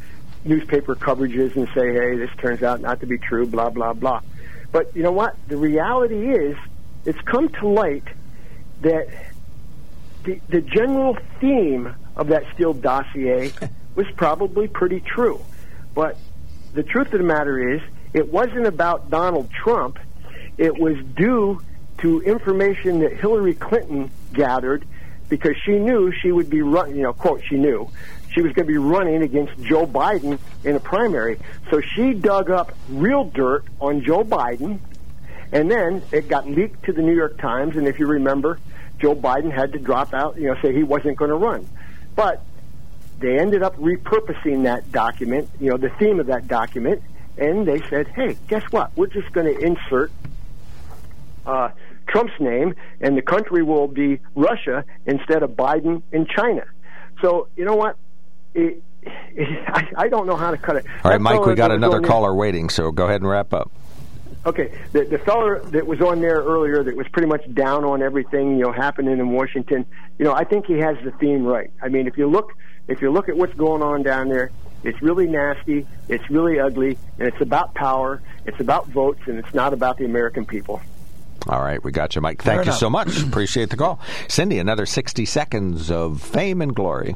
newspaper 0.45 0.95
coverages 0.95 1.57
and 1.57 1.69
say, 1.75 1.93
"Hey, 1.93 2.17
this 2.17 2.31
turns 2.39 2.63
out 2.63 2.81
not 2.81 3.01
to 3.01 3.07
be 3.07 3.19
true." 3.19 3.47
Blah 3.47 3.71
blah 3.71 3.95
blah. 3.95 4.21
But 4.71 4.95
you 4.95 5.03
know 5.03 5.13
what? 5.13 5.37
The 5.49 5.57
reality 5.57 6.29
is, 6.29 6.57
it's 7.05 7.21
come 7.23 7.49
to 7.49 7.69
light 7.69 8.05
that 8.83 9.09
the, 10.25 10.41
the 10.49 10.61
general 10.61 11.17
theme 11.41 11.95
of 12.17 12.29
that 12.29 12.45
Steele 12.55 12.75
dossier 12.75 13.53
was 13.95 14.07
probably 14.17 14.69
pretty 14.69 15.01
true. 15.01 15.41
But 15.95 16.17
the 16.75 16.83
truth 16.83 17.13
of 17.13 17.19
the 17.19 17.27
matter 17.27 17.75
is, 17.75 17.81
it 18.13 18.33
wasn't 18.33 18.67
about 18.67 19.11
Donald 19.11 19.51
Trump. 19.51 19.99
It 20.59 20.79
was 20.79 20.97
due 21.17 21.61
to 21.99 22.21
information 22.23 23.01
that 23.01 23.15
Hillary 23.15 23.55
Clinton 23.55 24.11
gathered 24.33 24.87
because 25.29 25.55
she 25.65 25.73
knew 25.73 26.13
she 26.13 26.31
would 26.31 26.49
be 26.49 26.63
run, 26.63 26.95
you 26.95 27.03
know, 27.03 27.13
quote, 27.13 27.43
she 27.49 27.57
knew 27.57 27.91
she 28.33 28.43
was 28.43 28.53
going 28.53 28.67
to 28.67 28.73
be 28.73 28.79
running 28.79 29.23
against 29.23 29.61
Joe 29.63 29.87
Biden 29.87 30.39
in 30.63 30.77
a 30.77 30.81
primary. 30.81 31.39
So 31.71 31.81
she 31.81 32.13
dug 32.13 32.51
up 32.51 32.77
real 32.89 33.25
dirt 33.25 33.65
on 33.81 34.05
Joe 34.05 34.25
Biden 34.25 34.79
and 35.53 35.71
then 35.71 36.03
it 36.13 36.29
got 36.29 36.49
leaked 36.49 36.85
to 36.85 36.93
the 36.93 37.03
New 37.03 37.15
York 37.15 37.39
Times, 37.39 37.77
and 37.77 37.87
if 37.87 37.99
you 37.99 38.07
remember, 38.07 38.59
Joe 38.99 39.15
Biden 39.15 39.53
had 39.53 39.73
to 39.73 39.79
drop 39.79 40.13
out, 40.13 40.37
you 40.37 40.49
know, 40.49 40.57
say 40.61 40.73
he 40.75 40.83
wasn't 40.83 41.17
going 41.17 41.31
to 41.31 41.37
run. 41.37 41.69
But 42.17 42.43
they 43.21 43.39
ended 43.39 43.63
up 43.63 43.77
repurposing 43.77 44.65
that 44.65 44.91
document, 44.91 45.49
you 45.61 45.71
know, 45.71 45.77
the 45.77 45.91
theme 45.91 46.19
of 46.19 46.27
that 46.27 46.49
document, 46.49 47.03
and 47.39 47.67
they 47.67 47.81
said, 47.89 48.09
hey, 48.09 48.37
guess 48.49 48.63
what? 48.71 48.91
We're 48.97 49.07
just 49.07 49.31
going 49.33 49.55
to 49.55 49.59
insert 49.65 50.11
uh, 51.45 51.71
Trump's 52.09 52.39
name, 52.41 52.75
and 53.01 53.17
the 53.17 53.23
country 53.23 53.63
will 53.63 53.89
be 53.89 54.21
Russia 54.35 54.85
instead 55.05 55.43
of 55.43 55.51
Biden 55.51 56.03
and 56.13 56.29
China. 56.29 56.65
So, 57.21 57.49
you 57.57 57.65
know 57.65 57.77
what? 57.77 57.97
It, 58.55 58.83
it, 59.03 59.69
I, 59.69 59.89
I 59.97 60.09
don't 60.09 60.27
know 60.27 60.37
how 60.37 60.51
to 60.51 60.57
cut 60.57 60.77
it. 60.77 60.87
All 60.87 61.11
right, 61.11 61.13
That 61.13 61.21
Mike, 61.21 61.45
we 61.45 61.55
got 61.55 61.71
another 61.71 62.01
caller 62.01 62.35
waiting, 62.35 62.71
so 62.71 62.91
go 62.91 63.05
ahead 63.05 63.21
and 63.21 63.31
wrap 63.31 63.53
up. 63.53 63.71
Okay, 64.47 64.73
the 64.93 65.05
the 65.05 65.19
fellow 65.19 65.59
that 65.59 65.87
was 65.87 66.01
on 66.01 66.21
there 66.21 66.37
earlier 66.41 66.85
that 66.85 66.97
was 66.97 67.09
pretty 67.09 67.27
much 67.27 67.43
down 67.53 67.85
on 67.85 68.01
everything 68.01 68.59
you 68.59 68.65
know 68.65 68.73
happening 68.73 69.19
in 69.19 69.31
Washington. 69.33 69.85
You 70.19 70.25
know, 70.25 70.33
I 70.33 70.45
think 70.45 70.67
he 70.67 70.79
has 70.79 70.97
the 71.05 71.11
theme 71.11 71.45
right. 71.45 71.71
I 71.83 71.89
mean, 71.89 72.07
if 72.07 72.17
you 72.17 72.29
look 72.29 72.53
if 72.87 73.03
you 73.03 73.11
look 73.11 73.29
at 73.29 73.37
what's 73.37 73.55
going 73.55 73.83
on 73.83 74.05
down 74.05 74.29
there, 74.29 74.53
it's 74.85 75.03
really 75.03 75.27
nasty, 75.27 75.85
it's 76.09 76.31
really 76.31 76.61
ugly, 76.61 76.97
and 77.19 77.27
it's 77.27 77.41
about 77.41 77.75
power, 77.75 78.23
it's 78.45 78.61
about 78.61 78.87
votes, 78.87 79.21
and 79.27 79.39
it's 79.39 79.53
not 79.53 79.73
about 79.73 79.99
the 79.99 80.05
American 80.05 80.47
people. 80.47 80.81
All 81.49 81.61
right, 81.61 81.83
we 81.83 81.93
got 81.93 82.15
you, 82.15 82.21
Mike. 82.21 82.43
Thank 82.43 82.57
Fair 82.57 82.63
you 82.63 82.63
enough. 82.63 82.79
so 82.79 82.91
much. 82.91 83.23
Appreciate 83.23 83.71
the 83.71 83.77
call. 83.77 84.01
Cindy, 84.29 84.59
another 84.59 84.87
60 84.87 85.25
seconds 85.25 85.91
of 85.91 86.21
fame 86.23 86.61
and 86.61 86.75
glory. 86.75 87.15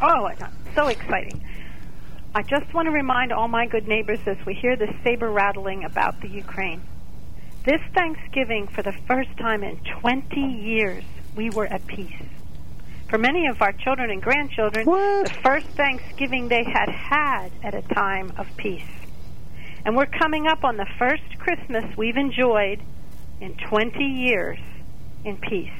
Oh, 0.00 0.22
my 0.22 0.34
God. 0.34 0.50
So 0.74 0.88
exciting. 0.88 1.42
I 2.34 2.40
just 2.40 2.72
want 2.72 2.86
to 2.86 2.92
remind 2.92 3.30
all 3.30 3.46
my 3.46 3.66
good 3.66 3.86
neighbors 3.86 4.20
as 4.24 4.38
we 4.46 4.54
hear 4.54 4.74
the 4.74 4.90
saber 5.04 5.30
rattling 5.30 5.84
about 5.84 6.18
the 6.22 6.28
Ukraine. 6.28 6.80
This 7.66 7.80
Thanksgiving, 7.94 8.68
for 8.68 8.82
the 8.82 8.94
first 9.06 9.36
time 9.36 9.62
in 9.62 9.76
20 10.00 10.40
years, 10.40 11.04
we 11.36 11.50
were 11.50 11.66
at 11.66 11.86
peace. 11.86 12.22
For 13.10 13.18
many 13.18 13.48
of 13.48 13.60
our 13.60 13.72
children 13.72 14.08
and 14.08 14.22
grandchildren, 14.22 14.86
the 14.86 15.30
first 15.42 15.66
Thanksgiving 15.66 16.48
they 16.48 16.64
had 16.64 16.88
had 16.88 17.52
at 17.62 17.74
a 17.74 17.82
time 17.82 18.32
of 18.38 18.46
peace. 18.56 18.88
And 19.84 19.94
we're 19.94 20.06
coming 20.06 20.46
up 20.46 20.64
on 20.64 20.78
the 20.78 20.86
first 20.98 21.38
Christmas 21.38 21.84
we've 21.98 22.16
enjoyed 22.16 22.80
in 23.42 23.56
20 23.68 24.02
years 24.02 24.58
in 25.22 25.36
peace. 25.36 25.70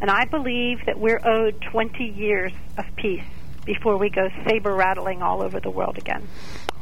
And 0.00 0.10
I 0.10 0.24
believe 0.24 0.86
that 0.86 0.98
we're 0.98 1.20
owed 1.22 1.60
20 1.70 2.02
years 2.02 2.52
of 2.78 2.86
peace 2.96 3.26
before 3.64 3.96
we 3.98 4.10
go 4.10 4.28
saber 4.46 4.74
rattling 4.74 5.22
all 5.22 5.42
over 5.42 5.60
the 5.60 5.70
world 5.70 5.98
again. 5.98 6.26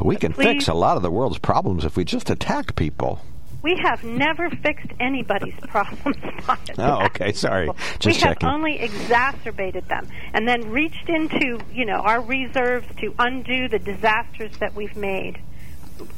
We 0.01 0.17
can 0.17 0.33
Please. 0.33 0.45
fix 0.45 0.69
a 0.69 0.75
lot 0.75 0.97
of 0.97 1.03
the 1.03 1.11
world's 1.11 1.39
problems 1.39 1.85
if 1.85 1.97
we 1.97 2.05
just 2.05 2.31
attack 2.31 2.77
people. 2.77 3.21
We 3.61 3.77
have 3.83 4.05
never 4.05 4.49
fixed 4.51 4.87
anybody's 5.01 5.55
problems. 5.69 6.17
by 6.47 6.57
Oh, 6.79 7.05
okay. 7.07 7.33
Sorry. 7.33 7.69
we 7.69 7.75
Just 7.99 8.21
have 8.21 8.35
checking. 8.39 8.49
only 8.49 8.79
exacerbated 8.79 9.89
them 9.89 10.07
and 10.33 10.47
then 10.47 10.71
reached 10.71 11.09
into, 11.09 11.59
you 11.73 11.85
know, 11.85 11.97
our 11.97 12.21
reserves 12.23 12.87
to 13.01 13.13
undo 13.19 13.69
the 13.69 13.81
disasters 13.81 14.57
that 14.59 14.75
we've 14.75 14.95
made. 14.97 15.41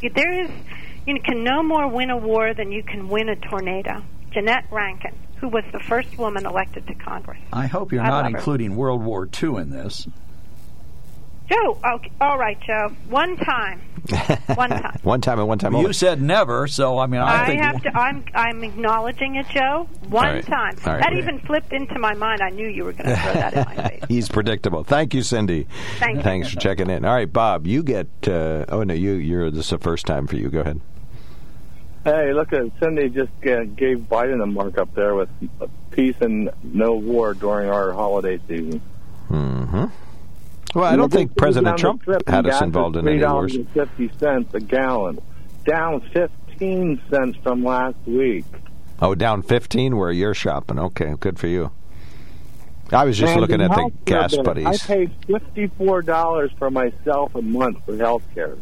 There 0.02 0.44
is, 0.44 0.50
you 1.06 1.14
know, 1.14 1.20
can 1.24 1.42
no 1.42 1.62
more 1.62 1.88
win 1.88 2.10
a 2.10 2.16
war 2.18 2.52
than 2.52 2.70
you 2.72 2.82
can 2.82 3.08
win 3.08 3.30
a 3.30 3.36
tornado. 3.36 4.02
Jeannette 4.32 4.66
Rankin, 4.70 5.14
who 5.36 5.48
was 5.48 5.64
the 5.72 5.80
first 5.80 6.18
woman 6.18 6.44
elected 6.44 6.86
to 6.88 6.94
Congress. 6.94 7.40
I 7.54 7.66
hope 7.66 7.90
you're 7.90 8.02
I 8.02 8.08
not 8.08 8.24
love 8.24 8.32
her. 8.32 8.38
including 8.38 8.76
World 8.76 9.02
War 9.02 9.26
II 9.42 9.56
in 9.56 9.70
this. 9.70 10.06
Joe, 11.50 11.78
okay, 11.94 12.12
all 12.20 12.38
right, 12.38 12.58
Joe. 12.60 12.94
One 13.08 13.36
time. 13.36 13.80
One 14.54 14.70
time. 14.70 14.98
one 15.02 15.20
time 15.20 15.38
and 15.38 15.48
one 15.48 15.58
time 15.58 15.74
You 15.74 15.92
said 15.92 16.22
never, 16.22 16.66
so 16.66 16.98
I 16.98 17.06
mean, 17.06 17.20
I, 17.20 17.42
I, 17.42 17.46
think 17.46 17.62
have 17.62 17.82
to. 17.82 17.96
I'm. 17.96 18.24
I'm 18.34 18.64
acknowledging 18.64 19.36
it, 19.36 19.46
Joe. 19.48 19.88
One 20.08 20.26
All 20.26 20.32
right. 20.34 20.46
time. 20.46 20.76
All 20.86 20.94
right. 20.94 21.02
That 21.02 21.12
even 21.12 21.40
flipped 21.40 21.72
into 21.72 21.98
my 21.98 22.14
mind. 22.14 22.40
I 22.40 22.50
knew 22.50 22.66
you 22.66 22.84
were 22.84 22.92
going 22.92 23.10
to 23.10 23.16
throw 23.16 23.32
that 23.34 23.54
in 23.54 23.64
my 23.64 23.88
face. 23.88 24.02
He's 24.08 24.28
predictable. 24.28 24.84
Thank 24.84 25.12
you, 25.14 25.22
Cindy. 25.22 25.66
Thank 25.98 26.18
you. 26.18 26.22
Thanks 26.22 26.48
for 26.50 26.58
checking 26.58 26.88
in. 26.88 27.04
All 27.04 27.14
right, 27.14 27.30
Bob, 27.30 27.66
you 27.66 27.82
get. 27.82 28.08
Uh, 28.26 28.64
oh 28.68 28.82
no, 28.82 28.94
you 28.94 29.12
you're 29.12 29.50
this 29.50 29.66
is 29.66 29.70
the 29.70 29.78
first 29.78 30.06
time 30.06 30.26
for 30.26 30.36
you. 30.36 30.50
Go 30.50 30.60
ahead. 30.60 30.80
Hey, 32.04 32.32
look 32.32 32.52
at 32.52 32.70
Cindy 32.80 33.10
just 33.10 33.32
uh, 33.46 33.64
gave 33.64 33.98
Biden 33.98 34.42
a 34.42 34.46
mark 34.46 34.78
up 34.78 34.94
there 34.94 35.14
with 35.14 35.28
peace 35.90 36.16
and 36.20 36.50
no 36.62 36.94
war 36.94 37.34
during 37.34 37.68
our 37.68 37.92
holiday 37.92 38.40
season. 38.48 38.80
Mm-hmm. 39.28 39.84
Well, 40.74 40.84
I 40.84 40.96
don't 40.96 41.12
think 41.12 41.36
President 41.36 41.78
Trump 41.78 42.04
had 42.26 42.46
us 42.46 42.62
involved 42.62 42.96
in 42.96 43.08
any 43.08 43.24
wars. 43.24 43.52
Three 43.52 43.64
dollars 43.64 43.76
and 43.76 43.88
fifty 43.88 44.18
cents 44.18 44.54
a 44.54 44.60
gallon, 44.60 45.18
down 45.64 46.00
fifteen 46.12 47.00
cents 47.10 47.38
from 47.42 47.64
last 47.64 47.96
week. 48.06 48.44
Oh, 49.02 49.14
down 49.14 49.42
15 49.42 49.96
where 49.96 50.12
you're 50.12 50.34
shopping. 50.34 50.78
Okay, 50.78 51.14
good 51.18 51.38
for 51.38 51.46
you. 51.46 51.72
I 52.92 53.04
was 53.04 53.16
just 53.16 53.32
And 53.32 53.40
looking 53.40 53.62
at 53.62 53.70
the 53.70 53.90
gas 54.04 54.34
bill, 54.34 54.42
buddies. 54.42 54.66
I 54.66 54.76
pay 54.76 55.06
fifty-four 55.26 56.02
dollars 56.02 56.50
for 56.58 56.70
myself 56.70 57.34
a 57.36 57.42
month 57.42 57.84
for 57.86 57.96
health 57.96 58.24
care. 58.34 58.56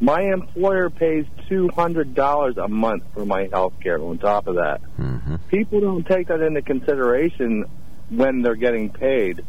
My 0.00 0.22
employer 0.22 0.88
pays 0.88 1.26
two 1.48 1.68
hundred 1.68 2.14
dollars 2.14 2.56
a 2.56 2.66
month 2.66 3.04
for 3.12 3.26
my 3.26 3.48
health 3.52 3.74
care. 3.82 4.00
On 4.00 4.16
top 4.16 4.46
of 4.46 4.54
that, 4.56 4.80
mm-hmm. 4.98 5.36
people 5.48 5.80
don't 5.80 6.06
take 6.06 6.28
that 6.28 6.40
into 6.40 6.62
consideration 6.62 7.66
when 8.08 8.40
they're 8.40 8.54
getting 8.54 8.88
paid. 8.88 9.44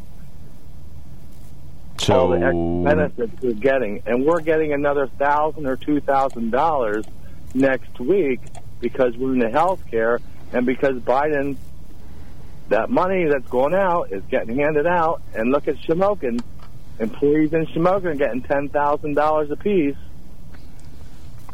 All 2.09 2.29
the 2.29 2.39
benefits 2.85 3.41
we're 3.41 3.53
getting, 3.53 4.03
and 4.05 4.25
we're 4.25 4.41
getting 4.41 4.73
another 4.73 5.07
thousand 5.07 5.65
or 5.65 5.75
two 5.75 5.99
thousand 5.99 6.51
dollars 6.51 7.05
next 7.53 7.99
week 7.99 8.39
because 8.79 9.17
we're 9.17 9.33
in 9.33 9.39
the 9.39 9.49
health 9.49 9.85
care 9.89 10.19
and 10.51 10.65
because 10.65 10.95
Biden, 10.95 11.57
that 12.69 12.89
money 12.89 13.25
that's 13.25 13.47
going 13.49 13.73
out 13.73 14.11
is 14.11 14.23
getting 14.29 14.57
handed 14.57 14.87
out. 14.87 15.21
And 15.33 15.51
look 15.51 15.67
at 15.67 15.75
Shamokin, 15.77 16.41
employees 16.99 17.53
in 17.53 17.65
Shamokin 17.67 18.17
getting 18.17 18.41
ten 18.41 18.69
thousand 18.69 19.15
dollars 19.15 19.51
apiece. 19.51 19.97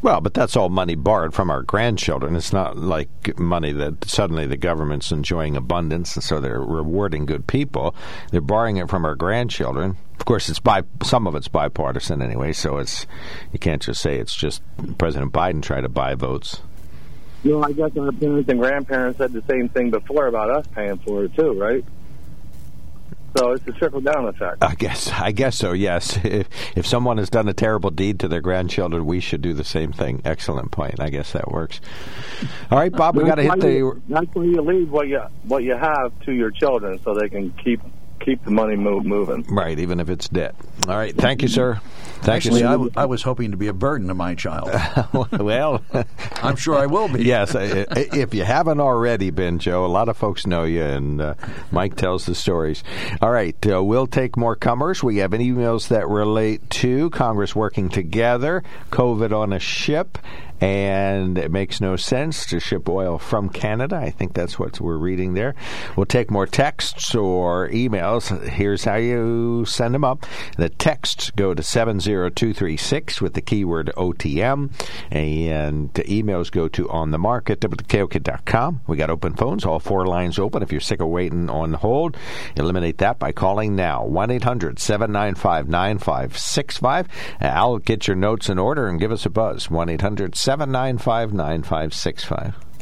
Well, 0.01 0.21
but 0.21 0.33
that's 0.33 0.55
all 0.55 0.69
money 0.69 0.95
borrowed 0.95 1.33
from 1.33 1.49
our 1.49 1.63
grandchildren. 1.63 2.35
It's 2.35 2.53
not 2.53 2.77
like 2.77 3.37
money 3.39 3.71
that 3.71 4.05
suddenly 4.05 4.45
the 4.45 4.57
government's 4.57 5.11
enjoying 5.11 5.55
abundance 5.55 6.15
and 6.15 6.23
so 6.23 6.39
they're 6.39 6.61
rewarding 6.61 7.25
good 7.25 7.47
people. 7.47 7.95
They're 8.31 8.41
borrowing 8.41 8.77
it 8.77 8.89
from 8.89 9.05
our 9.05 9.15
grandchildren. 9.15 9.97
Of 10.19 10.25
course, 10.25 10.49
it's 10.49 10.59
by 10.59 10.83
some 11.03 11.27
of 11.27 11.35
it's 11.35 11.47
bipartisan 11.47 12.21
anyway, 12.21 12.53
so 12.53 12.77
it's 12.77 13.05
you 13.51 13.59
can't 13.59 13.81
just 13.81 14.01
say 14.01 14.17
it's 14.17 14.35
just 14.35 14.61
President 14.97 15.33
Biden 15.33 15.61
trying 15.61 15.83
to 15.83 15.89
buy 15.89 16.15
votes. 16.15 16.61
You 17.43 17.51
know, 17.51 17.63
I 17.63 17.73
guess 17.73 17.91
our 17.97 18.11
parents 18.11 18.49
and 18.49 18.59
grandparents 18.59 19.19
said 19.19 19.33
the 19.33 19.43
same 19.47 19.69
thing 19.69 19.91
before 19.91 20.27
about 20.27 20.49
us 20.49 20.65
paying 20.73 20.97
for 20.99 21.25
it 21.25 21.35
too, 21.35 21.53
right? 21.53 21.85
So 23.37 23.51
it's 23.51 23.67
a 23.67 23.71
trickle 23.73 24.01
down 24.01 24.27
effect. 24.27 24.63
I 24.63 24.75
guess 24.75 25.11
I 25.11 25.31
guess 25.31 25.57
so. 25.57 25.73
Yes, 25.73 26.17
if 26.23 26.47
if 26.75 26.87
someone 26.87 27.17
has 27.17 27.29
done 27.29 27.47
a 27.47 27.53
terrible 27.53 27.91
deed 27.91 28.19
to 28.21 28.27
their 28.27 28.41
grandchildren, 28.41 29.05
we 29.05 29.19
should 29.19 29.41
do 29.41 29.53
the 29.53 29.63
same 29.63 29.91
thing. 29.91 30.21
Excellent 30.25 30.71
point. 30.71 30.99
I 30.99 31.09
guess 31.09 31.33
that 31.33 31.51
works. 31.51 31.81
All 32.71 32.79
right, 32.79 32.91
Bob, 32.91 33.15
we 33.15 33.23
got 33.23 33.35
to 33.35 33.43
hit 33.43 33.59
the. 33.59 34.01
That's 34.07 34.27
why 34.33 34.43
you 34.43 34.61
leave 34.61 34.89
what 34.89 35.07
you 35.07 35.21
what 35.43 35.63
you 35.63 35.75
have 35.75 36.17
to 36.25 36.31
your 36.31 36.51
children, 36.51 36.99
so 37.03 37.13
they 37.13 37.29
can 37.29 37.51
keep 37.51 37.81
keep 38.19 38.43
the 38.43 38.51
money 38.51 38.75
move, 38.75 39.05
moving. 39.05 39.43
Right, 39.53 39.77
even 39.77 39.99
if 39.99 40.09
it's 40.09 40.27
debt. 40.29 40.55
All 40.87 40.95
right, 40.95 41.15
thank 41.15 41.41
you, 41.41 41.47
sir. 41.47 41.79
Thank 42.25 42.37
Actually. 42.37 42.63
I, 42.63 42.71
w- 42.71 42.91
I 42.97 43.05
was 43.05 43.21
hoping 43.21 43.51
to 43.51 43.57
be 43.57 43.67
a 43.67 43.73
burden 43.73 44.07
to 44.07 44.15
my 44.15 44.33
child. 44.33 44.71
well, 45.31 45.83
I'm 46.41 46.55
sure 46.55 46.75
I 46.75 46.87
will 46.87 47.07
be. 47.07 47.23
yes, 47.23 47.53
if 47.55 48.33
you 48.33 48.43
haven't 48.43 48.79
already 48.79 49.29
been, 49.29 49.59
Joe, 49.59 49.85
a 49.85 49.87
lot 49.87 50.09
of 50.09 50.17
folks 50.17 50.47
know 50.47 50.63
you, 50.63 50.81
and 50.81 51.21
uh, 51.21 51.35
Mike 51.71 51.95
tells 51.95 52.25
the 52.25 52.33
stories. 52.33 52.83
All 53.21 53.29
right, 53.29 53.55
uh, 53.71 53.83
we'll 53.83 54.07
take 54.07 54.37
more 54.37 54.55
comers. 54.55 55.03
We 55.03 55.17
have 55.17 55.31
emails 55.31 55.89
that 55.89 56.07
relate 56.07 56.67
to 56.71 57.11
Congress 57.11 57.55
working 57.55 57.89
together, 57.89 58.63
COVID 58.89 59.31
on 59.31 59.53
a 59.53 59.59
ship, 59.59 60.17
and 60.65 61.37
it 61.37 61.51
makes 61.51 61.79
no 61.79 61.95
sense 61.95 62.43
to 62.47 62.59
ship 62.59 62.89
oil 62.89 63.19
from 63.19 63.49
Canada. 63.49 63.97
I 63.97 64.09
think 64.09 64.33
that's 64.33 64.57
what 64.57 64.81
we're 64.81 64.97
reading 64.97 65.35
there. 65.35 65.53
We'll 65.95 66.07
take 66.07 66.31
more 66.31 66.47
texts 66.47 67.13
or 67.13 67.69
emails. 67.69 68.35
Here's 68.49 68.83
how 68.83 68.95
you 68.95 69.65
send 69.65 69.93
them 69.93 70.03
up. 70.03 70.25
The 70.57 70.69
texts 70.69 71.29
go 71.29 71.53
to 71.53 71.61
70236 71.61 73.21
with 73.21 73.35
the 73.35 73.41
keyword 73.41 73.91
OTM, 73.95 74.71
and 75.11 75.93
the 75.93 76.03
emails 76.05 76.49
go 76.49 76.67
to 76.69 76.89
on 76.89 77.11
the 77.11 77.19
market 77.19 77.59
WKOK.com. 77.59 78.81
We 78.87 78.97
got 78.97 79.11
open 79.11 79.35
phones, 79.35 79.65
all 79.65 79.77
four 79.79 80.07
lines 80.07 80.39
open. 80.39 80.63
If 80.63 80.71
you're 80.71 80.81
sick 80.81 80.99
of 80.99 81.09
waiting 81.09 81.47
on 81.47 81.73
hold, 81.73 82.17
eliminate 82.55 82.97
that 82.97 83.19
by 83.19 83.31
calling 83.31 83.75
now 83.75 84.03
1 84.03 84.31
800 84.31 84.79
795 84.79 85.69
9565. 85.69 87.07
I'll 87.39 87.77
get 87.77 88.07
your 88.07 88.15
notes 88.15 88.49
in 88.49 88.57
order 88.57 88.87
and 88.87 88.99
give 88.99 89.11
us 89.11 89.27
a 89.27 89.29
buzz 89.29 89.69
1 89.69 89.89
800 89.89 90.35
795 90.55 91.33
9565. 91.33 92.64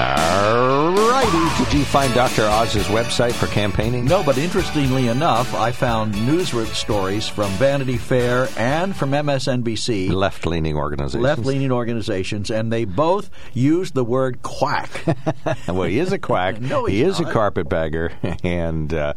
All 0.00 0.77
righty. 1.18 1.64
Did 1.64 1.72
you 1.72 1.84
find 1.84 2.12
Dr. 2.14 2.42
Oz's 2.44 2.86
website 2.86 3.32
for 3.32 3.46
campaigning? 3.48 4.04
No, 4.04 4.22
but 4.22 4.38
interestingly 4.38 5.08
enough, 5.08 5.52
I 5.54 5.72
found 5.72 6.14
news 6.26 6.48
stories 6.76 7.28
from 7.28 7.50
Vanity 7.52 7.96
Fair 7.96 8.48
and 8.56 8.94
from 8.94 9.10
MSNBC. 9.10 10.12
Left 10.12 10.46
leaning 10.46 10.76
organizations. 10.76 11.22
Left 11.22 11.44
leaning 11.44 11.72
organizations, 11.72 12.50
and 12.50 12.72
they 12.72 12.84
both 12.84 13.30
use 13.52 13.90
the 13.90 14.04
word 14.04 14.42
quack. 14.42 15.04
well, 15.68 15.82
he 15.82 15.98
is 15.98 16.12
a 16.12 16.18
quack. 16.18 16.60
No, 16.68 16.84
he 16.84 17.02
is 17.02 17.18
not. 17.18 17.30
a 17.30 17.32
carpetbagger, 17.32 18.12
and 18.44 18.92
uh, 18.92 19.14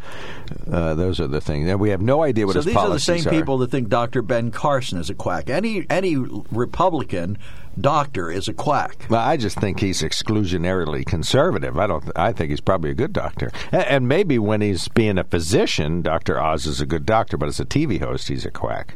uh, 0.72 0.94
those 0.94 1.20
are 1.20 1.28
the 1.28 1.42
things. 1.42 1.70
And 1.70 1.82
we 1.82 1.90
have 1.90 2.02
no 2.02 2.24
idea 2.24 2.46
what 2.46 2.54
so 2.54 2.60
his 2.60 2.66
these 2.68 2.76
are 2.78 2.84
the 2.84 2.88
policies 2.88 3.24
same 3.24 3.34
people 3.34 3.58
that 3.58 3.72
think 3.72 3.90
Dr. 3.90 4.22
Ben 4.22 4.52
Carson 4.52 5.00
is 5.00 5.10
a 5.10 5.14
quack. 5.14 5.50
Any 5.50 5.86
any 5.90 6.16
Republican 6.16 7.38
doctor 7.82 8.32
is 8.32 8.48
a 8.48 8.54
quack. 8.54 9.06
Well, 9.10 9.22
I 9.22 9.38
just 9.38 9.60
think 9.60 9.80
he's 9.80 10.02
exclusionarily 10.02 11.06
conservative. 11.06 11.78
I 11.78 11.88
don't. 11.88 12.12
I 12.16 12.32
think 12.32 12.50
he's 12.50 12.62
probably 12.62 12.92
a 12.92 12.96
good 12.96 13.14
doctor, 13.14 13.52
and, 13.72 13.84
and 13.84 14.08
maybe 14.08 14.40
when 14.40 14.62
he's 14.62 14.88
being 14.88 15.18
a 15.18 15.24
physician, 15.24 16.02
Doctor 16.02 16.40
Oz 16.40 16.66
is 16.66 16.82
a 16.82 16.86
good 16.86 17.06
doctor. 17.06 17.38
But 17.38 17.50
as 17.50 17.60
a 17.60 17.66
TV 17.66 18.00
host, 18.00 18.28
he's 18.28 18.46
a 18.46 18.52
quack. 18.52 18.96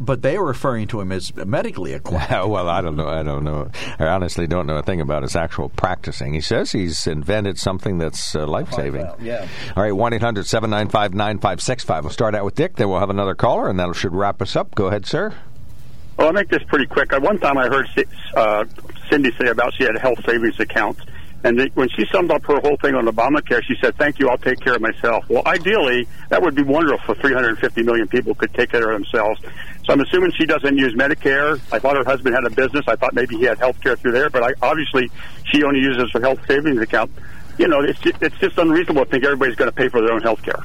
But 0.00 0.22
they 0.22 0.36
are 0.36 0.44
referring 0.44 0.88
to 0.88 1.00
him 1.00 1.12
as 1.12 1.34
medically 1.34 1.92
a 1.92 2.00
quack. 2.00 2.30
well, 2.46 2.68
I 2.68 2.80
don't 2.80 2.96
know. 2.96 3.08
I 3.08 3.22
don't 3.22 3.44
know. 3.44 3.70
I 3.98 4.06
honestly 4.06 4.46
don't 4.46 4.66
know 4.66 4.76
a 4.76 4.82
thing 4.82 5.00
about 5.00 5.22
his 5.22 5.36
actual 5.36 5.68
practicing. 5.68 6.34
He 6.34 6.40
says 6.40 6.72
he's 6.72 7.06
invented 7.06 7.58
something 7.58 7.98
that's 7.98 8.34
uh, 8.34 8.46
life 8.46 8.72
saving. 8.72 9.06
yeah. 9.20 9.46
All 9.76 9.82
right, 9.82 9.92
1 9.92 10.12
800 10.14 10.46
795 10.46 11.14
9565. 11.14 12.04
We'll 12.04 12.12
start 12.12 12.34
out 12.34 12.44
with 12.44 12.54
Dick, 12.54 12.76
then 12.76 12.88
we'll 12.88 13.00
have 13.00 13.10
another 13.10 13.34
caller, 13.34 13.68
and 13.68 13.78
that 13.78 13.94
should 13.94 14.14
wrap 14.14 14.42
us 14.42 14.56
up. 14.56 14.74
Go 14.74 14.86
ahead, 14.86 15.06
sir. 15.06 15.34
Well, 16.20 16.26
I'll 16.26 16.34
make 16.34 16.50
this 16.50 16.62
pretty 16.64 16.84
quick. 16.84 17.14
Uh, 17.14 17.20
One 17.20 17.38
time 17.38 17.56
I 17.56 17.66
heard 17.66 17.88
uh, 18.36 18.66
Cindy 19.08 19.32
say 19.40 19.48
about 19.48 19.72
she 19.72 19.84
had 19.84 19.96
a 19.96 19.98
health 19.98 20.18
savings 20.26 20.60
accounts, 20.60 21.00
And 21.44 21.58
when 21.72 21.88
she 21.96 22.04
summed 22.12 22.30
up 22.30 22.44
her 22.44 22.60
whole 22.60 22.76
thing 22.76 22.94
on 22.94 23.06
Obamacare, 23.06 23.64
she 23.64 23.74
said, 23.80 23.96
"Thank 23.96 24.18
you, 24.18 24.28
I'll 24.28 24.36
take 24.36 24.60
care 24.60 24.74
of 24.74 24.82
myself." 24.82 25.24
Well, 25.30 25.42
ideally, 25.46 26.06
that 26.28 26.42
would 26.42 26.54
be 26.54 26.62
wonderful 26.62 27.14
if 27.14 27.20
350 27.22 27.82
million 27.84 28.06
people 28.06 28.34
could 28.34 28.52
take 28.52 28.70
care 28.70 28.90
of 28.90 29.00
themselves. 29.00 29.40
So 29.86 29.94
I'm 29.94 30.00
assuming 30.02 30.32
she 30.32 30.44
doesn't 30.44 30.76
use 30.76 30.94
Medicare. 30.94 31.58
I 31.72 31.78
thought 31.78 31.96
her 31.96 32.04
husband 32.04 32.34
had 32.34 32.44
a 32.44 32.50
business. 32.50 32.84
I 32.86 32.96
thought 32.96 33.14
maybe 33.14 33.38
he 33.38 33.44
had 33.44 33.56
health 33.56 33.80
care 33.80 33.96
through 33.96 34.12
there, 34.12 34.28
but 34.28 34.42
I, 34.42 34.52
obviously 34.60 35.10
she 35.46 35.64
only 35.64 35.80
uses 35.80 36.10
her 36.12 36.20
health 36.20 36.40
savings 36.46 36.82
account. 36.82 37.10
You 37.56 37.68
know, 37.68 37.80
it's 37.80 37.98
just, 37.98 38.22
it's 38.22 38.36
just 38.36 38.58
unreasonable 38.58 39.06
to 39.06 39.10
think 39.10 39.24
everybody's 39.24 39.56
going 39.56 39.70
to 39.70 39.74
pay 39.74 39.88
for 39.88 40.02
their 40.02 40.12
own 40.12 40.20
health 40.20 40.42
care. 40.42 40.62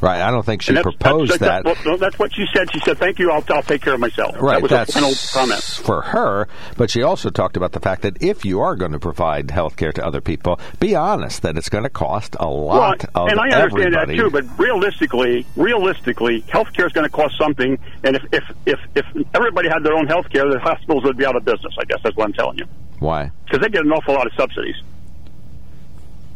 Right. 0.00 0.20
I 0.20 0.30
don't 0.30 0.44
think 0.44 0.62
she 0.62 0.74
that's, 0.74 0.82
proposed 0.82 1.32
that's, 1.32 1.64
that's, 1.64 1.84
that. 1.84 2.00
That's, 2.00 2.18
what 2.18 2.34
she 2.34 2.46
said. 2.54 2.70
She 2.72 2.80
said, 2.80 2.98
"Thank 2.98 3.18
you. 3.18 3.30
I'll, 3.30 3.44
I'll 3.50 3.62
take 3.62 3.82
care 3.82 3.94
of 3.94 4.00
myself." 4.00 4.36
Right, 4.40 4.54
That 4.54 4.62
was 4.62 4.70
that's 4.70 4.90
a 4.90 4.92
final 4.92 5.14
comment. 5.32 5.62
for 5.62 6.02
her. 6.02 6.48
But 6.76 6.90
she 6.90 7.02
also 7.02 7.30
talked 7.30 7.56
about 7.56 7.72
the 7.72 7.80
fact 7.80 8.02
that 8.02 8.22
if 8.22 8.44
you 8.44 8.60
are 8.60 8.76
going 8.76 8.92
to 8.92 8.98
provide 8.98 9.50
health 9.50 9.76
care 9.76 9.92
to 9.92 10.04
other 10.04 10.20
people, 10.20 10.60
be 10.80 10.94
honest 10.94 11.42
that 11.42 11.56
it's 11.56 11.68
going 11.68 11.84
to 11.84 11.90
cost 11.90 12.36
a 12.38 12.46
lot 12.46 13.04
well, 13.14 13.24
of 13.24 13.30
and 13.30 13.40
I 13.40 13.50
understand 13.50 13.94
everybody. 13.94 14.16
that 14.16 14.22
too. 14.22 14.30
But 14.30 14.58
realistically, 14.58 15.46
realistically, 15.56 16.40
health 16.48 16.72
care 16.72 16.86
is 16.86 16.92
going 16.92 17.06
to 17.06 17.12
cost 17.12 17.36
something. 17.38 17.78
And 18.04 18.16
if, 18.16 18.22
if 18.32 18.44
if 18.66 18.80
if 18.94 19.06
everybody 19.34 19.68
had 19.68 19.82
their 19.82 19.94
own 19.94 20.06
health 20.06 20.28
care, 20.30 20.48
the 20.50 20.58
hospitals 20.58 21.04
would 21.04 21.16
be 21.16 21.26
out 21.26 21.36
of 21.36 21.44
business. 21.44 21.74
I 21.78 21.84
guess 21.84 21.98
that's 22.02 22.16
what 22.16 22.26
I'm 22.26 22.32
telling 22.32 22.58
you. 22.58 22.66
Why? 22.98 23.30
Because 23.44 23.60
they 23.60 23.68
get 23.68 23.84
an 23.84 23.92
awful 23.92 24.14
lot 24.14 24.26
of 24.26 24.32
subsidies, 24.36 24.76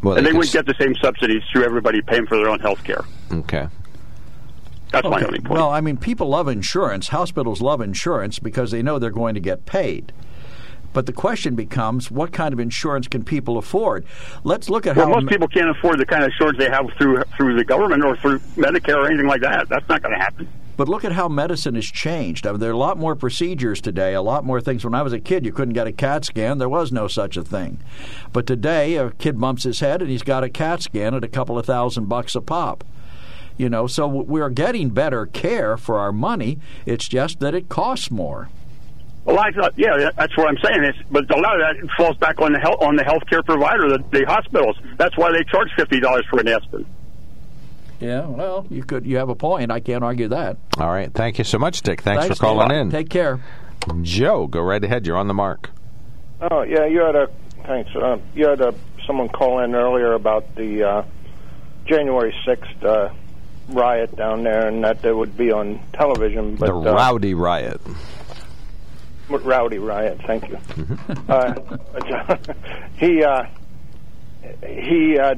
Well, 0.03 0.17
and 0.17 0.27
they 0.27 0.31
could 0.31 0.39
wouldn't 0.39 0.53
get 0.53 0.67
the 0.67 0.75
same 0.81 0.95
subsidies 0.97 1.43
through 1.53 1.65
everybody 1.65 2.01
paying 2.03 2.27
for 2.27 2.37
their 2.37 2.49
own 2.49 2.61
health 2.61 2.83
care. 2.85 3.05
Okay. 3.33 3.69
That's 4.93 5.07
my 5.07 5.23
only 5.23 5.39
point. 5.39 5.51
Well, 5.51 5.71
I 5.71 5.81
mean, 5.81 5.97
people 5.97 6.29
love 6.29 6.49
insurance. 6.49 7.09
Hospitals 7.09 7.61
love 7.61 7.81
insurance 7.81 8.39
because 8.39 8.71
they 8.71 8.83
know 8.83 8.99
they're 8.99 9.11
going 9.11 9.35
to 9.35 9.41
get 9.41 9.67
paid. 9.67 10.13
But 10.93 11.07
the 11.07 11.13
question 11.13 11.55
becomes, 11.55 12.11
what 12.11 12.33
kind 12.33 12.53
of 12.53 12.59
insurance 12.59 13.07
can 13.07 13.23
people 13.23 13.59
afford? 13.59 14.05
Let's 14.43 14.69
look 14.69 14.87
at 14.87 14.97
well, 14.97 15.07
how 15.07 15.15
most 15.15 15.29
people 15.29 15.47
can't 15.47 15.71
afford 15.71 16.01
the 16.01 16.07
kind 16.07 16.25
of 16.25 16.31
insurance 16.31 16.59
they 16.59 16.69
have 16.69 16.87
through 16.99 17.23
through 17.37 17.57
the 17.57 17.65
government 17.65 18.05
or 18.05 18.17
through 18.17 18.41
Medicare 18.57 18.97
or 18.97 19.07
anything 19.07 19.29
like 19.29 19.43
that. 19.43 19.69
That's 19.69 19.89
not 19.89 20.03
going 20.03 20.17
to 20.17 20.21
happen. 20.21 20.49
But 20.81 20.89
look 20.89 21.05
at 21.05 21.13
how 21.13 21.29
medicine 21.29 21.75
has 21.75 21.85
changed. 21.85 22.47
I 22.47 22.53
mean, 22.53 22.61
there 22.61 22.71
are 22.71 22.73
a 22.73 22.79
lot 22.79 22.97
more 22.97 23.15
procedures 23.15 23.83
today, 23.83 24.15
a 24.15 24.23
lot 24.23 24.47
more 24.47 24.63
things. 24.63 24.83
When 24.83 24.95
I 24.95 25.03
was 25.03 25.13
a 25.13 25.21
kid, 25.21 25.45
you 25.45 25.53
couldn't 25.53 25.75
get 25.75 25.87
a 25.87 25.93
CAT 25.93 26.25
scan. 26.25 26.57
There 26.57 26.71
was 26.71 26.91
no 26.91 27.07
such 27.07 27.37
a 27.37 27.45
thing. 27.45 27.83
But 28.33 28.47
today, 28.47 28.97
a 28.97 29.11
kid 29.11 29.39
bumps 29.39 29.65
his 29.65 29.81
head 29.81 30.01
and 30.01 30.11
he's 30.11 30.23
got 30.23 30.43
a 30.43 30.49
CAT 30.49 30.81
scan 30.81 31.13
at 31.13 31.23
a 31.23 31.29
couple 31.29 31.59
of 31.59 31.67
thousand 31.67 32.07
bucks 32.07 32.35
a 32.35 32.41
pop. 32.41 32.83
You 33.59 33.69
know, 33.69 33.87
so 33.87 34.09
we're 34.09 34.49
getting 34.49 34.89
better 34.89 35.27
care 35.27 35.77
for 35.77 35.99
our 35.99 36.13
money. 36.13 36.59
It's 36.87 37.07
just 37.07 37.41
that 37.41 37.55
it 37.55 37.69
costs 37.69 38.11
more. 38.11 38.49
Well, 39.27 39.39
I 39.39 39.51
thought, 39.51 39.75
yeah, 39.77 40.09
that's 40.17 40.35
what 40.35 40.49
I'm 40.49 40.57
saying. 40.65 40.83
It's, 40.83 40.99
but 41.11 41.31
a 41.31 41.39
lot 41.39 41.61
of 41.61 41.77
that 41.77 41.91
falls 41.99 42.17
back 42.17 42.41
on 42.41 42.55
the 42.55 42.59
health 42.59 42.81
on 42.81 42.97
the 42.97 43.05
healthcare 43.05 43.45
provider, 43.45 43.87
the, 43.87 44.03
the 44.13 44.25
hospitals. 44.25 44.79
That's 44.97 45.19
why 45.19 45.31
they 45.31 45.45
charge 45.45 45.69
fifty 45.77 46.01
dollars 46.01 46.25
for 46.31 46.41
an 46.41 46.49
aspirin. 46.49 46.87
Yeah, 48.01 48.27
well, 48.27 48.67
you 48.71 48.83
could. 48.83 49.07
You 49.07 49.19
have 49.19 49.29
a 49.29 49.35
point. 49.35 49.71
I 49.71 49.81
can't 49.81 50.03
argue 50.03 50.29
that. 50.29 50.57
All 50.79 50.89
right. 50.89 51.13
Thank 51.13 51.39
you 51.39 51.45
so 51.45 51.59
much, 51.59 51.83
Dick. 51.83 52.01
Thanks, 52.01 52.25
Thanks, 52.25 52.39
for 52.39 52.45
calling 52.45 52.69
Dave. 52.69 52.79
in. 52.79 52.91
Take 52.91 53.11
care. 53.11 53.41
Joe, 54.03 54.47
go 54.47 54.61
right 54.61 54.83
ahead. 54.83 55.07
You're 55.07 55.17
on 55.17 55.29
the 55.29 55.35
mark. 55.35 55.71
Oh 56.41 56.63
yeah, 56.63 56.87
you 56.87 57.01
had 57.05 57.15
a 57.15 57.29
thanks. 57.67 57.91
Uh, 57.95 58.19
you 58.35 58.49
had 58.49 58.61
a, 58.61 58.75
someone 59.07 59.29
call 59.29 59.63
in 59.63 59.75
earlier 59.75 60.15
about 60.15 60.55
the 60.55 60.83
uh, 60.83 61.03
January 61.87 62.35
sixth 62.47 62.83
uh, 62.83 63.11
riot 63.69 64.17
down 64.17 64.45
there, 64.45 64.67
and 64.67 64.83
that 64.85 65.03
they 65.03 65.13
would 65.13 65.37
be 65.37 65.53
on 65.53 65.81
television. 65.93 66.57
But 66.57 66.67
the 66.67 66.91
uh, 66.91 66.95
rowdy 66.95 67.35
riot. 67.35 67.81
rowdy 69.29 69.79
riot. 69.79 70.21
Thank 70.27 70.49
you. 70.49 70.57
Mm-hmm. 70.57 71.31
uh, 71.31 72.55
he 72.97 73.23
uh, 73.23 73.45
he 74.67 75.19
uh, 75.19 75.35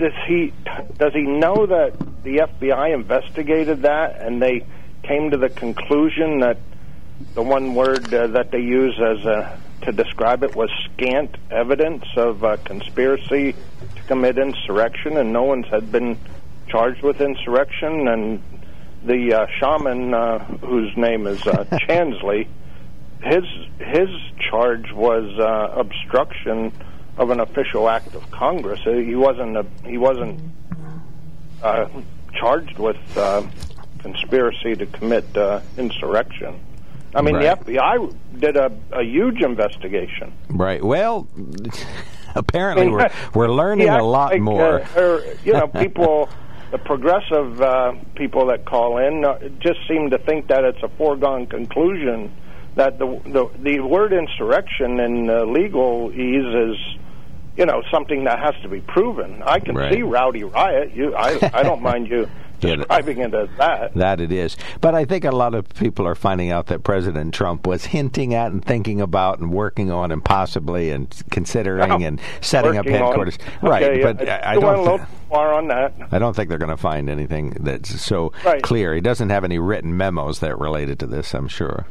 does 0.00 0.12
he 0.26 0.52
does 0.96 1.12
he 1.12 1.22
know 1.22 1.66
that 1.66 1.92
the 2.22 2.38
FBI 2.38 2.94
investigated 2.94 3.82
that 3.82 4.20
and 4.20 4.40
they 4.40 4.64
came 5.02 5.30
to 5.30 5.36
the 5.36 5.50
conclusion 5.50 6.40
that 6.40 6.58
the 7.34 7.42
one 7.42 7.74
word 7.74 8.12
uh, 8.12 8.26
that 8.28 8.50
they 8.50 8.60
use 8.60 8.98
as 8.98 9.24
a, 9.26 9.60
to 9.82 9.92
describe 9.92 10.42
it 10.42 10.56
was 10.56 10.70
scant 10.84 11.36
evidence 11.50 12.04
of 12.16 12.42
uh, 12.42 12.56
conspiracy 12.64 13.52
to 13.52 14.02
commit 14.08 14.38
insurrection, 14.38 15.18
and 15.18 15.32
no 15.32 15.42
one's 15.42 15.66
had 15.68 15.92
been 15.92 16.18
charged 16.68 17.02
with 17.02 17.20
insurrection. 17.20 18.08
And 18.08 18.42
the 19.04 19.34
uh, 19.34 19.46
shaman, 19.58 20.14
uh, 20.14 20.38
whose 20.38 20.96
name 20.96 21.26
is 21.26 21.46
uh, 21.46 21.64
Chansley, 21.72 22.48
his 23.22 23.44
his 23.78 24.08
charge 24.50 24.92
was 24.92 25.38
uh, 25.38 25.78
obstruction 25.78 26.72
of 27.16 27.30
an 27.30 27.40
official 27.40 27.88
act 27.88 28.14
of 28.14 28.30
Congress. 28.30 28.80
Uh, 28.86 28.92
He 28.92 29.14
wasn't 29.14 29.56
a, 29.56 29.66
he 29.84 29.98
wasn't 29.98 30.40
uh, 31.62 31.86
charged 32.34 32.78
with 32.78 32.96
uh, 33.16 33.42
conspiracy 33.98 34.74
to 34.76 34.86
commit 34.86 35.36
uh, 35.36 35.60
insurrection. 35.76 36.58
I 37.14 37.22
mean, 37.22 37.34
Right. 37.36 37.64
the 37.64 37.74
FBI 37.74 38.14
did 38.38 38.56
a, 38.56 38.70
a 38.92 39.02
huge 39.02 39.42
investigation. 39.42 40.32
Right. 40.48 40.82
Well, 40.82 41.26
apparently 42.34 42.84
I 42.84 42.86
mean, 42.86 42.94
we're 42.94 43.10
we're 43.34 43.50
learning 43.52 43.88
yeah, 43.88 44.00
a 44.00 44.02
lot 44.02 44.32
like, 44.32 44.40
more. 44.40 44.80
Uh, 44.82 45.00
or, 45.00 45.24
you 45.44 45.52
know, 45.52 45.66
people, 45.84 46.28
the 46.70 46.78
progressive 46.78 47.60
uh, 47.60 47.94
people 48.14 48.46
that 48.46 48.64
call 48.64 48.98
in 48.98 49.24
uh, 49.24 49.38
just 49.58 49.80
seem 49.88 50.10
to 50.10 50.18
think 50.18 50.46
that 50.48 50.64
it's 50.64 50.82
a 50.82 50.88
foregone 50.90 51.46
conclusion 51.46 52.32
that 52.76 52.98
the 53.00 53.06
the, 53.26 53.50
the 53.58 53.80
word 53.80 54.12
insurrection 54.12 55.00
in 55.00 55.28
uh, 55.28 55.40
legalese 55.42 56.70
is, 56.70 56.78
you 57.56 57.66
know, 57.66 57.82
something 57.90 58.24
that 58.24 58.38
has 58.38 58.54
to 58.62 58.68
be 58.68 58.80
proven. 58.80 59.42
I 59.44 59.58
can 59.60 59.74
Right. 59.76 59.92
see 59.92 60.02
rowdy 60.02 60.44
riot. 60.44 60.92
You, 60.94 61.14
I, 61.16 61.50
I 61.52 61.62
don't 61.62 61.82
mind 61.82 62.08
you 62.08 62.28
Yeah, 62.62 62.76
describing 62.76 63.18
it 63.18 63.34
as 63.34 63.48
that. 63.58 63.94
That 63.94 64.20
it 64.20 64.32
is. 64.32 64.56
But 64.80 64.94
I 64.94 65.04
think 65.04 65.24
a 65.24 65.30
lot 65.30 65.54
of 65.54 65.68
people 65.70 66.06
are 66.06 66.14
finding 66.14 66.50
out 66.50 66.66
that 66.66 66.82
President 66.84 67.32
Trump 67.34 67.66
was 67.66 67.84
hinting 67.86 68.34
at 68.34 68.52
and 68.52 68.64
thinking 68.64 69.00
about 69.00 69.38
and 69.38 69.52
working 69.52 69.90
on 69.90 70.12
and 70.12 70.24
possibly 70.24 70.90
and 70.90 71.14
considering 71.30 72.04
and 72.04 72.20
setting 72.40 72.76
up 72.76 72.84
Working 72.86 73.00
on- 73.02 73.06
headquarters. 73.08 73.38
Right. 73.62 73.82
Okay, 73.82 74.02
but 74.02 74.24
yeah, 74.26 74.40
I, 74.44 74.52
I 74.52 74.54
don't 74.60 74.78
little 74.82 75.00
far 75.28 75.54
on 75.54 75.68
that. 75.68 75.94
I 76.10 76.18
don't 76.18 76.34
think 76.34 76.48
they're 76.48 76.58
going 76.58 76.70
to 76.70 76.76
find 76.76 77.08
anything 77.08 77.50
that's 77.60 78.00
so 78.00 78.32
Right. 78.44 78.62
clear. 78.62 78.94
He 78.94 79.00
doesn't 79.00 79.30
have 79.30 79.44
any 79.44 79.58
written 79.58 79.96
memos 79.96 80.40
that 80.40 80.58
related 80.58 80.98
to 81.00 81.06
this, 81.06 81.34
I'm 81.34 81.48
sure. 81.48 81.86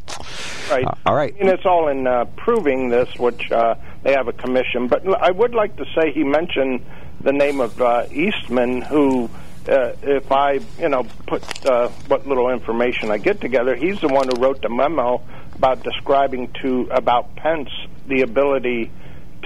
Right. 0.69 0.85
Uh, 0.85 0.91
all 1.05 1.15
right. 1.15 1.33
I 1.39 1.43
mean, 1.43 1.53
it's 1.53 1.65
all 1.65 1.87
in 1.87 2.05
uh, 2.05 2.25
proving 2.35 2.89
this, 2.89 3.09
which 3.17 3.51
uh, 3.51 3.75
they 4.03 4.11
have 4.13 4.27
a 4.27 4.33
commission. 4.33 4.87
But 4.87 5.07
I 5.21 5.31
would 5.31 5.55
like 5.55 5.77
to 5.77 5.85
say 5.95 6.11
he 6.11 6.23
mentioned 6.23 6.85
the 7.21 7.31
name 7.33 7.59
of 7.61 7.81
uh, 7.81 8.05
Eastman, 8.11 8.81
who, 8.81 9.29
uh, 9.69 9.95
if 10.01 10.31
I, 10.31 10.59
you 10.79 10.89
know, 10.89 11.03
put 11.27 11.65
uh, 11.65 11.89
what 12.07 12.27
little 12.27 12.49
information 12.49 13.11
I 13.11 13.17
get 13.17 13.39
together, 13.41 13.75
he's 13.75 13.99
the 14.01 14.07
one 14.07 14.27
who 14.27 14.41
wrote 14.41 14.61
the 14.61 14.69
memo 14.69 15.21
about 15.55 15.83
describing 15.83 16.51
to 16.61 16.89
about 16.91 17.35
Pence 17.35 17.69
the 18.07 18.21
ability 18.21 18.91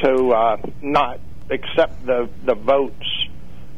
to 0.03 0.29
uh, 0.31 0.57
not 0.81 1.19
accept 1.49 2.05
the 2.05 2.29
the 2.45 2.55
votes 2.55 3.05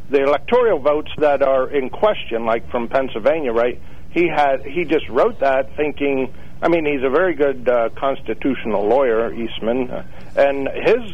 the 0.09 0.21
electoral 0.21 0.79
votes 0.79 1.11
that 1.17 1.41
are 1.41 1.69
in 1.69 1.89
question, 1.89 2.45
like 2.45 2.69
from 2.69 2.87
Pennsylvania, 2.87 3.51
right? 3.51 3.81
He 4.11 4.27
had 4.27 4.63
he 4.63 4.85
just 4.85 5.07
wrote 5.09 5.39
that 5.39 5.75
thinking. 5.75 6.33
I 6.61 6.69
mean, 6.69 6.85
he's 6.85 7.03
a 7.03 7.09
very 7.09 7.33
good 7.35 7.67
uh, 7.67 7.89
constitutional 7.95 8.87
lawyer, 8.87 9.33
Eastman, 9.33 9.89
uh, 9.89 10.05
and 10.35 10.69
his. 10.69 11.11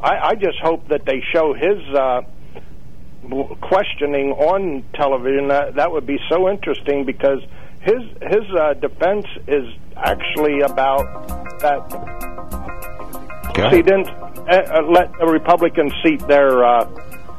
I, 0.00 0.30
I 0.30 0.34
just 0.34 0.58
hope 0.62 0.88
that 0.88 1.04
they 1.04 1.22
show 1.32 1.52
his 1.52 1.94
uh, 1.94 2.22
questioning 3.60 4.32
on 4.32 4.84
television. 4.94 5.48
That 5.48 5.74
that 5.76 5.90
would 5.92 6.06
be 6.06 6.18
so 6.28 6.48
interesting 6.48 7.04
because 7.04 7.40
his 7.80 8.02
his 8.22 8.44
uh, 8.58 8.74
defense 8.74 9.26
is 9.46 9.64
actually 9.96 10.60
about 10.60 11.28
that 11.60 12.30
he 13.72 13.82
didn't 13.82 14.08
uh, 14.08 14.78
uh, 14.78 14.82
let 14.90 15.10
a 15.20 15.26
Republican 15.26 15.90
seat 16.02 16.26
there 16.28 16.64
uh, 16.64 16.84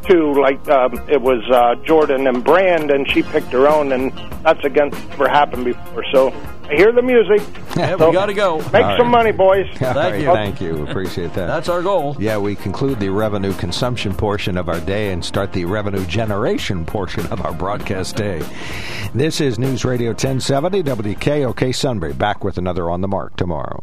too. 0.04 0.34
Like 0.34 0.68
um, 0.70 0.94
it 1.10 1.22
was 1.22 1.44
uh, 1.52 1.76
Jordan 1.86 2.28
and 2.28 2.44
Brand, 2.44 2.92
and 2.92 3.10
she 3.10 3.24
picked 3.24 3.52
her 3.52 3.68
own, 3.68 3.92
and 3.92 4.12
that's 4.44 4.64
against 4.64 4.98
never 5.10 5.28
happened 5.28 5.66
before. 5.66 6.04
So 6.12 6.30
I 6.70 6.76
hear 6.76 6.92
the 6.92 7.02
music. 7.02 7.42
Yeah, 7.72 7.96
So 7.96 8.10
we 8.10 8.14
got 8.14 8.26
to 8.26 8.34
go. 8.34 8.58
Make 8.74 8.84
All 8.84 8.98
some 8.98 9.14
right. 9.14 9.24
money, 9.24 9.32
boys. 9.32 9.66
All 9.82 9.94
right, 9.94 10.20
you. 10.20 10.26
Thank 10.26 10.60
you. 10.60 10.86
Appreciate 10.88 11.34
that. 11.36 11.48
That's 11.48 11.70
our 11.70 11.82
goal. 11.82 12.18
Yeah, 12.20 12.38
we 12.38 12.54
conclude 12.58 13.00
the 13.00 13.08
revenue 13.08 13.54
consumption 13.54 14.14
portion 14.14 14.58
of 14.58 14.68
our 14.68 14.82
day 14.82 15.14
and 15.14 15.24
start 15.24 15.54
the 15.54 15.64
revenue 15.64 16.06
generation 16.06 16.86
portion 16.86 17.26
of 17.28 17.40
our 17.46 17.54
broadcast 17.54 18.18
day. 18.18 18.42
This 19.14 19.40
is 19.40 19.58
News 19.58 19.86
Radio 19.86 20.10
1070 20.10 20.84
WKOK 20.84 21.74
Sunbury. 21.74 22.12
Back 22.12 22.44
with 22.44 22.58
another 22.58 22.90
on 22.90 23.00
the 23.00 23.08
mark 23.08 23.38
tomorrow. 23.38 23.82